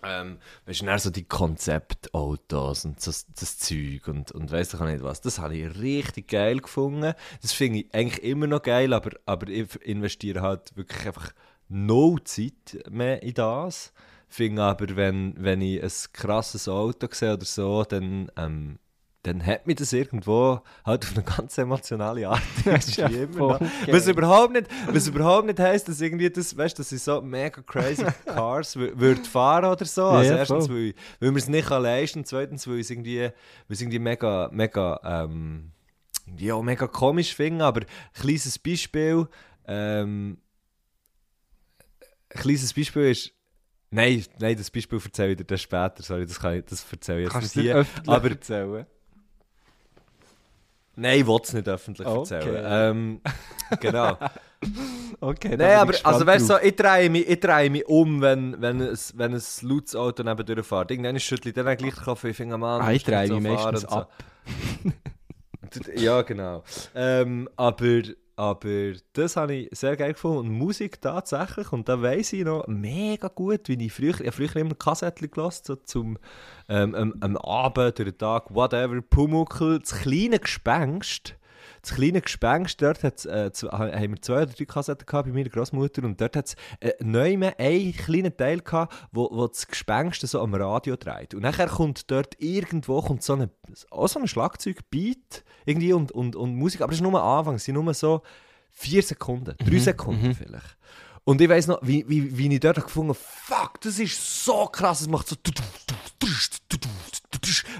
Ähm, 0.03 0.39
weißt 0.65 0.81
du, 0.81 0.85
dann 0.85 0.99
so 0.99 1.09
die 1.09 1.23
Konzeptautos 1.23 2.85
und 2.85 3.01
so, 3.01 3.11
das 3.11 3.57
Zeug 3.57 4.07
und, 4.07 4.31
und 4.31 4.51
weiss 4.51 4.73
ich 4.73 4.79
auch 4.79 4.85
nicht 4.85 5.03
was. 5.03 5.21
Das 5.21 5.39
habe 5.39 5.55
ich 5.55 5.79
richtig 5.79 6.27
geil 6.27 6.59
gefunden. 6.59 7.13
Das 7.41 7.53
finde 7.53 7.79
ich 7.79 7.93
eigentlich 7.93 8.23
immer 8.23 8.47
noch 8.47 8.61
geil, 8.61 8.93
aber, 8.93 9.11
aber 9.25 9.47
ich 9.47 9.81
investiere 9.81 10.41
halt 10.41 10.75
wirklich 10.75 11.07
einfach 11.07 11.31
no 11.69 12.19
Zeit 12.19 12.83
mehr 12.89 13.23
in 13.23 13.33
das. 13.33 13.93
Finde 14.35 14.63
aber, 14.63 14.95
wenn, 14.95 15.35
wenn 15.37 15.61
ich 15.61 15.83
ein 15.83 15.91
krasses 16.11 16.67
Auto 16.67 17.07
sehe 17.11 17.33
oder 17.35 17.45
so, 17.45 17.83
dann, 17.83 18.31
ähm, 18.35 18.79
dann 19.21 19.45
hat 19.45 19.67
mich 19.67 19.75
das 19.75 19.93
irgendwo 19.93 20.59
halt 20.83 21.05
auf 21.05 21.11
eine 21.13 21.23
ganz 21.23 21.55
emotionale 21.59 22.27
Art 22.27 22.41
ja 22.97 23.07
immer 23.09 23.59
Was 23.91 24.07
überhaupt 24.07 24.53
nicht, 24.53 24.67
was 24.87 25.05
überhaupt 25.07 25.45
nicht 25.45 25.59
heisst, 25.59 25.87
dass 25.87 26.01
irgendwie 26.01 26.31
das, 26.31 26.57
weißt, 26.57 26.79
dass 26.79 26.91
ich 26.91 27.03
so 27.03 27.21
mega 27.21 27.61
crazy 27.61 28.07
Cars 28.25 28.75
wür- 28.75 28.97
würde 28.97 29.23
fahren 29.23 29.65
oder 29.65 29.85
so. 29.85 30.07
Also 30.07 30.31
Ja, 30.31 30.39
erstens, 30.39 30.65
voll. 30.65 30.75
weil, 30.77 30.93
weil 31.19 31.29
wir 31.31 31.37
es 31.37 31.47
nicht 31.47 31.67
kann 31.67 31.83
leisten 31.83 32.19
und 32.19 32.25
zweitens, 32.27 32.67
weil 32.67 32.75
ich 32.77 32.81
es 32.81 32.89
irgendwie, 32.89 33.19
weil 33.21 33.33
ich 33.69 33.75
es 33.75 33.81
irgendwie 33.81 33.99
mega, 33.99 34.49
mega, 34.51 34.99
ähm, 35.03 35.71
ja, 36.39 36.59
mega 36.59 36.87
komisch 36.87 37.35
finde, 37.35 37.65
aber 37.65 37.81
ein 37.81 37.87
kleines 38.19 38.57
Beispiel, 38.57 39.27
ähm, 39.67 40.39
ein 42.33 42.39
kleines 42.41 42.73
Beispiel 42.73 43.11
ist, 43.11 43.31
nein, 43.93 44.23
nein, 44.39 44.57
das 44.57 44.69
Beispiel 44.71 44.99
erzähle 45.03 45.31
ich 45.31 45.37
dir 45.37 45.45
dann 45.45 45.57
später, 45.57 46.03
sorry, 46.03 46.25
das, 46.25 46.39
kann 46.39 46.55
ich, 46.59 46.65
das 46.65 46.85
erzähle 46.91 47.19
ich 47.19 47.23
jetzt 47.25 47.33
Kannst 47.33 47.55
nicht 47.55 47.73
du 47.73 47.83
hier. 47.83 48.13
aber 48.13 48.29
erzählen? 48.29 48.85
Nein, 50.95 51.19
ich 51.21 51.27
will 51.27 51.39
es 51.41 51.53
nicht 51.53 51.67
öffentlich 51.67 52.07
Okay. 52.07 52.19
erzählen. 52.19 52.65
Ähm, 52.67 53.21
genau. 53.79 54.17
Okay, 55.19 55.57
Nein, 55.57 55.77
aber 55.77 55.93
also 56.03 56.25
weißt 56.25 56.49
du, 56.49 56.53
so, 56.53 56.59
ich 56.61 56.75
drehe 56.77 57.09
mich, 57.09 57.27
ich 57.27 57.39
drehe 57.39 57.69
mich 57.69 57.85
um, 57.85 58.21
wenn, 58.21 58.61
wenn, 58.61 58.81
ein, 58.81 58.97
wenn 59.15 59.33
ein 59.33 59.41
lautes 59.61 59.93
Auto 59.95 60.23
neben 60.23 60.45
durchfährt. 60.45 60.91
Irgendwann 60.91 61.19
schüttle 61.19 61.49
ich 61.49 61.55
dann 61.55 61.65
gleich 61.65 61.77
den 61.79 61.91
Kopf, 61.91 62.23
ich 62.23 62.37
finde, 62.37 62.57
Mann, 62.57 62.81
Ah, 62.81 62.91
ich 62.93 63.03
drehe 63.03 63.29
mich 63.29 63.41
meistens 63.43 63.81
so. 63.81 63.87
ab. 63.89 64.13
ja, 65.95 66.21
genau. 66.21 66.63
Ähm, 66.95 67.49
aber, 67.57 68.03
aber 68.51 68.93
das 69.13 69.35
habe 69.37 69.55
ich 69.55 69.69
sehr 69.71 69.95
geil 69.95 70.13
gefunden. 70.13 70.49
Und 70.49 70.57
Musik 70.57 71.01
tatsächlich, 71.01 71.71
und 71.71 71.87
da 71.87 72.01
weiss 72.01 72.33
ich 72.33 72.43
noch 72.43 72.67
mega 72.67 73.29
gut, 73.29 73.69
wie 73.69 73.85
ich 73.85 73.93
früher, 73.93 74.19
ich 74.19 74.33
früher 74.33 74.55
immer 74.57 74.75
Kassettchen 74.75 75.31
gelassen, 75.31 75.63
so 75.65 75.75
zum 75.77 76.17
ähm, 76.67 76.93
am, 76.93 77.13
am 77.21 77.37
Abend, 77.37 77.99
den 77.99 78.17
Tag, 78.17 78.53
whatever, 78.53 79.01
Pumuckl, 79.01 79.79
das 79.79 80.01
kleine 80.01 80.39
Gespenst. 80.39 81.35
Das 81.83 81.95
kleine 81.95 82.21
Gespenst, 82.21 82.81
dort 82.81 83.03
hat's, 83.03 83.25
äh, 83.25 83.51
haben 83.61 84.11
wir 84.11 84.21
zwei 84.21 84.43
oder 84.43 84.53
drei 84.53 84.63
Kassetten 84.63 85.05
gehabt 85.05 85.27
bei 85.27 85.33
meiner 85.33 85.49
Großmutter 85.49 86.03
und 86.05 86.19
dort 86.21 86.37
hat 86.37 86.45
es 86.47 86.55
äh, 86.79 86.93
neu 87.03 87.35
mehr 87.35 87.59
einen 87.59 87.91
kleinen 87.91 88.35
Teil 88.37 88.61
gehabt, 88.61 88.95
wo, 89.11 89.29
wo 89.29 89.47
das 89.47 89.67
Gespenst 89.67 90.21
so 90.21 90.41
am 90.41 90.55
Radio 90.55 90.95
dreht. 90.95 91.33
Und 91.33 91.41
nachher 91.41 91.67
kommt 91.67 92.09
dort 92.09 92.41
irgendwo 92.41 93.01
kommt 93.01 93.21
so 93.21 93.33
eine, 93.33 93.49
auch 93.91 94.07
so 94.07 94.19
ein 94.19 94.29
Schlagzeugbeat 94.29 95.43
irgendwie 95.65 95.91
und, 95.91 96.13
und, 96.13 96.37
und 96.37 96.55
Musik, 96.55 96.79
aber 96.79 96.91
das 96.91 96.99
ist 96.99 97.03
nur 97.03 97.21
am 97.21 97.39
Anfang, 97.39 97.55
es 97.55 97.65
sind 97.65 97.75
nur 97.75 97.93
so 97.93 98.21
vier 98.71 99.03
Sekunden, 99.03 99.53
drei 99.59 99.79
Sekunden 99.79 100.33
vielleicht. 100.33 100.77
Und 101.25 101.41
ich 101.41 101.49
weiss 101.49 101.67
noch, 101.67 101.79
wie, 101.81 102.07
wie, 102.07 102.37
wie 102.37 102.53
ich 102.53 102.59
dort 102.59 102.77
habe 102.77 102.85
gefunden 102.85 103.13
fuck, 103.13 103.79
das 103.81 103.99
ist 103.99 104.45
so 104.45 104.67
krass, 104.67 105.01
es 105.01 105.07
macht 105.09 105.27
so. 105.27 105.35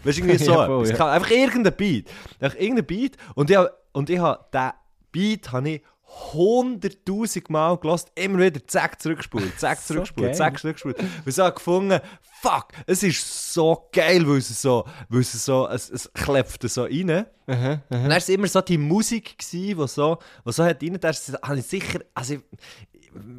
Weißt 0.04 0.18
du, 0.18 0.22
irgendwie 0.22 0.38
so. 0.38 0.51
Ja, 0.51 0.66
voll, 0.66 0.84
es 0.84 0.97
ja. 0.97 1.12
einfach 1.12 1.32
irgendein 1.32 1.76
Beat. 1.76 2.10
Einfach 2.39 2.60
irgendein 2.60 2.86
Beat. 2.86 3.18
Und 3.36 3.49
ich 3.49 3.58
habe, 3.58 3.72
und 3.94 4.10
ich 4.10 4.20
habe 4.20 4.46
diesen 4.52 4.72
Beat 5.12 5.52
habe 5.52 5.70
ich 5.70 5.82
hunderttausend 6.34 7.50
Mal 7.50 7.78
gelost, 7.78 8.12
immer 8.16 8.39
wieder. 8.39 8.66
Zack 8.68 9.02
zurückgespult, 9.02 9.52
zack 9.60 9.82
zurückgespult, 9.82 10.28
geil. 10.28 10.36
zack 10.36 10.60
zurückgespult. 10.60 11.00
Und 11.00 11.28
ich 11.28 11.39
habe 11.39 11.54
gefunden, 11.54 12.00
fuck, 12.41 12.68
es 12.86 13.04
ist 13.04 13.54
so 13.54 13.89
geil, 13.91 14.28
weil 14.28 14.38
es 14.38 14.62
so, 14.62 14.86
weil 15.10 15.22
es 15.22 15.46
so, 15.46 15.68
es, 15.68 15.89
es 15.89 16.12
klepft 16.14 16.68
so 16.70 16.84
rein. 16.84 17.26
Und 17.48 17.82
dann 17.89 18.10
war 18.10 18.18
es 18.18 18.30
immer 18.30 18.48
so 18.48 18.62
die 18.62 18.78
Musik, 18.78 19.38
die 19.52 19.74
so, 19.88 20.18
wo 20.44 20.52
so 20.52 20.64
hat 20.64 20.84
rein, 20.84 20.98
da 21.00 21.12
habe 21.12 21.60
ich 21.60 21.66
sicher, 21.66 22.00
also 22.14 22.36
ich, 22.36 22.41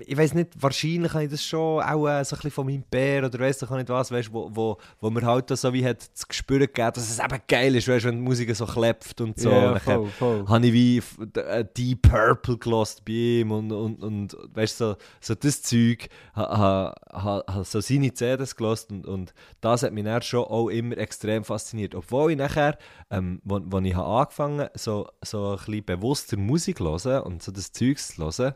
ich 0.07 0.17
weiß 0.17 0.35
nicht, 0.35 0.51
wahrscheinlich 0.61 1.13
habe 1.13 1.25
ich 1.25 1.31
das 1.31 1.45
schon 1.45 1.83
auch 1.83 2.07
äh, 2.07 2.25
so 2.25 2.35
ein 2.35 2.39
bisschen 2.39 2.51
von 2.51 2.67
meinem 2.67 2.85
Bär 2.91 3.25
oder 3.25 3.39
weiss 3.39 3.63
ich 3.63 3.71
auch 3.71 3.77
nicht 3.77 3.89
was, 3.89 4.11
weißt, 4.11 4.33
wo, 4.33 4.51
wo, 4.53 4.79
wo 5.01 5.11
mir 5.11 5.23
halt 5.23 5.49
so 5.49 5.73
wie 5.73 5.85
hat 5.85 6.09
das 6.13 6.27
Gespür 6.27 6.61
gegeben, 6.61 6.93
dass 6.95 7.09
es 7.11 7.19
eben 7.19 7.41
geil 7.49 7.75
ist, 7.75 7.89
weißt, 7.89 8.05
wenn 8.07 8.17
die 8.17 8.23
Musik 8.23 8.55
so 8.55 8.67
klepft 8.67 9.21
und 9.21 9.39
so. 9.39 9.51
Ja, 9.51 9.73
Und 9.73 9.81
voll, 9.81 10.07
voll. 10.19 10.45
habe 10.49 10.67
ich 10.67 10.73
wie 10.73 11.03
äh, 11.41 11.65
Deep 11.77 12.03
Purple 12.03 12.59
gelost 12.59 13.05
bei 13.05 13.13
ihm 13.13 13.51
und, 13.51 13.73
und, 13.73 14.03
und 14.03 14.37
weißt, 14.55 14.79
so, 14.79 14.97
so 15.21 15.35
das 15.35 15.63
Zeug, 15.63 16.09
ha, 16.35 16.59
ha, 16.59 16.95
ha, 17.13 17.45
ha 17.47 17.65
so 17.65 17.81
seine 17.81 18.13
CDs 18.13 18.57
gelost 18.57 18.91
und, 18.91 19.07
und 19.07 19.35
das 19.61 19.83
hat 19.83 19.93
mich 19.93 20.05
dann 20.05 20.23
schon 20.23 20.45
auch 20.45 20.69
immer 20.69 20.99
extrem 20.99 21.45
fasziniert. 21.45 21.95
Obwohl 21.95 22.33
ich 22.33 22.39
nachher, 22.39 22.77
ähm, 23.11 23.41
wo, 23.45 23.61
wo 23.65 23.79
ich 23.79 23.95
habe 23.95 24.07
angefangen 24.07 24.69
so, 24.75 25.09
so 25.23 25.53
ein 25.53 25.57
bisschen 25.57 25.85
bewusster 25.85 26.37
Musik 26.37 26.79
zu 26.79 26.85
hören 26.85 27.23
und 27.23 27.43
so 27.43 27.53
das 27.53 27.73
Zeugs 27.73 28.15
zu 28.15 28.23
hören, 28.25 28.55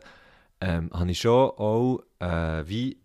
ähm, 0.61 0.89
habe 0.93 1.11
ich 1.11 1.19
schon 1.21 1.49
auch 1.51 1.99
äh, 2.19 2.67
wie 2.67 2.97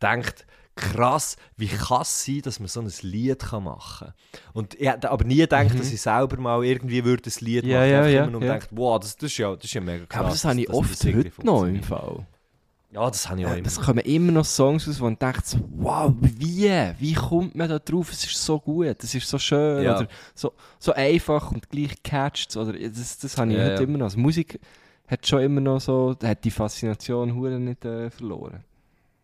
gedacht, 0.00 0.46
krass, 0.76 1.36
wie 1.56 1.66
kann 1.66 2.02
es 2.02 2.24
sein, 2.24 2.40
dass 2.42 2.60
man 2.60 2.68
so 2.68 2.80
ein 2.80 2.92
Lied 3.02 3.40
kann 3.40 3.64
machen 3.64 4.08
kann. 4.08 4.42
Und 4.52 4.74
ich 4.74 4.88
hätte 4.88 5.10
aber 5.10 5.24
nie 5.24 5.36
gedacht, 5.36 5.76
dass 5.78 5.92
ich 5.92 6.00
selber 6.00 6.36
mal 6.36 6.64
irgendwie 6.64 7.04
würde 7.04 7.28
ein 7.28 7.44
Lied 7.44 7.64
Mhm. 7.64 7.70
Ja, 7.70 7.78
machen 7.80 7.90
ja, 7.90 7.98
Einfach 7.98 8.10
ja, 8.12 8.22
immer 8.22 8.30
nur 8.32 8.42
ja. 8.44 8.54
gedacht, 8.54 8.68
wow, 8.72 9.00
das, 9.00 9.16
das, 9.16 9.30
ist 9.32 9.38
ja, 9.38 9.54
das 9.56 9.64
ist 9.64 9.74
ja 9.74 9.80
mega 9.80 10.06
krass. 10.06 10.20
aber 10.20 10.28
das 10.30 10.44
habe 10.44 10.60
ich 10.60 10.70
oft 10.70 11.04
heute 11.04 11.32
noch 11.42 11.64
im. 11.64 11.82
Fall. 11.82 12.26
Ja, 12.90 13.06
das 13.10 13.28
habe 13.28 13.40
ich 13.40 13.46
auch 13.46 13.54
immer. 13.54 13.66
Es 13.66 13.78
kommen 13.80 13.98
immer 13.98 14.32
noch 14.32 14.46
Songs 14.46 14.88
aus, 14.88 14.98
wo 14.98 15.04
man 15.04 15.18
denkt, 15.18 15.58
wow, 15.76 16.10
wie? 16.20 16.70
Wie 16.98 17.12
kommt 17.12 17.54
man 17.54 17.68
da 17.68 17.78
drauf? 17.78 18.10
Es 18.12 18.24
ist 18.24 18.42
so 18.42 18.58
gut, 18.58 18.96
es 19.02 19.14
ist 19.14 19.28
so 19.28 19.38
schön, 19.38 19.82
Ja. 19.82 19.98
oder 19.98 20.08
so, 20.34 20.54
so 20.78 20.92
einfach 20.92 21.50
und 21.52 21.68
gleich 21.68 22.02
catcht 22.02 22.56
Oder 22.56 22.72
das, 22.72 23.18
das 23.18 23.36
habe 23.36 23.50
ich 23.50 23.58
Ja, 23.58 23.64
heute 23.64 23.74
ja. 23.74 23.80
immer 23.80 23.98
noch. 23.98 24.06
Also 24.06 24.18
Musik 24.18 24.58
hat 25.08 25.26
schon 25.26 25.40
immer 25.40 25.60
noch 25.60 25.80
so, 25.80 26.16
hat 26.22 26.44
die 26.44 26.50
Faszination 26.50 27.64
nicht 27.64 27.84
äh, 27.84 28.10
verloren. 28.10 28.64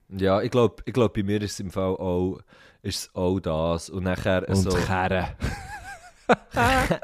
Ja, 0.09 0.43
ich 0.43 0.51
glaube, 0.51 0.83
ich 0.85 0.93
glaub, 0.93 1.15
bei 1.15 1.23
mir 1.23 1.41
ist 1.43 1.53
es 1.53 1.61
im 1.61 1.71
Fall 1.71 1.97
auch, 1.97 2.41
ist 2.83 3.15
auch 3.15 3.41
das. 3.41 3.91
Und 3.91 4.05
nachher 4.05 4.49
Und 4.49 4.57
so... 4.57 4.71
Kerren. 4.71 5.29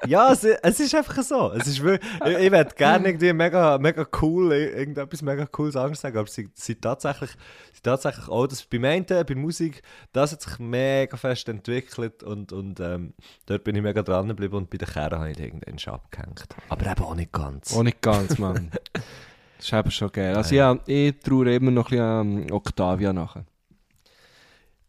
Ja, 0.07 0.33
es, 0.33 0.45
es 0.45 0.81
ist 0.81 0.95
einfach 0.95 1.23
so. 1.23 1.53
Es 1.53 1.67
ist 1.67 1.83
wirklich, 1.83 2.11
ich, 2.25 2.39
ich 2.39 2.51
würde 2.51 2.75
gerne 2.75 3.09
irgendwie 3.09 3.33
mega, 3.33 3.79
mega 3.79 4.07
cool, 4.21 4.53
irgendetwas 4.53 5.23
mega 5.23 5.47
cooles 5.47 5.77
anderes 5.77 6.01
sagen, 6.01 6.19
aber 6.19 6.29
sie 6.29 6.49
sind 6.55 6.83
tatsächlich, 6.83 7.31
sie 7.73 7.83
tatsächlich 7.83 8.29
auch, 8.29 8.47
das 8.47 8.65
beim 8.65 8.85
einen, 8.85 9.07
bei 9.07 9.35
Musik, 9.35 9.83
das 10.13 10.33
hat 10.33 10.43
sich 10.43 10.59
mega 10.59 11.17
fest 11.17 11.49
entwickelt 11.49 12.23
und, 12.23 12.53
und 12.53 12.81
ähm, 12.81 13.15
dort 13.47 13.65
bin 13.65 13.77
ich 13.77 13.83
mega 13.83 14.03
dran 14.03 14.29
geblieben 14.29 14.57
und 14.57 14.71
bei 14.71 14.79
den 14.79 14.89
Kerren 14.89 15.19
habe 15.19 15.31
ich 15.31 15.39
irgendwann 15.39 15.79
schon 15.79 15.95
abgehängt. 15.95 16.47
Aber 16.69 16.91
eben 16.91 17.05
auch 17.05 17.15
nicht 17.15 17.33
ganz. 17.33 17.77
Auch 17.77 17.83
nicht 17.83 18.01
ganz, 18.01 18.39
Mann. 18.39 18.71
das 18.93 19.67
ist 19.67 19.73
eben 19.73 19.91
schon 19.91 20.13
geil. 20.13 20.37
Also 20.37 20.55
ja, 20.55 20.79
ich 20.87 21.19
traue 21.21 21.55
immer 21.55 21.71
noch 21.71 21.91
ein 21.91 21.91
bisschen 21.91 22.47
an 22.47 22.51
Octavia 22.53 23.13
nachher. 23.13 23.45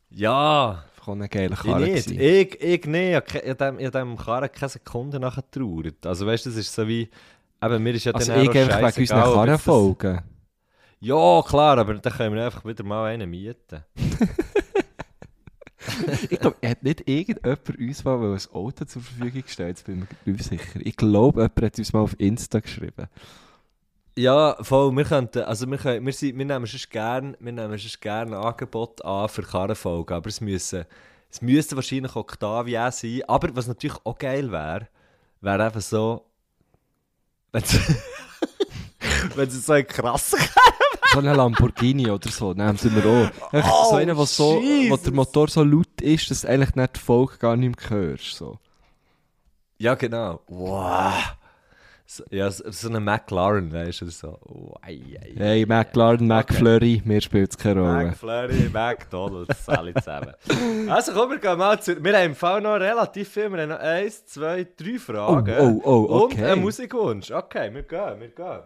Ja, 0.09 0.83
Auch 1.01 1.13
eine 1.13 1.27
geile 1.29 1.53
ich 1.53 1.59
Karre 1.59 1.81
nicht. 1.81 2.07
gewesen. 2.07 2.19
Ich, 2.19 2.61
ich 2.61 2.85
nicht. 2.85 3.23
Ich 3.33 3.43
ich 3.43 3.57
dem, 3.57 3.79
ich 3.79 3.89
dem 3.89 4.17
Karren 4.17 4.51
keine 4.51 4.69
Sekunde 4.69 5.19
nachher 5.19 5.43
getrauert. 5.43 6.05
Also 6.05 6.25
weißt 6.25 6.45
du, 6.45 6.49
das 6.49 6.59
ist 6.59 6.73
so 6.73 6.87
wie, 6.87 7.09
eben, 7.63 7.83
mir 7.83 7.93
ist 7.95 8.05
ja 8.05 8.13
Also 8.13 8.31
dann 8.31 8.43
ich 8.43 8.49
einfach 8.49 8.95
wegen 8.95 9.01
unseren 9.01 9.33
Karren 9.33 9.59
folgen. 9.59 10.21
Ja, 10.99 11.41
klar, 11.41 11.79
aber 11.79 11.95
dann 11.95 12.13
können 12.13 12.35
wir 12.35 12.45
einfach 12.45 12.63
wieder 12.63 12.83
mal 12.83 13.05
einen 13.05 13.29
mieten. 13.29 13.83
Ich 16.29 16.39
glaube, 16.39 16.57
hat 16.67 16.83
nicht 16.83 17.07
irgendjemand 17.07 17.69
uns 17.77 18.03
mal 18.03 18.33
ein 18.33 18.39
Auto 18.53 18.85
zur 18.85 19.01
Verfügung 19.01 19.41
gestellt? 19.41 19.77
Jetzt 19.77 19.85
bin 19.85 20.03
ich 20.03 20.25
mir 20.25 20.33
nicht 20.33 20.45
sicher. 20.45 20.79
Ich 20.81 20.95
glaube, 20.95 21.41
jemand 21.41 21.61
hat 21.61 21.79
uns 21.79 21.93
mal 21.93 22.01
auf 22.01 22.19
Insta 22.19 22.59
geschrieben. 22.59 23.07
Ja, 24.17 24.57
voll, 24.61 24.95
wir 24.95 25.05
könnten, 25.05 25.43
also 25.43 25.69
wir, 25.69 25.77
können, 25.77 26.05
wir, 26.05 26.13
sind, 26.13 26.37
wir 26.37 26.45
nehmen 26.45 26.65
sonst 26.65 26.89
gerne, 26.89 27.37
gerne 28.01 28.37
ein 28.37 28.43
Angebot 28.43 29.03
an 29.05 29.29
für 29.29 29.41
Karrenfolgen, 29.41 30.15
aber 30.15 30.27
es 30.27 30.41
müssen, 30.41 30.85
es 31.29 31.41
müssten 31.41 31.77
wahrscheinlich 31.77 32.15
Octavia 32.15 32.91
sein, 32.91 33.21
aber 33.27 33.55
was 33.55 33.67
natürlich 33.67 33.97
auch 34.03 34.17
geil 34.17 34.51
wäre, 34.51 34.87
wäre 35.39 35.63
einfach 35.63 35.81
so, 35.81 36.25
wenn 37.53 37.63
es 37.63 39.65
so 39.65 39.73
ein 39.73 39.87
krasser 39.87 40.37
So 41.13 41.19
ein 41.19 41.25
Lamborghini 41.25 42.09
oder 42.09 42.29
so, 42.29 42.53
nehmen 42.53 42.77
sie 42.77 42.93
wir 42.93 43.05
auch. 43.05 43.53
Einfach 43.53 43.85
so 43.85 43.91
Oh, 43.91 43.95
einer, 43.95 44.15
wo, 44.15 44.25
so, 44.25 44.61
wo 44.89 44.97
der 44.97 45.13
Motor 45.13 45.47
so 45.49 45.63
laut 45.63 46.01
ist, 46.01 46.31
dass 46.31 46.41
du 46.41 46.49
eigentlich 46.49 46.75
nicht 46.75 46.95
die 46.95 46.99
Folge 46.99 47.37
gar 47.37 47.55
nicht 47.57 47.79
mehr 47.79 47.89
hörst. 47.89 48.35
So. 48.35 48.57
Ja, 49.77 49.95
genau. 49.95 50.41
Wow. 50.47 51.13
So, 52.13 52.25
ja, 52.29 52.51
so, 52.51 52.69
so 52.69 52.89
eine 52.89 52.99
McLaren, 52.99 53.71
weißt 53.71 54.01
du, 54.01 54.07
so. 54.07 54.37
Oh, 54.45 54.75
ei, 54.81 54.99
ei, 55.17 55.33
Hey, 55.37 55.65
McLaren, 55.65 56.27
McFlurry, 56.27 57.01
mir 57.05 57.21
spielt 57.21 57.51
es 57.51 57.57
keine 57.57 57.79
Rolle. 57.79 58.07
McFlurry, 58.07 58.69
McDonalds, 58.69 59.69
alle 59.69 59.93
zusammen. 59.93 60.33
Also 60.89 61.13
komm, 61.13 61.29
wir 61.29 61.37
gehen 61.37 61.57
mal 61.57 61.81
zu... 61.81 62.03
Wir 62.03 62.17
haben 62.17 62.25
im 62.25 62.35
Fall 62.35 62.59
noch 62.59 62.75
relativ 62.75 63.29
viel. 63.29 63.49
Wir 63.49 63.61
haben 63.61 63.69
noch 63.69 63.79
eins, 63.79 64.25
zwei, 64.25 64.67
drei 64.75 64.99
Fragen. 64.99 65.55
Oh, 65.57 65.81
oh, 65.85 66.05
oh, 66.09 66.15
Und 66.15 66.33
okay. 66.33 66.51
einen 66.51 66.61
Musikwunsch. 66.63 67.31
Okay, 67.31 67.73
wir 67.73 67.83
gehen, 67.83 68.19
wir 68.19 68.27
gehen. 68.27 68.59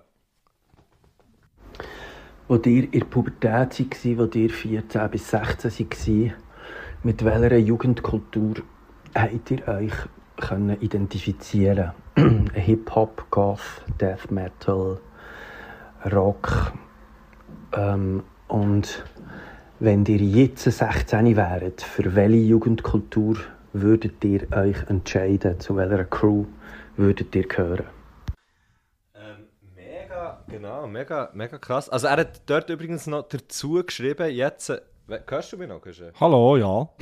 Wo 2.48 2.56
ihr 2.56 2.66
in 2.66 2.91
der 2.91 3.06
Pubertät 3.06 3.80
war, 3.80 4.18
wo 4.18 4.39
ihr 4.39 4.50
14 4.50 5.12
bis 5.12 5.30
16 5.30 6.30
war, 6.30 6.36
mit 7.04 7.24
welcher 7.24 7.58
Jugendkultur 7.58 8.56
habt 9.13 9.51
ihr 9.51 9.67
euch 9.67 9.93
können 10.37 10.79
identifizieren 10.82 11.91
Hip-Hop, 12.53 13.25
Goth, 13.29 13.83
Death 13.99 14.32
Metal, 14.32 14.99
Rock. 16.12 16.74
Ähm, 17.74 18.24
und 18.47 19.03
wenn 19.79 20.05
ihr 20.05 20.20
jetzt 20.20 20.63
16 20.63 21.36
wäret, 21.36 21.82
für 21.82 22.16
welche 22.16 22.37
Jugendkultur 22.37 23.37
würdet 23.74 24.24
ihr 24.24 24.51
euch 24.53 24.78
entscheiden? 24.89 25.59
Zu 25.59 25.75
welcher 25.75 26.05
Crew 26.05 26.45
würdet 26.95 27.36
ihr 27.36 27.47
gehören? 27.47 27.86
Ähm, 29.13 29.47
mega, 29.75 30.43
genau, 30.47 30.87
mega, 30.87 31.29
mega 31.33 31.57
krass. 31.57 31.89
Also 31.89 32.07
er 32.07 32.17
hat 32.17 32.41
dort 32.45 32.70
übrigens 32.70 33.07
noch 33.07 33.28
dazu 33.28 33.83
geschrieben, 33.86 34.32
jetzt... 34.32 34.71
Hörst 35.07 35.53
du 35.53 35.57
mich 35.57 35.67
noch? 35.67 35.86
Hörst 35.86 35.99
du? 35.99 36.11
Hallo, 36.19 36.57
ja. 36.57 36.89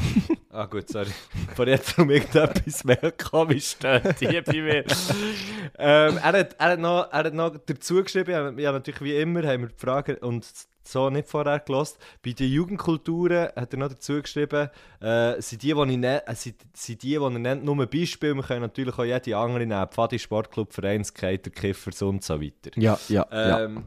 Ah 0.56 0.66
gut, 0.66 0.88
sorry. 0.88 1.10
Vor 1.56 1.68
jetzt 1.68 1.98
um 1.98 2.12
irgendetwas 2.12 2.84
mehr 2.84 3.12
komisch 3.14 3.72
steht 3.72 4.20
hier 4.20 4.44
bei 4.44 4.62
mir. 4.62 4.86
ähm, 5.80 6.18
er, 6.18 6.24
hat, 6.24 6.56
er, 6.60 6.70
hat 6.70 6.80
noch, 6.80 7.12
er 7.12 7.24
hat 7.24 7.34
noch 7.34 7.58
dazu 7.66 8.04
geschrieben, 8.04 8.30
ja, 8.30 8.52
ja 8.52 8.72
natürlich 8.72 9.02
wie 9.02 9.18
immer 9.18 9.42
haben 9.48 9.62
wir 9.62 9.70
die 9.70 9.80
Frage 9.80 10.20
und 10.20 10.46
so 10.84 11.10
nicht 11.10 11.28
vorher 11.28 11.60
gelost. 11.60 11.98
Bei 12.24 12.34
den 12.34 12.52
Jugendkulturen 12.52 13.50
hat 13.56 13.74
er 13.74 13.80
noch 13.80 13.88
dazu 13.88 14.22
geschrieben, 14.22 14.70
äh, 15.02 15.42
sind 15.42 15.64
die, 15.64 15.74
die, 15.74 15.92
ich 15.92 15.98
ne, 15.98 16.28
äh, 16.28 16.36
sind, 16.36 16.58
sind 16.74 17.02
die, 17.02 17.08
die 17.08 17.16
er 17.16 17.30
nennt, 17.32 17.64
nur 17.64 17.88
Beispiel. 17.88 18.36
Wir 18.36 18.44
können 18.44 18.62
natürlich 18.62 19.00
auch 19.00 19.06
jede 19.06 19.36
andere 19.36 19.66
nehmen. 19.66 19.88
Pfadi, 19.88 20.20
Sportclub, 20.20 20.72
Verein, 20.72 21.04
Skater, 21.04 21.50
Kiffers 21.50 22.04
und 22.04 22.24
so 22.24 22.40
weiter. 22.40 22.70
Ja, 22.76 23.00
ja, 23.08 23.26
ja. 23.32 23.64
Ähm, 23.64 23.86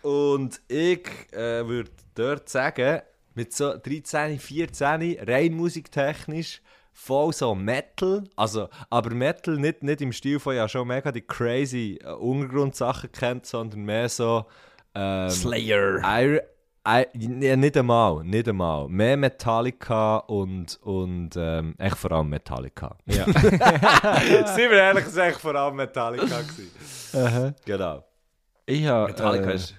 Und 0.00 0.58
ich 0.68 1.06
äh, 1.32 1.66
würde 1.68 1.90
dort 2.14 2.48
sagen, 2.48 3.02
mit 3.38 3.54
so 3.54 3.72
13, 3.76 4.40
14, 4.40 5.16
rein 5.24 5.54
musiktechnisch, 5.54 6.60
voll 6.92 7.32
so 7.32 7.54
Metal, 7.54 8.24
also, 8.34 8.68
aber 8.90 9.14
Metal 9.14 9.56
nicht, 9.56 9.84
nicht 9.84 10.00
im 10.00 10.12
Stil 10.12 10.40
von 10.40 10.56
ja 10.56 10.68
schon 10.68 10.88
mega 10.88 11.12
die 11.12 11.20
crazy 11.20 12.00
äh, 12.02 12.10
Untergrundsachen 12.14 13.12
kennt, 13.12 13.46
sondern 13.46 13.82
mehr 13.82 14.08
so 14.08 14.44
ähm, 14.92 15.30
Slayer. 15.30 16.00
Iron, 16.20 16.40
I, 16.84 17.04
ja, 17.14 17.54
nicht 17.54 17.76
einmal, 17.76 18.24
nicht 18.24 18.48
einmal. 18.48 18.88
Mehr 18.88 19.16
Metallica 19.16 20.16
und, 20.16 20.76
und 20.82 21.30
ähm, 21.36 21.76
echt 21.78 21.96
vor 21.96 22.10
allem 22.10 22.30
Metallica. 22.30 22.96
Ja. 23.06 23.24
Sind 24.46 24.70
wir 24.70 24.72
ehrlich 24.72 25.04
gesagt 25.04 25.36
vor 25.36 25.54
allem 25.54 25.76
Metallica 25.76 26.40
gewesen. 26.40 27.54
Genau. 27.64 28.04
Ich 28.66 28.84
habe 28.84 29.12
Metallica 29.12 29.50
äh, 29.50 29.54
ist... 29.54 29.76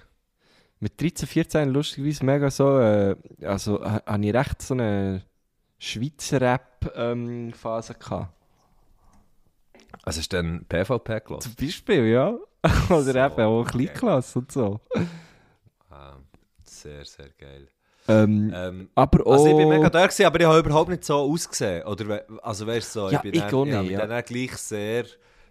mit 0.80 1.00
13, 1.00 1.28
14 1.28 1.68
lustigerweise 1.70 2.24
mega 2.24 2.50
so, 2.50 2.78
äh, 2.78 3.16
also 3.42 3.84
habe 3.84 4.24
ich 4.26 4.34
recht 4.34 4.62
so 4.62 4.74
eine 4.74 5.22
Schweizer 5.78 6.40
Rap-Phase 6.40 7.94
gehabt. 7.94 8.34
Also 10.02 10.20
ist 10.20 10.32
dann 10.32 10.64
PvP 10.68 11.20
gelassen? 11.20 11.54
Zum 11.56 11.66
Beispiel, 11.66 12.06
ja. 12.06 12.36
Oder 12.90 13.02
So 13.02 13.10
eben 13.18 13.40
auch 13.40 13.64
geil. 13.64 13.64
Kleinklasse 13.64 14.38
und 14.38 14.52
so. 14.52 14.80
Ah, 15.90 16.16
sehr, 16.64 17.04
sehr 17.04 17.30
geil. 17.30 17.68
Ähm, 18.08 18.50
Ähm, 18.54 18.90
aber 18.94 19.26
auch... 19.26 19.32
also 19.32 19.46
ich 19.46 19.56
bin 19.56 19.68
mega 19.68 19.90
da 19.90 20.06
gewesen, 20.06 20.24
aber 20.26 20.40
ich 20.40 20.46
habe 20.46 20.58
überhaupt 20.58 20.90
nicht 20.90 21.04
so 21.04 21.16
ausgesehen. 21.16 21.84
Oder, 21.86 22.24
also 22.42 22.66
weißt 22.66 22.96
du 22.96 23.00
so, 23.00 23.10
Ja, 23.10 23.18
ich 23.18 23.20
bin 23.22 23.34
ich 23.34 23.40
dann, 23.40 23.48
ich 23.64 23.64
nicht, 23.64 23.82
mich 23.86 23.90
ja. 23.90 24.06
dann 24.06 24.24
gleich 24.24 24.56
sehr, 24.56 25.04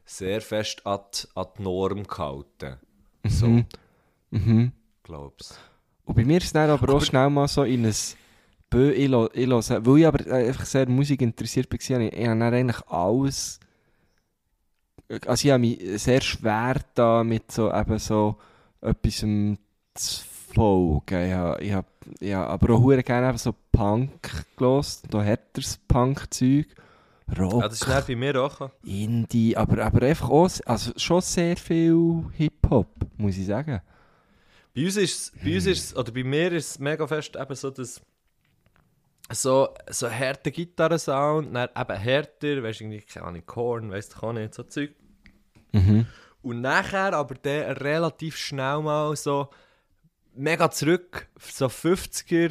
sehr 0.06 0.42
fest 0.42 0.86
an 0.86 1.00
die, 1.14 1.28
an 1.36 1.48
die 1.58 1.62
Norm 1.64 2.04
gehalten. 2.04 2.78
So, 3.26 3.48
Mhm. 3.48 3.66
Mhm. 4.32 4.72
Glaubst 5.10 5.60
Und 6.06 6.16
bei 6.16 6.24
mir 6.24 6.38
ist 6.38 6.46
es 6.46 6.54
dann 6.54 6.70
aber, 6.70 6.94
auch 6.94 7.04
schnell 7.04 7.30
mal 7.30 7.48
so 7.48 7.64
in 7.64 7.86
ein 7.86 7.96
Bö, 8.70 8.92
ich, 8.92 9.10
höre, 9.10 9.86
weil 9.86 10.00
ich 10.00 10.08
aber 10.08 10.28
äh, 10.28 10.48
einfach 10.48 10.66
sehr 10.66 10.88
Musik 10.88 11.22
interessiert 11.22 11.72
war, 11.72 11.96
habe 11.96 12.06
ich, 12.06 12.14
ich 12.14 12.28
habe 12.28 12.40
dann 12.40 12.54
eigentlich 12.54 12.88
alles, 12.88 13.60
also 15.26 15.48
ich 15.48 15.52
habe 15.52 15.60
mich 15.60 15.80
sehr 16.02 16.22
schwer 16.22 16.76
da 16.94 17.24
mit 17.24 17.52
so 17.52 17.74
eben 17.74 17.98
so 17.98 18.36
etwas 18.82 19.16
zu 19.16 20.26
folgen. 20.54 21.26
Ich 21.26 21.34
habe, 21.34 21.64
ich 21.64 21.74
habe, 21.74 21.88
ich 22.20 22.34
habe 22.34 22.48
aber 22.48 22.76
auch 22.76 22.82
hure 22.82 23.02
gerne 23.02 23.36
so 23.40 23.56
Punk 23.72 24.46
gelost, 24.56 25.06
da 25.10 25.24
härteres 25.24 25.80
Punk-Zeug, 25.88 26.68
Rock, 27.38 27.62
Ja, 27.62 27.68
das 27.68 27.82
ist 27.82 28.08
bei 28.08 28.16
mir 28.16 28.36
auch. 28.42 28.70
Indie, 28.84 29.58
aber, 29.58 29.84
aber 29.84 30.06
einfach 30.06 30.30
auch, 30.30 30.50
also 30.66 30.92
schon 30.96 31.22
sehr 31.22 31.58
viel 31.58 32.26
Hip-Hop, 32.34 32.88
muss 33.18 33.38
ich 33.38 33.48
sagen. 33.48 33.82
Bei 34.80 34.86
uns 34.86 34.96
ist 34.96 35.44
bei 35.44 35.56
uns 35.56 35.66
ist 35.66 35.98
oder 35.98 36.12
bei 36.12 36.24
mir 36.24 36.54
ist 36.54 36.72
es 36.72 36.80
mega 36.80 37.06
fest 37.06 37.36
eben 37.36 37.56
so, 37.56 37.70
dass 37.70 38.02
so, 39.32 39.74
so 39.90 40.08
härter 40.08 40.52
Gitarrensound, 40.52 41.54
dann 41.54 41.70
eben 41.76 41.98
härter, 41.98 42.64
weißt 42.64 42.80
du, 42.80 42.84
irgendwie, 42.86 43.02
keine 43.02 43.26
Ahnung, 43.26 43.46
Korn, 43.46 43.92
weißt 43.92 44.16
du 44.16 44.26
auch 44.26 44.34
nicht, 44.34 44.54
so 44.54 44.64
Zeug. 44.64 44.92
Mhm. 45.74 46.08
Und 46.42 46.62
nachher 46.62 47.14
aber 47.14 47.36
der 47.36 47.82
relativ 47.82 48.38
schnell 48.38 48.82
mal 48.82 49.16
so 49.18 49.50
mega 50.34 50.72
zurück, 50.72 51.28
so 51.38 51.66
50er, 51.66 52.50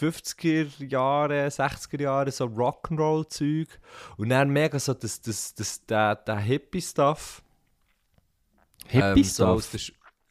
50er 0.00 0.86
Jahre, 0.86 1.48
60er 1.48 2.00
Jahre, 2.00 2.30
so 2.30 2.46
Rock'n'Roll-Zeug. 2.46 3.68
Und 4.16 4.30
dann 4.30 4.48
mega 4.48 4.78
so 4.78 4.94
das, 4.94 5.20
das, 5.20 5.54
das, 5.54 5.84
der, 5.84 6.16
der 6.16 6.38
Hippie-Stuff. 6.38 7.42
Ähm, 8.90 9.22
so 9.22 9.60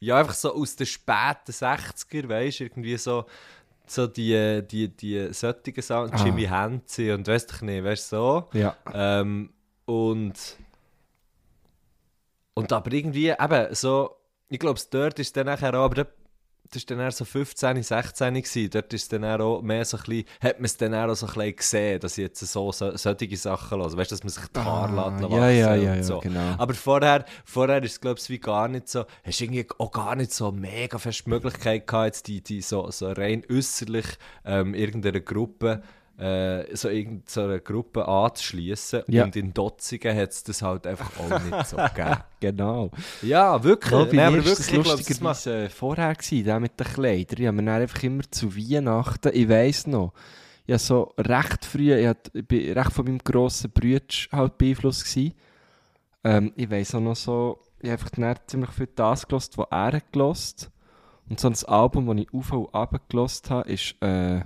Ja, 0.00 0.18
einfach 0.18 0.34
so 0.34 0.54
aus 0.54 0.76
den 0.76 0.86
späten 0.86 1.52
60er, 1.52 2.28
weißt 2.28 2.60
du, 2.60 2.64
irgendwie 2.64 2.96
so, 2.96 3.24
so 3.86 4.06
die, 4.06 4.62
die, 4.70 4.88
die 4.88 5.32
solchen 5.32 5.82
Sound, 5.82 6.14
Ah. 6.14 6.24
Jimmy 6.24 6.44
Henze 6.46 7.14
und 7.14 7.26
weißt 7.26 7.60
du 7.60 7.64
nicht, 7.64 7.84
weißt 7.84 8.12
du 8.12 8.16
so. 8.16 8.48
ja. 8.58 8.76
Ähm, 8.92 9.50
und. 9.86 10.34
Und 12.54 12.72
aber 12.72 12.92
irgendwie, 12.92 13.28
eben, 13.30 13.74
so. 13.74 14.14
Ich 14.50 14.58
glaube, 14.58 14.80
dort 14.90 15.18
ist 15.18 15.36
dann 15.36 15.46
nachher 15.46 15.74
auch, 15.74 15.84
aber 15.84 16.06
das 16.70 16.82
war 16.82 16.96
dann 16.96 17.00
eher 17.04 17.12
so 17.12 17.24
15, 17.24 17.82
16 17.82 18.34
gewesen. 18.34 18.70
Dort 18.70 18.92
ist 18.92 19.12
dann 19.12 19.24
auch 19.24 19.62
mehr 19.62 19.84
so 19.84 19.96
ein 19.96 20.02
bisschen, 20.04 20.24
hat 20.42 20.58
man 20.58 20.64
es 20.66 20.76
dann 20.76 20.94
auch 20.94 21.14
so 21.14 21.26
ein 21.26 21.32
bisschen 21.32 21.56
gesehen, 21.56 22.00
dass 22.00 22.18
ich 22.18 22.22
jetzt 22.22 22.40
so, 22.40 22.72
so 22.72 22.96
solche 22.96 23.36
Sachen 23.36 23.78
höre. 23.78 23.96
Weißt 23.96 24.10
du, 24.10 24.14
dass 24.16 24.22
man 24.24 24.30
sich 24.30 24.46
die 24.54 24.60
Haare 24.60 25.02
Ah, 25.02 25.18
lässt 25.18 25.30
ja, 25.32 25.48
ja, 25.50 25.74
ja, 25.74 25.94
ja, 25.96 26.02
so. 26.02 26.18
genau. 26.20 26.54
Aber 26.58 26.74
vorher, 26.74 27.24
vorher 27.44 27.82
ist 27.82 27.92
es, 27.92 28.00
glaube 28.00 28.18
ich, 28.20 28.28
wie 28.28 28.38
gar 28.38 28.68
nicht 28.68 28.88
so, 28.88 29.04
hast 29.24 29.40
du 29.40 29.44
irgendwie 29.44 29.66
auch 29.78 29.90
gar 29.92 30.14
nicht 30.16 30.32
so 30.32 30.52
mega 30.52 30.98
fest 30.98 31.22
die 31.26 31.30
Möglichkeit 31.30 31.86
gehabt, 31.86 32.06
jetzt 32.06 32.26
die, 32.26 32.40
die 32.42 32.60
so, 32.62 32.90
so 32.90 33.10
rein 33.12 33.42
äußerlich 33.50 34.06
ähm, 34.44 34.74
irgendeiner 34.74 35.20
Gruppe, 35.20 35.82
äh, 36.18 36.74
so 36.74 36.88
irgend 36.88 37.30
so 37.30 37.42
einer 37.42 37.60
Gruppe 37.60 38.06
anzuschließen. 38.06 39.04
Ja. 39.06 39.24
Und 39.24 39.36
in 39.36 39.54
Dotzingen 39.54 40.16
hat 40.16 40.30
es 40.30 40.42
das 40.42 40.62
halt 40.62 40.86
einfach 40.86 41.10
auch 41.18 41.42
nicht 41.42 41.66
so 41.66 41.76
gegeben. 41.94 42.16
Genau. 42.40 42.90
Ja, 43.22 43.62
wirklich. 43.62 43.92
Ja, 43.92 44.04
bei 44.04 44.16
Nein, 44.16 44.26
aber 44.26 44.36
war 44.38 44.44
wirklich, 44.44 44.66
ich 44.66 44.72
glaub, 44.72 44.84
das 44.84 44.96
lustigerweise 44.96 45.64
äh, 45.64 45.68
vorher, 45.68 46.14
gewesen, 46.14 46.44
der 46.44 46.60
mit 46.60 46.78
den 46.78 46.86
Kleidern. 46.86 47.40
Ich 47.40 47.46
habe 47.46 47.62
mir 47.62 47.72
einfach 47.72 48.02
immer 48.02 48.24
zu 48.30 48.56
Weihnachten, 48.56 49.30
ich 49.32 49.48
weiss 49.48 49.86
noch, 49.86 50.12
ich 50.66 50.72
habe 50.72 50.80
so 50.80 51.14
recht 51.16 51.64
früh, 51.64 51.94
ich, 51.94 52.46
bin 52.46 52.72
recht 52.72 52.92
von 52.92 53.04
meinem 53.04 53.18
grossen 53.18 53.70
Bruder 53.70 54.04
halt 54.32 54.58
beeinflusst 54.58 55.04
gewesen. 55.04 55.34
Ähm, 56.24 56.52
ich 56.56 56.70
weiss 56.70 56.94
auch 56.94 57.00
noch 57.00 57.16
so, 57.16 57.60
ich 57.80 57.90
habe 57.90 58.02
einfach 58.02 58.46
ziemlich 58.46 58.70
viel 58.70 58.88
das 58.94 59.26
gelost, 59.26 59.56
was 59.56 59.66
er 59.70 59.92
hat 59.92 60.12
gelost. 60.12 60.70
Und 61.28 61.38
so 61.38 61.48
ein 61.48 61.56
Album, 61.66 62.06
das 62.06 62.16
ich 62.24 62.34
auf 62.34 62.52
und 62.52 62.64
runter 62.74 63.00
gelost 63.08 63.50
habe, 63.50 63.70
ist 63.70 63.94
äh, 64.02 64.42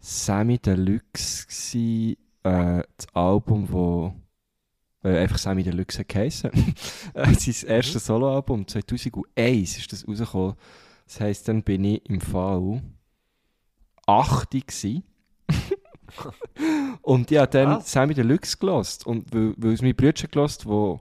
Sammy 0.00 0.58
Deluxe 0.58 1.46
gewesen, 1.46 2.16
äh, 2.42 2.82
das 2.96 3.14
Album, 3.14 3.70
wo 3.70 4.14
äh, 5.04 5.18
einfach 5.18 5.38
Sammy 5.38 5.62
Deluxe 5.62 6.04
geheissen. 6.04 6.50
Äh, 7.14 7.34
Sein 7.34 7.68
erstes 7.68 8.06
Soloalbum, 8.06 8.66
2001 8.66 9.78
ist 9.78 9.92
das 9.92 10.06
rausgekommen. 10.06 10.54
Das 11.06 11.20
heisst, 11.20 11.48
dann 11.48 11.62
bin 11.62 11.84
ich 11.84 12.08
im 12.08 12.20
Fall 12.20 12.82
8 14.06 14.50
gsi. 14.66 15.02
Und 17.02 17.30
ich 17.30 17.38
habe 17.38 17.50
dann 17.50 17.78
Was? 17.78 17.90
Sammy 17.90 18.14
Deluxe 18.14 18.56
gelost. 18.56 19.06
Und 19.06 19.34
weil, 19.34 19.54
weil 19.56 19.72
es 19.72 19.82
mein 19.82 19.96
Bruder 19.96 20.28
gelost, 20.28 20.64
der 20.64 21.00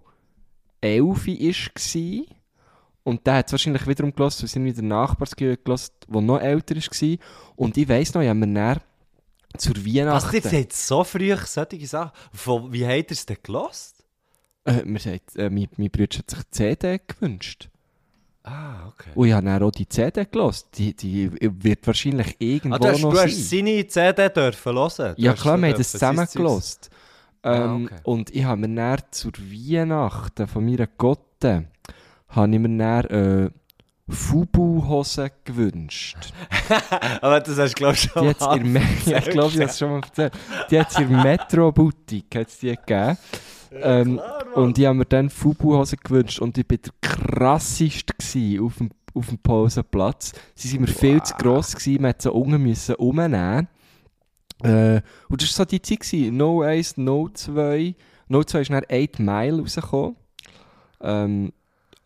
11 0.82 1.28
war. 1.28 2.26
Und 3.04 3.26
der 3.26 3.36
hat 3.36 3.48
es 3.48 3.52
wahrscheinlich 3.54 3.88
wiederum 3.88 4.14
gelost, 4.14 4.42
weil 4.42 4.46
es 4.46 4.56
irgendwie 4.56 4.74
der 4.74 4.84
Nachbarsgehör 4.84 5.58
gelost, 5.58 5.94
der 6.08 6.22
noch 6.22 6.40
älter 6.40 6.76
war. 6.76 7.18
Und 7.56 7.78
ich 7.78 7.90
weiss 7.90 8.14
noch, 8.14 8.22
ich 8.22 8.30
habe 8.30 8.40
mir 8.40 8.54
dann 8.54 8.82
zur 9.58 9.76
Was, 9.76 9.86
Weihnachten... 9.86 10.36
jetzt 10.36 10.54
hat 10.54 10.74
so 10.74 11.04
früh 11.04 11.36
solche 11.46 11.88
Sachen. 11.88 12.12
Von, 12.34 12.72
wie 12.72 12.86
habt 12.86 13.12
ihr 13.12 13.12
es 13.12 13.26
denn 13.26 13.38
gelost? 13.42 14.04
Äh, 14.66 15.00
sagt, 15.00 15.36
äh, 15.36 15.50
mein, 15.50 15.68
mein 15.78 15.90
Bruder 15.90 16.18
hat 16.20 16.30
sich 16.30 16.40
die 16.40 16.52
CD 16.52 17.00
gewünscht. 17.08 17.70
Ah, 18.44 18.88
okay. 18.88 19.10
Und 19.16 19.28
ich 19.28 19.34
habe 19.34 19.46
dann 19.46 19.64
auch 19.64 19.72
die 19.72 19.88
CD 19.88 20.26
gelost. 20.26 20.68
Die, 20.78 20.96
die 20.96 21.30
wird 21.40 21.86
wahrscheinlich 21.86 22.36
irgendwo 22.40 22.76
Ah, 22.76 22.80
du 22.80 22.88
hast, 22.88 23.02
noch 23.02 23.12
du 23.12 23.18
sein. 23.18 23.28
hast 23.30 23.50
seine 23.50 23.88
CD 23.88 24.30
dürfen 24.30 24.74
hören? 24.76 25.16
Du 25.16 25.22
ja 25.22 25.34
klar, 25.34 25.58
wir 25.58 25.70
haben 25.70 25.78
das 25.78 25.92
sein 25.92 26.00
zusammen 26.00 26.28
gelost. 26.34 26.90
Ah, 27.42 27.76
Ähm, 27.76 27.86
okay. 27.86 28.00
Und 28.04 28.30
ich 28.36 28.44
habe 28.44 28.68
mir 28.68 28.76
dann 28.76 29.02
zur 29.12 29.32
Weihnachten 29.38 30.48
von 30.48 30.66
meiner 30.66 30.88
Gotte 30.88 31.68
habe 32.30 32.54
ich 32.54 32.60
mir 32.60 32.78
dann 32.78 33.06
äh, 33.06 33.50
Fubu-Hosen 34.10 35.30
gewünscht. 35.46 36.34
Aber 37.22 37.40
das 37.40 37.58
hast 37.58 37.72
du, 37.74 37.76
glaube 37.76 37.94
ich, 37.96 38.02
schon 38.02 38.24
Die 38.24 38.44
mal 38.44 38.60
Me- 38.60 38.82
ja, 39.06 39.18
ich 39.20 39.30
glaube, 39.30 39.50
ich 39.54 39.60
habe 39.60 39.70
es 39.70 39.78
schon 39.80 39.92
mal 39.92 40.02
erzählt. 40.02 40.34
Die 40.72 40.80
hat 40.80 40.92
es 40.92 40.98
in 41.00 41.10
Metro-Boutique 41.10 42.48
die 42.62 42.68
gegeben. 42.76 43.18
ähm, 43.72 44.20
und 44.56 44.78
ich 44.78 44.86
habe 44.86 44.96
mir 44.98 45.06
dann 45.06 45.30
Fubu-Hosen 45.30 46.00
gewünscht 46.04 46.40
und 46.40 46.58
ich 46.58 46.66
war 46.70 46.78
der 46.78 46.92
krasseste 47.02 48.14
auf 48.62 48.78
dem, 48.78 48.90
auf 49.14 49.28
dem 49.28 49.38
Pausenplatz. 49.38 50.34
Sie 50.56 50.72
waren 50.74 50.82
mir 50.82 50.88
viel 50.88 51.22
zu 51.22 51.34
gross, 51.36 51.76
gewesen, 51.76 52.02
man 52.02 52.10
musste 52.12 52.24
sie 52.30 52.34
unten 52.34 52.62
müssen 52.64 52.96
umnehmen. 52.96 53.68
Äh, 54.64 55.02
und 55.30 55.42
das 55.42 55.50
war 55.58 55.66
so 55.66 55.66
die 55.66 55.82
Zeit, 55.82 56.00
gewesen. 56.02 56.36
No 56.36 56.62
1, 56.62 56.98
No 56.98 57.30
2. 57.30 57.96
No 58.28 58.44
2 58.44 58.60
ist 58.62 58.70
dann 58.72 58.84
8 58.92 59.20
Mile 59.20 59.60
rausgekommen. 59.62 60.16
Ähm, 61.02 61.54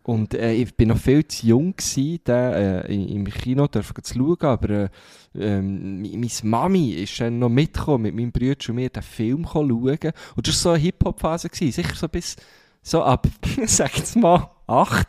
und 0.03 0.33
äh, 0.33 0.53
ich 0.53 0.75
bin 0.75 0.89
noch 0.89 0.97
viel 0.97 1.25
zu 1.25 1.47
jung 1.47 1.75
gewesen, 1.75 2.19
äh, 2.27 2.93
im 2.93 3.25
Kino 3.25 3.67
zu 3.67 3.81
schauen, 3.81 4.37
aber 4.41 4.69
äh, 4.69 4.89
ähm, 5.33 6.01
meine 6.01 6.27
Mami 6.43 6.91
ist 6.91 7.19
dann 7.21 7.39
noch 7.39 7.49
mitgekommen 7.49 8.03
mit 8.03 8.15
meinem 8.15 8.31
Bruder 8.31 8.57
und 8.67 8.75
mir 8.75 8.89
den 8.89 9.01
Film 9.01 9.47
schauen. 9.51 9.67
Und 9.69 10.47
das 10.47 10.47
war 10.47 10.53
so 10.53 10.69
eine 10.71 10.79
Hip-Hop-Phase, 10.79 11.49
sicher 11.53 11.95
so 11.95 12.09
bis, 12.09 12.35
so 12.81 13.01
ab, 13.01 13.27
sag 13.65 13.97
jetzt 13.97 14.17
mal, 14.17 14.49
8 14.67 15.07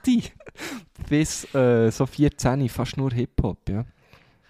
bis 1.09 1.53
äh, 1.55 1.91
so 1.91 2.07
14, 2.07 2.69
fast 2.69 2.97
nur 2.97 3.13
Hip-Hop, 3.13 3.69
ja. 3.69 3.85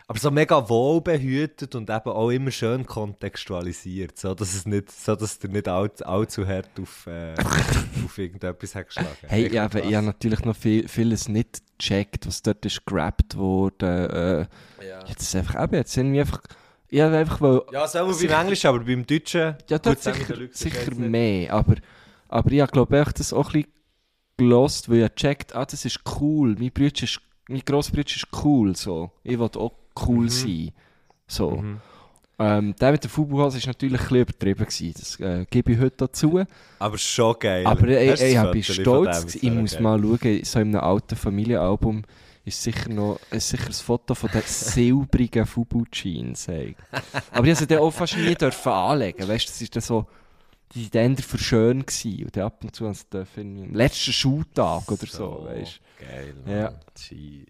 Aber 0.07 0.19
so 0.19 0.31
mega 0.31 0.69
wohlbehütet 0.69 1.75
und 1.75 1.89
eben 1.89 2.11
auch 2.11 2.29
immer 2.29 2.51
schön 2.51 2.85
kontextualisiert, 2.85 4.19
so 4.19 4.35
dass 4.35 4.55
es 4.55 4.67
nicht, 4.67 4.91
so 4.91 5.17
dass 5.17 5.39
du 5.39 5.49
nicht 5.49 5.67
all, 5.67 5.91
allzu 6.03 6.47
hart 6.47 6.69
auf, 6.81 7.07
äh, 7.07 7.35
auf 8.05 8.19
irgendetwas 8.19 8.75
hast 8.75 8.87
geschlagen. 8.89 9.09
Hey, 9.27 9.51
ja, 9.53 9.65
aber 9.65 9.83
ich 9.83 9.95
habe 9.95 10.05
natürlich 10.07 10.45
noch 10.45 10.57
viel, 10.57 10.89
vieles 10.89 11.29
nicht 11.29 11.63
gecheckt, 11.79 12.27
was 12.27 12.43
dort 12.43 12.67
ist 12.67 12.85
gerappt 12.85 13.37
wurde. 13.37 14.49
Äh, 14.81 14.87
Ja. 14.87 15.05
Jetzt 15.07 15.23
ist 15.23 15.35
einfach 15.37 15.63
eben, 15.63 15.75
jetzt 15.77 15.97
irgendwie 15.97 16.21
einfach 16.21 16.43
Ja, 16.91 17.09
einfach, 17.11 17.41
weil... 17.41 17.63
Ja, 17.73 17.87
wie 17.87 18.13
Sicher- 18.13 18.33
beim 18.35 18.43
Englischen, 18.43 18.67
aber 18.67 18.81
beim 18.81 19.07
Deutschen... 19.07 19.57
Ja, 19.71 19.79
dort 19.79 20.03
sicher, 20.03 20.37
sicher 20.51 20.95
mehr, 20.97 21.55
aber, 21.55 21.77
aber 22.29 22.53
ich 22.53 22.71
glaube 22.71 22.99
ich 23.07 23.13
das 23.15 23.33
auch 23.33 23.47
ein 23.55 23.63
bisschen 23.63 23.73
gelost, 24.37 24.91
weil 24.91 25.05
ich 25.05 25.15
gecheckt 25.15 25.57
ah, 25.57 25.65
das 25.65 25.87
ist 25.87 26.01
cool, 26.21 26.57
mein 26.59 26.71
Bruder 26.73 27.03
ist, 27.05 27.21
mein 27.49 27.61
Grossbruder 27.65 28.07
ist 28.15 28.27
cool, 28.45 28.77
so. 28.77 29.11
Ich 29.23 29.39
will 29.39 29.49
auch 29.57 29.73
cool 30.07 30.25
Mhm. 30.25 30.29
sein, 30.31 30.71
so. 31.27 31.51
Mhm. 31.53 31.81
Ähm, 32.37 32.75
der 32.81 32.91
mit 32.91 33.03
der 33.05 33.11
Fubuhose 33.11 33.61
war 33.61 33.67
natürlich 33.69 34.01
ein 34.01 34.03
bisschen 34.03 34.17
übertrieben, 34.23 34.65
gewesen. 34.65 34.95
das 34.99 35.21
äh, 35.21 35.47
gebe 35.49 35.73
ich 35.73 35.79
heute 35.79 35.97
dazu. 35.99 36.43
Aber 36.81 36.99
schon 36.99 37.37
geil. 37.39 37.65
Aber 37.65 37.87
ich, 37.87 38.11
Hast 38.11 38.23
du 38.23 38.27
ich, 38.27 38.51
bin 38.51 38.63
stolz, 38.65 39.27
dem? 39.27 39.41
ich 39.43 39.51
muss 39.57 39.79
mal 39.79 40.01
schauen, 40.03 40.45
so 40.45 40.59
in 40.59 40.69
einem 40.75 40.81
alten 40.81 41.15
Familienalbum 41.15 42.03
ist 42.45 42.61
sicher 42.63 42.91
noch 42.91 43.21
ein 43.31 43.41
Foto 43.41 44.15
von 44.17 44.31
den 44.33 44.43
silbrigen 44.47 45.47
Fubu-Jeans. 45.47 46.49
ey. 46.49 46.75
Aber 47.31 47.47
ich 47.47 47.53
durfte 47.53 47.55
sie 47.57 47.67
dann 47.69 47.79
auch 47.79 47.91
fast 47.93 48.17
nie 48.17 48.35
dürfen 48.35 48.73
anlegen, 48.73 49.29
weißt 49.29 49.47
du, 49.47 49.51
das 49.53 49.63
ist 49.63 49.77
dann 49.77 49.83
so, 49.83 50.07
die 50.75 50.83
sind 50.83 50.95
dann 50.97 51.17
für 51.17 51.39
schön 51.39 51.87
gewesen 51.87 52.25
und 52.25 52.37
dann 52.37 52.45
ab 52.47 52.59
und 52.65 52.75
zu 52.75 52.85
haben 52.87 52.95
sie 52.95 53.05
dürfen, 53.13 53.63
im 53.63 53.75
letzten 53.75 54.13
Schultag 54.13 54.91
oder 54.91 55.07
so, 55.07 55.47
weißt 55.49 55.81
Geil, 56.01 56.35
Ja. 56.47 56.63
Mann. 56.65 56.75
Jeez. 56.99 57.47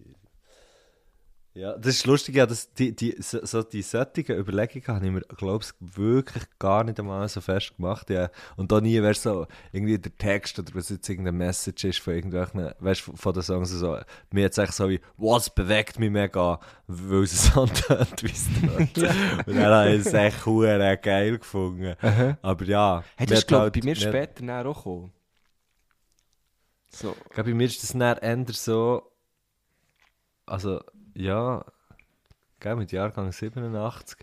Ja, 1.57 1.77
das 1.77 1.95
ist 1.95 2.05
lustig, 2.05 2.35
ja, 2.35 2.45
dass 2.45 2.73
die, 2.73 2.93
die, 2.93 3.15
so, 3.19 3.39
so 3.45 3.63
die 3.63 3.81
solchen 3.81 4.35
Überlegungen 4.35 4.85
habe 4.87 5.05
ich 5.05 5.11
mir, 5.13 5.21
glaube 5.21 5.63
ich, 5.63 5.71
wirklich 5.97 6.43
gar 6.59 6.83
nicht 6.83 6.99
einmal 6.99 7.29
so 7.29 7.39
fest 7.39 7.77
gemacht. 7.77 8.09
Ja. 8.09 8.29
Und 8.57 8.73
da 8.73 8.81
nie 8.81 9.01
wäre 9.01 9.13
so 9.13 9.47
irgendwie 9.71 9.97
der 9.97 10.13
Text 10.17 10.59
oder 10.59 10.75
was 10.75 10.89
jetzt 10.89 11.07
irgendeine 11.07 11.37
Message 11.37 11.85
ist 11.85 11.99
von 11.99 12.13
irgendwelchen, 12.13 12.71
weißt 12.79 13.07
du, 13.07 13.15
von 13.15 13.33
den 13.33 13.41
Songs 13.41 13.69
so, 13.69 13.97
mir 14.31 14.41
jetzt 14.41 14.57
echt 14.57 14.73
so 14.73 14.89
wie, 14.89 14.99
was 15.15 15.49
bewegt 15.49 15.97
mich 15.97 16.11
mega, 16.11 16.59
weil 16.87 17.23
es 17.23 17.45
so 17.53 17.61
antönt, 17.61 18.21
wie 18.21 18.31
es 18.31 18.47
tönt. 18.59 19.47
Und 19.47 19.55
dann 19.55 19.65
habe 19.73 19.91
ich 19.95 20.05
es 20.05 20.13
echt 20.13 20.35
verdammt 20.39 21.03
geil 21.03 21.37
gefunden. 21.37 21.95
Aha. 22.01 22.37
Aber 22.41 22.65
ja. 22.65 23.01
Hey, 23.15 23.27
das 23.27 23.39
ist, 23.39 23.47
glaube 23.47 23.63
halt- 23.63 23.73
bei 23.75 23.79
mir 23.79 23.95
mir- 23.95 23.95
später 23.95 24.45
dann 24.45 24.67
auch 24.67 24.75
gekommen. 24.75 25.13
So. 26.91 27.15
Ich 27.27 27.29
glaube, 27.33 27.51
bei 27.51 27.55
mir 27.55 27.65
ist 27.67 27.81
das 27.81 27.93
dann 27.93 28.17
eher 28.17 28.45
so. 28.53 29.03
Also, 30.45 30.81
ja. 31.15 31.65
Gell, 32.59 32.75
mit 32.75 32.91
Jahrgang 32.91 33.31
87. 33.31 34.17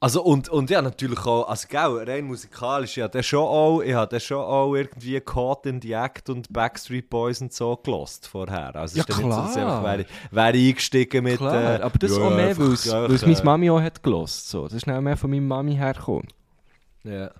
Also, 0.00 0.22
und, 0.22 0.50
und 0.50 0.68
ja, 0.68 0.82
natürlich 0.82 1.24
auch. 1.24 1.48
Also, 1.48 1.66
gell, 1.68 2.04
rein 2.06 2.26
musikalisch. 2.26 2.98
Ja, 2.98 3.08
der 3.08 3.22
schon 3.22 3.40
auch. 3.40 3.80
Ich 3.80 3.94
habe 3.94 4.20
schon 4.20 4.36
auch 4.36 4.74
irgendwie 4.74 5.18
Caught 5.20 5.64
in 5.64 5.80
the 5.80 5.92
Act 5.92 6.28
und 6.28 6.52
Backstreet 6.52 7.08
Boys 7.08 7.40
und 7.40 7.52
so 7.54 7.76
gelost 7.76 8.26
vorher. 8.26 8.76
Also, 8.76 8.98
Ja, 8.98 9.04
ist 9.04 9.08
dann 9.08 9.24
nicht 9.24 9.34
so, 9.34 9.40
dass 9.40 9.48
ich 9.50 9.62
klar. 9.62 9.78
einfach 9.78 9.98
wäre, 9.98 10.06
wäre 10.30 10.68
eingestiegen 10.68 11.24
mit. 11.24 11.38
Klar, 11.38 11.80
äh, 11.80 11.82
aber 11.82 11.98
das 11.98 12.16
ja, 12.16 12.22
auch 12.22 12.36
mehr, 12.36 12.58
weil 12.58 12.72
es 12.72 12.84
ja, 12.84 13.02
weil 13.02 13.12
es 13.12 13.22
äh, 13.22 13.26
meine 13.28 13.44
Mami 13.44 13.70
auch 13.70 13.80
hat 13.80 14.02
gelost. 14.02 14.50
So. 14.50 14.64
Das 14.64 14.74
ist 14.74 14.88
auch 14.88 15.00
mehr 15.00 15.16
von 15.16 15.30
meiner 15.30 15.42
Mami 15.42 15.74
hergekommen. 15.76 16.28
Ja. 17.04 17.30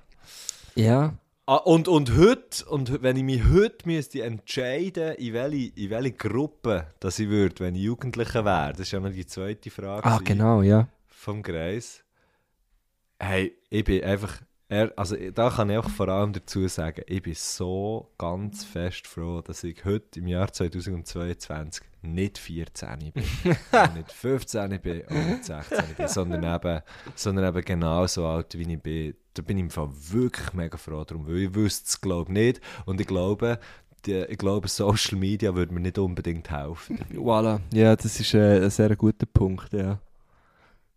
Ja. 0.74 1.12
Ah, 1.46 1.56
und, 1.56 1.88
und 1.88 2.16
heute, 2.16 2.64
und 2.70 3.02
wenn 3.02 3.16
ich 3.18 3.22
mich 3.22 3.44
heute 3.50 3.86
müsste 3.86 4.22
entscheiden, 4.22 5.14
in 5.16 5.34
welche, 5.34 5.72
in 5.78 5.90
welche 5.90 6.12
Gruppe 6.12 6.86
dass 7.00 7.18
ich 7.18 7.28
würde, 7.28 7.60
wenn 7.60 7.74
ich 7.74 7.82
Jugendlicher 7.82 8.46
wäre, 8.46 8.70
das 8.72 8.80
ist 8.80 8.92
ja 8.92 9.00
noch 9.00 9.10
die 9.10 9.26
zweite 9.26 9.70
Frage 9.70 10.06
Ah, 10.06 10.20
genau, 10.24 10.62
ja. 10.62 10.88
vom 11.06 11.42
Kreis. 11.42 12.02
Hey, 13.18 13.54
ich 13.68 13.84
bin 13.84 14.02
einfach, 14.04 14.40
er, 14.68 14.92
also 14.96 15.16
da 15.16 15.50
kann 15.50 15.70
ich 15.70 15.78
auch 15.78 15.90
vor 15.90 16.08
allem 16.08 16.32
dazu 16.32 16.66
sagen, 16.68 17.02
ich 17.06 17.22
bin 17.22 17.34
so 17.34 18.10
ganz 18.16 18.64
fest 18.64 19.06
froh, 19.06 19.42
dass 19.42 19.62
ich 19.62 19.84
heute 19.84 20.20
im 20.20 20.26
Jahr 20.26 20.50
2022 20.50 21.84
nicht 22.02 22.38
14 22.38 23.12
bin, 23.12 23.24
nicht 23.94 24.12
15 24.12 24.80
bin 24.80 25.02
und 25.02 25.28
nicht 25.30 25.44
16 25.44 25.78
bin, 25.96 26.08
sondern 26.08 26.44
eben, 26.44 26.82
sondern 27.14 27.48
eben 27.48 27.64
genau 27.64 28.06
so 28.06 28.26
alt, 28.26 28.58
wie 28.58 28.72
ich 28.72 28.80
bin. 28.80 29.14
Da 29.34 29.42
bin 29.42 29.56
ich 29.56 29.62
im 29.64 29.70
Fall 29.70 29.90
wirklich 29.92 30.52
mega 30.52 30.76
froh 30.76 31.04
drum, 31.04 31.26
weil 31.26 31.38
ich 31.38 31.54
wüsste 31.54 31.88
es 31.88 32.00
glaube 32.00 32.32
nicht 32.32 32.60
und 32.86 33.00
ich 33.00 33.06
glaube, 33.06 33.58
die, 34.06 34.24
ich 34.28 34.38
glaube, 34.38 34.68
Social 34.68 35.18
Media 35.18 35.54
würde 35.54 35.74
mir 35.74 35.80
nicht 35.80 35.98
unbedingt 35.98 36.50
helfen. 36.50 36.98
Voilà. 37.12 37.60
Ja, 37.72 37.96
das 37.96 38.20
ist 38.20 38.34
äh, 38.34 38.62
ein 38.62 38.70
sehr 38.70 38.94
guter 38.96 39.26
Punkt, 39.26 39.72
ja. 39.72 39.98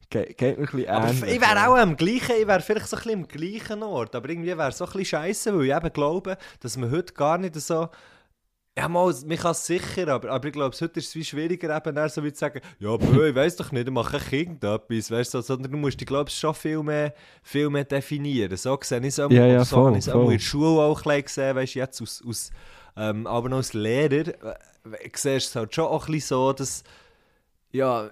Ge 0.09 0.33
geht 0.33 0.57
mir 0.57 0.63
ein 0.63 0.65
bisschen 0.65 0.85
ähnlich. 0.85 1.35
ich 1.35 1.41
wäre 1.41 1.67
auch 1.67 1.77
am 1.77 1.97
gleichen, 1.97 2.35
ich 2.39 2.47
wäre 2.47 2.61
vielleicht 2.61 2.87
so 2.87 2.95
ein 2.95 3.03
bisschen 3.03 3.23
am 3.23 3.27
gleichen 3.27 3.83
Ort, 3.83 4.15
aber 4.15 4.29
irgendwie 4.29 4.57
wäre 4.57 4.69
es 4.69 4.77
so 4.77 4.85
ein 4.85 4.91
bisschen 4.91 5.05
scheiße, 5.05 5.57
weil 5.57 5.65
ich 5.65 5.75
eben 5.75 5.93
glaube, 5.93 6.37
dass 6.61 6.77
man 6.77 6.91
heute 6.91 7.13
gar 7.13 7.37
nicht 7.37 7.55
so. 7.55 7.89
Ja, 8.77 8.87
mal, 8.87 9.11
man 9.25 9.37
kann 9.37 9.51
es 9.51 9.65
sicher, 9.65 10.07
aber, 10.07 10.29
aber 10.29 10.47
ich 10.47 10.53
glaube, 10.53 10.77
heute 10.79 10.99
ist 10.99 11.07
es 11.07 11.15
wie 11.15 11.25
schwieriger, 11.25 11.75
eben 11.75 12.09
so 12.09 12.23
wie 12.23 12.31
zu 12.31 12.39
sagen, 12.39 12.61
ja, 12.79 12.89
aber 12.89 13.27
ich 13.27 13.33
weiß 13.33 13.55
doch 13.55 13.71
nicht, 13.71 13.87
ich 13.87 13.93
mache 13.93 14.17
irgendetwas, 14.29 15.09
weißt 15.09 15.33
du, 15.33 15.41
sondern 15.41 15.71
du 15.71 15.77
musst 15.79 15.99
dich, 15.99 16.05
glaube 16.05 16.29
ich, 16.29 16.37
schon 16.37 16.53
viel 16.53 16.83
mehr, 16.83 17.13
viel 17.41 17.71
mehr 17.71 17.85
definieren. 17.85 18.55
So 18.55 18.77
sehe 18.79 18.99
ich 18.99 19.07
es 19.07 19.19
auch, 19.19 19.31
Ja, 19.31 19.47
ja, 19.47 19.65
so 19.65 19.77
voll, 19.77 19.93
ich 19.93 20.05
es 20.05 20.09
auch 20.09 20.25
in 20.25 20.29
der 20.29 20.39
Schule 20.39 20.79
auch 20.79 21.03
ein 21.03 21.23
gesehen, 21.23 21.55
weißt 21.55 21.73
du, 21.73 21.79
jetzt 21.79 22.01
aus, 22.03 22.23
aus 22.25 22.51
ähm, 22.95 23.25
aber 23.25 23.55
als 23.55 23.73
Lehrer, 23.73 24.27
äh, 24.27 24.55
siehst 25.13 25.25
du 25.25 25.29
es 25.29 25.55
halt 25.55 25.73
schon 25.73 25.85
auch 25.85 26.07
ein 26.07 26.13
bisschen 26.13 26.37
so, 26.37 26.53
dass, 26.53 26.83
ja, 27.71 28.11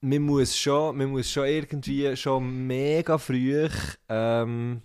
man 0.00 0.22
muss 0.22 0.56
schon, 0.56 0.96
man 0.96 1.10
muss 1.10 1.30
schon 1.30 1.46
irgendwie 1.46 2.16
schon 2.16 2.66
mega 2.66 3.18
früh 3.18 3.68
ähm, 4.08 4.82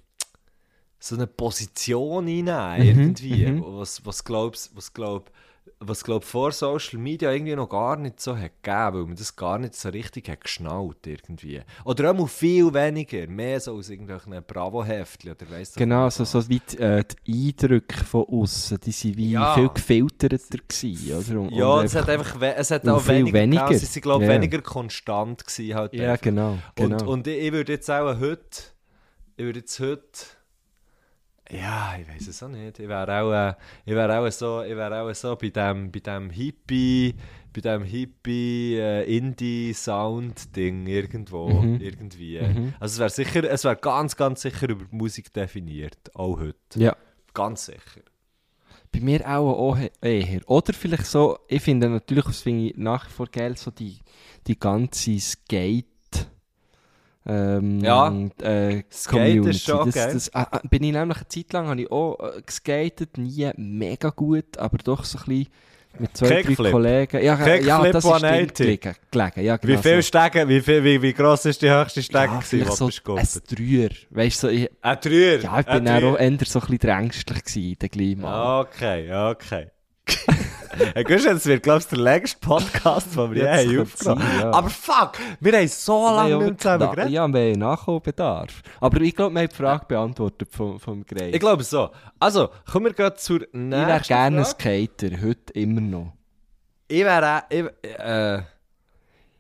so 1.00 1.16
eine 1.16 1.28
Position 1.28 2.28
einnehmen, 2.28 2.78
Mhm, 2.78 3.16
irgendwie, 3.18 3.46
mhm. 3.46 3.64
was, 3.66 4.06
was 4.06 4.24
glaubst, 4.24 4.76
was 4.76 4.94
glaub, 4.94 5.32
was 5.80 6.04
glaub 6.04 6.24
vor 6.24 6.52
Social 6.52 7.00
Media 7.00 7.32
irgendwie 7.32 7.56
noch 7.56 7.68
gar 7.70 7.98
nicht 7.98 8.20
so 8.20 8.36
hat 8.38 8.64
gegeben, 8.64 8.94
weil 8.98 9.06
man 9.06 9.16
das 9.16 9.36
gar 9.36 9.60
nicht 9.60 9.76
so 9.76 9.90
richtig 9.90 10.30
hat 10.30 10.42
geschnallt 10.42 11.06
irgendwie. 11.06 11.62
Oder 11.84 12.12
auch 12.12 12.30
viel 12.30 12.74
weniger, 12.74 13.28
mehr 13.28 13.60
so 13.60 13.74
aus 13.76 13.90
irgendwelchen 13.90 14.42
Bravo-Heftchen 14.48 15.32
oder 15.32 15.50
weiss 15.52 15.74
Genau, 15.74 16.10
so, 16.10 16.24
so 16.24 16.48
wie 16.48 16.60
die, 16.60 16.78
äh, 16.78 17.04
die 17.26 17.50
Eindrücke 17.50 18.04
von 18.06 18.24
außen, 18.24 18.80
die 18.86 18.92
waren 18.94 19.18
wie 19.18 19.32
Ja. 19.32 19.54
viel 19.54 19.70
gefilterter 19.70 20.58
gewesen, 20.68 21.38
oder? 21.38 21.42
Und, 21.42 21.52
Ja, 21.54 21.66
und 21.66 21.86
es 21.86 21.96
hat 21.96 22.10
einfach 22.10 22.42
es 22.42 22.72
hat 22.72 22.88
auch 22.88 23.02
viel 23.02 23.18
weniger, 23.18 23.34
weniger. 23.40 23.64
gegeben. 23.66 23.80
Sie 23.80 23.86
sind, 23.86 24.02
glaube 24.02 24.26
Ja. 24.26 24.32
weniger 24.32 24.62
konstant 24.62 25.46
gewesen 25.46 25.76
halt 25.76 25.94
Ja, 25.94 26.12
einfach. 26.12 26.24
genau, 26.24 26.58
genau. 26.76 26.98
Und, 27.02 27.08
und 27.08 27.28
ich, 27.28 27.38
ich 27.44 27.52
würde 27.52 27.74
jetzt 27.74 27.92
auch 27.92 28.20
heute, 28.20 28.62
ich 29.36 29.44
würde 29.46 29.60
jetzt 29.60 29.80
heute, 29.82 30.02
ja, 31.52 31.96
ich 32.02 32.08
weiß 32.08 32.28
es 32.28 32.42
auch 32.44 32.48
nicht, 32.50 32.80
ich 32.80 32.88
wäre 32.88 33.22
auch, 33.22 33.32
äh, 33.32 33.54
ich 33.86 33.94
wäre 33.94 34.20
auch 34.20 34.32
so, 34.32 34.62
ich 34.64 34.76
wäre 34.76 35.02
auch 35.02 35.14
so 35.14 35.36
bei 35.36 35.50
dem, 35.50 35.92
bei 35.92 36.00
dem 36.00 36.30
Hippie, 36.30 37.14
bei 37.54 37.62
dem 37.62 37.84
Hippie 37.84 38.76
äh, 38.78 39.18
Indie-Sound-Ding 39.18 40.88
irgendwo, 40.88 41.50
Mhm. 41.50 41.80
irgendwie. 41.82 42.40
Mhm. 42.42 42.74
Also 42.80 42.94
es 42.94 43.00
wäre 43.00 43.10
sicher, 43.32 43.50
es 43.50 43.64
wäre 43.64 43.76
ganz, 43.76 44.16
ganz 44.16 44.42
sicher 44.42 44.70
über 44.70 44.86
die 44.86 44.96
Musik 44.96 45.32
definiert, 45.34 45.98
auch 46.16 46.40
heute. 46.40 46.56
Ja. 46.80 46.96
Ganz 47.34 47.66
sicher. 47.66 48.02
Bei 48.92 49.00
mir 49.02 49.22
auch, 49.30 49.54
auch 49.58 49.78
he- 49.78 49.92
eher. 50.02 50.42
Oder 50.50 50.74
vielleicht 50.74 51.06
so, 51.06 51.38
ich 51.48 51.62
finde 51.62 51.90
natürlich, 51.90 52.26
das 52.26 52.42
finde 52.42 52.68
ich 52.70 52.78
nach 52.78 53.06
wie 53.08 53.12
vor 53.12 53.28
geil, 53.28 53.58
so 53.58 53.72
die, 53.72 54.00
die 54.48 54.58
ganze 54.58 55.20
Skate. 55.20 55.86
Ähm, 57.28 57.80
Ja. 57.80 58.14
äh, 58.42 58.84
Skate 58.92 59.12
Community. 59.12 59.50
ist 59.50 59.66
schon 59.66 59.92
das, 59.92 60.14
das, 60.14 60.36
ah, 60.36 60.60
bin 60.70 60.84
ich 60.84 60.92
nämlich 60.92 61.18
eine 61.18 61.28
Zeit 61.28 61.54
lang 61.54 61.68
habe 61.68 61.82
ich 61.82 61.92
auch 61.92 62.20
äh, 62.20 62.42
geskatet, 62.42 63.18
nie 63.18 63.50
mega 63.58 64.10
gut, 64.10 64.58
aber 64.58 64.78
doch 64.78 65.04
so 65.04 65.18
ein 65.20 65.26
bisschen 65.26 65.48
mit 65.98 66.16
zwei, 66.18 66.28
drei 66.28 66.44
Kickflip. 66.44 66.72
Kollegen. 66.72 67.24
Ja, 67.24 67.36
ja, 67.40 67.58
Kickflip 67.58 67.94
das 67.94 68.04
ist 68.06 68.12
180. 68.12 68.58
gelegen, 68.58 68.96
gelegen. 69.12 69.42
Ja, 69.44 69.58
genau 69.58 69.74
Wie 69.74 69.82
viel 69.82 69.96
so. 69.96 70.02
Stegen, 70.02 70.50
wie, 70.50 70.62
viel, 70.62 70.84
wie, 70.84 71.02
wie 71.02 71.14
gross 71.14 71.46
ist 71.46 71.62
die 71.62 71.70
höchste 71.70 72.04
Stege, 72.04 72.26
ja, 72.26 72.40
gewesen, 72.40 72.72
so 72.72 72.90
du 72.90 73.16
ein? 73.16 73.42
Dreier. 73.50 73.90
Weißt 74.10 74.40
so, 74.40 74.50
ich, 74.50 74.70
Ein 74.82 74.98
Dreier? 75.02 75.40
ja, 75.40 75.60
ich 75.62 75.66
bin 75.66 75.86
dann 75.86 76.04
auch 76.04 76.18
eher 76.20 76.38
so 76.46 76.60
ein 76.60 76.68
bisschen 76.68 76.90
ängstlich 76.90 77.44
gewesen, 77.44 77.78
der 77.82 78.18
mal. 78.18 78.62
Okay, 78.62 79.14
okay. 79.32 79.68
hey, 80.94 81.04
Gusch, 81.04 81.24
das 81.24 81.46
wird, 81.46 81.64
glaubst 81.64 81.92
du, 81.92 81.96
der 81.96 82.04
längste 82.04 82.40
Podcast, 82.40 83.16
den 83.16 83.34
wir 83.34 83.44
Ja, 83.44 83.56
das 83.56 83.64
je 83.66 83.70
haben 83.70 83.78
könnte 83.78 83.82
aufgenommen 83.82 84.22
sein, 84.22 84.40
ja. 84.40 84.52
Aber 84.52 84.70
fuck, 84.70 85.12
wir 85.40 85.54
haben 85.54 85.68
so 85.68 86.06
lange 86.16 86.30
Ja, 86.30 86.38
nicht 86.38 86.62
zusammen 86.62 86.92
geredet. 86.92 87.12
Ja, 87.12 87.28
wir 87.28 87.42
haben 87.42 87.60
Nachholbedarf. 87.60 88.62
Aber 88.80 89.02
ich 89.02 89.16
glaube, 89.16 89.36
wir 89.36 89.42
haben 89.42 89.50
die 89.50 89.56
Frage 89.56 89.86
beantwortet 89.88 90.50
vom, 90.52 90.80
vom 90.80 91.06
Grace. 91.06 91.34
Ich 91.34 91.40
glaube 91.40 91.64
so. 91.64 91.90
Also, 92.20 92.50
kommen 92.72 92.86
wir 92.86 92.94
gerade 92.94 93.16
zur 93.16 93.40
nächsten 93.40 93.72
ich 93.72 93.88
wäre 93.88 94.00
gerne 94.02 94.38
ein 94.38 94.46
Frage. 94.46 94.56
Skater, 94.60 95.22
heute 95.22 95.54
immer 95.54 95.82
noch. 95.82 96.14
Ich 96.88 97.04
wäre. 97.04 97.44
Ich, 97.50 97.64
äh, 97.84 98.42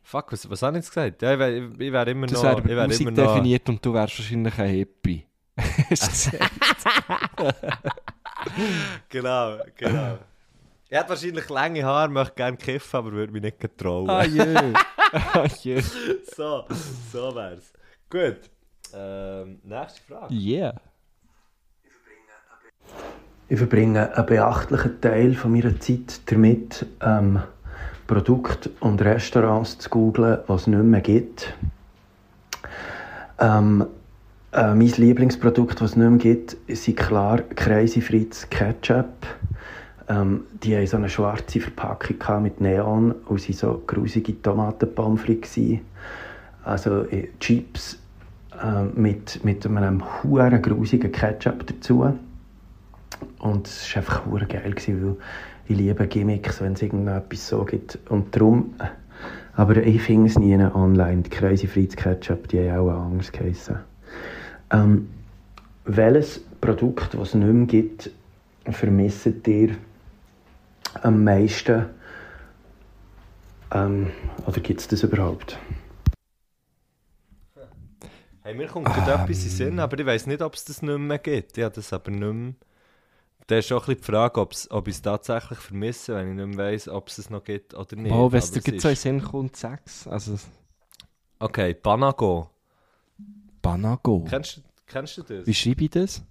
fuck, 0.04 0.32
was, 0.32 0.50
was 0.50 0.62
habe 0.62 0.78
ich 0.78 0.84
jetzt 0.84 0.94
gesagt? 0.94 1.22
Ja, 1.22 1.34
ich 1.34 1.40
wäre 1.40 1.58
ich 1.58 1.92
wär 1.92 2.08
immer 2.08 2.28
Das 2.28 2.42
noch... 2.42 2.50
wäre 2.50 2.60
ich 2.60 2.66
über 2.66 2.76
wär 2.76 2.88
Musik 2.88 3.08
immer 3.08 3.12
definiert 3.12 3.70
und 3.70 3.86
du 3.86 3.94
wärst 3.94 4.20
wahrscheinlich 4.20 4.60
ein 4.60 4.70
Hippie. 4.70 5.26
Genau, 9.10 9.58
genau. 9.76 10.18
Ich 10.88 10.98
hätte 10.98 11.10
wahrscheinlich 11.10 11.50
lange 11.50 11.84
Haare, 11.84 12.10
möchte 12.10 12.36
gerne 12.36 12.58
kiffen, 12.58 12.98
aber 12.98 13.12
würde 13.12 13.34
mich 13.34 13.42
nicht 13.42 13.60
getrauen. 13.60 14.10
ah, 14.10 14.24
jö. 14.24 14.74
Ah, 15.12 15.48
jö. 15.64 15.82
So, 16.36 16.66
so 17.12 17.36
wär's. 17.36 17.74
Gut. 18.10 18.50
Ähm, 18.94 19.60
nächste 19.64 20.02
Frage. 20.02 20.34
Yeah. 20.34 20.76
Ich 23.48 23.58
verbringe 23.58 24.16
einen 24.16 24.26
beachtlichen 24.26 25.02
Teil 25.02 25.34
von 25.34 25.52
meiner 25.52 25.80
Zeit 25.80 26.22
damit, 26.28 26.86
ähm, 27.02 27.42
Produkte 28.08 28.70
und 28.80 29.02
Restaurants 29.02 29.80
zu 29.80 29.90
googlen, 29.90 30.40
was 30.48 30.62
es 30.62 30.68
nicht 30.68 30.84
mehr 30.84 31.02
gibt. 31.02 31.54
Ähm, 33.40 33.86
äh, 34.52 34.74
mein 34.74 34.88
Lieblingsprodukt, 34.88 35.82
das 35.82 35.92
es 35.92 35.96
nicht 35.96 36.10
mehr 36.10 36.20
gibt, 36.20 36.58
sind 36.68 36.98
klar 36.98 37.42
Crazy 37.56 38.02
Fritz 38.02 38.48
Ketchup. 38.50 39.10
Ähm, 40.08 40.44
die 40.64 40.76
hatten 40.76 40.88
so 40.88 40.98
eine 40.98 41.10
schwarze 41.10 41.60
Verpackung 41.60 42.44
mit 42.44 42.62
Neon 42.62 43.12
und 43.26 43.42
sie 43.42 43.54
so 43.54 43.82
grusige 43.88 44.40
Tomatenpommes 44.42 45.24
Also 46.64 47.04
äh, 47.06 47.30
Chips 47.40 48.00
äh, 48.62 48.84
mit, 48.84 49.44
mit 49.44 49.66
einem 49.66 50.04
huren 50.24 50.62
grusigen 50.62 51.12
Ketchup 51.12 51.66
dazu. 51.66 52.14
Und 53.40 53.68
es 53.68 53.96
war 53.96 54.02
einfach 54.02 54.26
hure 54.26 54.46
geil, 54.46 54.76
weil 54.76 55.16
ich 55.68 55.78
liebe 55.78 56.08
Gimmicks, 56.08 56.62
wenn 56.62 56.74
es 56.74 56.82
irgendetwas 56.82 57.48
so 57.48 57.64
gibt. 57.66 57.98
Und 58.10 58.36
darum, 58.36 58.76
aber 59.56 59.78
ich 59.78 60.02
finde 60.02 60.30
es 60.30 60.38
nie 60.38 60.56
online. 60.58 61.24
Die 61.24 61.30
Crazy 61.30 61.68
Fritz 61.68 61.96
Ketchup, 61.96 62.48
die 62.50 62.70
haben 62.70 62.90
auch 62.90 63.06
anders 63.06 63.32
geheissen. 63.32 63.78
Ähm, 64.72 65.08
welches 65.86 66.40
Produkt, 66.62 67.14
das 67.14 67.30
es 67.30 67.34
nicht 67.36 67.48
mehr 67.48 67.66
gibt, 67.66 68.12
vermisst 68.70 69.48
ihr 69.48 69.70
am 71.04 71.24
meisten? 71.24 71.90
Ähm, 73.72 74.12
oder 74.46 74.60
gibt 74.60 74.82
es 74.82 74.88
das 74.88 75.04
überhaupt? 75.04 75.58
Hey, 78.44 78.54
mir 78.54 78.68
kommt 78.68 78.86
gerade 78.86 79.14
etwas 79.24 79.44
in 79.44 79.50
Sinn, 79.50 79.80
aber 79.80 79.98
ich 79.98 80.06
weiß 80.06 80.28
nicht, 80.28 80.42
ob 80.42 80.54
es 80.54 80.66
das 80.66 80.82
nicht 80.84 80.98
mehr 81.00 81.18
gibt. 81.18 81.58
Ja, 81.58 81.70
das 81.70 81.92
aber 81.94 82.12
nicht 82.12 82.22
mehr. 82.22 82.54
Da 83.48 83.58
ist 83.58 83.72
ein 83.72 83.78
bisschen 83.80 83.98
die 83.98 84.04
Frage, 84.04 84.40
ob's, 84.42 84.70
ob 84.72 84.88
ich 84.88 84.96
es 84.96 85.02
tatsächlich 85.02 85.60
vermisse, 85.60 86.16
wenn 86.16 86.30
ich 86.30 86.36
nicht 86.46 86.56
mehr 86.58 86.66
weiss, 86.72 86.88
ob 86.88 87.08
es 87.10 87.18
es 87.18 87.30
noch 87.30 87.44
gibt 87.44 87.74
oder 87.74 87.96
nicht. 87.96 88.12
Oh, 88.12 88.32
wenn 88.32 88.40
es 88.40 88.52
dir 88.52 88.62
gerade 88.62 88.80
so 88.80 88.90
in 88.90 88.96
Sinn 88.96 89.22
kommt, 89.22 89.56
sag's. 89.56 90.08
Also, 90.08 90.38
Okay, 91.40 91.74
Banago. 91.74 92.50
Banago. 93.62 94.26
Kennst, 94.30 94.58
du- 94.58 94.62
kennst 94.88 95.18
du 95.18 95.24
das? 95.24 95.46
Wie 95.46 95.54
schreibe 95.54 95.84
ich 95.84 95.90
das? 95.90 96.24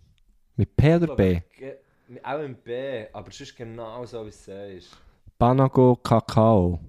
Mit 0.57 0.77
P 0.77 0.95
oder 0.97 1.15
B? 1.15 1.41
Ge- 1.57 1.77
Auch 2.23 2.41
im 2.41 2.55
B, 2.57 3.07
aber 3.13 3.29
es 3.29 3.41
ist 3.41 3.57
genau 3.57 4.05
so, 4.05 4.25
wie 4.25 4.29
es 4.29 4.45
sagst. 4.45 4.97
Banago 5.39 5.97
Kakao. 5.97 6.81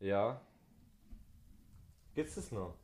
Ja. 0.00 0.40
Gibt 2.14 2.28
es 2.28 2.34
das 2.34 2.52
noch? 2.52 2.74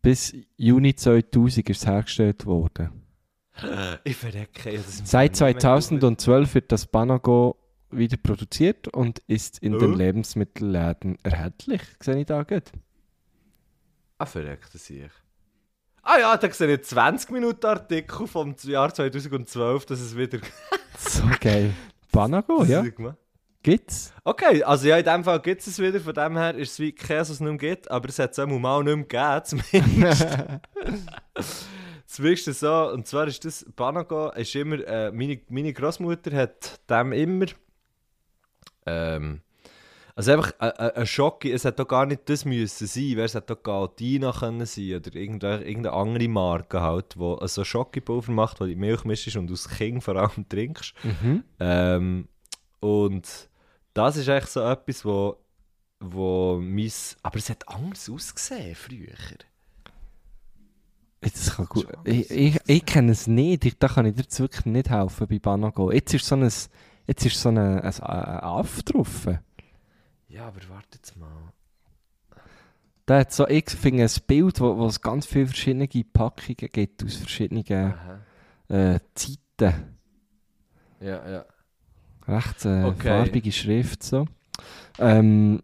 Bis 0.00 0.34
Juni 0.56 0.94
2000 0.94 1.68
ist 1.68 1.82
es 1.82 1.86
hergestellt 1.86 2.46
worden. 2.46 3.02
Ich 4.04 4.16
verrecke. 4.16 4.70
Ja, 4.70 4.76
das 4.76 5.02
Seit 5.04 5.34
2012 5.34 6.54
wird 6.54 6.70
das 6.70 6.86
Banago 6.86 7.56
wieder 7.90 8.16
produziert 8.16 8.86
und 8.88 9.18
ist 9.26 9.58
in 9.58 9.76
den 9.78 9.94
Äh? 9.94 9.96
Lebensmittelläden 9.96 11.18
erhältlich. 11.24 11.82
Sehe 12.00 12.18
ich 12.20 12.26
da 12.26 12.44
gut? 12.44 12.70
Ah, 14.18 14.26
verreckt 14.26 14.72
das 14.72 14.88
ich. 14.90 15.10
Ah 16.10 16.18
ja, 16.18 16.36
da 16.38 16.50
sehe 16.50 16.74
ich 16.74 16.84
20 16.84 17.32
Minuten 17.32 17.66
Artikel 17.66 18.26
vom 18.26 18.54
Jahr 18.62 18.94
2012, 18.94 19.84
dass 19.84 20.00
es 20.00 20.16
wieder... 20.16 20.38
So 20.98 21.22
geil. 21.38 21.74
Banago, 22.10 22.60
dass 22.60 22.68
ja. 22.70 22.82
Gibt's? 23.62 24.14
Okay, 24.24 24.62
also 24.62 24.88
ja, 24.88 24.96
in 24.96 25.04
dem 25.04 25.22
Fall 25.22 25.38
gibt 25.40 25.60
es 25.60 25.66
es 25.66 25.78
wieder, 25.78 26.00
von 26.00 26.14
dem 26.14 26.38
her 26.38 26.54
ist 26.54 26.72
es 26.72 26.78
wie 26.78 26.92
Käse, 26.92 27.20
was 27.20 27.30
es 27.30 27.40
nicht 27.40 27.50
mehr 27.50 27.58
gibt, 27.58 27.90
aber 27.90 28.08
es 28.08 28.18
hat 28.18 28.32
es 28.32 28.38
auch 28.38 28.46
mal 28.46 28.82
nicht 28.82 29.12
mehr 29.12 29.42
gegeben, 29.42 29.62
zumindest. 29.70 30.26
Zumindest 32.06 32.54
so, 32.58 32.90
und 32.90 33.06
zwar 33.06 33.26
ist 33.26 33.44
das, 33.44 33.66
Banago 33.76 34.30
ist 34.30 34.54
immer, 34.56 34.78
äh, 34.86 35.12
meine, 35.12 35.42
meine 35.50 35.74
Großmutter 35.74 36.34
hat 36.34 36.80
dem 36.88 37.12
immer, 37.12 37.46
ähm, 38.86 39.42
also 40.18 40.32
einfach 40.32 40.52
ein, 40.58 40.70
ein, 40.72 40.90
ein 40.96 41.06
Schock, 41.06 41.44
es 41.44 41.64
hätte 41.64 41.76
doch 41.76 41.86
gar 41.86 42.04
nicht 42.04 42.28
das 42.28 42.44
müssen 42.44 42.88
sein, 42.88 43.16
weil 43.16 43.26
es 43.26 43.36
hätte 43.36 43.54
doch 43.54 43.62
Galtina 43.62 44.32
können 44.32 44.66
sein 44.66 44.96
oder 44.96 45.14
irgendeine, 45.14 45.62
irgendeine 45.62 45.94
andere 45.94 46.26
Marke 46.26 46.82
halt, 46.82 47.16
wo 47.16 47.38
so 47.46 47.62
Schokipulver 47.62 48.32
macht, 48.32 48.60
wo 48.60 48.66
die 48.66 48.74
Milch 48.74 49.04
mischst 49.04 49.36
und 49.36 49.48
aus 49.52 49.68
King 49.68 50.00
vor 50.00 50.16
allem 50.16 50.44
trinkst. 50.48 50.92
Mhm. 51.04 51.44
Ähm, 51.60 52.28
und 52.80 53.48
das 53.94 54.16
ist 54.16 54.28
eigentlich 54.28 54.50
so 54.50 54.60
etwas, 54.62 55.04
wo, 55.04 55.36
wo 56.00 56.58
mein... 56.60 56.90
Aber 57.22 57.36
es 57.36 57.48
hat 57.48 57.68
anders 57.68 58.10
ausgesehen 58.10 58.74
früher. 58.74 59.14
Das 61.20 61.54
kann 61.54 61.66
gut. 61.66 61.86
Ich, 62.02 62.28
ich, 62.28 62.58
ich 62.66 62.84
kenne 62.84 63.12
es 63.12 63.28
nicht. 63.28 63.64
Ich, 63.66 63.78
da 63.78 63.86
kann 63.86 64.06
ich 64.06 64.16
dir 64.16 64.22
jetzt 64.22 64.40
wirklich 64.40 64.66
nicht 64.66 64.90
helfen 64.90 65.28
bei 65.28 65.38
Banago. 65.38 65.92
Jetzt 65.92 66.12
ist 66.12 66.26
so 66.26 66.34
ein, 66.34 66.42
jetzt 66.42 67.24
ist 67.24 67.40
so 67.40 67.50
ein, 67.50 67.58
ein, 67.58 67.84
ein 67.84 68.00
Aff. 68.02 68.82
Ja, 70.28 70.46
aber 70.48 70.68
wartet 70.68 71.16
mal. 71.16 71.52
Da 73.06 73.20
hat 73.20 73.32
so, 73.32 73.48
ich 73.48 73.70
finde 73.70 74.04
ein 74.04 74.10
Bild, 74.26 74.60
wo, 74.60 74.76
wo 74.76 74.86
es 74.86 75.00
ganz 75.00 75.26
viele 75.26 75.46
verschiedene 75.46 75.88
Packungen 75.88 76.56
gibt 76.70 77.02
aus 77.04 77.16
verschiedenen 77.16 77.94
äh, 78.68 79.00
Zeiten. 79.14 79.96
Ja, 81.00 81.28
ja. 81.28 81.44
Recht 82.26 82.64
äh, 82.66 82.84
Okay. 82.84 83.02
farbige 83.02 83.52
Schrift 83.52 84.02
so. 84.02 84.26
Ähm, 84.98 85.62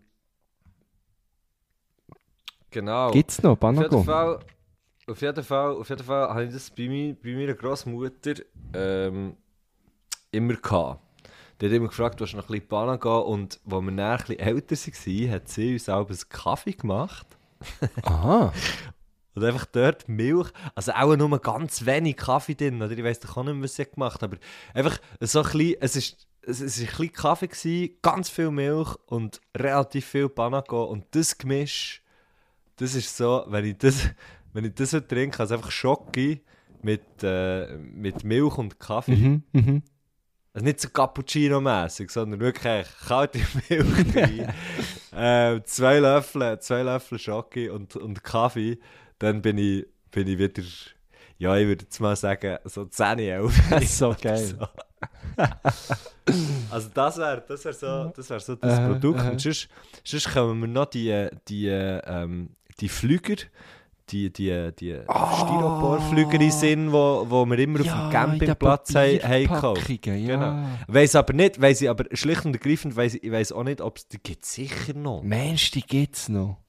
Genau. 2.70 3.10
Gibt 3.12 3.30
es 3.30 3.42
noch 3.42 3.52
auf 3.52 3.78
jeden 3.78 3.96
Banago? 3.96 4.04
Fall... 4.04 4.40
Auf 5.06 5.20
jeden 5.20 5.44
Fall, 5.44 5.72
auf 5.76 5.88
jeden 5.90 6.04
Fall 6.04 6.28
habe 6.30 6.44
ich 6.46 6.52
das 6.54 6.70
bei, 6.70 6.88
mir, 6.88 7.14
bei 7.14 7.34
meiner 7.34 7.54
Großmutter 7.54 8.36
ähm, 8.74 9.36
immer 10.32 10.54
gehabt. 10.54 11.03
Die 11.60 11.66
hat 11.66 11.72
immer 11.72 11.88
gefragt, 11.88 12.20
was 12.20 12.32
noch 12.32 12.44
ein 12.44 12.52
bisschen 12.52 12.68
Bananen 12.68 13.00
gehen 13.00 13.10
und 13.10 13.60
als 13.64 13.72
wir 13.72 13.80
dann 13.80 14.00
ein 14.00 14.16
bisschen 14.18 14.38
älter 14.38 14.76
waren, 14.76 15.30
hat 15.30 15.48
sie 15.48 15.72
uns 15.74 15.88
auch 15.88 16.08
einen 16.08 16.18
Kaffee 16.28 16.72
gemacht. 16.72 17.26
Aha. 18.02 18.52
Und 19.34 19.42
einfach 19.42 19.66
dort 19.66 20.08
Milch, 20.08 20.48
also 20.76 20.92
auch 20.92 21.16
nur 21.16 21.38
ganz 21.40 21.84
wenig 21.84 22.16
Kaffee 22.16 22.54
drin, 22.54 22.80
oder 22.80 22.92
ich 22.92 23.02
weiß 23.02 23.18
doch 23.18 23.36
auch 23.36 23.42
nicht 23.42 23.54
mehr, 23.54 23.64
was 23.64 23.74
sie 23.74 23.84
gemacht 23.84 24.22
hat, 24.22 24.22
aber 24.22 24.36
einfach 24.72 24.98
so 25.20 25.40
ein 25.40 25.44
bisschen, 25.44 25.74
es 25.80 25.96
ist, 25.96 26.28
es 26.42 26.60
es 26.60 26.76
ist 26.76 26.82
ein 26.82 26.86
bisschen 26.86 27.12
Kaffee 27.12 27.48
gewesen, 27.48 27.96
ganz 28.00 28.28
viel 28.30 28.52
Milch 28.52 28.94
und 29.06 29.40
relativ 29.56 30.06
viel 30.06 30.28
Panago 30.28 30.84
und 30.84 31.06
das 31.10 31.36
Gemisch, 31.36 32.02
das 32.76 32.94
ist 32.94 33.16
so, 33.16 33.44
wenn 33.48 33.64
ich 33.64 33.78
das, 33.78 34.08
wenn 34.52 34.66
ich 34.66 34.74
das 34.74 34.92
so 34.92 35.00
trinke, 35.00 35.40
also 35.40 35.54
einfach 35.54 35.72
Schocke 35.72 36.40
mit, 36.82 37.02
äh, 37.22 37.76
mit 37.76 38.22
Milch 38.22 38.56
und 38.56 38.78
Kaffee. 38.78 39.16
Mhm, 39.16 39.42
mhm. 39.52 39.82
Also 40.54 40.64
nicht 40.66 40.80
so 40.80 40.88
Cappuccino-mäßig, 40.88 42.10
sondern 42.10 42.38
wirklich 42.38 42.86
kalte 43.08 43.40
Milch 43.68 44.16
rein. 44.16 44.54
äh, 45.58 45.62
zwei 45.64 45.98
Löffel, 45.98 46.60
zwei 46.60 46.82
Löffel 46.82 47.18
Schocke 47.18 47.72
und, 47.72 47.96
und 47.96 48.22
Kaffee. 48.22 48.78
Dann 49.18 49.42
bin 49.42 49.58
ich, 49.58 49.84
bin 50.12 50.28
ich 50.28 50.38
wieder, 50.38 50.62
ja, 51.38 51.56
ich 51.56 51.66
würde 51.66 51.82
jetzt 51.84 51.98
mal 52.00 52.14
sagen, 52.14 52.58
so 52.64 52.84
10, 52.84 53.18
11. 53.18 53.62
so 53.88 54.14
geil. 54.20 54.38
So. 54.46 54.68
also 56.70 56.88
das 56.94 57.18
wäre 57.18 57.44
das 57.46 57.64
wär 57.64 57.72
so 57.72 58.12
das, 58.16 58.30
wär 58.30 58.40
so 58.40 58.54
das 58.54 58.78
Äh, 58.78 58.86
Produkt. 58.86 59.20
äh. 59.20 59.30
Und 59.30 59.40
sonst, 59.40 59.68
sonst 60.04 60.32
kommen 60.32 60.60
wir 60.60 60.68
noch 60.68 60.86
die, 60.86 61.28
die, 61.48 61.66
ähm, 61.66 62.50
die 62.78 62.88
Flüger, 62.88 63.36
die, 64.10 64.32
die, 64.32 64.72
die 64.78 65.00
Styroporflüger 65.02 66.34
in 66.34 66.40
den 66.40 66.50
Sinn, 66.50 66.92
wo, 66.92 67.26
wo 67.28 67.44
wir 67.46 67.58
immer 67.58 67.80
auf 67.80 67.86
dem 67.86 68.10
Campingplatz 68.10 68.94
haben, 68.94 69.18
gekauft. 69.18 69.88
Ja. 69.88 70.14
Genau. 70.14 70.66
Weiss 70.88 71.14
aber 71.14 71.32
nicht, 71.32 71.60
weiss 71.60 71.80
ich 71.80 71.88
aber 71.88 72.04
schlicht 72.12 72.44
und 72.44 72.54
ergreifend, 72.54 72.96
weiss 72.96 73.14
ich, 73.14 73.30
weiss 73.30 73.52
auch 73.52 73.64
nicht, 73.64 73.80
ob 73.80 73.96
es 73.96 74.08
die 74.08 74.18
gibt 74.18 74.44
sicher 74.44 74.94
noch. 74.94 75.22
Mensch, 75.22 75.70
die 75.70 75.82
gibt's 75.82 76.28
noch. 76.28 76.63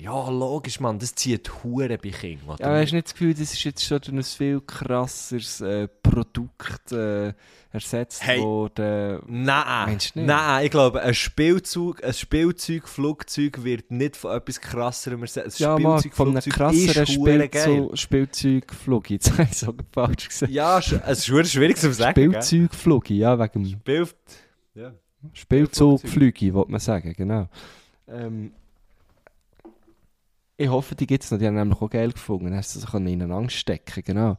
Ja, 0.00 0.30
logisch, 0.30 0.80
Mann, 0.80 0.98
das 0.98 1.14
zieht 1.14 1.62
Hure 1.62 1.98
bei 1.98 2.10
oder 2.46 2.56
Ja, 2.58 2.80
hast 2.80 2.92
du 2.92 2.96
nicht 2.96 3.06
das 3.08 3.12
Gefühl, 3.12 3.34
das 3.34 3.52
ist 3.52 3.64
jetzt 3.64 3.84
schon 3.84 3.98
durch 4.00 4.16
ein 4.16 4.22
viel 4.22 4.60
krasseres 4.62 5.60
äh, 5.60 5.88
Produkt 6.02 6.90
äh, 6.92 7.34
ersetzt 7.70 8.26
Hey. 8.26 8.40
worden? 8.40 9.20
Nein, 9.26 9.98
nein, 10.14 10.64
ich 10.64 10.70
glaube, 10.70 11.02
ein 11.02 11.12
Spielzeug, 11.12 12.02
ein 12.02 12.14
Spielzeugflugzeug 12.14 13.62
wird 13.62 13.90
nicht 13.90 14.16
von 14.16 14.34
etwas 14.36 14.60
krasserem 14.60 15.20
ersetzt. 15.20 15.60
Ein 15.60 15.64
Ja, 15.64 15.78
mal 15.78 16.00
von 16.00 16.28
einem 16.30 16.42
krasseren 16.42 17.04
geil. 17.04 17.06
Spielzeug, 17.06 17.98
Spielzeugflug. 17.98 19.10
Jetzt 19.10 19.32
habe 19.32 19.42
ich 19.50 19.58
so 19.58 19.74
falsch 19.92 20.28
gesagt. 20.28 20.50
Ja, 20.50 20.78
es 20.78 21.28
ist 21.28 21.50
schwierig 21.52 21.76
zu 21.76 21.92
sagen. 21.92 22.14
gell? 22.14 22.42
Spielzeugflug, 22.42 23.10
ja, 23.10 23.38
wegen 23.38 23.64
dem 23.64 23.66
Spiel... 23.66 24.08
Ja. 24.74 24.92
Spielzeugflüge, 25.34 26.54
wollte 26.54 26.70
man 26.70 26.80
sagen, 26.80 27.12
genau. 27.14 27.48
Ähm, 28.08 28.52
ich 30.60 30.68
hoffe, 30.68 30.94
die 30.94 31.06
gibt 31.06 31.24
es 31.24 31.30
noch. 31.30 31.38
Die 31.38 31.46
haben 31.46 31.54
nämlich 31.54 31.80
auch 31.80 31.88
geil 31.88 32.12
gefunden. 32.12 32.54
Hast 32.54 32.76
du 32.76 32.80
so 32.80 32.98
ineinander 32.98 33.50
stecken, 33.50 34.02
genau. 34.04 34.36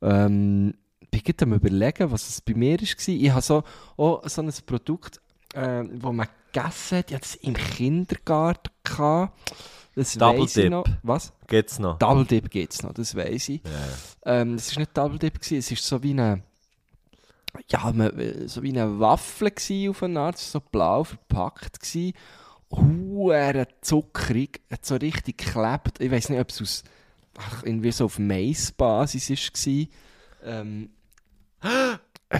Ähm, 0.00 0.74
ich 1.10 1.22
bin 1.22 1.34
am 1.40 1.52
überlegen, 1.52 2.10
was 2.10 2.28
es 2.28 2.40
bei 2.40 2.54
mir 2.54 2.80
war. 2.80 3.08
Ich 3.08 3.30
habe 3.30 3.42
so, 3.42 3.62
auch 3.96 4.28
so 4.28 4.42
ein 4.42 4.52
Produkt, 4.66 5.20
äh, 5.54 5.84
wo 5.94 6.12
man 6.12 6.26
gegessen 6.52 6.98
hat. 6.98 7.10
Ich 7.10 7.14
hatte 7.14 7.26
es 7.26 7.34
im 7.36 7.54
Kindergarten. 7.54 8.70
Gehabt. 8.84 9.54
Das 9.94 10.14
Double 10.14 10.46
Dip. 10.46 10.70
noch. 10.70 10.84
Was? 11.02 11.32
Geht's 11.46 11.78
noch? 11.78 11.98
Double 11.98 12.24
Dip 12.24 12.50
gibt 12.50 12.72
es 12.72 12.82
noch, 12.82 12.94
das 12.94 13.14
weiß 13.14 13.50
ich. 13.50 13.60
Ja. 13.62 14.40
Ähm, 14.40 14.54
es 14.54 14.74
war 14.74 14.80
nicht 14.80 14.96
Double 14.96 15.18
Dip, 15.18 15.40
gewesen, 15.40 15.58
es 15.58 15.70
war 15.70 15.76
so 15.76 16.02
wie 16.02 16.10
eine, 16.10 16.42
ja, 17.68 17.92
so 18.46 18.62
wie 18.62 18.70
eine 18.70 18.98
Waffel 18.98 19.50
gewesen 19.50 19.90
auf 19.90 20.02
eine 20.02 20.18
Art, 20.18 20.38
so 20.38 20.60
blau 20.60 21.04
verpackt 21.04 21.80
gewesen. 21.80 22.14
Hure 22.72 23.66
zuckrig, 23.80 24.60
hat 24.70 24.84
so 24.84 24.96
richtig 24.96 25.38
geklebt. 25.38 26.00
Ich 26.00 26.10
weiß 26.10 26.28
nicht, 26.30 26.40
ob 26.40 26.50
es 26.50 26.60
aus 26.62 26.84
ach, 27.38 27.62
irgendwie 27.64 27.92
so 27.92 28.06
auf 28.06 28.18
Mais-Basis 28.18 29.30
war. 29.30 29.86
Ähm, 30.44 30.90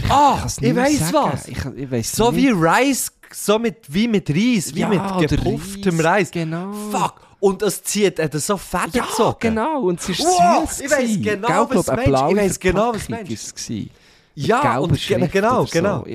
Ah, 0.08 0.44
ich 0.46 0.60
mehr 0.60 0.76
weiss 0.76 0.98
sagen. 1.10 1.14
was. 1.32 1.48
Ich, 1.48 1.58
ich 1.76 1.90
weiss 1.90 2.12
So 2.12 2.30
nicht. 2.30 2.42
wie 2.44 2.50
Reis, 2.50 3.12
so 3.32 3.58
mit, 3.58 3.92
wie 3.92 4.08
mit 4.08 4.28
Reis, 4.30 4.74
wie 4.74 4.80
Ja, 4.80 4.88
mit 4.88 5.28
gepufftem 5.30 6.00
Reis, 6.00 6.06
Reis. 6.06 6.30
genau. 6.30 6.72
Fuck. 6.90 7.20
Und 7.40 7.60
es 7.62 7.82
zieht, 7.82 8.18
hat 8.18 8.32
so 8.34 8.56
Fäden 8.56 8.90
Ja, 8.94 9.04
gezogen. 9.04 9.36
genau. 9.40 9.82
Und 9.82 10.00
es 10.00 10.08
ist 10.08 10.20
Wow, 10.20 10.70
süß. 10.70 10.80
ich 10.80 10.90
gewesen. 10.90 11.22
genau, 11.22 11.66
Gell, 11.66 11.76
was 11.76 11.86
glaub, 11.86 12.04
du 12.04 12.10
meinst. 12.12 12.30
Ich 12.32 12.36
weiss 12.36 12.60
genau, 12.60 12.94
was 12.94 13.06
du 13.06 13.12
meinst. 13.12 13.70
Ja, 14.34 14.78
und 14.78 15.08
genau, 15.32 15.66
so. 15.66 15.72
genau. 15.72 16.06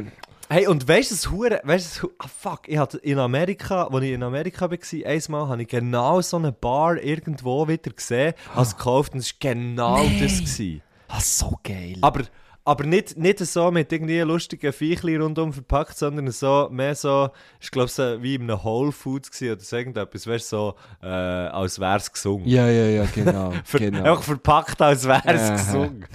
Hey, 0.49 0.65
und 0.65 0.87
weißt 0.87 1.11
du, 1.11 1.15
das 1.15 1.29
Hure, 1.29 1.59
weißt 1.65 2.03
du, 2.03 2.11
ah 2.19 2.27
fuck, 2.27 2.69
ich 2.69 2.77
hatte 2.77 2.99
in 2.99 3.19
Amerika, 3.19 3.83
als 3.83 4.03
ich 4.03 4.11
in 4.11 4.23
Amerika 4.23 4.71
war, 4.71 4.77
einmal, 5.05 5.49
habe 5.49 5.61
ich 5.61 5.67
genau 5.67 6.21
so 6.21 6.37
eine 6.37 6.53
Bar 6.53 7.03
irgendwo 7.03 7.67
wieder 7.67 7.91
gesehen, 7.91 8.33
als 8.55 8.77
gekauft 8.77 9.13
und 9.13 9.19
es 9.19 9.33
war 9.33 9.51
genau 9.51 9.97
Nein. 9.97 10.19
das. 10.21 10.37
Gewesen. 10.37 10.81
Ah, 11.09 11.19
so 11.19 11.59
geil. 11.61 11.97
Aber, 11.99 12.21
aber 12.63 12.85
nicht, 12.85 13.17
nicht 13.17 13.39
so 13.39 13.71
mit 13.71 13.91
irgendwie 13.91 14.21
lustigen 14.21 14.71
Viechli 14.71 15.17
rundum 15.17 15.51
verpackt, 15.51 15.97
sondern 15.97 16.31
so, 16.31 16.69
mehr 16.71 16.95
so, 16.95 17.29
ich 17.59 17.69
glaube, 17.69 17.89
so 17.89 18.23
wie 18.23 18.35
in 18.35 18.43
einem 18.43 18.63
Whole 18.63 18.93
Foods 18.93 19.29
gewesen 19.29 19.51
oder 19.51 19.61
so 19.61 19.75
irgendetwas, 19.75 20.27
weißt 20.27 20.53
du, 20.53 20.55
so, 20.55 20.75
äh, 21.03 21.07
als 21.07 21.77
wäre 21.77 21.97
es 21.97 22.09
gesungen. 22.09 22.47
ja, 22.47 22.69
ja, 22.69 22.85
ja, 22.85 23.05
genau. 23.13 23.51
Ver 23.65 23.79
genau. 23.79 24.11
Einfach 24.11 24.23
verpackt, 24.23 24.81
als 24.81 25.05
wäre 25.05 25.27
es 25.27 25.65
gesungen. 25.65 26.05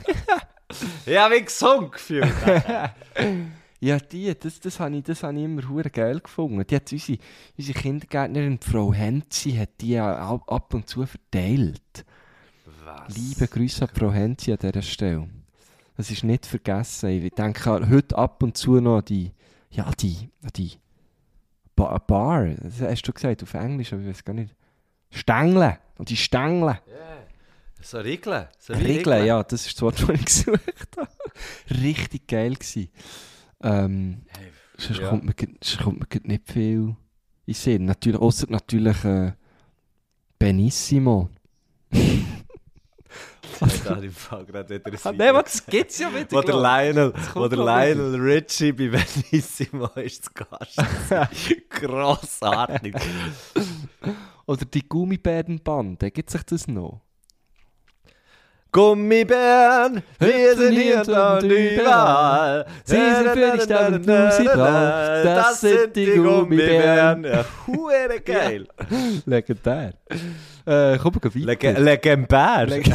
ja, 1.05 1.31
wie 1.31 1.45
gesungen 1.45 1.91
gefühlt. 1.91 2.33
Ja, 3.83 3.99
die, 3.99 4.33
das, 4.39 4.61
das 4.61 4.79
habe 4.79 4.97
ich, 4.97 5.03
das 5.03 5.25
hab 5.25 5.33
ich 5.33 5.43
immer 5.43 5.69
hure 5.69 5.91
geil 5.91 6.21
gefunden. 6.21 6.65
Die 6.65 6.77
hat 6.77 6.93
unsere, 6.93 7.19
unsere 7.59 7.79
Kindergärtnerin, 7.81 8.61
Frau 8.61 8.95
Henzi, 8.95 9.55
hat 9.55 9.71
die 9.81 9.91
ja 9.95 10.19
ab, 10.19 10.45
ab 10.47 10.73
und 10.73 10.89
zu 10.89 11.05
verteilt. 11.05 12.05
Was? 12.85 13.17
Liebe 13.17 13.49
Grüße 13.49 13.83
an 13.83 13.91
Frau 13.93 14.13
Henzi 14.13 14.53
an 14.53 14.59
dieser 14.63 14.83
Stelle. 14.83 15.29
Das 15.97 16.13
ist 16.13 16.23
nicht 16.23 16.47
vergessen. 16.47 17.11
Ich 17.11 17.33
denke 17.33 17.91
heute 17.91 18.17
ab 18.17 18.41
und 18.45 18.57
zu 18.57 18.81
noch 18.81 18.99
an 18.99 19.05
die, 19.05 19.33
ja, 19.71 19.91
die, 19.99 20.31
die 20.55 20.75
ba 21.75 21.99
Bar, 21.99 22.51
das 22.63 22.81
hast 22.83 23.03
du 23.03 23.13
gesagt 23.13 23.43
auf 23.43 23.55
Englisch, 23.55 23.93
aber 23.93 24.03
ich 24.03 24.11
weiß 24.11 24.25
gar 24.25 24.35
nicht. 24.35 24.55
Stängel, 25.11 25.77
und 25.99 26.09
die 26.09 26.17
Stängel. 26.17 26.79
So 27.81 27.99
Regeln. 27.99 28.47
So 28.61 28.75
Regeln, 28.75 29.27
ja, 29.27 29.43
das 29.43 29.67
ist 29.67 29.75
das 29.75 29.83
Wort, 29.83 30.01
das 30.09 30.11
ich 30.11 30.25
gesucht 30.25 30.97
habe. 30.97 31.09
Richtig 31.83 32.29
geil 32.29 32.55
gewesen. 32.55 32.89
Ähm, 33.63 34.23
sonst, 34.77 35.01
ja. 35.01 35.09
kommt 35.09 35.25
mir, 35.25 35.35
sonst 35.63 35.83
kommt 35.83 36.01
mir 36.01 36.21
nicht 36.29 36.51
viel 36.51 36.97
in 37.47 37.55
Sinn. 37.55 37.85
Natürlich, 37.85 38.21
ausser 38.21 38.47
natürlich 38.49 39.05
äh, 39.05 39.33
Benissimo. 40.39 41.31
Ich 43.65 43.89
habe 43.89 44.05
im 44.05 44.13
Fall 44.13 44.45
gerade 44.45 44.75
wieder 44.75 44.99
Ah, 45.05 45.13
Nein, 45.13 45.35
was, 45.35 45.45
das 45.45 45.67
gibt 45.67 45.91
es 45.91 45.99
ja 45.99 46.13
wieder. 46.13 46.31
Wo 46.31 46.41
der 46.41 46.55
glaub 46.55 46.63
Lionel, 46.63 47.13
kommt 47.13 47.35
wo 47.37 47.49
der 47.49 47.59
noch 47.59 47.67
Lionel 47.67 48.21
Richie 48.21 48.73
bei 48.73 48.89
Benissimo 48.89 49.87
ist 49.97 50.25
zu 50.25 50.31
Gast. 50.35 50.83
Grossartig. 51.71 52.97
Oder 54.47 54.65
die 54.65 54.89
Gummibärenbande, 54.89 56.11
gibt 56.11 56.31
sich 56.31 56.43
das 56.43 56.67
noch? 56.67 57.03
Gummibären, 58.73 60.03
wir 60.19 60.57
sind 60.57 60.73
hier 60.73 61.01
und 61.01 61.09
und 61.09 61.43
überall. 61.45 62.67
Sie 62.85 62.97
sind 62.97 63.29
für 63.35 63.53
dich 63.59 63.67
da, 63.67 63.93
wenn 63.93 64.03
du 64.03 64.33
sie 64.33 64.45
brauchst. 64.45 65.25
Das 65.27 65.61
sind 65.61 65.95
die 65.95 66.07
Gummibären. 66.17 67.23
Ja, 67.25 67.45
hure 67.67 68.21
geil. 68.25 68.67
Legendär. 69.27 69.93
Äh, 70.65 70.97
komm, 70.99 71.13
Lege 71.35 71.69
weiter. 71.69 71.81
Legendär. 71.81 72.67
Leg- 72.67 72.91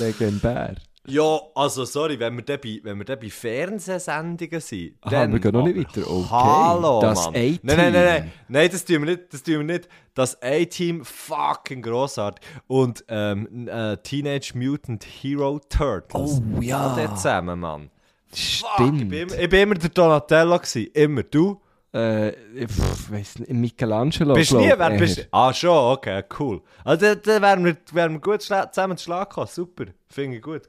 Legendär. 0.00 0.74
Ja, 1.08 1.40
also 1.54 1.84
sorry, 1.84 2.18
wenn 2.18 2.36
wir 2.36 2.42
dann 2.42 2.60
bei, 2.60 2.80
wenn 2.82 2.98
wir 2.98 3.30
Fernsehsendungen 3.30 4.60
sind, 4.60 4.94
Aha, 5.02 5.10
dann... 5.10 5.32
wir 5.32 5.40
gehen 5.40 5.52
noch 5.52 5.64
nicht 5.64 5.76
aber 5.76 5.96
weiter. 5.96 6.10
Okay. 6.10 6.28
Hallo, 6.30 7.00
Das. 7.00 7.26
A-Team. 7.28 7.58
Nein, 7.62 7.76
nein, 7.76 7.92
nein, 7.92 8.04
nein, 8.04 8.32
nein, 8.48 8.68
das 8.70 8.84
tun 8.84 9.06
wir 9.06 9.16
nicht, 9.16 9.32
das 9.32 9.42
tun 9.42 9.54
wir 9.54 9.64
nicht. 9.64 9.88
Das 10.14 10.42
A-Team, 10.42 11.04
fucking 11.04 11.82
grossartig. 11.82 12.46
Und 12.66 13.04
ähm, 13.08 13.68
äh, 13.68 13.96
Teenage 13.98 14.52
Mutant 14.54 15.04
Hero 15.04 15.60
Turtles. 15.68 16.40
Oh, 16.40 16.60
ja. 16.60 16.94
Alle 16.94 17.14
zusammen, 17.14 17.60
Mann. 17.60 17.90
Fuck, 18.28 18.38
ich 18.38 18.64
Stimmt. 18.74 19.08
bin, 19.08 19.28
ich 19.38 19.48
bin 19.48 19.60
immer 19.60 19.74
der 19.74 19.90
Donatello 19.90 20.58
gewesen, 20.58 20.90
immer. 20.92 21.22
Du? 21.22 21.60
Äh, 21.96 22.30
ich 22.54 22.68
weiss 23.10 23.38
nicht, 23.38 23.50
Michelangelo. 23.52 24.34
Bist 24.34 24.50
du 24.52 24.58
nie, 24.58 24.72
wer 24.76 24.90
bist 24.90 25.26
Ah, 25.30 25.54
schon, 25.54 25.70
okay, 25.92 26.22
cool. 26.38 26.60
Also 26.84 27.14
dann 27.14 27.40
wären 27.42 27.64
wir, 27.64 27.76
wären 27.92 28.12
wir 28.14 28.20
gut 28.20 28.42
zusammen 28.42 28.96
zu 28.98 29.04
Schlag 29.04 29.30
gekommen, 29.30 29.46
super. 29.50 29.84
Finde 30.08 30.36
ich 30.36 30.42
gut. 30.42 30.62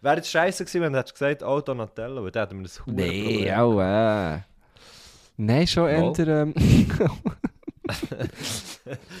Wäre 0.00 0.16
jetzt 0.16 0.30
scheiße 0.30 0.64
gewesen, 0.64 0.80
wenn 0.82 0.92
du 0.94 0.98
hättest 1.00 1.14
gesagt, 1.14 1.42
oh 1.42 1.60
Donatello, 1.60 2.24
weil 2.24 2.30
dann 2.30 2.42
hätten 2.48 2.56
wir 2.60 2.62
das 2.62 2.80
Huren 2.86 2.94
Nee, 2.96 3.52
auch 3.52 3.78
äh. 3.80 4.40
Nein, 5.36 5.66
schon 5.66 5.88
eher. 5.88 6.18
Ähm, 6.28 6.54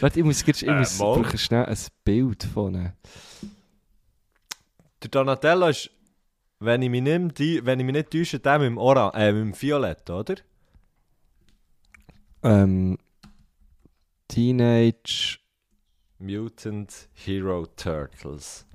Warte, 0.00 0.18
ich 0.20 0.24
muss, 0.24 0.42
ich 0.46 0.62
Äh, 0.66 0.78
muss 0.78 0.98
mal. 0.98 1.14
brauche 1.16 1.38
schnell 1.38 1.66
ein 1.66 1.76
Bild 2.04 2.44
von. 2.44 2.74
äh, 2.74 2.90
Der 5.02 5.10
Donatello 5.10 5.66
ist, 5.68 5.90
wenn 6.58 6.82
ich 6.82 6.90
mich 6.90 7.02
nicht, 7.02 7.38
die, 7.38 7.64
wenn 7.64 7.80
ich 7.80 7.86
mich 7.86 7.94
nicht 7.94 8.10
täusche, 8.10 8.38
der 8.38 8.58
mit 8.58 8.66
dem, 8.68 8.78
Oran 8.78 9.12
äh, 9.14 9.32
mit 9.32 9.42
dem 9.42 9.60
Violett, 9.62 10.08
oder? 10.10 10.34
Ähm, 12.42 12.98
Teenage. 14.28 15.38
Mutant 16.18 17.08
Hero 17.14 17.66
Turtles. 17.76 18.66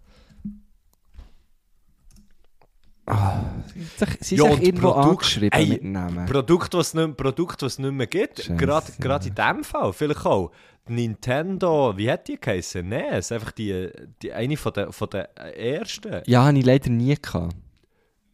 Sie 4.20 4.36
Ja, 4.36 4.46
sind 4.46 4.54
und 4.54 4.64
irgendwo 4.64 4.92
Produkt- 4.94 5.10
angeschrieben 5.10 5.60
Ey, 5.60 5.68
mit 5.68 5.84
Namen. 5.84 6.26
Produkt, 6.26 6.74
was 6.74 6.96
nicht, 6.96 7.16
Produkt, 7.18 7.62
was 7.62 7.78
nicht 7.78 7.92
mehr 7.92 8.08
gibt. 8.08 8.48
Gerade, 8.58 8.92
gerade 9.00 9.28
in 9.28 9.36
dem 9.36 9.64
Fall. 9.64 9.94
Vielleicht 9.94 10.26
auch. 10.26 10.52
Nintendo, 10.88 11.94
wie 11.98 12.10
hat 12.12 12.28
die 12.28 12.40
geheißen? 12.40 12.88
NES. 12.88 13.32
Einfach 13.32 13.52
die, 13.52 13.90
die 14.24 14.34
eine 14.34 14.58
von 14.58 14.74
der, 14.74 14.92
von 14.92 15.10
der 15.12 15.36
ersten. 15.38 16.22
Ja, 16.26 16.46
habe 16.46 16.58
ich 16.58 16.66
leider 16.66 16.90
nie 16.90 17.16
gehabt. 17.16 17.56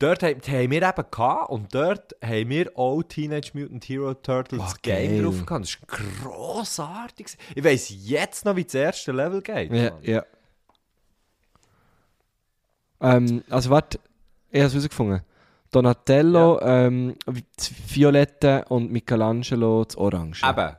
Dort 0.01 0.23
haben, 0.23 0.41
wir 0.71 0.81
eben 0.81 1.05
gehabt 1.11 1.49
und 1.51 1.75
dort 1.75 2.15
haben 2.23 2.49
wir 2.49 2.71
auch 2.77 3.03
Teenage 3.03 3.51
Mutant 3.53 3.87
Hero 3.87 4.13
Turtles 4.15 4.61
Oh, 4.61 4.73
Game 4.81 5.11
geil. 5.11 5.23
drauf 5.23 5.45
gehabt. 5.45 5.65
Das 5.65 5.77
war 5.81 6.23
grossartig. 6.23 7.37
Ich 7.53 7.63
weiss 7.63 7.89
jetzt 7.89 8.45
noch, 8.45 8.55
wie 8.55 8.63
das 8.63 8.73
erste 8.73 9.11
Level 9.11 9.41
geht. 9.41 9.71
Ja, 9.71 9.91
Mann. 9.91 10.03
ja. 10.03 10.23
Ähm, 12.99 13.43
also 13.49 13.69
warte, 13.69 13.99
ich 14.49 14.59
habe 14.59 14.67
es 14.67 14.73
herausgefunden. 14.73 15.21
Donatello, 15.71 16.59
ähm, 16.61 17.15
das 17.55 17.71
Violette 17.95 18.65
und 18.69 18.91
Michelangelo 18.91 19.85
das 19.85 19.95
Orange. 19.97 20.43
Eben. 20.47 20.75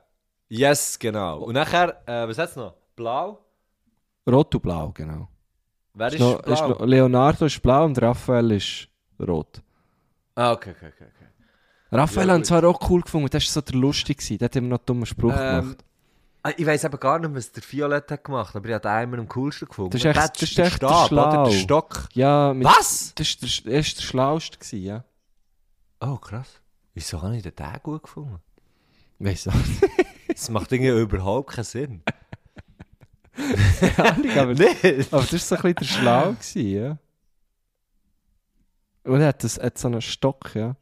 Yes, 0.48 0.98
genau. 0.98 1.38
Und 1.44 1.54
nachher, 1.54 2.02
äh, 2.06 2.28
was 2.28 2.36
hat 2.38 2.50
es 2.50 2.56
noch? 2.56 2.74
Blau? 2.94 3.38
Rot 4.28 4.54
und 4.54 4.60
Blau, 4.62 4.90
genau. 4.92 5.28
Wer 5.94 6.08
Ist 6.08 6.14
ist, 6.14 6.20
noch, 6.20 6.42
blau? 6.42 6.52
ist 6.52 6.60
noch, 6.60 6.80
Leonardo 6.86 7.46
ist 7.46 7.62
blau 7.62 7.84
und 7.84 8.00
Raphael 8.02 8.50
ist 8.52 8.88
rot. 9.20 9.62
ah, 10.34 10.52
okay, 10.52 10.70
okay, 10.70 10.86
okay. 10.88 11.04
okay. 11.04 11.26
Raphael 11.90 12.28
Ja, 12.28 12.36
gut. 12.36 12.46
zwar 12.46 12.64
auch 12.64 12.90
cool 12.90 13.02
gefunden, 13.02 13.28
das 13.30 13.44
war 13.44 13.50
so 13.52 13.60
der 13.60 13.74
lustig, 13.80 14.18
gewesen. 14.18 14.38
der 14.38 14.46
hat 14.46 14.56
immer 14.56 14.68
noch 14.68 14.78
einen 14.78 14.86
dummen 14.86 15.06
Spruch 15.06 15.34
Ähm, 15.36 15.60
gemacht. 15.62 15.84
Ah, 16.44 16.50
Ich 16.56 16.66
weiss 16.66 16.82
eben 16.84 16.98
gar 16.98 17.18
nicht, 17.18 17.34
was 17.34 17.52
der 17.52 17.62
Violett 17.70 18.10
hat 18.10 18.24
gemacht, 18.24 18.56
aber 18.56 18.66
ich 18.68 18.74
habe 18.74 18.88
den 18.88 19.02
immer 19.04 19.18
am 19.18 19.28
coolsten 19.28 19.68
gefunden. 19.68 19.90
Das 19.90 20.00
ist 20.00 20.06
echt- 20.06 20.16
Der- 20.16 20.28
das 20.28 20.42
ist 20.42 20.58
der 20.58 20.64
echt 20.66 20.82
der 20.82 20.88
Stab, 20.88 21.12
oder? 21.12 21.30
Schlau. 21.30 21.44
Der 21.44 21.52
Stock. 21.52 22.08
Ja, 22.14 22.54
mit, 22.54 22.66
Was? 22.66 23.12
Das 23.14 23.36
war 23.42 23.48
der, 23.64 23.72
er 23.74 23.80
ist 23.80 23.98
der 23.98 24.02
Schlauste, 24.02 24.58
gewesen, 24.58 24.82
ja. 24.82 25.04
Oh, 26.00 26.16
krass. 26.16 26.48
Wieso 26.94 27.22
habe 27.22 27.36
ich 27.36 27.42
den 27.42 27.54
Tag 27.54 27.82
gut 27.84 28.02
gefunden? 28.02 28.40
Weißt 29.18 29.46
du 29.46 29.50
Das 30.28 30.48
macht 30.48 30.72
irgendwie 30.72 30.98
überhaupt 31.00 31.50
keinen 31.52 31.64
Sinn. 31.64 32.02
nicht, 33.36 34.36
aber, 34.36 34.54
Nicht? 34.54 35.12
aber 35.12 35.22
das 35.22 35.32
war 35.32 35.38
so 35.38 35.54
ein 35.56 35.62
bisschen 35.62 35.74
der 35.74 35.84
Schlau, 35.84 36.30
gewesen, 36.32 36.66
ja. 36.68 36.98
Und 39.04 39.20
er 39.20 39.28
hat, 39.28 39.42
das, 39.44 39.58
hat 39.58 39.78
so 39.78 39.88
einen 39.88 40.00
Stock, 40.00 40.54
ja. 40.54 40.76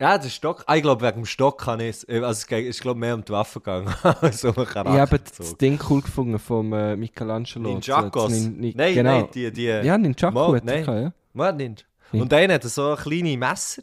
Ja, 0.00 0.16
der 0.16 0.28
Stock. 0.28 0.62
Ah, 0.68 0.76
ich 0.76 0.82
glaube, 0.82 1.04
wegen 1.04 1.16
dem 1.22 1.26
Stock 1.26 1.60
kann 1.60 1.80
ich 1.80 1.88
es. 1.88 2.08
Also, 2.08 2.46
es 2.48 2.66
ist, 2.66 2.80
glaube 2.82 3.00
mehr 3.00 3.14
um 3.14 3.24
die 3.24 3.32
Waffe 3.32 3.58
gegangen 3.58 3.92
als 4.02 4.44
um 4.44 4.54
Ich 4.56 4.74
habe 4.76 5.18
das. 5.18 5.56
Ding 5.56 5.78
cool 5.90 6.02
gefunden 6.02 6.38
vom 6.38 6.72
äh, 6.72 6.94
Michelangelo. 6.96 7.68
Ninjakos. 7.74 8.30
Das 8.30 8.32
Nin- 8.42 8.56
Ni- 8.60 8.74
Nein, 8.76 8.94
genau. 8.94 9.10
nein, 9.20 9.28
die. 9.34 9.50
die 9.52 9.64
Ja, 9.64 9.98
Ninjago 9.98 10.54
hat 10.54 10.62
er 10.68 10.84
nein. 10.84 11.02
ja. 11.02 11.12
Mal 11.32 11.52
nicht. 11.52 11.84
Ja. 12.12 12.22
Und 12.22 12.32
einer 12.32 12.54
hat 12.54 12.62
so 12.62 12.94
kleine 12.96 13.36
Messer. 13.36 13.82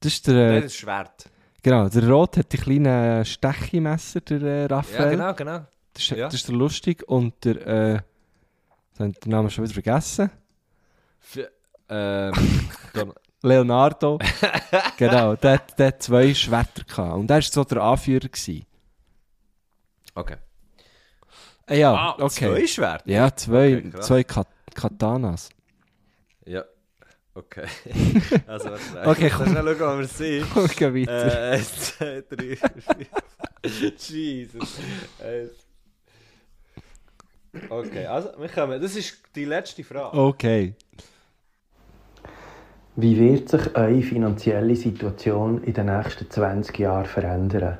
Das 0.00 0.12
ist 0.12 0.26
der, 0.28 0.34
Nein, 0.34 0.56
äh, 0.58 0.60
das 0.62 0.74
Schwert. 0.74 1.30
genau, 1.62 1.88
der 1.88 2.08
Rot 2.08 2.36
hat 2.36 2.52
die 2.52 2.58
kleinen 2.58 3.24
Stechimesser, 3.24 4.20
der 4.20 4.42
äh, 4.42 4.64
Raphael. 4.66 5.18
Ja, 5.18 5.32
genau, 5.32 5.34
genau. 5.34 5.66
Das 5.94 6.02
ist, 6.04 6.10
Ja. 6.10 6.26
das 6.26 6.34
ist 6.34 6.48
der 6.48 6.54
lustig 6.54 7.02
und 7.08 7.44
der, 7.44 7.66
äh, 7.66 8.00
den 9.00 9.14
Namen 9.26 9.50
schon 9.50 9.64
wieder 9.64 9.74
vergessen. 9.74 10.30
Für, 11.18 11.50
ähm, 11.88 12.32
Leonardo. 13.42 14.18
genau, 14.96 15.36
der, 15.36 15.58
der 15.78 15.86
hat 15.88 16.02
zwei 16.02 16.34
Schwerter 16.34 16.84
gehabt. 16.84 17.14
Und 17.14 17.30
er 17.30 17.36
war 17.36 17.42
so 17.42 17.64
der 17.64 17.82
Anführer. 17.82 18.28
Gewesen. 18.28 18.66
Okay. 20.14 20.36
Äh, 21.68 21.80
ja, 21.80 21.94
Ah, 21.94 22.16
okay. 22.18 22.48
zwei 22.48 22.66
Schwerter? 22.66 23.08
Ja, 23.10 23.34
zwei, 23.34 23.78
Okay, 23.78 24.00
zwei 24.00 24.24
Kat 24.24 24.48
Katanas. 24.74 25.48
Ja. 26.44 26.64
Okay. 27.34 27.66
also, 28.46 28.70
was 28.70 28.80
Okay, 29.06 29.30
komm. 29.30 29.48
Schnell 29.48 29.76
schauen, 29.76 29.96
wo 29.96 30.00
wir 30.00 30.08
sind. 30.08 30.50
Gucken 30.50 30.94
weiter. 30.94 31.52
Äh, 31.52 31.56
eins, 31.56 31.96
zwei, 31.96 32.22
drei, 32.28 32.56
vier. 32.56 33.92
Jesus. 33.98 34.78
Okay, 37.68 38.06
also, 38.06 38.30
wir 38.38 38.48
kommen. 38.48 38.80
Das 38.80 38.96
ist 38.96 39.18
die 39.34 39.44
letzte 39.44 39.84
Frage. 39.84 40.16
Okay. 40.16 40.74
Wie 42.98 43.18
wird 43.18 43.50
sich 43.50 43.76
eure 43.76 44.00
finanzielle 44.00 44.74
Situation 44.74 45.62
in 45.64 45.74
den 45.74 45.84
nächsten 45.84 46.30
20 46.30 46.78
Jahren 46.78 47.04
verändern? 47.04 47.76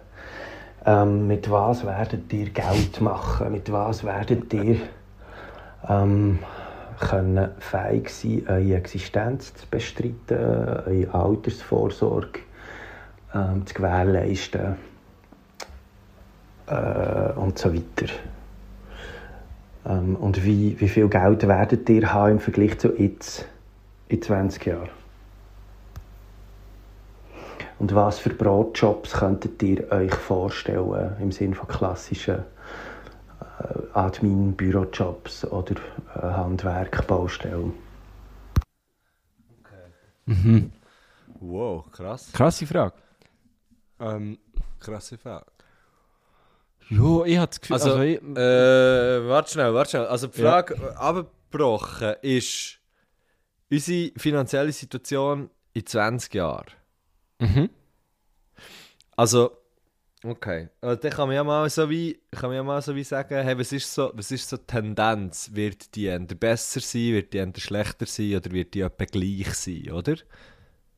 Ähm, 0.85 1.27
mit 1.27 1.51
was 1.51 1.87
werdet 1.87 2.31
ihr 2.35 2.51
Geld 2.51 3.01
machen? 3.01 3.51
Mit 3.51 3.73
was 3.73 4.05
werdet 4.05 4.53
ihr 4.53 4.77
ähm, 5.89 6.39
können 7.01 7.49
fähig 7.61 8.11
sein, 8.11 8.43
eure 8.47 8.77
Existenz 8.77 9.55
zu 9.55 9.67
bestreiten, 9.71 10.37
eure 10.37 11.15
Altersvorsorge 11.15 12.41
ähm, 13.35 13.65
zu 13.65 13.73
gewährleisten 13.73 14.77
äh, 16.67 17.33
und 17.37 17.59
so 17.59 17.73
weiter? 17.73 18.13
Ähm, 19.87 20.15
und 20.17 20.45
wie, 20.45 20.79
wie 20.79 20.89
viel 20.91 21.09
Geld 21.09 21.49
werdet 21.49 21.89
ihr 21.89 22.13
haben 22.13 22.33
im 22.33 22.39
Vergleich 22.39 22.79
zu 22.79 22.93
jetzt 22.99 23.49
in 24.09 24.21
20 24.21 24.67
Jahren? 24.67 25.06
Und 27.79 27.95
was 27.95 28.19
für 28.19 28.31
Brotjobs 28.31 29.13
könntet 29.13 29.63
ihr 29.63 29.91
euch 29.93 30.15
vorstellen 30.15 31.17
im 31.21 31.31
Sinne 31.31 31.55
von 31.55 31.69
klassischen 31.69 32.39
äh, 33.41 33.93
Admin, 33.93 34.57
Bürojobs 34.57 35.45
oder 35.45 35.75
äh, 36.15 36.21
Handwerk, 36.21 37.07
Baustellen? 37.07 37.75
Wow, 41.41 41.91
krass. 41.93 42.33
Krasse 42.33 42.67
Frage. 42.67 42.95
Ähm, 44.01 44.39
Krasse 44.81 45.19
Frage. 45.19 45.47
ja, 46.89 47.25
ich 47.25 47.37
habe 47.39 47.49
das 47.49 47.61
Gefühl, 47.61 47.75
Also, 47.75 47.91
also, 47.91 48.03
ich, 48.03 48.23
äh, 48.23 49.29
warte 49.29 49.51
schnell, 49.53 49.75
warte 49.75 49.91
schnell. 49.91 50.07
Also, 50.07 50.27
die 50.29 50.41
Frage 50.41 50.77
ja. 50.81 50.91
abgebrochen 50.93 52.15
ist 52.23 52.79
unsere 53.71 54.13
finanzielle 54.17 54.73
Situation 54.73 55.51
in 55.73 55.87
20 55.87 56.35
Jahren. 56.35 56.67
Mhm. 57.39 57.71
Also, 59.17 59.51
okay. 60.23 60.69
Also, 60.81 61.01
dann 61.01 61.11
kann 61.11 61.29
man 61.29 61.37
ja 61.37 61.45
mal 61.45 61.69
so 61.71 61.89
wie, 61.89 62.21
kann 62.31 62.51
man 62.51 62.57
ja 62.57 62.63
mal 62.63 62.83
so 62.83 62.95
wie 62.95 63.05
sagen, 63.05 63.43
hey, 63.43 63.59
was 63.59 63.73
ist 63.73 63.93
so, 63.93 64.11
was 64.15 64.31
ist 64.31 64.49
so 64.49 64.57
die 64.57 64.67
Tendenz? 64.67 65.51
Wird 65.53 65.95
die 65.95 66.05
eher 66.05 66.21
besser 66.21 66.81
sein, 66.81 67.13
wird 67.13 67.33
die 67.33 67.39
eher 67.39 67.53
schlechter 67.57 68.07
sein 68.07 68.37
oder 68.37 68.51
wird 68.51 68.75
die 68.75 68.81
etwa 68.81 69.05
gleich 69.05 69.55
sein, 69.55 69.91
oder? 69.91 70.17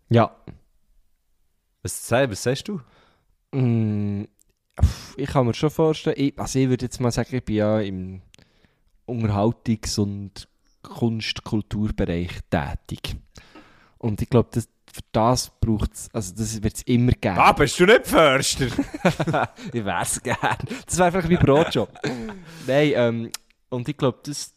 ja. 0.09 0.37
Was, 1.83 2.11
was 2.11 2.43
sagst 2.43 2.69
du? 2.69 2.81
Mm, 3.53 4.25
ich 5.17 5.29
kann 5.29 5.47
mir 5.47 5.55
schon 5.55 5.71
vorstellen, 5.71 6.17
ich, 6.19 6.39
also 6.39 6.59
ich 6.59 6.69
würde 6.69 6.87
jetzt 6.87 7.01
mal 7.01 7.11
sagen, 7.11 7.37
ich 7.37 7.45
bin 7.45 7.57
ja 7.57 7.81
im 7.81 8.23
Unterhaltungs- 9.07 9.99
und 9.99 10.49
Kunst-Kulturbereich 10.83 12.41
tätig. 12.51 13.17
Und 13.99 14.23
ich 14.23 14.29
glaube, 14.29 14.49
das, 14.53 14.69
für 14.99 15.05
das 15.13 15.51
braucht 15.61 15.95
es, 15.95 16.09
also 16.13 16.35
das 16.35 16.61
wird 16.61 16.75
es 16.75 16.83
immer 16.83 17.13
geben. 17.13 17.39
Ah, 17.39 17.53
bist 17.53 17.79
du 17.79 17.87
nicht 17.87 18.07
Förster? 18.07 18.67
ich 19.73 19.85
wäre 19.85 20.03
es 20.03 20.21
gerne. 20.21 20.59
Das 20.87 20.99
wäre 20.99 21.13
vielleicht 21.13 21.29
mein 21.29 21.39
Brotjob. 21.39 21.89
Nein, 22.67 22.93
ähm, 22.95 23.31
und 23.69 23.89
ich 23.89 23.97
glaube, 23.97 24.19
das, 24.25 24.53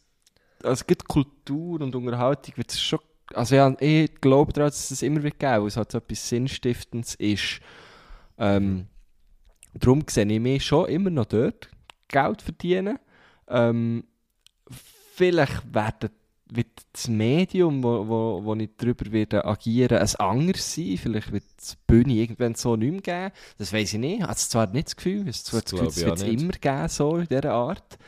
also 0.64 0.84
gerade 0.84 1.04
Kultur 1.04 1.80
und 1.80 1.94
Unterhaltung 1.94 2.56
wird 2.56 2.72
es 2.72 2.80
schon, 2.80 2.98
also 3.34 3.54
ja, 3.54 3.72
ich 3.78 4.20
glaube 4.20 4.52
daran, 4.52 4.70
dass 4.70 4.90
es 4.90 5.02
immer 5.02 5.22
wird 5.22 5.38
geben, 5.38 5.62
weil 5.62 5.68
es 5.68 5.76
halt 5.76 5.92
so 5.92 5.98
etwas 5.98 6.28
Sinnstiftendes 6.28 7.14
ist. 7.14 7.60
Ähm, 8.36 8.88
darum 9.74 10.04
sehe 10.08 10.26
ich 10.26 10.40
mich 10.40 10.64
schon 10.64 10.88
immer 10.88 11.10
noch 11.10 11.26
dort 11.26 11.70
Geld 12.08 12.42
verdienen. 12.42 12.98
Ähm, 13.48 14.04
vielleicht 15.14 15.72
werden, 15.72 16.10
wird 16.54 16.68
das 16.92 17.08
Medium, 17.08 17.82
wo, 17.82 18.06
wo, 18.08 18.44
wo 18.44 18.54
ich 18.54 18.70
darüber 18.76 19.10
werde 19.10 19.44
agieren, 19.44 19.98
ein 19.98 20.16
anderes 20.16 20.74
sein. 20.74 20.98
Vielleicht 20.98 21.32
wird 21.32 21.44
die 21.44 21.74
Bühne 21.86 22.12
irgendwann 22.14 22.54
so 22.54 22.76
nicht 22.76 22.92
mehr 22.92 23.00
geben. 23.00 23.34
Das 23.58 23.72
weiß 23.72 23.94
ich 23.94 23.98
nicht. 23.98 24.20
Ich 24.20 24.22
habe 24.22 24.36
zwar 24.36 24.66
nicht 24.68 24.88
das 24.88 24.96
Gefühl, 24.96 25.28
es 25.28 25.44
Das 25.44 25.64
das 25.64 25.72
es 25.72 26.04
wird 26.04 26.16
es 26.16 26.22
immer 26.22 26.52
geben, 26.52 26.88
so 26.88 27.16
in 27.16 27.26
dieser 27.26 27.52
Art. 27.52 27.98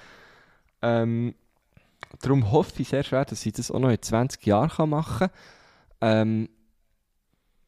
Ähm, 0.83 1.35
darum 2.21 2.51
hoffe 2.53 2.83
ich 2.83 2.89
sehr 2.89 3.03
schwer, 3.03 3.25
dass 3.25 3.47
ich 3.47 3.55
das 3.55 3.71
auch 3.71 3.79
noch 3.79 3.91
in 3.91 4.03
20 4.03 4.45
Jahren 4.47 4.91
machen 4.91 5.29
kann. 5.29 5.31
Ähm, 6.01 6.49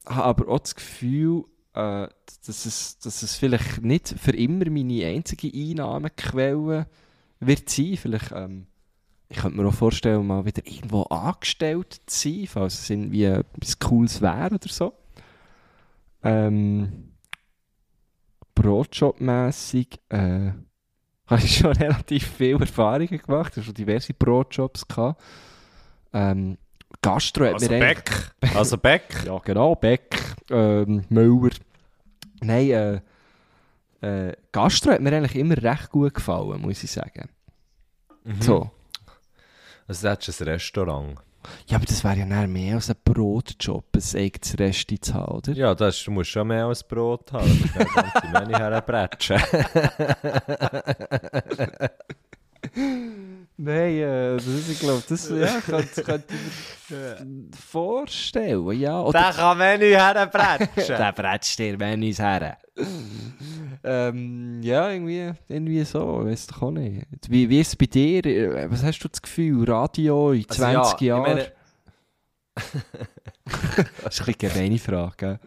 habe 0.04 0.24
aber 0.24 0.48
auch 0.52 0.60
das 0.60 0.74
Gefühl, 0.74 1.44
äh, 1.72 2.08
dass, 2.46 2.66
es, 2.66 2.98
dass 2.98 3.22
es 3.22 3.34
vielleicht 3.34 3.82
nicht 3.82 4.14
für 4.18 4.36
immer 4.36 4.68
meine 4.70 5.06
einzige 5.06 5.50
Einnahmequelle 5.52 6.86
wird 7.40 7.70
sein. 7.70 7.96
Vielleicht, 7.96 8.32
ähm, 8.32 8.66
ich 9.28 9.38
könnte 9.38 9.56
mir 9.60 9.66
auch 9.68 9.74
vorstellen, 9.74 10.26
mal 10.26 10.44
wieder 10.44 10.62
irgendwo 10.66 11.02
angestellt 11.04 12.00
zu 12.06 12.28
sein, 12.28 12.46
falls 12.46 12.74
es 12.80 12.90
irgendwie 12.90 13.24
etwas 13.24 13.78
Cooles 13.78 14.20
wäre 14.22 14.54
oder 14.54 14.68
so. 14.68 14.92
Ähm, 16.22 17.12
Brotjob-mässig 18.54 19.98
äh, 20.08 20.50
habe 21.26 21.40
ich 21.42 21.56
schon 21.58 21.72
relativ 21.72 22.26
viele 22.36 22.60
Erfahrungen 22.60 23.18
gemacht. 23.18 23.52
Ich 23.52 23.56
habe 23.58 23.64
schon 23.64 23.74
diverse 23.74 24.14
Brotjobs 24.14 24.86
gehabt. 24.86 25.20
Ähm, 26.12 26.56
Gastro 27.02 27.46
hat 27.46 27.54
Also 27.54 27.68
mir 27.68 27.84
eigentlich- 27.84 27.96
Beck. 28.40 28.54
Also 28.56 28.78
Beck. 28.78 29.02
ja, 29.26 29.38
genau, 29.38 29.74
Beck, 29.74 30.36
ähm, 30.50 31.04
Müller. 31.08 31.50
Nein, 32.40 32.70
äh, 32.70 33.00
äh, 34.28 34.32
Gastro 34.52 34.92
hat 34.92 35.00
mir 35.00 35.12
eigentlich 35.14 35.36
immer 35.36 35.56
recht 35.60 35.90
gut 35.90 36.14
gefallen, 36.14 36.60
muss 36.62 36.82
ich 36.84 36.90
sagen. 36.90 37.28
So. 38.40 38.70
Also, 39.88 40.06
du 40.06 40.12
hättest 40.12 40.42
ein 40.42 40.48
Restaurant. 40.48 41.18
Ja, 41.66 41.76
aber 41.76 41.86
das 41.86 42.02
wäre 42.02 42.16
ja 42.16 42.26
näher 42.26 42.48
mehr 42.48 42.74
als 42.74 42.90
ein 42.90 42.96
Brotjob, 43.04 43.84
ein 43.94 44.18
eigenes 44.20 44.58
Resti 44.58 45.00
zu 45.00 45.14
haben, 45.14 45.36
oder? 45.36 45.52
Ja, 45.52 45.74
das, 45.74 46.02
du 46.02 46.10
musst 46.10 46.30
schon 46.30 46.48
mehr 46.48 46.66
als 46.66 46.82
Brot 46.82 47.32
haben. 47.32 47.46
Du 47.46 47.80
eine 47.80 48.10
ganze 48.10 48.26
Menge 48.32 48.58
herbretschen. 48.58 49.40
Nein, 53.58 53.96
äh, 53.96 54.36
das 54.36 54.46
ist, 54.46 54.68
ich 54.70 54.80
glaube, 54.80 55.02
das 55.08 55.30
ja, 55.30 55.60
könnte, 55.60 56.02
könnte 56.02 56.34
ich 56.34 56.90
mir 56.90 57.48
vorstellen, 57.56 58.70
ja. 58.78 59.00
Oder 59.00 59.32
kann 59.32 59.56
Menü 59.58 59.92
herbretschen. 59.92 60.96
der 60.96 61.12
bretzt 61.12 61.58
dir 61.58 61.78
Menüs 61.78 62.18
her. 62.18 62.58
ähm, 63.82 64.60
ja, 64.62 64.90
irgendwie, 64.90 65.32
irgendwie 65.48 65.84
so, 65.84 66.20
ich 66.22 66.32
weiß 66.32 66.46
doch 66.48 66.62
auch 66.62 66.70
nicht. 66.70 67.06
Wie, 67.28 67.48
wie 67.48 67.60
ist 67.60 67.68
es 67.68 67.76
bei 67.76 67.86
dir? 67.86 68.70
Was 68.70 68.82
hast 68.82 68.98
du 69.00 69.08
das 69.08 69.22
Gefühl? 69.22 69.64
Radio 69.70 70.32
in 70.32 70.44
Also 70.48 70.62
20 70.62 71.00
ja, 71.00 71.16
Jahren? 71.16 71.40
das 72.56 74.18
ist 74.18 74.20
ein 74.20 74.26
eine 74.26 74.34
gemeine 74.34 74.78
Frage, 74.78 75.14
gell? 75.16 75.38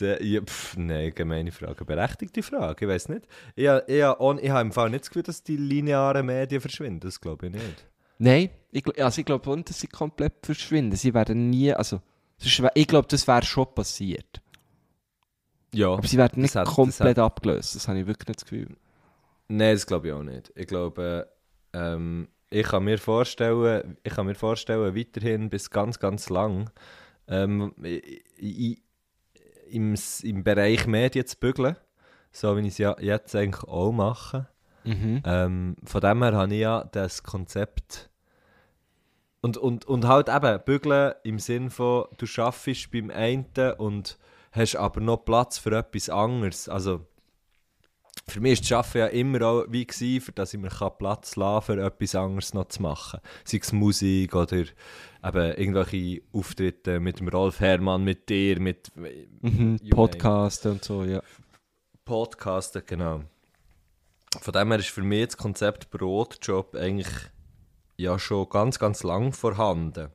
Sehr, 0.00 0.22
ja, 0.24 0.40
pff, 0.40 0.78
nein, 0.78 1.12
gemeine 1.14 1.52
Frage. 1.52 1.84
Berechtigte 1.84 2.42
Frage, 2.42 2.86
ich 2.86 2.90
weiß 2.90 3.10
nicht. 3.10 3.26
Ich, 3.54 3.66
ich, 3.86 4.02
on- 4.18 4.38
ich 4.38 4.48
habe 4.48 4.62
im 4.62 4.72
Fall 4.72 4.88
nicht 4.88 5.02
das 5.02 5.10
Gefühl, 5.10 5.24
dass 5.24 5.42
die 5.42 5.58
linearen 5.58 6.24
Medien 6.24 6.62
verschwinden. 6.62 7.00
Das 7.00 7.20
glaube 7.20 7.48
ich 7.48 7.52
nicht. 7.52 7.86
Nein, 8.16 8.48
ich, 8.72 8.82
also 8.98 9.18
ich 9.20 9.26
glaube 9.26 9.54
nicht, 9.56 9.68
dass 9.68 9.78
sie 9.78 9.88
komplett 9.88 10.32
verschwinden. 10.42 10.96
Sie 10.96 11.12
werden 11.12 11.50
nie, 11.50 11.74
also, 11.74 12.00
das 12.38 12.62
ich 12.74 12.88
glaube, 12.88 13.08
das 13.08 13.28
wäre 13.28 13.42
schon 13.42 13.74
passiert. 13.74 14.40
Ja. 15.74 15.90
Aber 15.92 16.06
sie 16.08 16.16
werden 16.16 16.40
nicht 16.40 16.54
das 16.54 16.60
hat- 16.62 16.68
das 16.68 16.74
komplett 16.74 17.18
abgelöst, 17.18 17.74
das 17.76 17.86
habe 17.86 17.98
ich 18.00 18.06
wirklich 18.06 18.28
nicht 18.28 18.40
das 18.40 18.46
Gefühl. 18.46 18.68
Nein, 19.48 19.74
das 19.74 19.86
glaube 19.86 20.08
ich 20.08 20.14
auch 20.14 20.22
nicht. 20.22 20.50
Ich 20.54 20.66
glaube, 20.66 21.28
ähm, 21.74 22.28
ich 22.48 22.66
kann 22.66 22.84
mir 22.84 22.96
vorstellen, 22.96 23.98
ich 24.02 24.14
kann 24.14 24.24
mir 24.24 24.34
vorstellen, 24.34 24.96
weiterhin 24.96 25.50
bis 25.50 25.68
ganz, 25.68 25.98
ganz 25.98 26.30
lang 26.30 26.70
ähm, 27.28 27.74
i- 27.84 28.22
i- 28.40 28.82
im, 29.70 29.94
im 30.22 30.44
Bereich 30.44 30.86
Medien 30.86 31.26
zu 31.26 31.36
bügeln, 31.38 31.76
so 32.32 32.56
wie 32.56 32.62
ich 32.62 32.68
es 32.68 32.78
ja 32.78 32.96
jetzt 33.00 33.34
eigentlich 33.34 33.64
auch 33.64 33.92
mache. 33.92 34.48
Mhm. 34.84 35.22
Ähm, 35.24 35.76
von 35.84 36.00
dem 36.00 36.22
her 36.22 36.32
habe 36.32 36.54
ich 36.54 36.60
ja 36.60 36.84
das 36.84 37.22
Konzept 37.22 38.10
und, 39.40 39.56
und, 39.56 39.86
und 39.86 40.06
halt 40.06 40.28
eben 40.28 40.60
bügeln 40.64 41.14
im 41.22 41.38
Sinn 41.38 41.70
von, 41.70 42.04
du 42.18 42.26
schaffst 42.26 42.90
beim 42.90 43.10
einen 43.10 43.46
und 43.78 44.18
hast 44.52 44.76
aber 44.76 45.00
noch 45.00 45.24
Platz 45.24 45.58
für 45.58 45.76
etwas 45.76 46.10
anderes. 46.10 46.68
Also 46.68 47.06
für 48.30 48.40
mich 48.40 48.52
ist 48.52 48.70
das 48.70 48.72
Arbeiten 48.72 48.98
ja 48.98 49.06
immer 49.06 49.42
auch 49.42 49.64
wie 49.68 49.86
gewesen, 49.86 50.20
für 50.20 50.32
dass 50.32 50.54
ich 50.54 50.60
mir 50.60 50.68
kann 50.68 50.92
Platz 50.98 51.36
lassen 51.36 51.66
für 51.66 51.84
etwas 51.84 52.14
anderes 52.14 52.54
noch 52.54 52.68
zu 52.68 52.82
machen. 52.82 53.20
Sei 53.44 53.58
es 53.60 53.72
Musik 53.72 54.34
oder 54.34 54.58
eben 54.58 55.52
irgendwelche 55.56 56.22
Auftritte 56.32 57.00
mit 57.00 57.20
dem 57.20 57.28
Rolf 57.28 57.60
Herrmann, 57.60 58.04
mit 58.04 58.28
dir, 58.28 58.60
mit 58.60 58.92
Mhm, 58.96 59.78
You 59.82 59.90
Podcast 59.90 60.66
und 60.66 60.84
so, 60.84 61.04
ja. 61.04 61.22
Podcasten, 62.04 62.82
genau. 62.86 63.22
Von 64.40 64.52
dem 64.52 64.68
her 64.68 64.78
ist 64.78 64.88
für 64.88 65.02
mich 65.02 65.26
das 65.26 65.36
Konzept 65.36 65.90
Brotjob 65.90 66.74
eigentlich 66.76 67.08
ja 67.96 68.18
schon 68.18 68.48
ganz, 68.48 68.78
ganz 68.78 69.02
lang 69.02 69.32
vorhanden. 69.32 70.10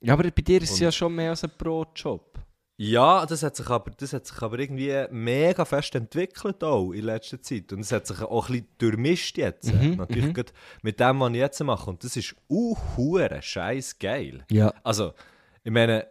Ja, 0.00 0.14
aber 0.14 0.30
bei 0.30 0.42
dir 0.42 0.62
ist 0.62 0.72
es 0.72 0.78
ja 0.78 0.92
schon 0.92 1.14
mehr 1.14 1.30
als 1.30 1.44
ein 1.44 1.50
Brotjob. 1.58 2.38
Ja, 2.80 3.26
das 3.26 3.42
hat 3.42 3.56
sich 3.56 3.68
aber, 3.68 3.90
das 3.90 4.12
hat 4.12 4.24
sich 4.24 4.40
aber 4.40 4.56
irgendwie 4.60 4.94
mega 5.10 5.64
fest 5.64 5.96
entwickelt 5.96 6.62
auch 6.62 6.92
in 6.92 7.06
letzter 7.06 7.42
Zeit. 7.42 7.72
Und 7.72 7.80
es 7.80 7.90
hat 7.90 8.06
sich 8.06 8.22
auch 8.22 8.48
ein 8.48 8.52
bisschen 8.52 8.68
durchmischt 8.78 9.36
jetzt. 9.36 9.74
Mhm, 9.74 9.96
Natürlich 9.96 10.32
gerade 10.32 10.52
mit 10.82 11.00
dem, 11.00 11.18
was 11.18 11.30
ich 11.30 11.36
jetzt 11.38 11.64
mache. 11.64 11.90
Und 11.90 12.04
das 12.04 12.16
ist 12.16 12.36
uh, 12.48 12.76
scheiß 13.40 13.98
geil. 13.98 14.44
Ja. 14.48 14.72
Also, 14.84 15.12
ich 15.64 15.72
meine, 15.72 16.06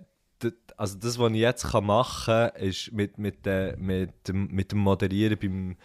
also 0.75 0.97
das, 0.97 1.17
was 1.17 1.31
ich 1.31 1.37
jetzt 1.37 1.71
kann 1.71 1.85
machen 1.85 2.49
kann, 2.51 2.61
ist 2.61 2.91
mit, 2.91 3.17
mit, 3.17 3.45
der, 3.45 3.77
mit, 3.77 4.27
dem, 4.27 4.47
mit 4.47 4.73
dem 4.73 4.79
Moderieren 4.79 5.39
beim. 5.39 5.77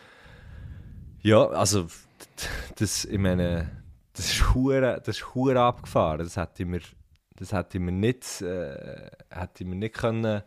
Ja, 1.21 1.47
also, 1.47 1.87
das, 2.75 3.05
ich 3.05 3.19
meine, 3.19 3.71
das 4.15 4.33
ist 4.33 4.53
hure, 4.53 5.01
das 5.05 5.19
ist 5.19 5.35
hure 5.37 5.61
abgefahren. 5.61 6.19
Das 6.25 6.37
hätte 6.37 6.65
ich 6.65 6.69
mir, 6.69 6.81
das 7.37 7.53
hätte 7.53 7.79
ich 7.79 7.85
mir 7.85 7.93
nicht, 7.93 8.43
äh, 8.43 9.11
hätte 9.31 9.63
ich 9.63 9.67
mir 9.67 9.77
nicht 9.77 9.95
können 9.95 10.43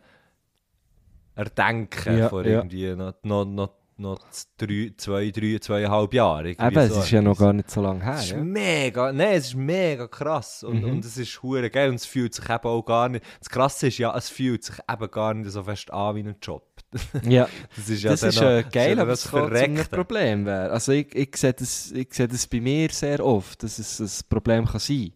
erdenken 1.36 2.18
Ja, 2.18 2.28
vor 2.28 2.44
ja. 2.44 2.56
irgendwie 2.58 2.94
noch, 2.96 3.14
noch, 3.22 3.44
noch, 3.44 3.70
noch 3.98 4.18
drei, 4.58 4.92
zwei, 4.96 5.30
drei, 5.30 5.58
zweieinhalb 5.58 6.12
Jahren. 6.12 6.46
Eben, 6.48 6.76
es 6.78 6.92
so 6.92 7.00
ist 7.00 7.10
ja 7.12 7.22
noch 7.22 7.38
gar 7.38 7.52
nicht 7.52 7.70
so 7.70 7.80
lange 7.80 8.04
her. 8.04 8.14
Es 8.16 8.24
ist 8.24 8.30
Ja? 8.32 8.36
mega, 8.42 9.12
nein, 9.12 9.36
es 9.36 9.46
ist 9.48 9.54
mega 9.54 10.06
krass 10.08 10.64
und, 10.64 10.82
Mhm. 10.82 10.90
und 10.90 11.04
es 11.04 11.16
ist 11.16 11.42
hure 11.42 11.70
geil 11.70 11.88
und 11.90 11.94
es 11.94 12.04
fühlt 12.04 12.34
sich 12.34 12.44
eben 12.44 12.64
auch 12.66 12.82
gar 12.82 13.08
nicht, 13.08 13.24
das 13.38 13.48
Krasse 13.48 13.86
ist 13.86 13.96
ja, 13.98 14.14
es 14.16 14.28
fühlt 14.28 14.64
sich 14.64 14.76
eben 14.90 15.10
gar 15.10 15.32
nicht 15.34 15.50
so 15.50 15.62
fest 15.62 15.90
an 15.92 16.16
wie 16.16 16.20
ein 16.20 16.36
Job. 16.42 16.66
ja. 17.22 17.48
Das 17.74 17.88
ist 17.88 18.02
ja 18.02 18.10
Das 18.10 18.22
ist 18.22 18.36
noch- 18.36 18.42
äh, 18.48 18.62
das 18.64 18.72
geil, 18.72 18.98
aber 19.00 19.10
das 19.10 19.24
es 19.24 19.30
kann. 19.30 19.86
Problem 19.90 20.44
werden. 20.46 20.72
Also 20.72 20.92
ich, 20.92 21.14
ich, 21.14 21.36
sehe 21.36 21.52
das, 21.54 21.90
ich 21.92 22.08
sehe 22.12 22.28
das 22.28 22.46
bei 22.46 22.60
mir 22.60 22.88
sehr 22.90 23.24
oft, 23.24 23.62
dass 23.62 23.78
es 23.78 23.98
ein 24.00 24.28
Problem 24.28 24.66
kann 24.66 24.80
sein 24.80 25.12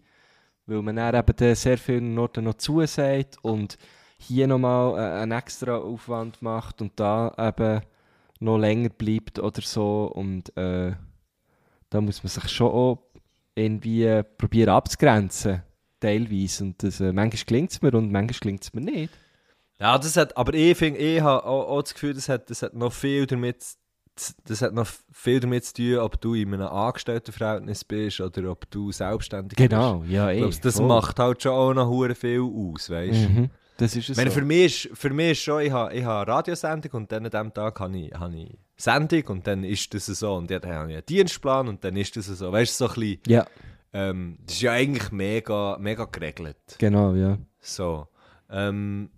Weil 0.67 0.83
man 0.83 0.97
dann 0.97 1.15
eben 1.15 1.55
sehr 1.55 1.77
vielen 1.79 2.19
Orten 2.19 2.45
noch 2.45 2.55
zusagt 2.55 3.37
und 3.43 3.77
hier 4.21 4.47
nochmal 4.47 4.99
äh, 4.99 5.23
einen 5.23 5.33
extra 5.33 5.77
Aufwand 5.77 6.41
macht 6.43 6.81
und 6.83 6.93
da 6.97 7.33
eben 7.39 7.81
noch 8.41 8.59
länger 8.59 8.89
bleibt 8.91 9.39
oder 9.39 9.61
so. 9.63 10.05
Und 10.15 10.57
äh, 10.57 10.93
da 11.91 12.01
muss 12.01 12.23
man 12.23 12.31
sich 12.31 12.49
schon 12.49 12.69
auch 12.71 13.03
irgendwie 13.55 14.23
probieren 14.39 14.71
abzugrenzen, 14.71 15.63
teilweise. 16.01 16.65
Und 16.65 16.83
das, 16.83 17.01
äh, 17.01 17.13
manchmal 17.13 17.45
gelingt 17.47 17.73
es 17.73 17.83
mir 17.83 17.95
und 17.95 18.13
manchmal 18.13 18.39
gelingt 18.41 18.63
es 18.65 18.73
mir 18.73 18.81
nicht. 18.83 19.13
Ja, 19.79 19.97
das 19.99 20.17
hat, 20.17 20.37
aber 20.37 20.53
ich 20.55 20.77
finde, 20.77 21.01
ich 21.01 21.21
habe 21.21 21.45
auch, 21.45 21.69
auch 21.69 21.83
das 21.83 21.95
Gefühl, 21.95 22.15
das 22.15 22.29
hat, 22.29 22.51
das 22.51 22.63
hat 22.63 22.75
noch 22.75 22.93
viel 22.93 23.27
damit 23.27 23.63
zu- 23.63 23.77
das 24.45 24.61
hat 24.61 24.75
noch 24.75 24.87
viel 25.11 25.41
damit 25.41 25.65
zu 25.65 25.73
tun, 25.75 25.97
ob 25.99 26.21
du 26.21 26.35
in 26.35 26.53
einem 26.53 26.67
Angestelltenverhältnis 26.67 27.85
bist 27.85 28.21
oder 28.21 28.51
ob 28.51 28.71
du 28.71 28.93
selbstständig 28.93 29.57
Genau, 29.57 30.05
ja, 30.05 30.27
bist. 30.27 30.35
eh. 30.35 30.35
Ich 30.35 30.41
glaube, 30.51 30.57
das 30.63 30.77
voll. 30.77 30.87
macht 30.89 31.19
halt 31.19 31.43
schon 31.43 31.53
auch 31.53 31.73
noch 31.73 32.15
viel 32.15 32.41
aus, 32.43 32.91
weißt 32.91 33.25
du? 33.25 33.29
Mhm. 33.31 33.51
Das 33.81 33.97
ist 33.97 34.11
es 34.11 34.16
meine, 34.19 34.31
so. 34.31 34.39
für, 34.39 34.44
mich 34.44 34.86
ist, 34.86 34.98
für 34.98 35.09
mich 35.09 35.31
ist 35.31 35.43
schon, 35.43 35.62
ich 35.62 35.73
habe, 35.73 35.94
ich 35.94 36.05
habe 36.05 36.20
eine 36.20 36.36
Radiosendung 36.36 36.93
und 36.93 37.11
dann 37.11 37.24
an 37.24 37.31
diesem 37.31 37.55
Tag 37.55 37.81
habe 37.81 37.97
ich, 37.97 38.12
habe 38.12 38.36
ich 38.36 38.59
Sendung 38.77 39.23
und 39.28 39.47
dann 39.47 39.65
ist 39.65 39.94
das 39.94 40.05
so. 40.05 40.35
Und 40.35 40.51
dann 40.51 40.62
habe 40.62 40.90
ich 40.90 40.97
einen 40.97 41.07
Dienstplan 41.07 41.66
und 41.66 41.82
dann 41.82 41.97
ist 41.97 42.15
das 42.15 42.27
so. 42.27 42.52
Weißt 42.52 42.78
du, 42.78 42.85
so 42.85 42.93
ein 42.93 43.01
bisschen, 43.01 43.20
Ja, 43.27 43.47
ähm, 43.94 44.39
das 44.44 44.57
ist 44.57 44.61
ja 44.61 44.73
eigentlich 44.73 45.11
mega, 45.12 45.78
mega 45.81 46.05
geregelt. 46.05 46.59
genau, 46.78 47.15
ja. 47.15 47.39
So. 47.61 48.07
Ähm, 48.51 49.09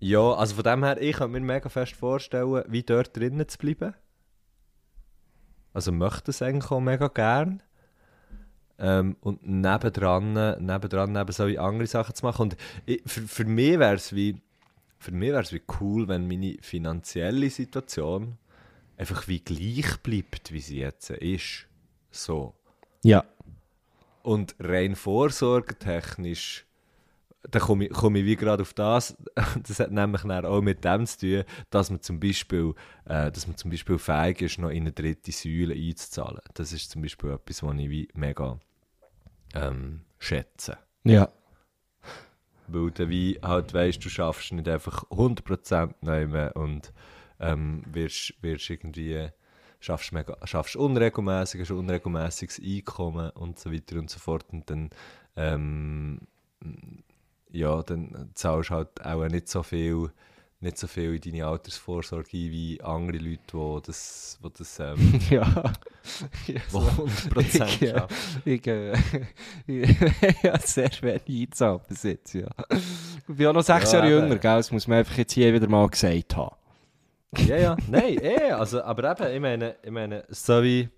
ja, 0.00 0.32
also 0.34 0.56
von 0.56 0.64
dem 0.64 0.84
her, 0.84 1.00
ich 1.00 1.16
kann 1.16 1.30
mir 1.30 1.40
mega 1.40 1.70
fest 1.70 1.94
vorstellen, 1.94 2.62
wie 2.68 2.82
dort 2.82 3.16
drinnen 3.16 3.48
zu 3.48 3.56
bleiben. 3.56 3.94
Also 5.72 5.92
möchte 5.92 6.30
es 6.30 6.42
eigentlich 6.42 6.70
auch 6.70 6.80
mega 6.80 7.08
gern. 7.08 7.62
Ähm, 8.78 9.16
und 9.20 9.46
nebendran, 9.46 10.34
nebendran 10.64 11.12
neben 11.12 11.32
so 11.32 11.46
wie 11.46 11.58
andere 11.58 11.86
Sachen 11.86 12.14
zu 12.14 12.26
machen. 12.26 12.42
Und 12.42 12.56
ich, 12.84 13.02
für, 13.06 13.22
für 13.22 13.44
mich 13.44 13.78
wäre 13.78 13.94
es 13.94 14.14
wie, 14.14 14.40
für 14.98 15.12
mich 15.12 15.32
wär's 15.32 15.52
wie 15.52 15.62
cool, 15.80 16.08
wenn 16.08 16.28
meine 16.28 16.56
finanzielle 16.60 17.48
Situation 17.50 18.38
einfach 18.96 19.28
wie 19.28 19.40
gleich 19.40 19.98
bleibt, 20.02 20.52
wie 20.52 20.60
sie 20.60 20.78
jetzt 20.78 21.10
ist. 21.10 21.66
So. 22.10 22.54
Ja. 23.02 23.24
Und 24.22 24.56
rein 24.58 24.96
vorsorgetechnisch, 24.96 26.66
da 27.50 27.58
komme 27.58 27.86
ich, 27.86 27.92
komme 27.92 28.18
ich 28.18 28.24
wie 28.24 28.36
gerade 28.36 28.62
auf 28.62 28.74
das, 28.74 29.16
das 29.66 29.80
hat 29.80 29.90
nämlich 29.90 30.22
dann 30.22 30.44
auch 30.44 30.60
mit 30.60 30.84
dem 30.84 31.06
zu 31.06 31.18
tun, 31.18 31.44
dass 31.70 31.90
man 31.90 32.00
zum 32.00 32.20
Beispiel, 32.20 32.74
äh, 33.04 33.30
dass 33.30 33.46
man 33.46 33.56
zum 33.56 33.70
Beispiel 33.70 33.98
fähig 33.98 34.42
ist, 34.42 34.58
noch 34.58 34.70
in 34.70 34.82
eine 34.82 34.92
dritte 34.92 35.32
Säule 35.32 35.74
einzuzahlen. 35.74 36.40
Das 36.54 36.72
ist 36.72 36.90
zum 36.90 37.02
Beispiel 37.02 37.30
etwas, 37.30 37.62
was 37.62 37.76
ich 37.76 37.90
wie 37.90 38.08
mega 38.14 38.58
ähm, 39.54 40.02
schätze. 40.18 40.78
Ja. 41.04 41.28
Weil 42.68 42.90
du 42.90 43.08
wie 43.08 43.38
halt 43.42 43.72
weißt, 43.72 44.04
du 44.04 44.08
schaffst 44.08 44.52
nicht 44.52 44.68
einfach 44.68 45.04
100% 45.04 45.94
nehmen 46.00 46.50
und 46.52 46.92
ähm, 47.38 47.84
wirst, 47.86 48.34
wirst 48.42 48.70
irgendwie 48.70 49.28
schaffst, 49.78 50.12
mega, 50.12 50.36
schaffst 50.44 50.76
unregelmäßig, 50.76 51.60
hast 51.60 51.70
unregelmäßiges 51.70 52.60
Einkommen 52.60 53.30
und 53.30 53.58
so 53.58 53.72
weiter 53.72 53.98
und 53.98 54.10
so 54.10 54.18
fort 54.18 54.46
und 54.52 54.68
dann 54.68 54.90
ähm, 55.36 56.20
ja, 57.50 57.82
dann 57.82 58.30
zahlst 58.34 58.70
du 58.70 58.74
halt 58.74 59.04
auch 59.04 59.26
nicht 59.28 59.48
so 59.48 59.62
viel 59.62 60.10
nicht 60.58 60.78
so 60.78 60.86
viel 60.86 61.14
in 61.14 61.20
deine 61.20 61.46
Altersvorsorge 61.46 62.30
ein 62.32 62.50
wie 62.50 62.80
andere 62.82 63.18
Leute, 63.18 63.40
die 63.52 63.86
das, 63.86 64.38
die 64.42 64.48
das 64.56 64.78
ähm, 64.80 65.20
ja. 65.30 65.42
ja. 66.46 66.60
100% 66.72 67.84
Ja. 67.84 67.98
schaffen. 67.98 68.16
Ich, 68.44 68.66
äh, 68.66 68.92
ich 69.66 70.44
habe 70.44 70.58
sehr 70.66 70.90
schwer 70.90 71.20
eingezahlt 71.28 71.86
bis 71.88 72.02
jetzt, 72.04 72.32
ja. 72.32 72.48
Ich 73.28 73.36
bin 73.36 73.46
auch 73.48 73.52
noch 73.52 73.62
sechs 73.62 73.92
Ja, 73.92 73.98
Jahre 73.98 74.10
jünger, 74.10 74.36
gell? 74.38 74.56
Das 74.56 74.72
muss 74.72 74.88
man 74.88 74.98
einfach 74.98 75.16
jetzt 75.18 75.34
hier 75.34 75.52
wieder 75.52 75.68
mal 75.68 75.86
gesagt 75.88 76.36
haben. 76.36 76.56
Ja, 77.36 77.56
ja, 77.58 77.76
nein, 77.88 78.18
eh, 78.22 78.50
also, 78.52 78.82
aber 78.82 79.10
eben, 79.20 79.34
ich 79.34 79.40
meine, 79.40 79.76
ich 79.82 79.90
meine, 79.90 80.24
so 80.30 80.62
wie, 80.62 80.88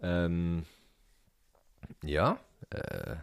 ähm, 0.00 0.64
ja, 2.02 2.38
äh, 2.70 3.16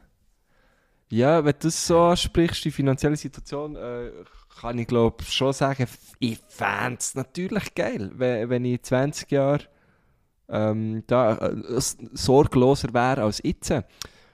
Ja, 1.12 1.44
wenn 1.44 1.54
du 1.54 1.68
das 1.68 1.88
so 1.88 2.00
ansprichst, 2.00 2.64
die 2.64 2.72
finanzielle 2.72 3.18
Situation, 3.18 3.76
äh, 3.76 4.12
kann 4.62 4.80
ich 4.80 4.88
glaube 4.88 5.24
schon 5.24 5.54
sagen, 5.54 5.86
ich 6.20 6.40
fände 6.48 6.98
es 7.00 7.16
natürlich 7.16 7.76
geil, 7.76 8.12
wenn, 8.16 8.50
wenn 8.50 8.66
ich 8.66 8.74
in 8.74 8.84
20 8.84 9.32
Jahren 9.32 9.64
ähm, 10.50 11.04
da 11.08 11.36
äh, 11.36 11.82
sorgloser 12.14 12.94
wäre 12.94 13.24
als 13.24 13.42
jetzt. 13.44 13.72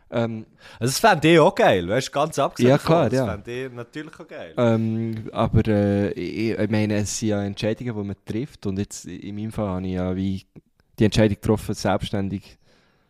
Ähm, 0.09 0.45
also 0.79 0.91
das 0.91 0.99
fände 0.99 1.33
ich 1.33 1.39
auch 1.39 1.53
geil, 1.53 1.87
weißt 1.87 2.07
du, 2.07 2.11
ganz 2.11 2.39
abgesehen 2.39 2.69
Ja, 2.69 2.77
klar, 2.77 3.09
das 3.09 3.19
ja. 3.19 3.25
fände 3.25 3.65
ich 3.65 3.73
natürlich 3.73 4.19
auch 4.19 4.27
geil. 4.27 4.53
Ähm, 4.55 5.29
aber 5.33 5.67
äh, 5.67 6.11
ich, 6.11 6.57
ich 6.57 6.69
meine, 6.69 6.95
es 6.97 7.19
sind 7.19 7.29
ja 7.29 7.43
Entscheidungen, 7.43 7.95
die 7.95 8.03
man 8.07 8.15
trifft. 8.25 8.65
Und 8.65 8.79
jetzt 8.79 9.05
in 9.05 9.35
meinem 9.35 9.51
Fall 9.51 9.67
habe 9.67 9.87
ich 9.87 9.93
ja 9.93 10.15
wie 10.15 10.45
die 10.97 11.05
Entscheidung 11.05 11.35
getroffen, 11.35 11.75
selbstständig 11.75 12.57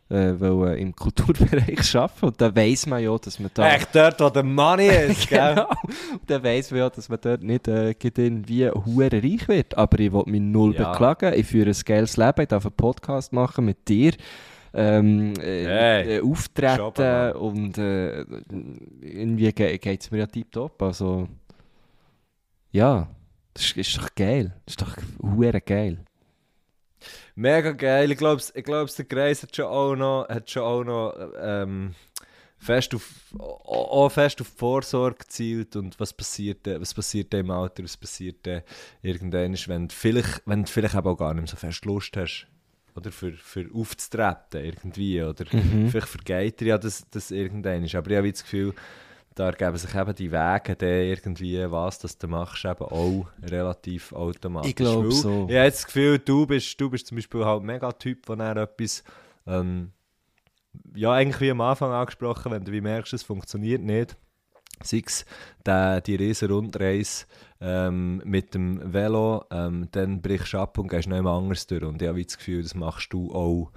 äh, 0.09 0.39
wollen 0.39 0.77
im 0.77 0.95
Kulturbereich 0.95 1.95
arbeiten. 1.95 2.25
Und 2.25 2.39
dann 2.41 2.55
weiss 2.55 2.85
man 2.85 3.03
ja, 3.03 3.17
dass 3.17 3.39
man 3.39 3.51
da. 3.53 3.69
Echt 3.73 3.93
dort, 3.93 4.19
wo 4.21 4.29
der 4.29 4.43
Money 4.43 4.87
ist, 4.87 5.27
gell? 5.29 5.55
Genau. 5.55 5.69
Und 6.11 6.21
dann 6.29 6.43
weiss 6.43 6.71
man 6.71 6.79
ja, 6.79 6.89
dass 6.89 7.09
man 7.09 7.19
dort 7.21 7.43
nicht 7.43 7.67
äh, 7.67 7.89
irgendwie 7.91 8.69
hure 8.69 9.11
reich 9.11 9.47
wird. 9.47 9.77
Aber 9.77 9.99
ich 9.99 10.11
will 10.13 10.23
mich 10.27 10.41
null 10.41 10.75
Ja. 10.75 10.91
beklagen. 10.91 11.33
Ich 11.33 11.47
führe 11.47 11.69
ein 11.71 11.81
geiles 11.85 12.15
Leben. 12.17 12.41
Ich 12.41 12.47
darf 12.47 12.65
einen 12.65 12.75
Podcast 12.75 13.33
machen 13.33 13.65
mit 13.65 13.87
dir. 13.87 14.13
Ähm, 14.73 15.33
äh, 15.39 15.65
Hey, 15.65 16.17
äh, 16.17 16.21
auftreten 16.21 16.93
Mann. 16.97 17.31
und 17.33 17.77
äh, 17.77 18.21
irgendwie 19.01 19.51
ge 19.51 19.77
geht 19.77 20.01
es 20.01 20.11
mir 20.11 20.19
ja 20.19 20.27
tiptop. 20.27 20.81
Also, 20.83 21.27
ja, 22.71 23.07
das 23.53 23.65
ist, 23.65 23.77
ist 23.77 23.97
doch 23.97 24.09
geil. 24.15 24.53
Das 24.65 24.73
ist 24.73 24.81
doch 24.81 24.95
hure 25.21 25.61
geil. 25.61 25.99
Mega 27.35 27.71
geil, 27.71 28.11
ich 28.11 28.17
glaube, 28.17 28.41
ich 28.53 28.63
glaub, 28.63 28.93
der 28.95 29.05
Kreis 29.05 29.43
hat 29.43 29.55
schon 29.55 29.65
auch 29.65 29.95
noch, 29.95 30.27
hat 30.29 30.49
schon 30.49 30.63
auch 30.63 30.83
noch 30.83 31.13
ähm, 31.39 31.93
fest 32.57 32.95
auf, 32.95 33.09
auch 33.37 34.09
fest 34.09 34.41
auf 34.41 34.47
Vorsorge 34.47 35.17
gezielt. 35.19 35.75
Und 35.75 35.99
was 35.99 36.13
passiert, 36.13 36.65
was 36.65 36.93
passiert 36.93 37.33
im 37.33 37.51
Alter, 37.51 37.83
was 37.83 37.97
passiert 37.97 38.47
irgendwann, 39.01 39.55
wenn 39.67 39.87
du 39.87 39.95
vielleicht, 39.95 40.41
wenn 40.45 40.63
du 40.63 40.71
vielleicht 40.71 40.95
auch 40.95 41.15
gar 41.15 41.33
nicht 41.33 41.43
mehr 41.43 41.47
so 41.47 41.57
fest 41.57 41.85
Lust 41.85 42.17
hast, 42.17 42.47
oder 42.95 43.11
für, 43.11 43.31
für 43.33 43.69
aufzutreten 43.73 44.65
irgendwie, 44.65 45.21
oder 45.21 45.45
Mhm. 45.53 45.87
vielleicht 45.87 46.07
vergeht 46.07 46.59
dir 46.59 46.67
ja 46.69 46.77
das, 46.79 47.05
das 47.11 47.29
irgendwann. 47.29 47.83
Ist, 47.83 47.93
aber 47.93 48.09
ich 48.09 48.17
habe 48.17 48.31
das 48.31 48.41
Gefühl, 48.41 48.73
da 49.37 49.45
ergeben 49.45 49.77
sich 49.77 49.93
eben 49.93 50.15
die 50.15 50.31
Wege, 50.31 50.75
dann 50.75 50.89
irgendwie, 50.89 51.71
was 51.71 51.99
das 51.99 52.17
du 52.17 52.27
machst, 52.27 52.65
eben 52.65 52.83
auch 52.83 53.27
relativ 53.43 54.11
automatisch. 54.11 54.71
Ich 54.71 54.75
glaub 54.75 55.03
Weil 55.03 55.11
so. 55.11 55.47
Ich 55.47 55.55
habe 55.55 55.69
das 55.69 55.85
Gefühl, 55.85 56.19
du 56.19 56.47
bist, 56.47 56.81
du 56.81 56.89
bist 56.89 57.07
zum 57.07 57.17
Beispiel 57.17 57.45
halt 57.45 57.61
mega 57.61 57.91
Typ, 57.91 58.25
der 58.25 58.35
dann 58.35 58.57
etwas, 58.57 59.03
ähm, 59.45 59.91
ja, 60.95 61.13
eigentlich 61.13 61.39
wie 61.39 61.51
am 61.51 61.61
Anfang 61.61 61.91
angesprochen, 61.91 62.51
wenn 62.51 62.63
du 62.63 62.71
wie 62.71 62.81
merkst, 62.81 63.13
es 63.13 63.21
funktioniert 63.21 63.83
nicht, 63.83 64.17
sei 64.81 65.03
es 65.05 65.23
der, 65.65 66.01
die 66.01 66.15
riesen 66.15 66.51
Rundreise 66.51 67.25
ähm, 67.61 68.21
mit 68.25 68.55
dem 68.55 68.91
Velo, 68.91 69.45
ähm, 69.51 69.87
dann 69.91 70.21
brichst 70.21 70.53
du 70.53 70.57
ab 70.57 70.79
und 70.79 70.87
gehst 70.87 71.07
noch 71.07 71.17
immer 71.17 71.33
anders 71.33 71.67
durch. 71.67 71.83
Und 71.83 72.01
ich 72.01 72.07
habe 72.07 72.23
das 72.23 72.37
Gefühl, 72.37 72.63
das 72.63 72.73
machst 72.73 73.13
du 73.13 73.31
auch 73.31 73.71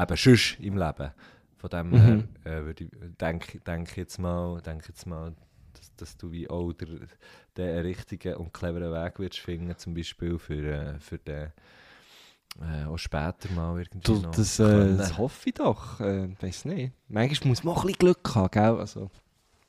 eben 0.00 0.16
sonst 0.16 0.60
im 0.60 0.76
Leben. 0.76 1.10
Von 1.62 1.70
dem 1.70 1.92
Mhm. 1.92 2.28
her 2.44 2.66
äh, 2.68 2.74
denke 3.20 3.60
denk 3.60 3.96
jetzt 3.96 4.18
mal, 4.18 4.60
denk 4.62 4.86
jetzt 4.88 5.06
mal 5.06 5.32
dass, 5.74 5.94
dass 5.96 6.16
du 6.18 6.30
wie 6.32 6.50
auch 6.50 6.72
der, 6.72 6.88
den 7.56 7.78
richtigen 7.78 8.34
und 8.34 8.52
cleveren 8.52 8.92
Weg 8.92 9.18
wirst 9.20 9.38
finden, 9.38 9.74
zum 9.78 9.94
Beispiel 9.94 10.38
für, 10.38 10.54
äh, 10.64 10.98
für 11.00 11.18
den 11.18 11.52
äh, 12.60 12.84
auch 12.86 12.98
später 12.98 13.50
mal 13.54 13.78
irgendwie 13.78 14.12
Du, 14.12 14.18
noch 14.18 14.32
das, 14.36 14.58
äh, 14.58 14.96
das 14.96 15.16
hoffe 15.16 15.48
ich 15.48 15.54
doch. 15.54 16.00
Äh, 16.00 16.28
weiß 16.40 16.64
nicht. 16.66 16.92
Manchmal 17.08 17.48
muss 17.48 17.64
man 17.64 17.74
auch 17.74 17.82
ein 17.82 17.86
bisschen 17.86 17.98
Glück 17.98 18.34
haben, 18.34 18.50
gell? 18.50 18.78
Also, 18.80 19.10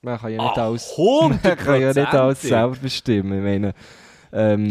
man 0.01 0.17
kann 0.17 0.31
ja 0.31 0.39
nicht 0.39 0.57
Ah, 0.57 0.65
alles, 0.65 0.97
man 0.97 1.39
kann 1.57 1.79
ja 1.81 1.93
nicht 1.93 2.13
alles 2.13 2.41
selber 2.41 2.75
bestimmen. 2.75 3.37
Ich 3.37 3.43
meine, 3.43 3.73
ähm, 4.33 4.67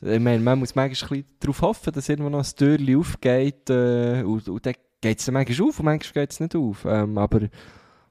ich 0.00 0.20
meine, 0.20 0.38
man 0.38 0.58
muss 0.60 0.74
manchmal 0.74 1.10
ein 1.18 1.22
bisschen 1.24 1.36
darauf 1.40 1.62
hoffen, 1.62 1.92
dass 1.92 2.08
irgendwo 2.08 2.30
noch 2.30 2.44
ein 2.46 2.56
Türchen 2.56 2.96
aufgeht 2.98 3.68
äh, 3.70 4.22
und, 4.22 4.48
und 4.48 4.64
dann 4.64 4.74
geht 5.06 5.18
es 5.20 5.24
dann 5.26 5.34
manchmal 5.34 5.68
auf 5.68 5.78
und 5.78 5.84
manchmal 5.84 6.12
geht 6.24 6.32
es 6.32 6.40
nicht 6.40 6.56
auf. 6.56 6.84
Ähm, 6.84 7.18
aber 7.18 7.42
äh, 7.42 7.48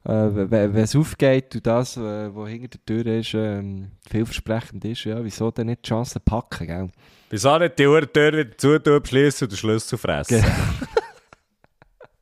wenn 0.06 0.76
es 0.76 0.96
aufgeht 0.96 1.56
und 1.56 1.66
das, 1.68 1.98
äh, 1.98 2.36
was 2.36 2.50
hinter 2.50 2.78
der 2.78 2.86
Tür 3.04 3.06
ist, 3.20 3.34
ähm, 3.34 3.92
vielversprechend 4.10 4.86
ist, 4.86 5.04
ja, 5.06 5.24
wieso 5.24 5.52
dann 5.52 5.68
nicht 5.68 5.84
die 5.86 5.90
Chance 5.90 6.20
packen, 6.20 6.68
gell? 6.68 6.90
Wieso 7.30 7.58
nicht 7.58 7.78
die 7.80 7.84
Tür 7.84 8.34
wieder 8.34 8.58
zutun, 8.58 9.02
beschließen 9.02 9.46
und 9.46 9.52
den 9.52 9.58
Schlüssel 9.58 9.98
fressen? 9.98 10.42
Genau. 10.42 10.54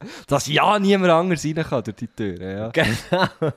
Dass 0.27 0.47
ja 0.47 0.77
niemand 0.79 1.11
anders 1.11 1.45
rein 1.45 1.55
kann 1.55 1.83
durch 1.83 1.95
die 1.97 2.07
Tür, 2.07 2.41
ja. 2.41 2.69
Genau. 2.73 3.51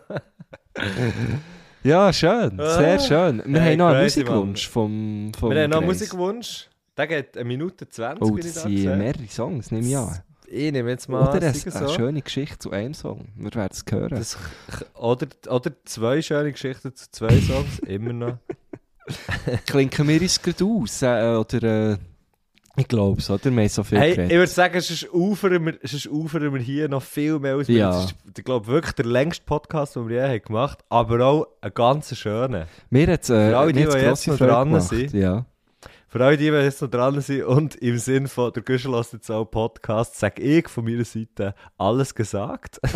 Ja, 1.82 2.12
schön, 2.12 2.56
sehr 2.58 2.96
Ah. 2.96 2.98
schön. 2.98 3.42
Wir 3.46 3.60
Hey, 3.60 3.72
haben 3.74 3.78
noch 3.78 3.88
einen 3.94 4.02
Musikwunsch 4.02 4.68
vom, 4.68 5.32
vom 5.38 5.50
Wir 5.52 5.62
haben 5.62 5.70
noch 5.70 5.78
einen. 5.78 5.86
Musikwunsch. 5.86 6.68
Der 6.96 7.06
geht 7.06 7.36
eine 7.36 7.44
Minute 7.44 7.88
20, 7.88 8.22
Oh, 8.22 8.30
bin 8.32 8.44
ich 8.44 8.54
da 8.54 8.60
sind 8.62 8.72
gesehen. 8.74 8.98
mehrere 8.98 9.28
Songs, 9.28 9.70
nehme 9.70 9.86
ich 9.86 9.96
an. 9.96 10.18
Ich 10.48 10.72
nehme 10.72 10.90
jetzt 10.90 11.08
mal 11.08 11.22
Oder 11.22 11.34
eine, 11.34 11.54
sicher 11.54 11.76
eine 11.76 11.88
so. 11.88 11.94
schöne 11.94 12.22
Geschichte 12.22 12.58
zu 12.58 12.70
einem 12.70 12.94
Song. 12.94 13.28
Wir 13.36 13.52
werden 13.54 13.72
es 13.72 13.84
hören. 13.90 14.10
Das, 14.10 14.38
oder, 14.94 15.26
oder 15.48 15.72
zwei 15.84 16.22
schöne 16.22 16.52
Geschichten 16.52 16.94
zu 16.94 17.10
zwei 17.10 17.40
Songs, 17.40 17.78
immer 17.86 18.12
noch. 18.12 18.38
Klinken 19.66 20.08
wir 20.08 20.20
uns 20.20 20.40
gerade 20.40 20.64
aus? 20.64 21.02
Äh, 21.02 21.36
oder, 21.36 21.62
äh, 21.92 21.96
ich 22.78 22.88
glaube 22.88 23.20
es, 23.20 23.30
oder? 23.30 23.44
Wir 23.44 23.62
haben 23.62 23.68
so 23.68 23.82
viel 23.84 23.98
Hey, 23.98 24.10
ich 24.12 24.30
würde 24.30 24.46
sagen, 24.46 24.80
sonst 24.80 25.12
ufern 25.12 25.64
wir, 25.64 25.78
sonst 25.82 26.08
ufern 26.08 26.52
wir 26.52 26.60
hier 26.60 26.88
noch 26.88 27.02
viel 27.02 27.38
mehr 27.38 27.56
aus. 27.56 27.68
Ja. 27.68 27.90
Das 27.90 28.04
ist, 28.06 28.14
ich 28.36 28.44
glaube, 28.44 28.66
wirklich 28.66 28.92
der 28.94 29.06
längste 29.06 29.44
Podcast, 29.46 29.96
den 29.96 30.08
wir 30.08 30.16
je 30.16 30.34
haben 30.34 30.42
gemacht 30.42 30.78
haben, 30.90 31.10
aber 31.14 31.24
auch 31.26 31.46
ein 31.62 31.72
ganz 31.72 32.14
schöner. 32.14 32.66
Mir 32.90 33.06
hat 33.06 33.22
es 33.22 33.30
äh, 33.30 33.50
grosse 33.50 34.36
Freude 34.36 34.64
gemacht. 34.64 35.12
Ja. 35.14 35.46
Für 36.08 36.24
alle, 36.24 36.36
die, 36.36 36.50
die 36.50 36.56
jetzt 36.56 36.80
noch 36.82 36.90
dran 36.90 37.20
sind 37.20 37.44
und 37.44 37.74
im 37.76 37.98
Sinn 37.98 38.28
von 38.28 38.52
der 38.52 38.62
Güschel 38.62 38.92
lässt 38.92 39.12
jetzt 39.12 39.28
auch 39.30 39.44
Podcast, 39.44 40.16
sage 40.18 40.40
ich 40.40 40.68
von 40.68 40.84
meiner 40.84 41.04
Seite 41.04 41.54
alles 41.76 42.14
gesagt. 42.14 42.80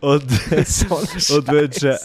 und, 0.00 0.30
So 0.66 0.96
und 1.36 1.48
wünsche. 1.48 1.98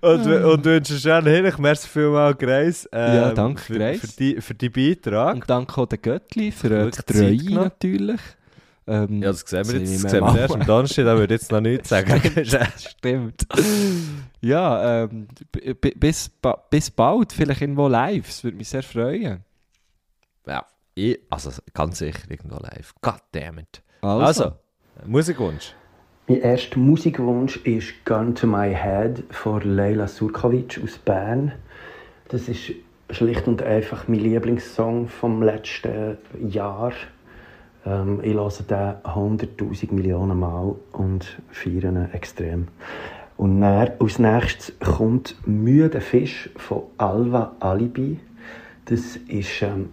und, 0.00 0.26
und 0.26 0.64
wünsche 0.64 0.98
schön 0.98 1.26
hin. 1.26 1.46
Ich 1.46 1.58
merci 1.58 1.88
vielmals, 1.88 2.38
Grace. 2.38 2.88
ähm, 2.92 3.14
Ja, 3.14 3.32
danke, 3.32 3.60
für, 3.62 3.74
Grace. 3.74 4.00
Für 4.00 4.06
die, 4.08 4.40
für 4.40 4.54
die 4.54 4.68
Beitrag. 4.68 5.34
Und 5.34 5.48
danke 5.48 5.80
auch 5.80 5.86
den 5.86 6.02
Göttli 6.02 6.50
für 6.52 6.90
die 6.90 7.02
Treue 7.02 7.54
natürlich. 7.54 8.20
Ähm, 8.90 9.22
Ja, 9.22 9.28
das 9.30 9.40
sehen 9.40 9.66
wir 9.68 9.80
das 9.80 9.90
jetzt. 9.90 10.04
Das 10.04 10.12
wir 10.12 10.20
sehen 10.20 10.24
wir 10.34 10.40
erst 10.40 10.54
am 10.54 10.66
Donnerstag, 10.66 11.04
da 11.04 11.16
würde 11.16 11.34
ich 11.34 11.40
jetzt 11.40 11.52
noch 11.52 11.60
nichts 11.60 11.88
sagen. 11.90 12.20
Stimmt. 12.76 13.46
ja, 14.40 15.02
ähm, 15.04 15.28
bis, 15.96 16.30
bis 16.70 16.90
bald, 16.90 17.32
vielleicht 17.32 17.60
irgendwo 17.60 17.88
live. 17.88 18.28
Es 18.28 18.42
würde 18.44 18.56
mich 18.56 18.68
sehr 18.68 18.82
freuen. 18.82 19.44
ja, 20.46 20.64
ich, 20.94 21.18
also 21.30 21.50
ganz 21.72 21.98
sicher 21.98 22.28
irgendwo 22.28 22.56
live. 22.56 22.92
God 23.00 23.20
damn 23.32 23.58
it. 23.58 23.82
Also, 24.00 24.24
Also, 24.24 24.52
Musikwunsch. 25.06 25.74
Mein 26.26 26.40
erster 26.40 26.78
Musikwunsch 26.78 27.56
ist 27.58 27.92
Gun 28.04 28.34
to 28.34 28.46
My 28.46 28.74
Head 28.74 29.24
von 29.30 29.60
Leila 29.62 30.06
Surkovic 30.08 30.80
aus 30.82 30.98
Bern. 30.98 31.52
Das 32.28 32.48
ist 32.48 32.72
schlicht 33.10 33.46
und 33.48 33.62
einfach 33.62 34.06
mein 34.08 34.20
Lieblingssong 34.20 35.08
vom 35.08 35.42
letzten 35.42 36.16
Jahr. 36.48 36.92
Ähm, 37.86 38.20
ich 38.22 38.34
höre 38.34 38.50
den 38.50 38.94
100'000 39.02 39.92
Millionen 39.92 40.38
Mal 40.38 40.74
und 40.92 41.40
feiere 41.50 41.90
ihn 41.90 42.08
extrem. 42.12 42.68
Und 43.36 43.60
dann, 43.62 43.92
als 43.98 44.18
nächstes 44.18 44.78
kommt 44.80 45.34
«Müde 45.46 46.00
Fisch» 46.00 46.50
von 46.56 46.82
Alva 46.98 47.52
Alibi. 47.60 48.20
Das 48.84 49.16
ist 49.16 49.62
ähm, 49.62 49.90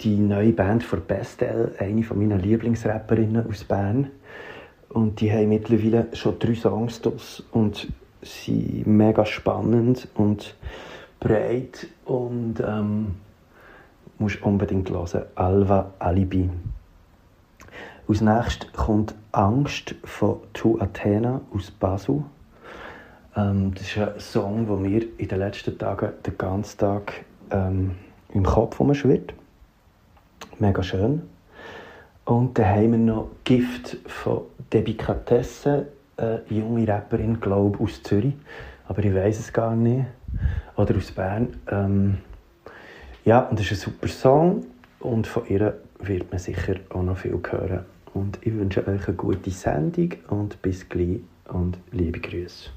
die 0.00 0.16
neue 0.16 0.52
Band 0.52 0.82
von 0.82 1.02
Bestel, 1.06 1.74
eine 1.78 2.02
von 2.02 2.18
meinen 2.18 2.40
Lieblingsrapperinnen 2.40 3.48
aus 3.48 3.64
Bern. 3.64 4.10
Und 4.88 5.20
die 5.20 5.30
haben 5.30 5.48
mittlerweile 5.48 6.08
schon 6.14 6.38
drei 6.38 6.54
Songs 6.54 7.00
draus 7.02 7.42
und 7.52 7.88
sind 8.22 8.86
mega 8.86 9.24
spannend 9.24 10.08
und 10.14 10.56
breit 11.20 11.86
und 12.04 12.56
ähm, 12.66 13.14
musst 14.18 14.42
unbedingt 14.42 14.90
hören. 14.90 15.22
Alva 15.34 15.92
Alibi. 15.98 16.50
Als 18.08 18.20
nächstes 18.20 18.72
kommt 18.72 19.16
Angst 19.32 19.96
von 20.04 20.38
To 20.52 20.78
Athena 20.80 21.40
aus 21.52 21.72
Basel. 21.72 22.22
Ähm, 23.34 23.74
das 23.74 23.82
ist 23.82 23.98
ein 23.98 24.20
Song, 24.20 24.66
der 24.68 24.76
mir 24.76 25.04
in 25.18 25.26
den 25.26 25.38
letzten 25.40 25.76
Tagen 25.76 26.12
den 26.24 26.38
ganzen 26.38 26.78
Tag 26.78 27.24
ähm, 27.50 27.96
im 28.32 28.44
Kopf 28.44 28.78
rumschwirrt. 28.78 29.34
Mega 30.60 30.84
schön. 30.84 31.22
Und 32.24 32.56
dann 32.56 32.66
haben 32.66 32.92
wir 32.92 32.98
noch 32.98 33.30
Gift 33.42 33.96
von 34.06 34.42
Debicatesse, 34.72 35.88
eine 36.16 36.42
junge 36.48 36.86
Rapperin, 36.86 37.40
glaube 37.40 37.82
aus 37.82 38.04
Zürich. 38.04 38.34
Aber 38.86 39.04
ich 39.04 39.14
weiß 39.14 39.40
es 39.40 39.52
gar 39.52 39.74
nicht. 39.74 40.06
Oder 40.76 40.96
aus 40.96 41.10
Bern. 41.10 41.56
Ähm, 41.68 42.18
ja, 43.24 43.40
und 43.40 43.58
das 43.58 43.66
ist 43.66 43.72
ein 43.72 43.92
super 43.92 44.08
Song. 44.08 44.64
Und 45.00 45.26
von 45.26 45.44
ihr 45.48 45.80
wird 45.98 46.30
man 46.30 46.38
sicher 46.38 46.76
auch 46.90 47.02
noch 47.02 47.18
viel 47.18 47.40
hören. 47.50 47.84
Und 48.16 48.38
ich 48.40 48.54
wünsche 48.54 48.80
euch 48.88 49.08
eine 49.08 49.14
gute 49.14 49.50
Sendung 49.50 50.14
und 50.28 50.62
bis 50.62 50.88
gleich 50.88 51.20
und 51.48 51.76
liebe 51.92 52.18
Grüße. 52.18 52.70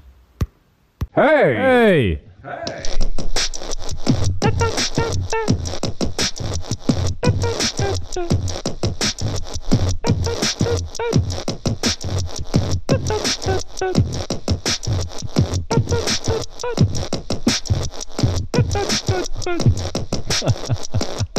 Hey! 1.12 2.18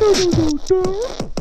do 0.00 0.14
do 0.14 0.30
do 0.30 0.82
do. 0.82 1.39